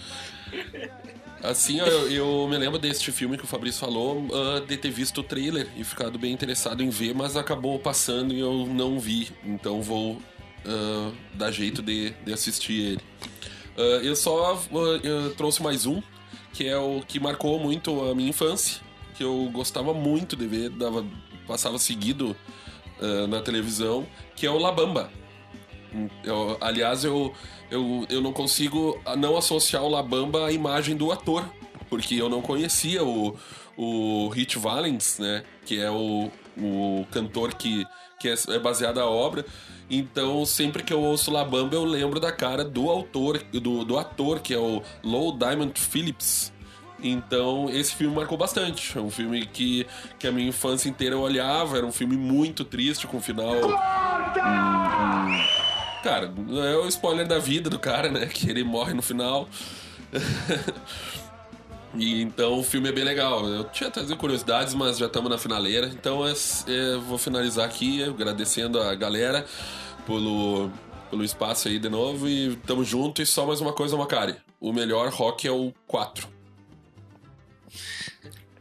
Assim, 1.40 1.78
eu, 1.78 2.10
eu 2.10 2.48
me 2.48 2.58
lembro 2.58 2.80
deste 2.80 3.12
filme 3.12 3.38
que 3.38 3.44
o 3.44 3.46
Fabrício 3.46 3.78
falou, 3.78 4.26
ah, 4.34 4.60
de 4.66 4.76
ter 4.76 4.90
visto 4.90 5.20
o 5.20 5.22
trailer 5.22 5.68
e 5.76 5.84
ficado 5.84 6.18
bem 6.18 6.32
interessado 6.32 6.82
em 6.82 6.90
ver, 6.90 7.14
mas 7.14 7.36
acabou 7.36 7.78
passando 7.78 8.34
e 8.34 8.40
eu 8.40 8.66
não 8.66 8.98
vi. 8.98 9.30
Então 9.44 9.80
vou 9.80 10.20
ah, 10.66 11.12
dar 11.34 11.52
jeito 11.52 11.80
de, 11.80 12.10
de 12.24 12.32
assistir 12.32 12.82
ele. 12.82 13.00
Ah, 13.76 13.80
eu 14.02 14.14
só 14.16 14.58
eu 15.02 15.34
trouxe 15.34 15.62
mais 15.62 15.86
um, 15.86 16.02
que 16.52 16.66
é 16.68 16.76
o 16.76 17.00
que 17.06 17.18
marcou 17.18 17.58
muito 17.58 18.02
a 18.08 18.14
minha 18.14 18.30
infância, 18.30 18.80
que 19.16 19.24
eu 19.24 19.48
gostava 19.52 19.92
muito 19.94 20.36
de 20.36 20.46
ver, 20.46 20.70
dava, 20.70 21.04
passava 21.46 21.78
seguido 21.78 22.36
ah, 23.00 23.26
na 23.26 23.40
televisão, 23.40 24.06
que 24.36 24.46
é 24.46 24.50
o 24.50 24.58
La 24.58 24.72
Bamba. 24.72 25.10
Eu- 26.24 26.56
aliás, 26.60 27.04
eu, 27.04 27.32
eu, 27.70 28.04
eu 28.08 28.20
não 28.20 28.32
consigo 28.32 29.00
não 29.16 29.36
associar 29.36 29.82
o 29.84 29.88
Labamba 29.88 30.46
à 30.46 30.52
imagem 30.52 30.96
do 30.96 31.12
ator, 31.12 31.44
porque 31.88 32.16
eu 32.16 32.28
não 32.28 32.42
conhecia 32.42 33.04
o, 33.04 33.36
o 33.76 34.28
Rich 34.28 34.58
Valens, 34.58 35.18
né? 35.20 35.44
Que 35.64 35.78
é 35.80 35.88
o, 35.90 36.30
o 36.58 37.06
cantor 37.12 37.54
que, 37.54 37.84
que 38.24 38.28
é, 38.28 38.54
é 38.54 38.58
baseado 38.58 38.96
na 38.96 39.06
obra. 39.06 39.44
Então, 39.90 40.46
sempre 40.46 40.82
que 40.82 40.92
eu 40.92 41.00
ouço 41.02 41.30
Labamba, 41.30 41.74
eu 41.74 41.84
lembro 41.84 42.18
da 42.18 42.32
cara 42.32 42.64
do 42.64 42.88
autor, 42.88 43.42
do, 43.52 43.84
do 43.84 43.98
ator, 43.98 44.40
que 44.40 44.54
é 44.54 44.58
o 44.58 44.82
Low 45.02 45.36
Diamond 45.36 45.78
Phillips. 45.78 46.50
Então, 47.02 47.68
esse 47.68 47.94
filme 47.94 48.16
marcou 48.16 48.38
bastante. 48.38 48.96
É 48.96 49.00
um 49.00 49.10
filme 49.10 49.44
que, 49.44 49.86
que 50.18 50.26
a 50.26 50.32
minha 50.32 50.48
infância 50.48 50.88
inteira 50.88 51.14
eu 51.14 51.20
olhava. 51.20 51.76
Era 51.76 51.84
um 51.84 51.92
filme 51.92 52.16
muito 52.16 52.64
triste, 52.64 53.06
com 53.06 53.18
um 53.18 53.20
final. 53.20 53.56
Cara, 56.02 56.32
é 56.66 56.76
o 56.76 56.88
spoiler 56.88 57.28
da 57.28 57.38
vida 57.38 57.68
do 57.68 57.78
cara, 57.78 58.10
né? 58.10 58.24
Que 58.24 58.48
ele 58.48 58.64
morre 58.64 58.94
no 58.94 59.02
final. 59.02 59.46
e 61.96 62.22
então 62.22 62.58
o 62.58 62.62
filme 62.62 62.88
é 62.88 62.92
bem 62.92 63.04
legal. 63.04 63.46
Eu 63.46 63.64
tinha 63.64 63.90
trazido 63.90 64.16
curiosidades, 64.16 64.74
mas 64.74 64.98
já 64.98 65.06
estamos 65.06 65.30
na 65.30 65.38
finaleira. 65.38 65.86
Então 65.88 66.26
é, 66.26 66.32
é, 66.32 66.96
vou 66.96 67.18
finalizar 67.18 67.64
aqui 67.64 68.02
agradecendo 68.02 68.80
a 68.80 68.94
galera 68.94 69.44
pelo, 70.06 70.70
pelo 71.10 71.24
espaço 71.24 71.68
aí 71.68 71.78
de 71.78 71.88
novo. 71.88 72.28
E 72.28 72.56
tamo 72.66 72.84
junto. 72.84 73.22
E 73.22 73.26
só 73.26 73.46
mais 73.46 73.60
uma 73.60 73.72
coisa, 73.72 73.96
Macari. 73.96 74.36
O 74.60 74.72
melhor 74.72 75.10
rock 75.10 75.46
é 75.46 75.50
o 75.50 75.72
4. 75.86 76.28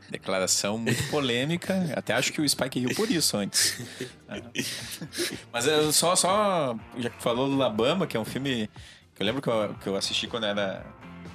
Declaração 0.09 0.77
muito 0.77 1.09
polêmica. 1.09 1.89
Até 1.97 2.13
acho 2.13 2.31
que 2.31 2.39
o 2.39 2.47
Spike 2.47 2.79
riu 2.79 2.95
por 2.95 3.09
isso 3.09 3.35
antes. 3.35 3.81
Mas 5.51 5.65
eu 5.65 5.91
só, 5.91 6.15
só. 6.15 6.77
Já 6.99 7.09
que 7.09 7.23
falou 7.23 7.49
do 7.49 7.57
Labamba, 7.57 8.05
que 8.05 8.15
é 8.15 8.19
um 8.19 8.25
filme 8.25 8.69
que 9.15 9.21
eu 9.21 9.25
lembro 9.25 9.41
que 9.41 9.49
eu, 9.49 9.75
que 9.81 9.87
eu 9.87 9.95
assisti 9.95 10.27
quando 10.27 10.45
era 10.45 10.85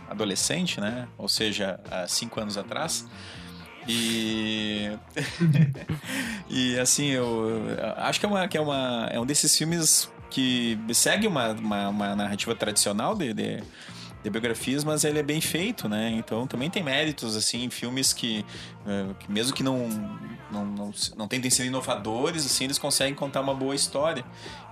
adolescente, 0.09 0.81
né? 0.81 1.09
Ou 1.17 1.29
seja, 1.29 1.81
há 1.91 2.07
cinco 2.07 2.41
anos 2.41 2.57
atrás. 2.57 3.07
E. 3.89 4.91
e 6.49 6.79
assim, 6.79 7.07
eu 7.07 7.63
acho 7.97 8.21
que 8.21 8.27
é, 8.27 8.29
uma, 8.29 8.49
que 8.49 8.59
é, 8.59 8.61
uma, 8.61 9.09
é 9.11 9.19
um 9.19 9.27
desses 9.27 9.57
filmes 9.57 10.11
que 10.31 10.79
segue 10.93 11.27
uma, 11.27 11.53
uma, 11.53 11.89
uma 11.89 12.17
narrativa 12.17 12.55
tradicional 12.55 13.15
de, 13.15 13.33
de, 13.33 13.63
de 14.23 14.31
biografias, 14.31 14.85
mas 14.85 15.05
ele 15.05 15.19
é 15.19 15.23
bem 15.23 15.41
feito, 15.41 15.89
né? 15.89 16.11
Então 16.11 16.47
também 16.47 16.69
tem 16.69 16.83
méritos, 16.83 17.37
assim, 17.37 17.71
filmes 17.71 18.13
que, 18.13 18.45
eh, 18.87 19.07
que 19.21 19.31
mesmo 19.31 19.55
que 19.55 19.63
não, 19.63 19.89
não, 20.51 20.65
não, 20.65 20.91
não 21.17 21.29
tentem 21.29 21.51
ser 21.51 21.65
inovadores, 21.67 22.45
assim, 22.45 22.65
eles 22.65 22.79
conseguem 22.79 23.15
contar 23.15 23.41
uma 23.41 23.55
boa 23.55 23.75
história. 23.75 24.25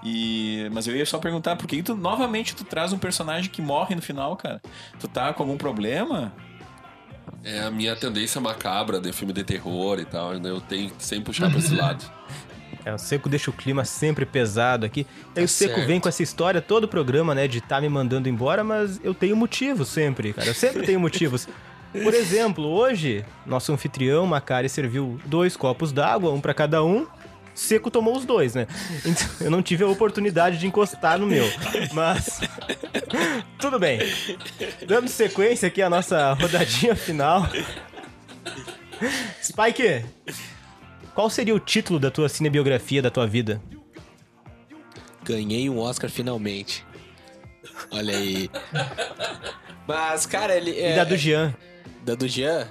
E, 0.02 0.68
mas 0.73 0.86
eu 0.86 0.97
ia 0.97 1.06
só 1.06 1.18
perguntar, 1.18 1.56
por 1.56 1.66
que 1.66 1.82
tu, 1.82 1.94
novamente 1.94 2.55
tu 2.55 2.64
traz 2.64 2.93
um 2.93 2.98
personagem 2.98 3.51
que 3.51 3.62
morre 3.62 3.94
no 3.94 4.02
final, 4.02 4.36
cara? 4.36 4.60
Tu 4.98 5.09
tá 5.09 5.32
com 5.32 5.43
algum 5.43 5.56
problema? 5.56 6.32
É 7.44 7.60
a 7.60 7.70
minha 7.70 7.94
tendência 7.94 8.40
macabra 8.40 9.01
de 9.01 9.12
filme 9.12 9.32
de 9.32 9.44
terror 9.44 10.01
e 10.01 10.05
tal. 10.05 10.35
né? 10.35 10.51
Eu 10.51 10.60
tenho 10.60 10.90
que 10.90 11.05
sempre 11.05 11.27
puxar 11.27 11.48
pra 11.48 11.59
esse 11.59 11.74
lado. 11.74 12.05
É, 12.87 12.95
o 12.95 12.99
Seco 12.99 13.29
deixa 13.29 13.51
o 13.51 13.53
clima 13.53 13.85
sempre 13.85 14.25
pesado 14.25 14.87
aqui. 14.87 15.05
Aí 15.35 15.43
o 15.43 15.47
Tá 15.47 15.53
Seco 15.53 15.75
certo. 15.75 15.87
vem 15.89 15.99
com 15.99 16.09
essa 16.09 16.23
história 16.23 16.63
todo 16.63 16.85
o 16.85 16.89
programa, 16.89 17.35
né, 17.35 17.49
de 17.49 17.61
tá 17.61 17.81
me 17.81 17.89
mandando 17.89 18.29
embora, 18.29 18.63
mas 18.63 19.01
eu 19.03 19.13
tenho 19.13 19.35
motivos 19.35 19.89
sempre, 19.89 20.33
cara. 20.33 20.47
Eu 20.47 20.55
sempre 20.55 20.87
tenho 20.87 21.01
motivos. 21.01 21.49
Por 21.93 22.15
exemplo, 22.15 22.65
hoje, 22.65 23.25
nosso 23.45 23.73
anfitrião, 23.73 24.25
Macari, 24.25 24.69
serviu 24.69 25.19
dois 25.25 25.57
copos 25.57 25.91
d'água, 25.91 26.31
um 26.31 26.41
pra 26.41 26.55
cada 26.55 26.85
um. 26.85 27.09
Seco 27.57 27.91
tomou 27.91 28.17
os 28.17 28.25
dois, 28.25 28.55
né? 28.55 28.69
Então, 29.05 29.27
eu 29.41 29.51
não 29.51 29.63
tive 29.63 29.83
a 29.83 29.89
oportunidade 29.89 30.57
de 30.59 30.67
encostar 30.69 31.19
no 31.19 31.27
meu. 31.27 31.45
Mas. 31.93 32.39
Tudo 33.59 33.81
bem. 33.81 33.99
Dando 34.87 35.09
sequência 35.09 35.67
aqui 35.67 35.83
à 35.83 35.91
nossa 35.91 36.35
rodadinha 36.35 36.95
final. 36.95 37.49
Spike, 39.43 40.05
qual 41.17 41.31
seria 41.31 41.55
o 41.55 41.59
título 41.59 41.99
da 41.99 42.11
tua 42.11 42.29
cinebiografia 42.29 43.01
da 43.01 43.11
tua 43.11 43.27
vida? 43.27 43.61
Ganhei 45.25 45.69
um 45.69 45.79
Oscar 45.79 46.09
finalmente. 46.11 46.85
Olha 47.91 48.17
aí. 48.17 48.49
Mas, 49.89 50.27
cara, 50.27 50.55
ele. 50.55 50.71
E 50.73 50.81
É, 50.81 50.97
da 50.97 51.05
do 51.05 51.17
Jean? 51.17 51.55
Da 52.05 52.15
do 52.15 52.29
Jean? 52.29 52.69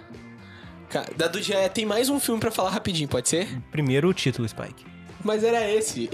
Da 1.17 1.27
do 1.27 1.41
Jean, 1.41 1.57
é, 1.57 1.67
tem 1.67 1.85
mais 1.85 2.07
um 2.07 2.19
filme 2.19 2.39
pra 2.39 2.51
falar 2.51 2.69
rapidinho, 2.69 3.09
pode 3.09 3.27
ser? 3.27 3.47
Primeiro 3.71 4.07
o 4.07 4.13
título, 4.13 4.47
Spike. 4.47 4.85
Mas 5.23 5.43
era 5.43 5.69
esse. 5.69 6.09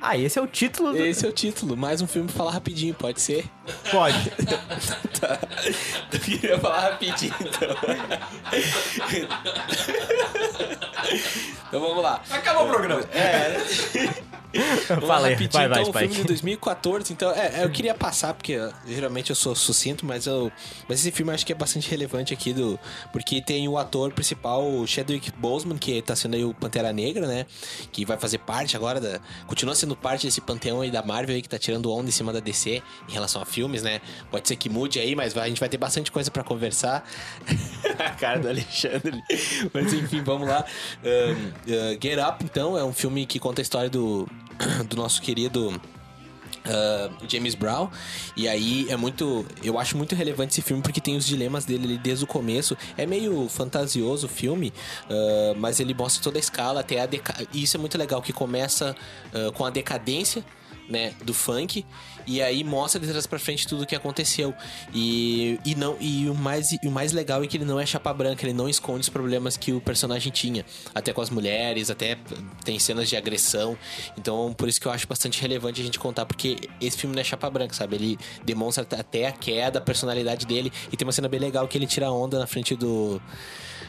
Ah, 0.00 0.16
esse 0.16 0.38
é 0.38 0.42
o 0.42 0.46
título 0.46 0.92
do... 0.92 1.04
Esse 1.04 1.24
é 1.24 1.28
o 1.28 1.32
título. 1.32 1.74
Mais 1.76 2.02
um 2.02 2.06
filme 2.06 2.28
pra 2.28 2.36
falar 2.36 2.52
rapidinho, 2.52 2.94
pode 2.94 3.20
ser? 3.20 3.46
Pode. 3.90 4.30
Tá. 5.20 5.38
Eu 6.12 6.20
queria 6.20 6.58
falar 6.58 6.80
rapidinho, 6.80 7.34
então. 7.40 7.76
então 11.68 11.80
vamos 11.80 12.02
lá. 12.02 12.22
Acabou 12.30 12.66
o 12.66 12.68
programa. 12.68 13.00
Vamos 14.88 15.06
Fala 15.06 15.26
aí, 15.26 15.32
rapidinho, 15.34 15.52
vai, 15.52 15.68
vai, 15.68 15.80
então, 15.80 15.90
o 15.90 15.92
filme 15.92 16.14
Spike. 16.14 16.22
de 16.22 16.28
2014, 16.28 17.12
então, 17.12 17.30
é, 17.32 17.64
eu 17.64 17.70
queria 17.70 17.94
passar, 17.94 18.34
porque 18.34 18.58
geralmente 18.86 19.30
eu 19.30 19.36
sou 19.36 19.54
sucinto, 19.54 20.06
mas 20.06 20.26
eu. 20.26 20.50
Mas 20.88 21.00
esse 21.00 21.10
filme 21.10 21.30
eu 21.30 21.34
acho 21.34 21.44
que 21.44 21.52
é 21.52 21.54
bastante 21.54 21.90
relevante 21.90 22.32
aqui, 22.32 22.52
do, 22.52 22.78
porque 23.12 23.40
tem 23.40 23.68
o 23.68 23.76
ator 23.76 24.12
principal, 24.12 24.66
o 24.66 24.86
Chadwick 24.86 25.30
Boseman, 25.32 25.78
que 25.78 26.00
tá 26.02 26.16
sendo 26.16 26.36
aí 26.36 26.44
o 26.44 26.54
Pantera 26.54 26.92
Negra, 26.92 27.26
né? 27.26 27.46
Que 27.92 28.04
vai 28.04 28.18
fazer 28.18 28.38
parte 28.38 28.76
agora 28.76 29.00
da. 29.00 29.20
Continua 29.46 29.74
sendo 29.74 29.96
parte 29.96 30.26
desse 30.26 30.40
panteão 30.40 30.80
aí 30.80 30.90
da 30.90 31.02
Marvel 31.02 31.34
aí 31.34 31.42
que 31.42 31.48
tá 31.48 31.58
tirando 31.58 31.92
onda 31.92 32.08
em 32.08 32.12
cima 32.12 32.32
da 32.32 32.40
DC 32.40 32.82
em 33.08 33.12
relação 33.12 33.42
a 33.42 33.44
filmes, 33.56 33.82
né? 33.82 34.02
Pode 34.30 34.46
ser 34.46 34.56
que 34.56 34.68
mude 34.68 34.98
aí, 34.98 35.16
mas 35.16 35.34
a 35.34 35.48
gente 35.48 35.58
vai 35.58 35.68
ter 35.68 35.78
bastante 35.78 36.12
coisa 36.12 36.30
pra 36.30 36.44
conversar. 36.44 37.08
a 37.98 38.10
cara 38.10 38.38
do 38.38 38.48
Alexandre. 38.48 39.22
Mas 39.72 39.94
enfim, 39.94 40.22
vamos 40.22 40.46
lá. 40.46 40.62
Um, 41.02 41.32
uh, 41.32 41.98
Get 42.02 42.18
Up, 42.18 42.44
então, 42.44 42.76
é 42.76 42.84
um 42.84 42.92
filme 42.92 43.24
que 43.24 43.38
conta 43.38 43.62
a 43.62 43.64
história 43.64 43.88
do, 43.88 44.28
do 44.90 44.96
nosso 44.96 45.22
querido 45.22 45.70
uh, 45.70 47.14
James 47.26 47.54
Brown. 47.54 47.88
E 48.36 48.46
aí 48.46 48.86
é 48.90 48.96
muito. 48.96 49.46
Eu 49.62 49.78
acho 49.78 49.96
muito 49.96 50.14
relevante 50.14 50.52
esse 50.52 50.60
filme 50.60 50.82
porque 50.82 51.00
tem 51.00 51.16
os 51.16 51.24
dilemas 51.24 51.64
dele 51.64 51.96
desde 51.96 52.24
o 52.24 52.26
começo. 52.26 52.76
É 52.94 53.06
meio 53.06 53.48
fantasioso 53.48 54.26
o 54.26 54.28
filme, 54.28 54.70
uh, 55.08 55.58
mas 55.58 55.80
ele 55.80 55.94
mostra 55.94 56.22
toda 56.22 56.38
a 56.38 56.40
escala 56.40 56.80
até 56.80 57.00
a 57.00 57.06
deca... 57.06 57.34
E 57.54 57.62
isso 57.62 57.78
é 57.78 57.80
muito 57.80 57.96
legal, 57.96 58.20
que 58.20 58.34
começa 58.34 58.94
uh, 59.32 59.50
com 59.52 59.64
a 59.64 59.70
decadência. 59.70 60.44
Né, 60.88 61.14
do 61.24 61.34
funk 61.34 61.84
e 62.26 62.42
aí 62.42 62.64
mostra 62.64 63.00
de 63.00 63.06
trás 63.08 63.26
pra 63.26 63.38
frente 63.38 63.66
tudo 63.66 63.82
o 63.82 63.86
que 63.86 63.94
aconteceu. 63.94 64.54
E, 64.92 65.58
e 65.64 65.74
não 65.74 65.96
e 66.00 66.28
o 66.28 66.34
mais 66.34 66.72
e 66.72 66.80
o 66.84 66.90
mais 66.90 67.12
legal 67.12 67.42
é 67.42 67.46
que 67.46 67.56
ele 67.56 67.64
não 67.64 67.78
é 67.78 67.86
chapa 67.86 68.12
branca 68.12 68.44
ele 68.44 68.52
não 68.52 68.68
esconde 68.68 69.00
os 69.00 69.08
problemas 69.08 69.56
que 69.56 69.72
o 69.72 69.80
personagem 69.80 70.32
tinha. 70.32 70.64
Até 70.94 71.12
com 71.12 71.20
as 71.20 71.30
mulheres 71.30 71.90
até 71.90 72.18
tem 72.64 72.78
cenas 72.78 73.08
de 73.08 73.16
agressão. 73.16 73.78
Então 74.18 74.54
por 74.56 74.68
isso 74.68 74.80
que 74.80 74.86
eu 74.86 74.92
acho 74.92 75.06
bastante 75.06 75.40
relevante 75.40 75.80
a 75.80 75.84
gente 75.84 75.98
contar 75.98 76.26
porque 76.26 76.56
esse 76.80 76.96
filme 76.96 77.14
não 77.14 77.20
é 77.20 77.24
chapa 77.24 77.48
branca 77.48 77.74
sabe? 77.74 77.96
Ele 77.96 78.18
demonstra 78.44 78.86
até 78.98 79.26
a 79.26 79.32
queda 79.32 79.78
a 79.78 79.82
personalidade 79.82 80.46
dele. 80.46 80.72
E 80.92 80.96
tem 80.96 81.06
uma 81.06 81.12
cena 81.12 81.28
bem 81.28 81.40
legal 81.40 81.66
que 81.68 81.78
ele 81.78 81.86
tira 81.86 82.10
onda 82.10 82.38
na 82.38 82.46
frente 82.46 82.74
do 82.74 83.20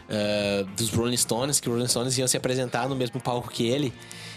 ah, 0.09 0.65
dos 0.75 0.89
Rolling 0.89 1.17
Stones, 1.17 1.59
que 1.59 1.67
os 1.69 1.73
Rolling 1.73 1.87
Stones 1.87 2.17
iam 2.17 2.27
se 2.27 2.37
apresentar 2.37 2.87
no 2.87 2.95
mesmo 2.95 3.19
palco 3.19 3.49
que 3.49 3.67
ele. 3.67 3.93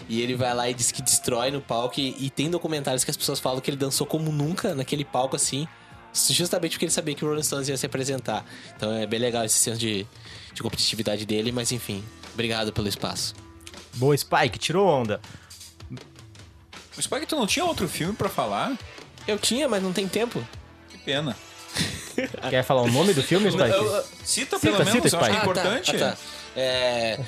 E 0.09 0.21
ele 0.21 0.35
vai 0.35 0.53
lá 0.53 0.69
e 0.69 0.73
diz 0.73 0.91
que 0.91 1.01
destrói 1.01 1.51
no 1.51 1.61
palco. 1.61 1.99
E, 1.99 2.15
e 2.19 2.29
tem 2.29 2.49
documentários 2.49 3.03
que 3.03 3.11
as 3.11 3.17
pessoas 3.17 3.39
falam 3.39 3.61
que 3.61 3.69
ele 3.69 3.77
dançou 3.77 4.05
como 4.05 4.31
nunca 4.31 4.75
naquele 4.75 5.05
palco 5.05 5.35
assim. 5.35 5.67
Justamente 6.13 6.73
porque 6.73 6.85
ele 6.85 6.91
sabia 6.91 7.15
que 7.15 7.23
o 7.23 7.27
Rolling 7.27 7.43
Stones 7.43 7.69
ia 7.69 7.77
se 7.77 7.85
apresentar. 7.85 8.45
Então 8.75 8.91
é 8.91 9.07
bem 9.07 9.19
legal 9.19 9.45
esse 9.45 9.57
senso 9.57 9.79
de, 9.79 10.05
de 10.53 10.61
competitividade 10.61 11.25
dele, 11.25 11.51
mas 11.51 11.71
enfim, 11.71 12.03
obrigado 12.33 12.73
pelo 12.73 12.87
espaço. 12.87 13.33
Boa, 13.95 14.15
Spike, 14.17 14.59
tirou 14.59 14.87
onda. 14.87 15.21
O 16.97 17.01
Spike, 17.01 17.25
tu 17.25 17.37
não 17.37 17.47
tinha 17.47 17.63
outro 17.63 17.87
filme 17.87 18.13
pra 18.13 18.27
falar? 18.27 18.77
Eu 19.25 19.37
tinha, 19.37 19.69
mas 19.69 19.81
não 19.81 19.93
tem 19.93 20.07
tempo. 20.07 20.45
Que 20.89 20.97
pena. 20.97 21.35
Quer 22.49 22.63
falar 22.63 22.81
o 22.83 22.91
nome 22.91 23.13
do 23.13 23.23
filme, 23.23 23.49
Spike? 23.51 23.69
Eu- 23.69 23.85
eu- 23.85 24.03
cita 24.23 24.59
pelo 24.59 24.77
Cita, 24.77 24.85
menos, 24.91 25.03
cita, 25.11 25.15
eu 25.15 25.19
acho 25.19 25.29
que 25.29 25.35
é 25.35 25.39
Spike. 25.39 25.41
importante. 25.43 25.95
Ah, 25.95 25.99
tá, 25.99 26.05
ah, 26.07 26.11
tá. 26.11 26.17
É... 26.55 27.19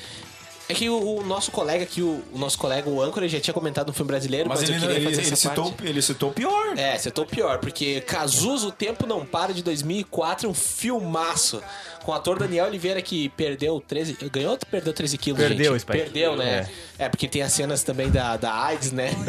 É 0.66 0.72
que 0.72 0.88
o, 0.88 1.18
o 1.18 1.22
nosso 1.26 1.50
colega 1.50 1.84
aqui, 1.84 2.00
o, 2.00 2.24
o 2.32 2.38
nosso 2.38 2.56
colega, 2.58 2.88
o 2.88 3.02
Âncora, 3.02 3.28
já 3.28 3.38
tinha 3.38 3.52
comentado 3.52 3.90
um 3.90 3.92
filme 3.92 4.08
brasileiro, 4.08 4.48
mas, 4.48 4.60
Mas 4.60 4.70
eu 4.70 4.74
ele, 4.76 4.80
queria 4.80 4.96
ele, 4.96 5.04
fazer 5.10 5.20
ele 5.20 5.26
essa 5.26 5.36
citou, 5.36 5.64
parte. 5.72 5.86
ele 5.86 6.00
citou 6.00 6.32
pior. 6.32 6.78
É, 6.78 6.94
acertou 6.94 7.24
o 7.24 7.26
pior, 7.26 7.58
porque 7.58 8.00
Cazuza, 8.00 8.68
O 8.68 8.72
Tempo 8.72 9.06
Não 9.06 9.26
Para, 9.26 9.52
de 9.52 9.62
2004, 9.62 10.46
é 10.46 10.50
um 10.50 10.54
filmaço. 10.54 11.62
Com 12.04 12.12
o 12.12 12.14
ator 12.14 12.38
Daniel 12.38 12.66
Oliveira, 12.66 13.00
que 13.00 13.30
perdeu 13.30 13.80
13... 13.86 14.16
Ganhou 14.30 14.52
ou 14.52 14.58
perdeu 14.70 14.92
13 14.92 15.16
quilos, 15.18 15.40
Perdeu, 15.40 15.72
gente? 15.72 15.80
Spike. 15.82 15.98
Perdeu, 15.98 16.36
né? 16.36 16.68
É. 16.98 17.08
porque 17.08 17.26
tem 17.26 17.40
as 17.42 17.52
cenas 17.52 17.82
também 17.82 18.10
da, 18.10 18.36
da 18.36 18.52
AIDS, 18.54 18.92
né? 18.92 19.10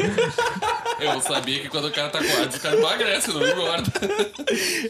Eu 0.98 1.20
sabia 1.20 1.60
que 1.60 1.68
quando 1.68 1.88
o 1.88 1.90
cara 1.92 2.08
tá 2.08 2.18
com 2.18 2.24
AIDS, 2.24 2.56
o 2.56 2.60
cara 2.60 2.76
emagrece, 2.76 3.30
não 3.32 3.46
engorda. 3.46 3.92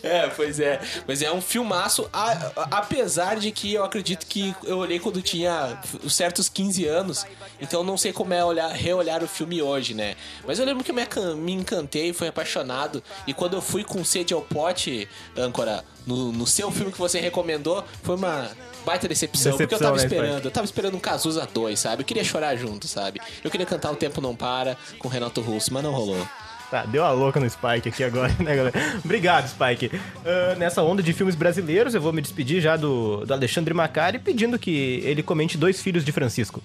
É, 0.03 0.29
pois 0.29 0.61
é. 0.61 0.81
Mas 1.07 1.23
é 1.23 1.33
um 1.33 1.41
filmaço, 1.41 2.09
a- 2.13 2.53
a- 2.57 2.69
apesar 2.79 3.37
de 3.37 3.51
que 3.51 3.73
eu 3.73 3.83
acredito 3.85 4.27
que 4.27 4.55
eu 4.65 4.79
olhei 4.79 4.99
quando 5.01 5.21
tinha 5.23 5.81
certos 6.09 6.49
15 6.49 6.87
anos, 6.87 7.27
então 7.61 7.83
não 7.83 7.97
sei 7.97 8.13
como 8.13 8.33
é 8.35 8.45
olhar, 8.45 8.69
reolhar 8.71 9.25
o 9.25 9.29
filme 9.29 9.61
hoje, 9.63 9.95
né? 9.95 10.15
Mas 10.47 10.59
eu 10.59 10.67
lembro 10.67 10.85
que 10.85 10.91
eu 10.91 10.95
me, 10.95 11.03
me 11.37 11.53
encantei, 11.53 12.13
fui 12.13 12.29
apaixonado, 12.29 13.03
e 13.27 13.33
quando 13.33 13.55
eu 13.55 13.63
fui 13.63 13.83
com 13.83 14.05
sede 14.05 14.35
ao 14.35 14.43
pote, 14.43 15.09
âncora, 15.37 15.83
no, 16.07 16.31
no 16.33 16.47
seu 16.47 16.71
filme 16.71 16.93
que 16.93 16.99
você 16.99 17.19
recomendou, 17.19 17.76
foi 18.03 18.17
uma 18.17 18.49
baita 18.85 19.09
decepção, 19.09 19.53
porque 19.53 19.65
eu 19.65 19.79
Decepção, 19.79 19.89
tava 19.89 19.99
né, 20.01 20.05
esperando, 20.07 20.45
eu 20.45 20.51
tava 20.51 20.65
esperando 20.65 20.97
um 20.97 21.01
Cazuza 21.01 21.49
2, 21.53 21.79
sabe? 21.79 22.03
Eu 22.03 22.07
queria 22.07 22.23
chorar 22.25 22.55
junto, 22.57 22.87
sabe? 22.87 23.21
Eu 23.43 23.51
queria 23.51 23.67
cantar 23.67 23.91
O 23.91 23.97
Tempo 23.97 24.21
Não 24.21 24.35
Para 24.37 24.77
com 24.99 25.09
Renato 25.09 25.41
Russo, 25.41 25.73
mas 25.73 25.83
não 25.83 25.93
rolou. 25.93 26.27
Tá, 26.71 26.85
deu 26.85 27.05
a 27.05 27.13
louca 27.13 27.39
no 27.39 27.49
Spike 27.49 27.89
aqui 27.89 28.03
agora, 28.03 28.35
né, 28.43 28.57
galera? 28.57 28.99
Obrigado, 29.05 29.49
Spike. 29.49 29.91
Ah, 30.25 30.57
nessa 30.57 30.83
onda 30.83 31.01
de 31.01 31.13
filmes 31.13 31.37
brasileiros, 31.37 31.95
eu 31.95 32.01
vou 32.01 32.13
me 32.13 32.21
despedir 32.21 32.61
já 32.61 32.77
do, 32.77 33.25
do 33.25 33.33
Alexandre 33.33 33.73
Macari 33.73 34.19
pedindo 34.19 34.59
que 34.59 35.01
ele 35.05 35.23
comente 35.23 35.57
Dois 35.57 35.81
Filhos 35.81 36.05
de 36.05 36.11
Francisco. 36.11 36.61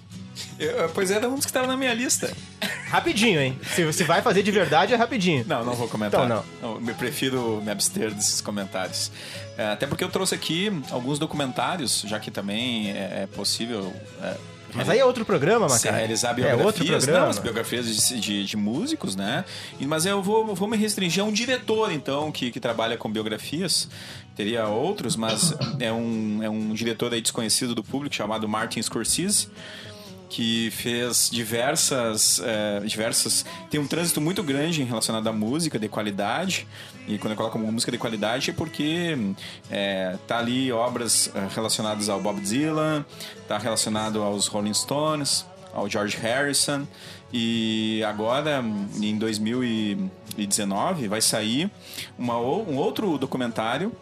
Eu- 0.58 0.88
pois 0.88 1.10
é, 1.10 1.16
era 1.16 1.28
um 1.28 1.36
dos 1.36 1.44
que 1.44 1.50
estava 1.50 1.68
na 1.68 1.76
minha 1.76 1.94
lista. 1.94 2.32
Rapidinho, 2.88 3.40
hein? 3.40 3.56
Se, 3.74 3.92
se 3.92 4.02
vai 4.04 4.22
fazer 4.22 4.42
de 4.42 4.50
verdade, 4.50 4.92
é 4.92 4.96
rapidinho. 4.96 5.44
Não, 5.46 5.64
não 5.64 5.74
vou 5.74 5.86
comentar. 5.88 6.24
Então, 6.24 6.44
não. 6.60 6.88
Eu 6.88 6.94
prefiro 6.96 7.62
me 7.64 7.70
abster 7.70 8.12
desses 8.12 8.40
comentários. 8.40 9.10
É, 9.56 9.66
até 9.72 9.86
porque 9.86 10.02
eu 10.02 10.08
trouxe 10.08 10.34
aqui 10.34 10.70
alguns 10.90 11.18
documentários, 11.18 12.04
já 12.06 12.18
que 12.18 12.30
também 12.30 12.90
é, 12.90 13.22
é 13.22 13.28
possível. 13.34 13.92
é, 14.22 14.34
Mas 14.74 14.88
aí 14.88 14.98
é 14.98 15.04
outro 15.04 15.24
programa, 15.26 15.68
se 15.68 15.74
Macari. 15.86 15.96
realizar 15.98 16.30
É 16.30 16.34
biografias, 16.34 16.64
outro 16.66 16.84
não, 16.86 16.98
programa. 17.00 17.26
as 17.28 17.38
biografias 17.38 17.86
de, 18.08 18.20
de- 18.20 18.44
de 18.46 18.56
músicos, 18.56 19.14
né? 19.14 19.44
Mas 19.80 20.06
eu 20.06 20.22
vou, 20.22 20.54
vou 20.54 20.66
me 20.68 20.76
restringir 20.78 21.22
a 21.22 21.26
um 21.26 21.32
diretor, 21.32 21.92
então, 21.92 22.32
que, 22.32 22.50
que 22.50 22.58
trabalha 22.58 22.96
com 22.96 23.10
biografias. 23.10 23.88
Teria 24.34 24.66
outros, 24.66 25.14
mas 25.16 25.52
é 25.78 25.92
um, 25.92 26.42
é 26.42 26.48
um 26.48 26.72
diretor 26.72 27.12
aí 27.12 27.20
desconhecido 27.20 27.74
do 27.74 27.84
público 27.84 28.14
chamado 28.14 28.48
Martin 28.48 28.80
Scorsese 28.80 29.48
que 30.32 30.70
fez 30.70 31.28
diversas, 31.30 32.40
eh, 32.42 32.80
diversas. 32.86 33.44
Tem 33.70 33.78
um 33.78 33.86
trânsito 33.86 34.18
muito 34.18 34.42
grande 34.42 34.80
em 34.80 34.86
relacionado 34.86 35.28
à 35.28 35.32
música 35.32 35.78
de 35.78 35.88
qualidade. 35.88 36.66
E 37.06 37.18
quando 37.18 37.32
eu 37.32 37.36
coloco 37.36 37.58
música 37.58 37.92
de 37.92 37.98
qualidade 37.98 38.48
é 38.48 38.52
porque 38.54 39.14
eh, 39.70 40.16
tá 40.26 40.38
ali 40.38 40.72
obras 40.72 41.30
eh, 41.34 41.48
relacionadas 41.54 42.08
ao 42.08 42.18
Bob 42.18 42.40
Dylan, 42.40 43.04
tá 43.46 43.58
relacionado 43.58 44.22
aos 44.22 44.46
Rolling 44.46 44.72
Stones, 44.72 45.44
ao 45.74 45.86
George 45.86 46.16
Harrison. 46.16 46.88
E 47.30 48.02
agora, 48.02 48.64
em 49.02 49.18
2019, 49.18 51.08
vai 51.08 51.20
sair 51.20 51.70
uma, 52.18 52.38
um 52.38 52.76
outro 52.76 53.18
documentário 53.18 53.92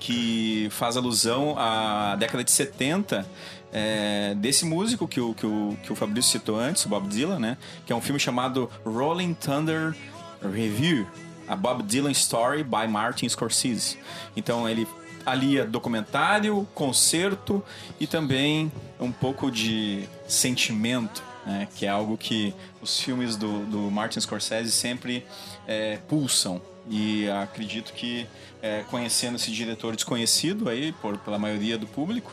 que 0.00 0.68
faz 0.70 0.96
alusão 0.96 1.56
à 1.58 2.16
década 2.16 2.42
de 2.44 2.50
70 2.50 3.26
é, 3.72 4.34
desse 4.36 4.64
músico 4.64 5.06
que 5.06 5.20
o, 5.20 5.34
que, 5.34 5.46
o, 5.46 5.76
que 5.82 5.92
o 5.92 5.96
Fabrício 5.96 6.32
citou 6.32 6.58
antes, 6.58 6.84
o 6.84 6.88
Bob 6.88 7.08
Dylan, 7.08 7.38
né? 7.38 7.58
Que 7.86 7.92
é 7.92 7.96
um 7.96 8.00
filme 8.00 8.18
chamado 8.18 8.70
Rolling 8.84 9.34
Thunder 9.34 9.94
Review, 10.42 11.06
a 11.46 11.56
Bob 11.56 11.82
Dylan 11.82 12.12
Story 12.12 12.62
by 12.62 12.86
Martin 12.88 13.28
Scorsese. 13.28 13.98
Então 14.36 14.68
ele 14.68 14.86
alia 15.24 15.64
documentário, 15.66 16.66
concerto 16.74 17.62
e 18.00 18.06
também 18.06 18.72
um 18.98 19.12
pouco 19.12 19.50
de 19.50 20.08
sentimento, 20.26 21.22
né? 21.44 21.68
Que 21.76 21.86
é 21.86 21.88
algo 21.88 22.16
que 22.16 22.54
os 22.80 23.00
filmes 23.00 23.36
do, 23.36 23.66
do 23.66 23.90
Martin 23.90 24.20
Scorsese 24.20 24.70
sempre 24.70 25.26
é, 25.66 25.98
pulsam. 26.08 26.60
E 26.90 27.28
acredito 27.28 27.92
que 27.92 28.26
é, 28.62 28.82
conhecendo 28.90 29.36
esse 29.36 29.50
diretor 29.50 29.94
desconhecido 29.94 30.70
aí 30.70 30.92
por, 30.92 31.18
pela 31.18 31.38
maioria 31.38 31.76
do 31.76 31.86
público, 31.86 32.32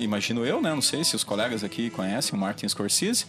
imagino 0.00 0.44
eu, 0.44 0.60
né? 0.60 0.70
Não 0.70 0.82
sei 0.82 1.04
se 1.04 1.14
os 1.16 1.22
colegas 1.24 1.62
aqui 1.64 1.90
conhecem 1.90 2.34
o 2.34 2.40
Martin 2.40 2.68
Scorsese. 2.68 3.26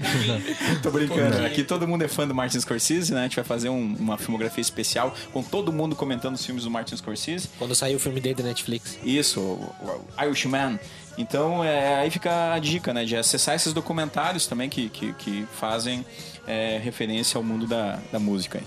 Tô 0.82 0.90
brincando. 0.90 1.44
Aqui 1.44 1.62
todo 1.62 1.86
mundo 1.86 2.02
é 2.02 2.08
fã 2.08 2.26
do 2.26 2.34
Martin 2.34 2.58
Scorsese, 2.60 3.12
né? 3.12 3.20
A 3.20 3.22
gente 3.24 3.36
vai 3.36 3.44
fazer 3.44 3.68
um- 3.68 3.96
uma 3.98 4.16
filmografia 4.16 4.62
especial 4.62 5.14
com 5.32 5.42
todo 5.42 5.70
mundo 5.72 5.94
comentando 5.94 6.34
os 6.36 6.44
filmes 6.44 6.64
do 6.64 6.70
Martin 6.70 6.96
Scorsese. 6.96 7.48
Quando 7.58 7.74
saiu 7.74 7.96
o 7.98 8.00
filme 8.00 8.20
dele 8.20 8.36
da 8.36 8.44
Netflix. 8.44 8.98
Isso, 9.04 9.40
o 9.40 9.74
o 10.18 10.24
Irishman. 10.24 10.78
Então, 11.18 11.62
é, 11.62 11.96
aí 12.00 12.10
fica 12.10 12.54
a 12.54 12.58
dica, 12.58 12.94
né? 12.94 13.04
De 13.04 13.14
acessar 13.14 13.54
esses 13.54 13.72
documentários 13.74 14.46
também 14.46 14.70
que, 14.70 14.88
que, 14.88 15.12
que 15.14 15.46
fazem 15.58 16.04
é, 16.46 16.78
referência 16.82 17.36
ao 17.36 17.44
mundo 17.44 17.66
da, 17.66 17.98
da 18.10 18.18
música. 18.18 18.58
aí. 18.58 18.64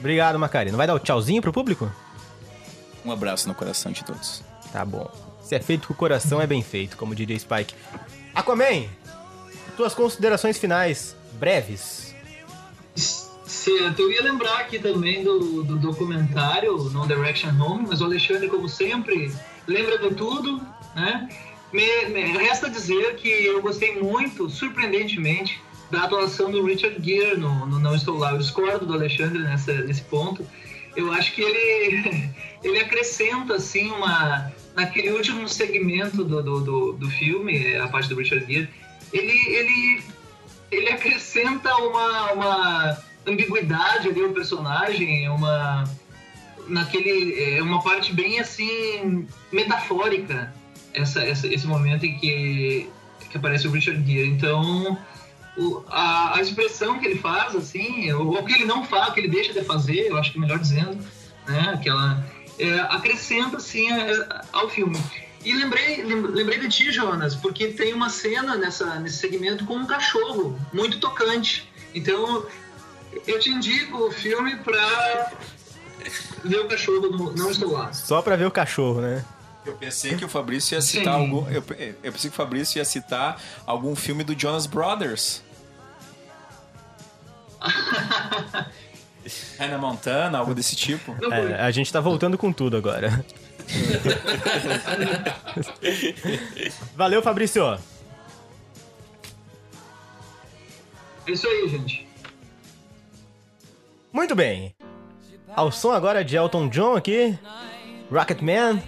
Obrigado, 0.00 0.38
Macari. 0.38 0.70
Não 0.72 0.76
vai 0.78 0.86
dar 0.88 0.94
o 0.94 0.98
tchauzinho 0.98 1.40
pro 1.40 1.52
público? 1.52 1.90
Um 3.04 3.12
abraço 3.12 3.46
no 3.46 3.54
coração 3.54 3.92
de 3.92 4.02
todos. 4.04 4.42
Tá 4.72 4.84
bom. 4.84 5.08
Se 5.48 5.54
é 5.54 5.60
feito 5.60 5.88
com 5.88 5.94
o 5.94 5.96
coração, 5.96 6.42
é 6.42 6.46
bem 6.46 6.62
feito, 6.62 6.94
como 6.94 7.14
diria 7.14 7.38
Spike. 7.38 7.74
Aquaman, 8.34 8.84
tuas 9.78 9.94
considerações 9.94 10.58
finais, 10.58 11.16
breves. 11.40 12.14
Certo, 12.94 14.02
eu 14.02 14.12
ia 14.12 14.22
lembrar 14.24 14.58
aqui 14.58 14.78
também 14.78 15.24
do, 15.24 15.62
do 15.62 15.78
documentário 15.78 16.76
No 16.90 17.06
Direction 17.06 17.48
Home, 17.62 17.86
mas 17.88 18.02
o 18.02 18.04
Alexandre, 18.04 18.46
como 18.46 18.68
sempre, 18.68 19.32
lembra 19.66 19.96
de 19.96 20.14
tudo, 20.14 20.60
né? 20.94 21.30
Me, 21.72 22.04
me 22.10 22.24
resta 22.24 22.68
dizer 22.68 23.16
que 23.16 23.30
eu 23.46 23.62
gostei 23.62 24.02
muito, 24.02 24.50
surpreendentemente, 24.50 25.62
da 25.90 26.02
atuação 26.02 26.50
do 26.50 26.62
Richard 26.62 27.02
Gere 27.02 27.38
no, 27.38 27.64
no 27.64 27.78
Não 27.78 27.94
Estou 27.94 28.18
Lá. 28.18 28.32
Eu 28.32 28.38
discordo 28.38 28.84
do 28.84 28.92
Alexandre 28.92 29.38
nessa, 29.38 29.72
nesse 29.72 30.02
ponto. 30.02 30.46
Eu 30.94 31.10
acho 31.10 31.34
que 31.34 31.40
ele, 31.40 32.28
ele 32.62 32.80
acrescenta, 32.80 33.54
assim, 33.54 33.90
uma... 33.90 34.52
Naquele 34.78 35.10
último 35.10 35.48
segmento 35.48 36.22
do, 36.24 36.40
do, 36.40 36.60
do, 36.60 36.92
do 36.92 37.10
filme, 37.10 37.74
a 37.76 37.88
parte 37.88 38.08
do 38.08 38.14
Richard 38.16 38.44
Gere, 38.46 38.68
ele, 39.12 39.32
ele 39.56 40.02
ele 40.70 40.88
acrescenta 40.90 41.74
uma, 41.78 42.32
uma 42.32 42.98
ambiguidade 43.26 44.08
ali 44.08 44.22
ao 44.22 44.30
personagem, 44.30 45.28
uma 45.30 45.82
naquele 46.68 47.56
é 47.56 47.62
uma 47.62 47.82
parte 47.82 48.12
bem 48.12 48.38
assim 48.38 49.26
metafórica 49.50 50.54
essa, 50.94 51.24
essa 51.24 51.46
esse 51.48 51.66
momento 51.66 52.04
em 52.06 52.16
que 52.18 52.88
que 53.30 53.36
aparece 53.36 53.66
o 53.66 53.70
Richard 53.72 54.00
Gere. 54.06 54.28
Então 54.28 54.96
o- 55.56 55.82
a, 55.88 56.36
a 56.36 56.40
expressão 56.40 56.98
que 57.00 57.06
ele 57.06 57.18
faz 57.18 57.56
assim, 57.56 58.12
ou 58.12 58.38
o 58.38 58.44
que 58.44 58.52
ele 58.52 58.64
não 58.64 58.84
faz, 58.84 59.12
que 59.12 59.20
ele 59.20 59.28
deixa 59.28 59.52
de 59.52 59.62
fazer, 59.64 60.06
eu 60.08 60.16
acho 60.18 60.30
que 60.30 60.38
é 60.38 60.40
melhor 60.40 60.58
dizendo, 60.60 60.96
né? 61.48 61.72
Aquela 61.74 62.24
é, 62.58 62.80
acrescenta 62.80 63.56
assim 63.58 63.90
a- 63.90 64.44
ao 64.52 64.68
filme. 64.68 64.98
E 65.44 65.52
lembrei, 65.54 66.02
lem- 66.02 66.20
lembrei 66.22 66.58
de 66.58 66.68
ti, 66.68 66.90
Jonas, 66.92 67.34
porque 67.34 67.68
tem 67.68 67.94
uma 67.94 68.10
cena 68.10 68.56
nessa, 68.56 68.96
nesse 68.96 69.18
segmento 69.18 69.64
com 69.64 69.74
um 69.76 69.86
cachorro 69.86 70.58
muito 70.72 70.98
tocante. 70.98 71.70
Então, 71.94 72.44
eu 73.26 73.38
te 73.38 73.48
indico 73.50 73.96
o 74.08 74.10
filme 74.10 74.56
pra 74.56 75.32
ver 76.44 76.58
o 76.60 76.68
cachorro 76.68 77.08
no 77.08 77.32
Não 77.34 77.50
Estou 77.50 77.72
Lá. 77.72 77.92
Só 77.92 78.20
pra 78.20 78.36
ver 78.36 78.46
o 78.46 78.50
cachorro, 78.50 79.00
né? 79.00 79.24
Eu 79.64 79.74
pensei 79.74 80.16
que 80.16 80.24
o 80.24 80.28
Fabrício 80.28 80.74
ia 80.74 80.80
citar 80.82 81.14
Sim. 81.14 81.20
algum. 81.20 81.46
Eu, 81.50 81.62
eu 82.02 82.12
pensei 82.12 82.30
que 82.30 82.34
o 82.34 82.36
Fabrício 82.36 82.78
ia 82.78 82.84
citar 82.84 83.40
algum 83.66 83.94
filme 83.94 84.24
do 84.24 84.38
Jonas 84.38 84.66
Brothers. 84.66 85.42
Hannah 89.58 89.78
Montana, 89.78 90.38
algo 90.38 90.54
desse 90.54 90.76
tipo. 90.76 91.16
É, 91.32 91.60
a 91.60 91.70
gente 91.70 91.92
tá 91.92 92.00
voltando 92.00 92.38
com 92.38 92.52
tudo 92.52 92.76
agora. 92.76 93.24
Valeu, 96.96 97.22
Fabrício. 97.22 97.62
É 101.26 101.30
isso 101.30 101.46
aí, 101.46 101.68
gente. 101.68 102.08
Muito 104.12 104.34
bem. 104.34 104.74
Ao 105.54 105.70
som 105.70 105.92
agora 105.92 106.24
de 106.24 106.36
Elton 106.36 106.68
John 106.68 106.96
aqui, 106.96 107.38
Rocketman. 108.10 108.82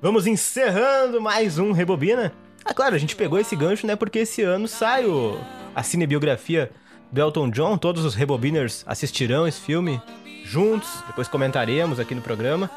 Vamos 0.00 0.26
encerrando 0.26 1.20
mais 1.20 1.58
um 1.58 1.72
Rebobina. 1.72 2.32
Ah, 2.64 2.72
claro, 2.72 2.94
a 2.94 2.98
gente 2.98 3.16
pegou 3.16 3.38
esse 3.38 3.56
gancho, 3.56 3.86
né? 3.86 3.96
Porque 3.96 4.20
esse 4.20 4.42
ano 4.42 4.68
sai 4.68 5.06
o, 5.06 5.40
a 5.74 5.82
cinebiografia 5.82 6.70
do 7.10 7.20
Elton 7.20 7.50
John. 7.50 7.76
Todos 7.78 8.04
os 8.04 8.14
Rebobiners 8.14 8.84
assistirão 8.86 9.46
esse 9.46 9.60
filme 9.60 10.00
juntos. 10.44 10.88
Depois 11.06 11.28
comentaremos 11.28 12.00
aqui 12.00 12.14
no 12.14 12.22
programa. 12.22 12.70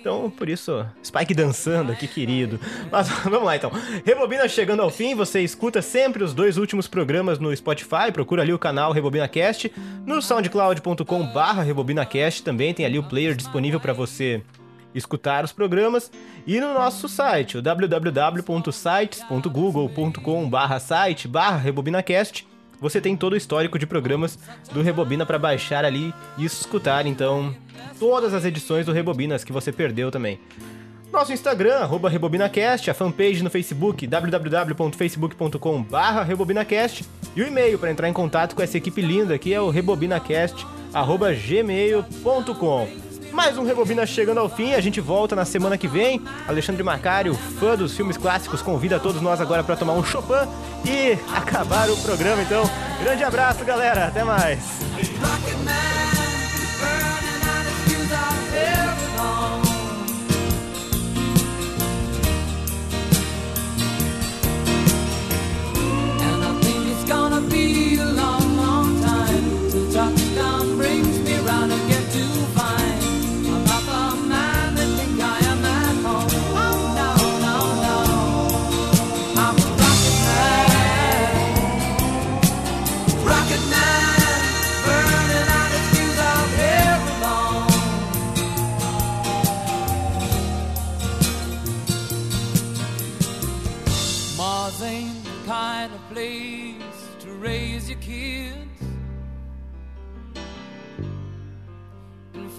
Então, 0.00 0.30
por 0.30 0.48
isso, 0.48 0.86
Spike 1.04 1.34
dançando 1.34 1.90
aqui, 1.90 2.06
querido. 2.06 2.60
Mas 2.90 3.08
vamos 3.24 3.44
lá 3.44 3.56
então. 3.56 3.70
Rebobina 4.04 4.48
chegando 4.48 4.80
ao 4.80 4.90
fim, 4.90 5.14
você 5.14 5.40
escuta 5.40 5.82
sempre 5.82 6.22
os 6.22 6.32
dois 6.32 6.56
últimos 6.56 6.86
programas 6.86 7.38
no 7.38 7.54
Spotify, 7.54 8.12
procura 8.12 8.42
ali 8.42 8.52
o 8.52 8.58
canal 8.58 8.92
RebobinaCast, 8.92 9.72
no 10.06 10.22
soundcloud.com 10.22 11.26
barra 11.26 11.62
RebobinaCast 11.62 12.42
também 12.42 12.72
tem 12.72 12.86
ali 12.86 12.98
o 12.98 13.02
player 13.02 13.34
disponível 13.34 13.80
para 13.80 13.92
você 13.92 14.40
escutar 14.94 15.44
os 15.44 15.52
programas 15.52 16.10
e 16.46 16.60
no 16.60 16.72
nosso 16.72 17.08
site, 17.08 17.58
o 17.58 17.62
você 22.80 23.00
tem 23.00 23.16
todo 23.16 23.32
o 23.32 23.36
histórico 23.36 23.78
de 23.78 23.86
programas 23.86 24.38
do 24.72 24.82
Rebobina 24.82 25.26
para 25.26 25.38
baixar 25.38 25.84
ali 25.84 26.14
e 26.36 26.44
escutar, 26.44 27.06
então, 27.06 27.54
todas 27.98 28.34
as 28.34 28.44
edições 28.44 28.86
do 28.86 28.92
Rebobinas 28.92 29.44
que 29.44 29.52
você 29.52 29.72
perdeu 29.72 30.10
também. 30.10 30.38
Nosso 31.12 31.32
Instagram, 31.32 31.76
arroba 31.76 32.10
RebobinaCast, 32.10 32.90
a 32.90 32.94
fanpage 32.94 33.42
no 33.42 33.48
Facebook, 33.48 34.06
www.facebook.com 34.06 35.86
RebobinaCast 36.26 37.04
e 37.34 37.42
o 37.42 37.46
e-mail 37.46 37.78
para 37.78 37.90
entrar 37.90 38.08
em 38.08 38.12
contato 38.12 38.54
com 38.54 38.62
essa 38.62 38.76
equipe 38.76 39.00
linda 39.00 39.34
aqui 39.34 39.54
é 39.54 39.60
o 39.60 39.70
rebobinacast, 39.70 40.66
arroba 40.92 41.32
gmail.com. 41.32 43.07
Mais 43.32 43.56
um 43.56 43.64
Rebobina 43.64 44.04
chegando 44.06 44.38
ao 44.38 44.48
fim, 44.48 44.74
a 44.74 44.80
gente 44.80 45.00
volta 45.00 45.36
na 45.36 45.44
semana 45.44 45.78
que 45.78 45.86
vem. 45.86 46.20
Alexandre 46.46 46.82
Macário, 46.82 47.34
fã 47.34 47.76
dos 47.76 47.96
filmes 47.96 48.16
clássicos, 48.16 48.62
convida 48.62 48.98
todos 48.98 49.22
nós 49.22 49.40
agora 49.40 49.62
para 49.62 49.76
tomar 49.76 49.94
um 49.94 50.04
Chopin 50.04 50.48
e 50.84 51.18
acabar 51.34 51.88
o 51.90 51.96
programa. 51.98 52.42
Então, 52.42 52.68
grande 53.02 53.22
abraço, 53.24 53.64
galera, 53.64 54.06
até 54.06 54.24
mais. 54.24 54.58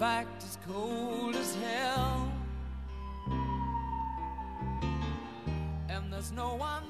Fact, 0.00 0.42
it's 0.42 0.56
cold 0.66 1.36
as 1.36 1.54
hell. 1.56 2.32
And 5.90 6.10
there's 6.10 6.32
no 6.32 6.54
one. 6.54 6.89